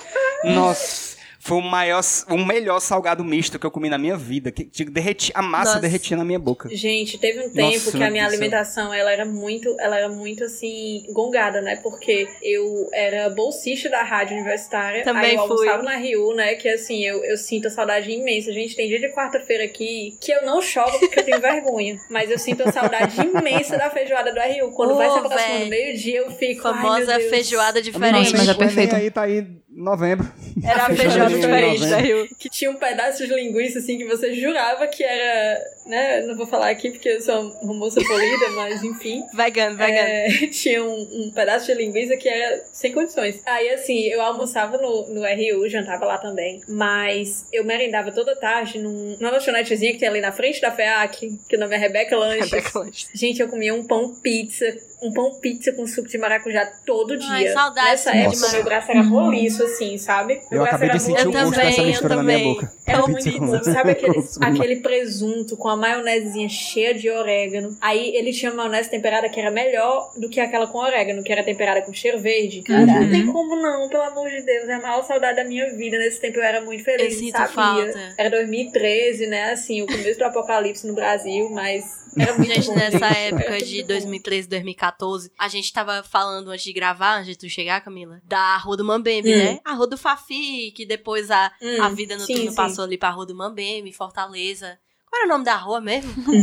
Nossa. 0.54 1.13
Foi 1.44 1.58
o 1.58 1.60
maior, 1.60 2.00
o 2.30 2.38
melhor 2.38 2.80
salgado 2.80 3.22
misto 3.22 3.58
que 3.58 3.66
eu 3.66 3.70
comi 3.70 3.90
na 3.90 3.98
minha 3.98 4.16
vida. 4.16 4.50
Que, 4.50 4.64
que 4.64 4.82
derreti, 4.82 5.30
a 5.34 5.42
massa 5.42 5.72
Nossa. 5.72 5.80
derretia 5.82 6.16
na 6.16 6.24
minha 6.24 6.38
boca. 6.38 6.70
Gente, 6.74 7.18
teve 7.18 7.38
um 7.40 7.50
tempo 7.52 7.74
Nossa, 7.74 7.98
que 7.98 8.02
a 8.02 8.10
minha 8.10 8.24
alimentação 8.24 8.94
ela 8.94 9.12
era 9.12 9.26
muito, 9.26 9.68
ela 9.78 9.98
era 9.98 10.08
muito 10.08 10.42
assim 10.42 11.04
gongada, 11.12 11.60
né? 11.60 11.76
Porque 11.82 12.26
eu 12.42 12.88
era 12.94 13.28
bolsista 13.28 13.90
da 13.90 14.02
rádio 14.02 14.34
universitária, 14.38 15.04
Também 15.04 15.32
aí 15.32 15.34
eu 15.34 15.46
fui. 15.46 15.68
almoçava 15.68 15.82
na 15.82 15.98
Rio, 15.98 16.34
né? 16.34 16.54
Que 16.54 16.66
assim 16.66 17.04
eu, 17.04 17.22
eu 17.22 17.36
sinto 17.36 17.68
a 17.68 17.70
saudade 17.70 18.10
imensa. 18.10 18.50
Gente, 18.50 18.74
tem 18.74 18.88
dia 18.88 18.98
de 18.98 19.12
quarta-feira 19.14 19.64
aqui 19.64 20.16
que 20.22 20.32
eu 20.32 20.46
não 20.46 20.62
choro 20.62 20.98
porque 20.98 21.20
eu 21.20 21.24
tenho 21.24 21.40
vergonha, 21.42 21.98
mas 22.08 22.30
eu 22.30 22.38
sinto 22.38 22.66
a 22.66 22.72
saudade 22.72 23.20
imensa 23.20 23.76
da 23.76 23.90
feijoada 23.90 24.32
do 24.32 24.40
Rio. 24.40 24.70
Quando 24.70 24.92
Ô, 24.92 24.96
vai 24.96 25.10
se 25.10 25.18
aproximando 25.18 25.66
meio-dia, 25.66 26.20
eu 26.20 26.30
fico 26.30 26.66
ai, 26.68 26.72
meu 26.72 26.82
Famosa 26.82 27.18
Deus. 27.18 27.28
feijoada 27.28 27.80
Nossa, 27.80 27.82
diferente. 27.82 28.32
mas 28.34 28.48
é 28.48 28.54
perfeito. 28.54 28.96
aí, 28.96 29.10
tá 29.10 29.22
aí 29.24 29.46
novembro. 29.68 30.26
Era 30.64 30.86
a 30.86 30.94
feijoada 30.94 31.34
diferente 31.34 31.80
de 31.80 31.90
da 31.90 31.96
Rio. 31.98 32.28
que 32.38 32.48
tinha 32.48 32.70
um 32.70 32.76
pedaço 32.76 33.26
de 33.26 33.34
linguiça 33.34 33.78
assim 33.78 33.98
que 33.98 34.04
você 34.04 34.34
jurava 34.34 34.86
que 34.86 35.02
era, 35.04 35.60
né? 35.86 36.22
Não 36.22 36.36
vou 36.36 36.46
falar 36.46 36.70
aqui 36.70 36.90
porque 36.90 37.08
eu 37.08 37.20
sou 37.20 37.50
uma 37.62 37.74
moça 37.74 38.00
polida, 38.02 38.48
mas 38.56 38.82
enfim. 38.82 39.22
Vegano, 39.34 39.76
vegano. 39.76 39.98
É, 39.98 40.28
tinha 40.50 40.82
um, 40.82 41.26
um 41.26 41.32
pedaço 41.34 41.66
de 41.66 41.74
linguiça 41.74 42.16
que 42.16 42.28
era 42.28 42.64
sem 42.72 42.92
condições. 42.92 43.40
Aí, 43.44 43.68
assim, 43.70 44.04
eu 44.04 44.20
almoçava 44.20 44.78
no, 44.78 45.08
no 45.08 45.22
RU, 45.22 45.68
jantava 45.68 46.04
lá 46.06 46.18
também. 46.18 46.60
Mas 46.68 47.46
eu 47.52 47.64
merendava 47.64 48.10
toda 48.12 48.34
tarde 48.34 48.78
num, 48.78 49.16
numa 49.20 49.30
lanchonetezinha 49.30 49.92
que 49.92 49.98
tem 49.98 50.08
ali 50.08 50.20
na 50.20 50.32
frente 50.32 50.60
da 50.60 50.70
FEAC, 50.70 51.38
que 51.48 51.56
o 51.56 51.60
nome 51.60 51.74
é 51.74 51.78
Rebeca 51.78 52.16
Lanches. 52.16 52.50
Rebeca 52.50 52.78
Lanches. 52.78 53.10
Gente, 53.14 53.40
eu 53.40 53.48
comia 53.48 53.74
um 53.74 53.86
pão 53.86 54.14
pizza, 54.14 54.66
um 55.04 55.12
pão 55.12 55.34
pizza 55.40 55.72
com 55.72 55.86
suco 55.86 56.08
de 56.08 56.18
maracujá 56.18 56.64
todo 56.86 57.16
dia. 57.16 57.28
Ai, 57.30 57.48
saudades 57.48 57.90
Nessa 58.04 58.10
época, 58.10 58.24
maracujá. 58.36 58.52
meu 58.52 58.64
braço 58.64 58.90
era 58.90 59.02
roliço, 59.02 59.62
assim, 59.64 59.98
sabe? 59.98 60.34
Meu 60.34 60.42
Eu 60.50 60.58
braço 60.62 60.68
acabei 60.68 60.88
era 60.88 60.98
de 60.98 61.02
sentir 61.04 61.22
Eu 61.24 61.28
o 61.28 61.32
gosto 61.32 61.50
também, 61.52 61.66
dessa 61.66 61.80
eu 61.82 61.86
mistura 61.86 62.16
na 62.16 62.22
minha 62.22 62.38
também. 62.38 62.54
boca. 62.54 62.72
era 62.86 63.06
muito 63.06 63.38
bom. 63.40 63.62
Sabe 63.64 63.90
aquele, 63.92 64.18
aquele 64.40 64.76
presunto 64.80 65.56
com 65.56 65.68
a 65.68 65.76
maionesezinha 65.76 66.48
cheia 66.48 66.94
de 66.94 67.10
orégano? 67.10 67.76
Aí 67.80 68.14
ele 68.16 68.32
tinha 68.32 68.52
maionese 68.52 68.90
temperada 68.90 69.28
que 69.28 69.38
era 69.40 69.50
melhor 69.50 70.12
do 70.16 70.28
que 70.28 70.40
aquela 70.40 70.66
com 70.66 70.78
orégano, 70.78 71.22
que 71.22 71.32
era 71.32 71.42
temperada 71.44 71.82
com 71.82 71.92
cheiro 71.92 72.18
verde. 72.18 72.62
Cara, 72.62 72.86
não 72.86 73.10
tem 73.10 73.26
como 73.26 73.56
não, 73.56 73.88
pelo 73.88 74.02
amor 74.04 74.28
de 74.30 74.42
Deus. 74.42 74.68
É 74.68 74.74
a 74.74 74.80
maior 74.80 75.02
saudade 75.04 75.36
da 75.36 75.44
minha 75.44 75.74
vida. 75.76 75.98
Nesse 75.98 76.20
tempo 76.20 76.38
eu 76.38 76.42
era 76.42 76.60
muito 76.60 76.82
feliz, 76.84 77.20
Eu 77.20 77.28
sabia? 77.30 77.48
falta. 77.48 78.14
Era 78.16 78.30
2013, 78.30 79.26
né? 79.26 79.52
Assim, 79.52 79.82
o 79.82 79.86
começo 79.86 80.18
do 80.18 80.24
apocalipse 80.24 80.86
no 80.86 80.94
Brasil, 80.94 81.48
mas 81.50 81.84
era 82.16 82.32
muito 82.34 82.52
Gente, 82.52 82.66
bom. 82.68 82.74
nessa 82.76 83.06
época 83.18 83.58
de 83.58 83.76
tudo 83.82 83.86
bom. 83.88 83.94
2013, 83.94 84.48
2014, 84.48 84.93
a 85.38 85.48
gente 85.48 85.72
tava 85.72 86.02
falando 86.02 86.50
antes 86.50 86.64
de 86.64 86.72
gravar, 86.72 87.16
antes 87.18 87.28
de 87.28 87.36
tu 87.38 87.48
chegar, 87.48 87.80
Camila, 87.80 88.20
da 88.24 88.56
Rua 88.58 88.76
do 88.76 88.84
Mambembe, 88.84 89.32
Hum. 89.34 89.38
né? 89.38 89.60
A 89.64 89.72
Rua 89.74 89.86
do 89.86 89.96
Fafi, 89.98 90.72
que 90.72 90.86
depois 90.86 91.30
a, 91.30 91.52
Hum, 91.60 91.82
a 91.82 91.88
vida 91.90 92.18
sim, 92.18 92.32
noturna 92.32 92.50
sim. 92.50 92.56
passou 92.56 92.84
ali 92.84 92.96
pra 92.98 93.10
Rua 93.10 93.26
do 93.26 93.34
Mambembe, 93.34 93.92
Fortaleza. 93.92 94.78
Qual 95.14 95.22
era 95.22 95.26
o 95.26 95.28
nome 95.28 95.44
da 95.44 95.54
rua 95.56 95.80
mesmo? 95.80 96.12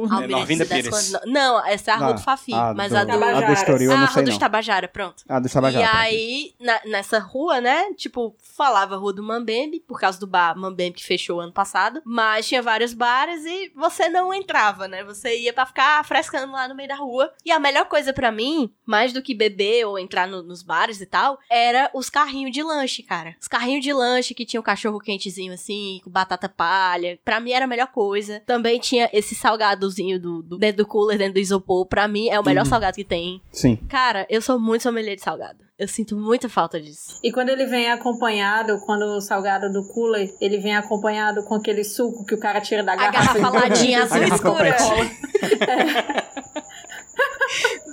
Uhum. 0.00 0.26
Norvinda 0.28 0.64
das 0.64 0.82
Pires. 0.82 1.12
Não, 1.26 1.64
essa 1.66 1.90
é 1.90 1.94
a 1.94 1.96
Rua 1.96 2.08
Ah, 2.08 2.12
do 2.12 2.20
Fafi, 2.20 2.52
ah, 2.54 2.72
mas 2.74 2.90
do- 2.92 2.98
a 2.98 3.04
do... 3.04 3.10
Tabajara. 3.12 3.44
A 3.44 3.48
do 3.48 3.52
Estoril 3.52 3.90
eu 3.90 3.96
Ah, 3.96 4.00
a 4.02 4.06
Rua 4.06 4.22
dos 4.22 4.32
não. 4.34 4.38
Tabajara, 4.38 4.88
pronto. 4.88 5.22
Ah, 5.28 5.38
do 5.40 5.48
Tabajara. 5.48 5.84
E 5.84 5.88
aí, 5.88 6.54
na- 6.60 6.80
nessa 6.86 7.18
rua, 7.18 7.60
né, 7.60 7.92
tipo, 7.94 8.34
falava 8.56 8.96
Rua 8.96 9.12
do 9.12 9.22
Mambembe, 9.22 9.80
por 9.80 9.98
causa 10.00 10.18
do 10.18 10.26
bar 10.26 10.56
Mambembe 10.56 10.96
que 10.96 11.04
fechou 11.04 11.40
ano 11.40 11.52
passado, 11.52 12.00
mas 12.04 12.46
tinha 12.48 12.62
vários 12.62 12.92
bares 12.94 13.44
e 13.44 13.72
você 13.76 14.08
não 14.08 14.32
entrava, 14.32 14.88
né? 14.88 15.04
Você 15.04 15.38
ia 15.38 15.52
pra 15.52 15.66
ficar 15.66 16.04
frescando 16.04 16.52
lá 16.52 16.66
no 16.68 16.74
meio 16.74 16.88
da 16.88 16.96
rua. 16.96 17.32
E 17.44 17.50
a 17.52 17.58
melhor 17.58 17.86
coisa 17.86 18.12
pra 18.12 18.30
mim, 18.32 18.72
mais 18.86 19.12
do 19.12 19.22
que 19.22 19.34
beber 19.34 19.84
ou 19.86 19.98
entrar 19.98 20.26
no- 20.26 20.42
nos 20.42 20.62
bares 20.62 21.00
e 21.00 21.06
tal, 21.06 21.38
era 21.50 21.90
os 21.94 22.08
carrinhos 22.10 22.52
de 22.52 22.62
lanche, 22.62 23.02
cara. 23.02 23.34
Os 23.40 23.48
carrinhos 23.48 23.82
de 23.84 23.92
lanche 23.92 24.34
que 24.34 24.46
tinham 24.46 24.62
cachorro 24.62 24.98
quentezinho 24.98 25.52
assim, 25.52 26.00
com 26.04 26.10
batata 26.10 26.48
palha. 26.48 27.18
Pra 27.24 27.40
mim 27.40 27.52
era 27.52 27.64
a 27.64 27.68
melhor 27.68 27.86
coisa. 27.88 27.99
Também 28.46 28.78
tinha 28.80 29.08
esse 29.12 29.34
salgadozinho 29.34 30.18
do, 30.20 30.42
do 30.42 30.58
dentro 30.58 30.78
do 30.84 30.86
cooler, 30.86 31.18
dentro 31.18 31.34
do 31.34 31.40
isopor. 31.40 31.86
Pra 31.86 32.08
mim 32.08 32.28
é 32.28 32.38
o 32.40 32.44
melhor 32.44 32.64
Uhum. 32.64 32.70
salgado 32.70 32.94
que 32.96 33.04
tem. 33.04 33.40
Sim. 33.52 33.76
Cara, 33.88 34.26
eu 34.30 34.40
sou 34.40 34.58
muito 34.58 34.82
sommelier 34.82 35.16
de 35.16 35.22
salgado. 35.22 35.58
Eu 35.78 35.88
sinto 35.88 36.14
muita 36.16 36.48
falta 36.48 36.78
disso. 36.80 37.18
E 37.24 37.32
quando 37.32 37.48
ele 37.48 37.64
vem 37.66 37.90
acompanhado, 37.90 38.78
quando 38.84 39.02
o 39.16 39.20
salgado 39.20 39.72
do 39.72 39.86
cooler, 39.88 40.28
ele 40.40 40.58
vem 40.58 40.76
acompanhado 40.76 41.42
com 41.44 41.54
aquele 41.54 41.84
suco 41.84 42.24
que 42.26 42.34
o 42.34 42.38
cara 42.40 42.60
tira 42.60 42.82
da 42.82 42.92
A 42.92 42.96
garrafa. 42.96 43.38
garrafa 43.38 43.58
ladinha 43.58 44.02
azul 44.04 44.20
garrafa 44.20 44.34
escura. 44.36 44.76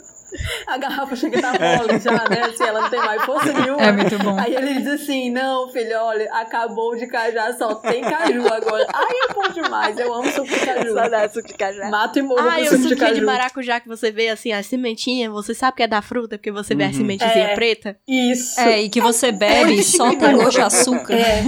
A 0.68 0.78
garrafa 0.78 1.16
chega 1.16 1.40
a 1.40 1.52
dar 1.54 1.78
mole 1.78 1.98
já, 2.00 2.12
né? 2.30 2.42
Assim, 2.44 2.64
ela 2.64 2.82
não 2.82 2.90
tem 2.90 3.00
mais 3.00 3.24
força 3.24 3.54
nenhuma. 3.54 3.82
É 3.82 3.92
muito 3.92 4.20
bom. 4.20 4.38
Aí 4.38 4.54
ele 4.54 4.74
diz 4.82 4.88
assim: 4.88 5.32
Não, 5.32 5.70
filho, 5.70 5.98
olha, 6.02 6.30
acabou 6.34 6.96
de 6.98 7.08
cajá, 7.08 7.54
só 7.58 7.74
tem 7.76 8.02
caju 8.02 8.46
agora. 8.54 8.86
Ai, 8.94 9.16
é 9.30 9.34
bom 9.34 9.48
demais. 9.54 9.98
Eu 9.98 10.14
amo 10.14 10.30
suco 10.30 10.48
de 10.48 10.60
caju. 10.66 10.94
Saudade 10.94 11.34
suco 11.34 11.48
de 11.48 11.54
cajá. 11.54 11.90
Mato 11.90 12.20
e 12.20 12.22
morro 12.22 12.42
Ah, 12.50 12.56
com 12.56 12.60
e 12.60 12.64
o 12.64 12.66
suco 12.66 12.78
de 12.80 12.90
suquinho 12.90 12.96
de 13.08 13.14
caju. 13.16 13.26
maracujá 13.26 13.80
que 13.80 13.88
você 13.88 14.12
vê 14.12 14.28
assim, 14.30 14.52
a 14.52 14.62
sementinha, 14.62 15.32
você 15.32 15.54
sabe 15.54 15.78
que 15.78 15.84
é 15.84 15.88
da 15.88 16.02
fruta, 16.02 16.38
porque 16.38 16.52
você 16.52 16.76
vê 16.76 16.84
a 16.84 16.88
Uhum. 16.88 16.94
sementezinha 16.94 17.46
É. 17.46 17.56
preta? 17.56 17.98
Isso. 18.08 18.60
É, 18.60 18.82
e 18.82 18.90
que 18.90 19.00
você 19.00 19.32
bebe 19.32 19.76
e 19.76 19.84
solta 19.84 20.32
gosto 20.34 20.52
de 20.58 20.62
açúcar. 20.62 21.14
É. 21.14 21.44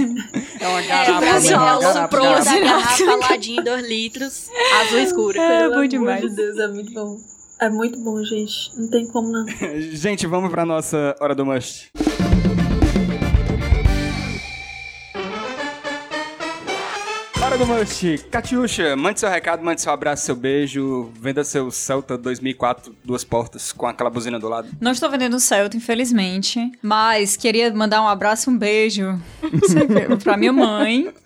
É 0.60 0.66
uma 0.68 0.80
É, 0.80 0.86
garrafa. 0.86 1.18
pra 1.20 1.40
mim 1.40 1.46
é 1.48 1.56
o 1.56 1.58
garrafa. 1.60 2.44
da 2.44 2.58
garrafa 2.60 3.16
ladinho, 3.16 3.62
2 3.64 3.86
litros, 3.86 4.48
azul 4.80 4.98
escura. 4.98 5.40
É, 5.40 5.68
bom 5.68 5.84
demais. 5.86 6.22
de 6.22 6.34
Deus, 6.34 6.58
é 6.58 6.68
muito 6.68 6.92
bom. 6.94 7.16
É 7.60 7.68
muito 7.68 8.00
bom, 8.00 8.22
gente. 8.24 8.70
Não 8.76 8.88
tem 8.88 9.06
como 9.06 9.30
não. 9.30 9.46
Gente, 9.92 10.26
vamos 10.26 10.50
pra 10.50 10.64
nossa 10.64 11.14
hora 11.20 11.34
do 11.34 11.44
must. 11.44 11.90
Do 17.60 17.66
must. 17.66 18.18
Catiuxa, 18.30 18.96
mande 18.96 19.20
seu 19.20 19.28
recado, 19.28 19.62
mande 19.62 19.80
seu 19.82 19.92
abraço, 19.92 20.24
seu 20.24 20.34
beijo. 20.34 21.10
Venda 21.20 21.44
seu 21.44 21.70
Celta 21.70 22.16
2004 22.16 22.94
duas 23.04 23.22
portas 23.22 23.70
com 23.72 23.86
aquela 23.86 24.08
buzina 24.08 24.38
do 24.38 24.48
lado. 24.48 24.68
Não 24.80 24.92
estou 24.92 25.10
vendendo 25.10 25.34
o 25.36 25.40
Celta, 25.40 25.76
infelizmente. 25.76 26.72
Mas 26.82 27.36
queria 27.36 27.72
mandar 27.74 28.00
um 28.02 28.08
abraço 28.08 28.48
e 28.50 28.54
um 28.54 28.56
beijo 28.58 29.20
pra 30.24 30.36
minha 30.36 30.52
mãe. 30.52 31.12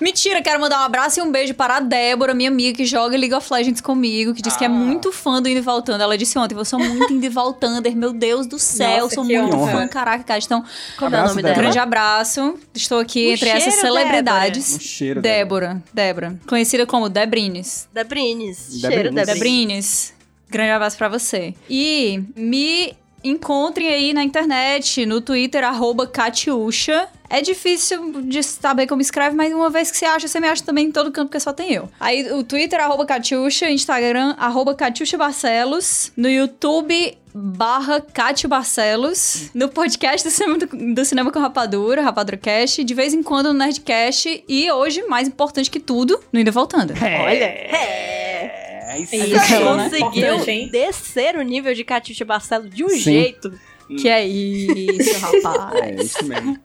Mentira, 0.00 0.40
quero 0.40 0.58
mandar 0.58 0.80
um 0.80 0.84
abraço 0.84 1.20
e 1.20 1.22
um 1.22 1.30
beijo 1.30 1.52
para 1.52 1.76
a 1.76 1.80
Débora, 1.80 2.32
minha 2.32 2.48
amiga 2.48 2.74
que 2.74 2.86
joga 2.86 3.18
League 3.18 3.34
of 3.34 3.52
Legends 3.52 3.82
comigo, 3.82 4.32
que 4.32 4.40
diz 4.40 4.56
que 4.56 4.64
é 4.64 4.66
Ah. 4.66 4.70
muito 4.70 5.12
fã 5.12 5.42
do 5.42 5.48
Indo 5.48 5.58
e 5.58 5.60
Voltando. 5.60 6.00
Ela 6.00 6.16
disse 6.16 6.38
ontem, 6.38 6.56
eu 6.56 6.64
sou 6.64 6.78
muito 6.78 7.12
Indo 7.12 7.26
e 7.26 7.28
Voltander, 7.28 7.94
meu 7.94 8.14
Deus 8.14 8.46
do 8.46 8.58
céu, 8.58 9.02
Nossa, 9.02 9.14
sou 9.16 9.24
muito 9.24 9.54
honra. 9.54 9.72
fã, 9.72 9.88
caraca, 9.88 10.24
cara. 10.24 10.40
Então, 10.42 10.64
Como 10.98 11.14
é 11.14 11.18
o 11.18 11.22
nome 11.24 11.34
Débora. 11.34 11.42
dela? 11.52 11.62
grande 11.64 11.78
abraço. 11.78 12.54
Estou 12.74 12.98
aqui 12.98 13.28
Um 13.28 13.32
entre 13.32 13.50
essas 13.50 13.74
cheiro, 13.74 13.80
celebridades. 13.88 14.74
Um 14.76 14.80
cheiro, 14.80 15.11
Débora, 15.20 15.82
Débora, 15.92 16.38
conhecida 16.46 16.86
como 16.86 17.08
Debrines. 17.08 17.88
Debrines. 17.92 18.80
Debrines. 18.80 18.80
Cheiro 18.80 19.10
Debrines. 19.10 19.34
Debrines, 19.34 20.14
grande 20.48 20.70
abraço 20.70 20.96
pra 20.96 21.08
você. 21.08 21.54
E 21.68 22.22
me 22.36 22.94
encontrem 23.24 23.88
aí 23.88 24.12
na 24.12 24.24
internet, 24.24 25.04
no 25.06 25.20
Twitter, 25.20 25.64
arroba 25.64 26.06
Catiuxa. 26.06 27.08
É 27.32 27.40
difícil 27.40 28.22
de 28.22 28.42
saber 28.42 28.86
como 28.86 29.00
escreve, 29.00 29.34
mas 29.34 29.52
uma 29.54 29.70
vez 29.70 29.90
que 29.90 29.96
você 29.96 30.04
acha, 30.04 30.28
você 30.28 30.38
me 30.38 30.46
acha 30.46 30.62
também 30.62 30.88
em 30.88 30.92
todo 30.92 31.10
canto, 31.10 31.28
porque 31.28 31.40
só 31.40 31.52
tem 31.52 31.72
eu. 31.72 31.88
Aí 31.98 32.30
o 32.30 32.44
Twitter, 32.44 32.78
arroba 32.78 33.06
Catiuxa, 33.06 33.70
Instagram, 33.70 34.34
arroba 34.38 34.74
Catiuxa 34.74 35.16
Barcelos, 35.16 36.12
no 36.14 36.28
YouTube, 36.28 37.16
barra 37.34 38.02
Cátio 38.02 38.48
Barcelos, 38.50 39.50
no 39.54 39.68
podcast 39.70 40.28
do 40.28 40.30
Cinema, 40.30 40.58
do 40.94 41.04
Cinema 41.06 41.32
com 41.32 41.38
Rapadura, 41.38 42.02
Rapadura 42.02 42.36
Cast, 42.36 42.84
de 42.84 42.92
vez 42.94 43.14
em 43.14 43.22
quando 43.22 43.46
no 43.52 43.58
Nerdcast, 43.58 44.44
e 44.46 44.70
hoje, 44.70 45.02
mais 45.04 45.26
importante 45.26 45.70
que 45.70 45.80
tudo, 45.80 46.20
no 46.30 46.38
Indo 46.38 46.50
e 46.50 46.52
Voltando. 46.52 46.92
Olha. 46.92 47.44
É, 47.46 48.90
A 48.92 48.98
Isso, 48.98 49.16
gente 49.16 49.54
ela, 49.54 49.76
né? 49.76 49.84
conseguiu 49.84 50.70
descer 50.70 51.36
o 51.36 51.42
nível 51.42 51.72
de 51.72 51.82
Catiuxa 51.82 52.26
Barcelo 52.26 52.68
de 52.68 52.84
um 52.84 52.90
Sim. 52.90 52.98
jeito. 53.00 53.58
Que 53.98 54.08
é 54.08 54.24
isso, 54.26 55.18
rapaz. 55.20 55.74
É 55.82 56.02
isso 56.02 56.24
mesmo. 56.24 56.58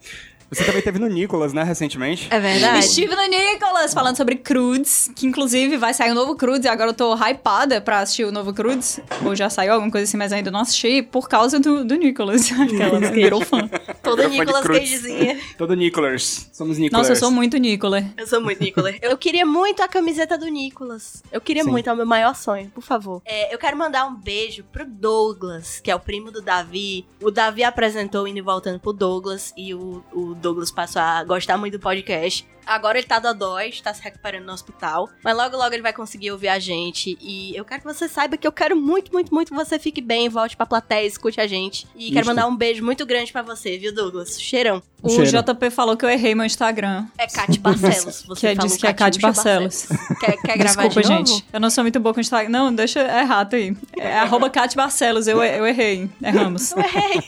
Você 0.49 0.63
também 0.63 0.81
teve 0.81 0.97
no 0.97 1.07
Nicolas, 1.07 1.51
né, 1.51 1.63
recentemente? 1.63 2.27
É 2.31 2.39
verdade. 2.39 2.79
Estive 2.79 3.13
no 3.15 3.27
Nicolas 3.27 3.93
falando 3.93 4.15
sobre 4.15 4.35
Crudes, 4.35 5.11
que 5.13 5.27
inclusive 5.27 5.75
vai 5.75 5.93
sair 5.93 6.11
um 6.11 6.15
novo 6.15 6.35
Crudes 6.35 6.65
e 6.65 6.69
agora 6.69 6.91
eu 6.91 6.93
tô 6.93 7.13
hypada 7.15 7.81
pra 7.81 7.99
assistir 7.99 8.23
o 8.23 8.31
novo 8.31 8.53
Crudes. 8.53 8.99
Ou 9.25 9.35
já 9.35 9.49
saiu 9.49 9.73
alguma 9.73 9.91
coisa 9.91 10.05
assim, 10.05 10.15
mas 10.15 10.31
ainda 10.31 10.49
não 10.49 10.61
assisti 10.61 11.01
por 11.01 11.27
causa 11.27 11.59
do, 11.59 11.83
do 11.83 11.95
Nicolas. 11.95 12.49
Aquela 12.59 12.99
né, 12.99 13.11
virou 13.11 13.43
fã. 13.43 13.69
Toda 14.01 14.23
Fã 14.23 14.29
de 14.29 14.39
Nicolas 14.39 14.63
Cruz. 14.63 14.79
Cagezinha. 14.79 15.39
Todo 15.57 15.73
Nicolas. 15.73 16.49
Somos 16.53 16.77
Nicolas. 16.77 17.07
Nossa, 17.07 17.11
eu 17.11 17.21
sou 17.21 17.31
muito 17.31 17.57
Nicolas. 17.57 18.05
Eu 18.15 18.25
sou 18.25 18.41
muito 18.41 18.61
Nicolas. 18.63 18.95
Eu 19.01 19.17
queria 19.17 19.45
muito 19.45 19.83
a 19.83 19.87
camiseta 19.87 20.37
do 20.37 20.47
Nicolas. 20.47 21.21
Eu 21.29 21.41
queria 21.41 21.63
Sim. 21.63 21.71
muito, 21.71 21.89
é 21.89 21.93
o 21.93 21.95
meu 21.97 22.05
maior 22.05 22.35
sonho, 22.35 22.71
por 22.73 22.83
favor. 22.83 23.21
É, 23.25 23.53
eu 23.53 23.57
quero 23.57 23.75
mandar 23.75 24.05
um 24.05 24.15
beijo 24.15 24.63
pro 24.71 24.85
Douglas, 24.85 25.81
que 25.81 25.91
é 25.91 25.95
o 25.95 25.99
primo 25.99 26.31
do 26.31 26.41
Davi. 26.41 27.05
O 27.21 27.29
Davi 27.29 27.63
apresentou 27.63 28.25
indo 28.27 28.37
e 28.37 28.41
voltando 28.41 28.79
pro 28.79 28.93
Douglas 28.93 29.53
e 29.57 29.73
o, 29.73 30.03
o 30.13 30.36
Douglas 30.37 30.71
passou 30.71 31.01
a 31.01 31.23
gostar 31.23 31.57
muito 31.57 31.77
do 31.77 31.79
podcast. 31.81 32.47
Agora 32.65 32.97
ele 32.97 33.07
tá 33.07 33.17
dodói, 33.17 33.71
tá 33.81 33.93
se 33.93 34.03
recuperando 34.03 34.45
no 34.45 34.51
hospital. 34.51 35.07
Mas 35.23 35.37
logo, 35.37 35.55
logo 35.55 35.73
ele 35.73 35.81
vai 35.81 35.93
conseguir 35.93 36.31
ouvir 36.31 36.49
a 36.49 36.59
gente. 36.59 37.17
E 37.21 37.55
eu 37.55 37.63
quero 37.63 37.81
que 37.81 37.87
você 37.87 38.09
saiba 38.09 38.35
que 38.35 38.45
eu 38.45 38.51
quero 38.51 38.75
muito, 38.75 39.09
muito, 39.13 39.33
muito 39.33 39.51
que 39.51 39.55
você 39.55 39.79
fique 39.79 40.01
bem, 40.01 40.27
volte 40.27 40.57
pra 40.57 40.65
plateia, 40.65 41.07
escute 41.07 41.39
a 41.39 41.47
gente. 41.47 41.87
E 41.95 42.09
quero 42.09 42.21
Isso. 42.21 42.29
mandar 42.29 42.45
um 42.45 42.55
beijo 42.57 42.83
muito 42.83 43.05
grande 43.05 43.31
pra 43.31 43.41
você, 43.41 43.77
viu, 43.77 43.95
Douglas? 43.95 44.41
Cheirão. 44.41 44.83
O 45.01 45.09
Cheiro. 45.09 45.31
JP 45.31 45.69
falou 45.69 45.95
que 45.95 46.03
eu 46.03 46.09
errei 46.09 46.35
meu 46.35 46.45
Instagram. 46.45 47.05
É 47.17 47.25
Cate 47.27 47.57
Barcelos. 47.59 48.23
Você 48.27 48.49
Que 48.49 48.55
falou 48.55 48.67
disse 48.67 48.79
que 48.79 48.87
é 48.87 48.93
Cate 48.93 49.19
Catiuxa 49.19 49.43
Barcelos. 49.43 49.87
Quer, 50.19 50.35
quer 50.41 50.57
gravar 50.57 50.87
Desculpa, 50.87 51.01
de 51.01 51.09
novo? 51.09 51.25
gente. 51.27 51.45
Eu 51.53 51.59
não 51.59 51.69
sou 51.69 51.83
muito 51.83 51.99
boa 51.99 52.13
com 52.13 52.19
Instagram. 52.19 52.49
Não, 52.49 52.73
deixa 52.73 52.99
é 52.99 53.21
errado 53.21 53.53
aí. 53.53 53.77
É 53.95 54.17
arroba 54.17 54.49
Cate 54.49 54.75
Barcelos. 54.75 55.27
Eu, 55.27 55.41
eu 55.41 55.65
errei. 55.67 56.09
Erramos. 56.21 56.71
Eu 56.71 56.79
errei. 56.79 57.21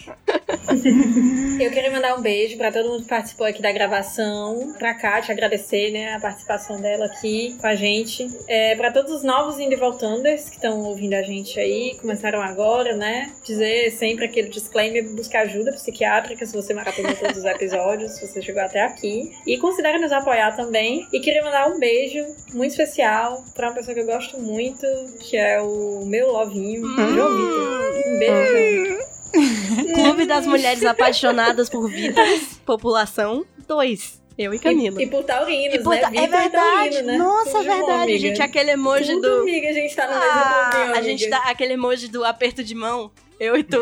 Eu 1.59 1.71
queria 1.71 1.91
mandar 1.91 2.15
um 2.15 2.21
beijo 2.21 2.57
pra 2.57 2.71
todo 2.71 2.89
mundo 2.89 2.98
que 3.01 3.07
participou 3.07 3.47
aqui 3.47 3.61
da 3.61 3.71
gravação. 3.71 4.73
Pra 4.77 4.93
Kátia, 4.93 5.33
agradecer, 5.33 5.91
né, 5.91 6.13
a 6.13 6.19
participação 6.19 6.79
dela 6.79 7.05
aqui 7.05 7.55
com 7.59 7.67
a 7.67 7.75
gente. 7.75 8.29
É, 8.47 8.75
pra 8.75 8.91
todos 8.91 9.11
os 9.11 9.23
novos 9.23 9.59
Indie 9.59 9.75
Voltanders 9.75 10.49
que 10.49 10.55
estão 10.55 10.81
ouvindo 10.81 11.13
a 11.13 11.21
gente 11.21 11.59
aí, 11.59 11.95
começaram 11.99 12.41
agora, 12.41 12.95
né? 12.95 13.31
Dizer 13.43 13.91
sempre 13.91 14.25
aquele 14.25 14.49
disclaimer, 14.49 15.07
buscar 15.15 15.41
ajuda 15.41 15.71
psiquiátrica 15.71 16.45
se 16.45 16.53
você 16.53 16.73
maratonou 16.73 17.13
todos 17.15 17.37
os 17.37 17.45
episódios, 17.45 18.11
se 18.11 18.27
você 18.27 18.41
chegou 18.41 18.61
até 18.61 18.81
aqui. 18.81 19.31
E 19.45 19.57
considere 19.57 19.97
nos 19.99 20.11
apoiar 20.11 20.55
também. 20.55 21.07
E 21.11 21.19
queria 21.19 21.43
mandar 21.43 21.67
um 21.67 21.79
beijo 21.79 22.25
muito 22.53 22.71
especial 22.71 23.43
pra 23.53 23.67
uma 23.67 23.75
pessoa 23.75 23.93
que 23.93 24.01
eu 24.01 24.05
gosto 24.05 24.39
muito, 24.39 24.85
que 25.19 25.37
é 25.37 25.61
o 25.61 26.05
meu 26.05 26.31
Lovinho, 26.31 26.83
o 26.83 27.13
João 27.13 27.37
Vitor. 27.37 28.03
Um 28.07 28.19
beijo, 28.19 28.85
João. 28.85 29.18
Clube 29.31 30.25
das 30.25 30.45
Mulheres 30.45 30.83
Apaixonadas 30.85 31.69
por 31.69 31.89
Vidas. 31.89 32.59
População 32.65 33.45
2. 33.67 34.19
Eu 34.37 34.53
e 34.53 34.59
Camila. 34.59 35.01
E, 35.01 35.03
e 35.05 35.07
por 35.09 35.23
taurinos, 35.25 35.75
E, 35.75 35.79
puta, 35.79 36.09
né? 36.09 36.17
é 36.17 36.21
Vitor 36.27 36.39
verdade. 36.39 36.51
taurino, 36.51 37.01
né? 37.07 37.17
Nossa, 37.17 37.51
Tudo 37.51 37.57
é 37.57 37.61
de 37.61 37.67
bom, 37.67 37.75
verdade, 37.75 38.03
amiga. 38.03 38.19
gente. 38.19 38.41
Aquele 38.41 38.71
emoji 38.71 39.13
Tudo, 39.15 39.21
do. 39.35 39.41
amiga, 39.41 39.67
a 39.69 39.73
gente 39.73 39.95
tá 39.95 40.07
no 40.07 40.13
Ah, 40.13 40.71
mesmo 40.79 40.95
a 40.95 41.01
gente 41.01 41.29
dá 41.29 41.37
aquele 41.39 41.73
emoji 41.73 42.07
do 42.07 42.23
aperto 42.23 42.63
de 42.63 42.73
mão. 42.73 43.11
Eu 43.37 43.55
e 43.57 43.63
tu, 43.63 43.79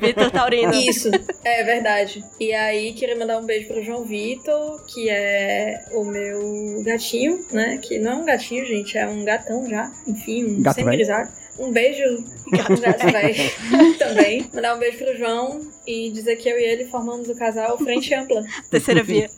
Vitor 0.00 0.30
Taurino. 0.30 0.72
Isso, 0.74 1.10
é 1.44 1.62
verdade. 1.62 2.22
E 2.40 2.54
aí, 2.54 2.92
queria 2.94 3.14
mandar 3.18 3.38
um 3.38 3.44
beijo 3.44 3.68
pro 3.68 3.82
João 3.82 4.04
Vitor, 4.04 4.82
que 4.86 5.10
é 5.10 5.78
o 5.92 6.04
meu 6.04 6.82
gatinho, 6.84 7.38
né? 7.52 7.78
Que 7.82 7.98
não 7.98 8.12
é 8.12 8.14
um 8.16 8.24
gatinho, 8.24 8.64
gente, 8.64 8.96
é 8.96 9.06
um 9.06 9.22
gatão 9.24 9.68
já. 9.68 9.90
Enfim, 10.06 10.44
um 10.58 10.62
Gato 10.62 10.76
semi-grisalho. 10.76 11.28
Um 11.58 11.72
beijo, 11.72 12.02
um 12.46 12.50
também. 13.98 14.46
Mandar 14.52 14.76
um 14.76 14.78
beijo 14.78 14.98
pro 14.98 15.16
João 15.16 15.60
e 15.86 16.10
dizer 16.10 16.36
que 16.36 16.48
eu 16.48 16.58
e 16.58 16.64
ele 16.64 16.86
formamos 16.86 17.28
o 17.28 17.36
casal 17.36 17.78
Frente 17.78 18.14
Ampla. 18.14 18.42
Terceira 18.70 19.02
via. 19.02 19.30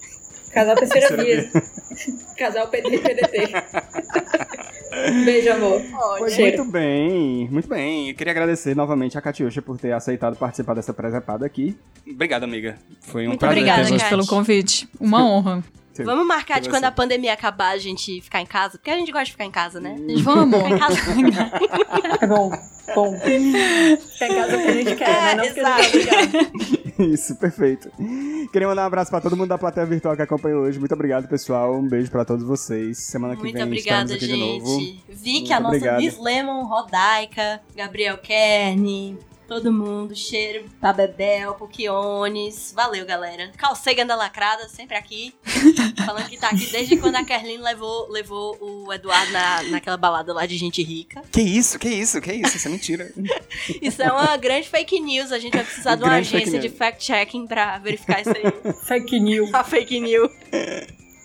Casal 0.53 0.77
Terceira 0.77 1.09
Terceira 1.09 1.43
Via. 1.43 1.63
Casal 2.37 2.69
PT 2.69 2.99
PDT. 2.99 3.53
Beijo, 5.25 5.53
amor. 5.53 5.83
Pois 6.19 6.33
Cheiro. 6.33 6.59
muito 6.59 6.73
bem, 6.73 7.49
muito 7.51 7.69
bem. 7.69 8.09
Eu 8.09 8.15
queria 8.15 8.31
agradecer 8.31 8.75
novamente 8.75 9.19
a 9.19 9.21
Catiuxa 9.21 9.61
por 9.61 9.79
ter 9.79 9.93
aceitado 9.93 10.37
participar 10.37 10.75
dessa 10.75 10.95
presepada 10.95 11.45
aqui. 11.45 11.77
Obrigado, 12.09 12.45
amiga. 12.45 12.79
Foi 13.03 13.25
um 13.25 13.31
Muito 13.31 13.41
prazer 13.41 13.59
obrigada, 13.63 14.09
pelo 14.09 14.27
convite. 14.27 14.89
Uma 14.99 15.27
honra. 15.27 15.63
Vamos 16.05 16.27
marcar 16.27 16.61
de 16.61 16.69
quando 16.69 16.85
a 16.85 16.91
pandemia 16.91 17.33
acabar, 17.33 17.71
a 17.71 17.79
gente 17.79 18.21
ficar 18.21 18.41
em 18.41 18.47
casa. 18.47 18.79
Porque 18.79 18.91
a 18.91 18.97
gente 18.97 19.11
gosta 19.13 19.27
de 19.27 19.33
ficar 19.33 19.45
em 19.45 19.51
casa, 19.51 19.81
né? 19.81 19.95
A 19.95 20.11
gente 20.11 20.23
Vamos. 20.23 20.57
fica 20.63 20.75
em 20.75 20.79
casa. 20.79 20.97
É 22.21 22.27
bom, 22.27 22.51
bom. 22.95 23.19
Fica 23.19 24.27
em 24.27 24.35
casa 24.35 24.57
que 24.57 24.69
a 24.69 24.73
gente 24.73 24.97
quer, 24.97 25.07
né? 25.07 25.33
É, 25.33 25.35
Não 25.37 25.45
porque 25.47 25.61
a 25.61 25.83
gente 25.83 26.09
é 26.09 26.23
obrigado. 26.23 26.87
Isso, 27.13 27.37
perfeito. 27.37 27.91
Queria 28.53 28.67
mandar 28.69 28.83
um 28.85 28.87
abraço 28.87 29.11
pra 29.11 29.21
todo 29.21 29.37
mundo 29.37 29.49
da 29.49 29.59
plateia 29.59 29.85
virtual 29.87 30.17
que 30.17 30.23
acompanhou 30.23 30.63
hoje. 30.63 30.79
Muito 30.79 30.93
obrigado, 30.95 31.29
pessoal. 31.29 31.75
Um 31.77 31.87
beijo 31.87 32.11
pra 32.11 32.25
todos 32.25 32.43
vocês. 32.45 32.99
Semana 32.99 33.37
que 33.37 33.43
Muito 33.43 33.55
vem 33.55 33.65
obrigada, 33.65 34.15
estamos 34.15 34.23
aqui 34.25 34.27
de 34.27 34.39
novo. 34.61 34.81
gente. 34.81 35.05
Vicky, 35.09 35.31
Muito 35.41 35.53
a 35.53 35.61
nossa 35.61 35.77
obrigado. 35.77 36.01
Miss 36.01 36.19
Lemon, 36.19 36.65
Rodaica, 36.65 37.61
Gabriel 37.77 38.17
Kern, 38.19 39.19
todo 39.47 39.73
mundo, 39.73 40.15
cheiro 40.15 40.65
pra 40.81 40.93
Bebel, 40.93 41.55
Pukiones. 41.55 42.73
Valeu, 42.75 43.07
galera. 43.07 43.53
Calcei 43.57 43.95
Ganda 43.95 44.15
Lacrada, 44.15 44.69
sempre 44.69 44.97
aqui. 44.97 45.35
falando 46.05 46.29
que 46.29 46.37
tá 46.37 46.49
aqui 46.49 46.67
desde 46.67 46.97
quando 46.97 47.17
a 47.17 47.25
Kerlin 47.25 47.59
levou, 47.59 48.11
levou 48.11 48.57
o 48.61 48.93
Eduardo 48.93 49.33
na, 49.33 49.63
naquela 49.65 49.97
balada 49.97 50.33
lá 50.33 50.47
de 50.47 50.57
gente 50.57 50.83
rica. 50.83 51.23
Que 51.31 51.41
isso, 51.41 51.79
que 51.79 51.89
isso, 51.89 52.21
que 52.21 52.33
isso? 52.33 52.57
Isso 52.57 52.69
é 52.69 52.71
mentira. 52.71 53.13
Isso 53.83 54.03
é 54.03 54.11
uma 54.11 54.37
grande 54.37 54.69
fake 54.69 55.01
news. 55.01 55.33
A 55.33 55.39
gente 55.39 55.55
vai 55.55 55.65
precisar 55.65 55.95
de 55.97 56.03
uma 56.03 56.11
Grande 56.11 56.37
agência 56.37 56.59
de 56.59 56.69
fact-checking 56.69 57.47
pra 57.47 57.79
verificar 57.79 58.21
isso 58.21 58.31
aí. 58.31 58.75
Fake 58.85 59.19
news. 59.19 59.53
A 59.55 59.65
fake 59.65 60.01
news. 60.01 60.31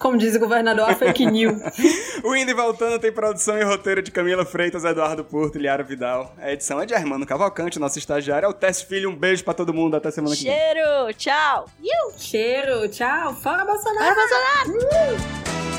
Como 0.01 0.17
diz 0.17 0.35
o 0.35 0.39
governador, 0.39 0.89
a 0.89 0.95
fake 0.95 1.27
news. 1.27 1.61
o 2.25 2.35
Indo 2.35 2.49
e 2.49 2.53
Voltando 2.55 2.97
tem 2.97 3.11
produção 3.11 3.55
e 3.55 3.63
roteiro 3.63 4.01
de 4.01 4.09
Camila 4.09 4.43
Freitas, 4.43 4.83
Eduardo 4.83 5.23
Porto 5.23 5.59
e 5.59 5.61
Liara 5.61 5.83
Vidal. 5.83 6.33
A 6.39 6.51
edição 6.51 6.81
é 6.81 6.87
de 6.87 6.95
Armando 6.95 7.23
Cavalcante, 7.23 7.77
nosso 7.77 7.99
estagiário. 7.99 8.47
É 8.47 8.49
o 8.49 8.53
Tess 8.53 8.81
Filho. 8.81 9.11
Um 9.11 9.15
beijo 9.15 9.43
pra 9.43 9.53
todo 9.53 9.71
mundo. 9.71 9.95
Até 9.95 10.09
semana 10.09 10.35
que 10.35 10.43
vem. 10.43 10.51
Cheiro, 10.51 11.13
tchau. 11.15 11.69
Cheiro, 12.17 12.89
tchau. 12.89 13.35
Fora 13.35 13.63
Bolsonaro. 13.63 14.15
Bora, 14.15 14.15
Bolsonaro! 14.15 15.70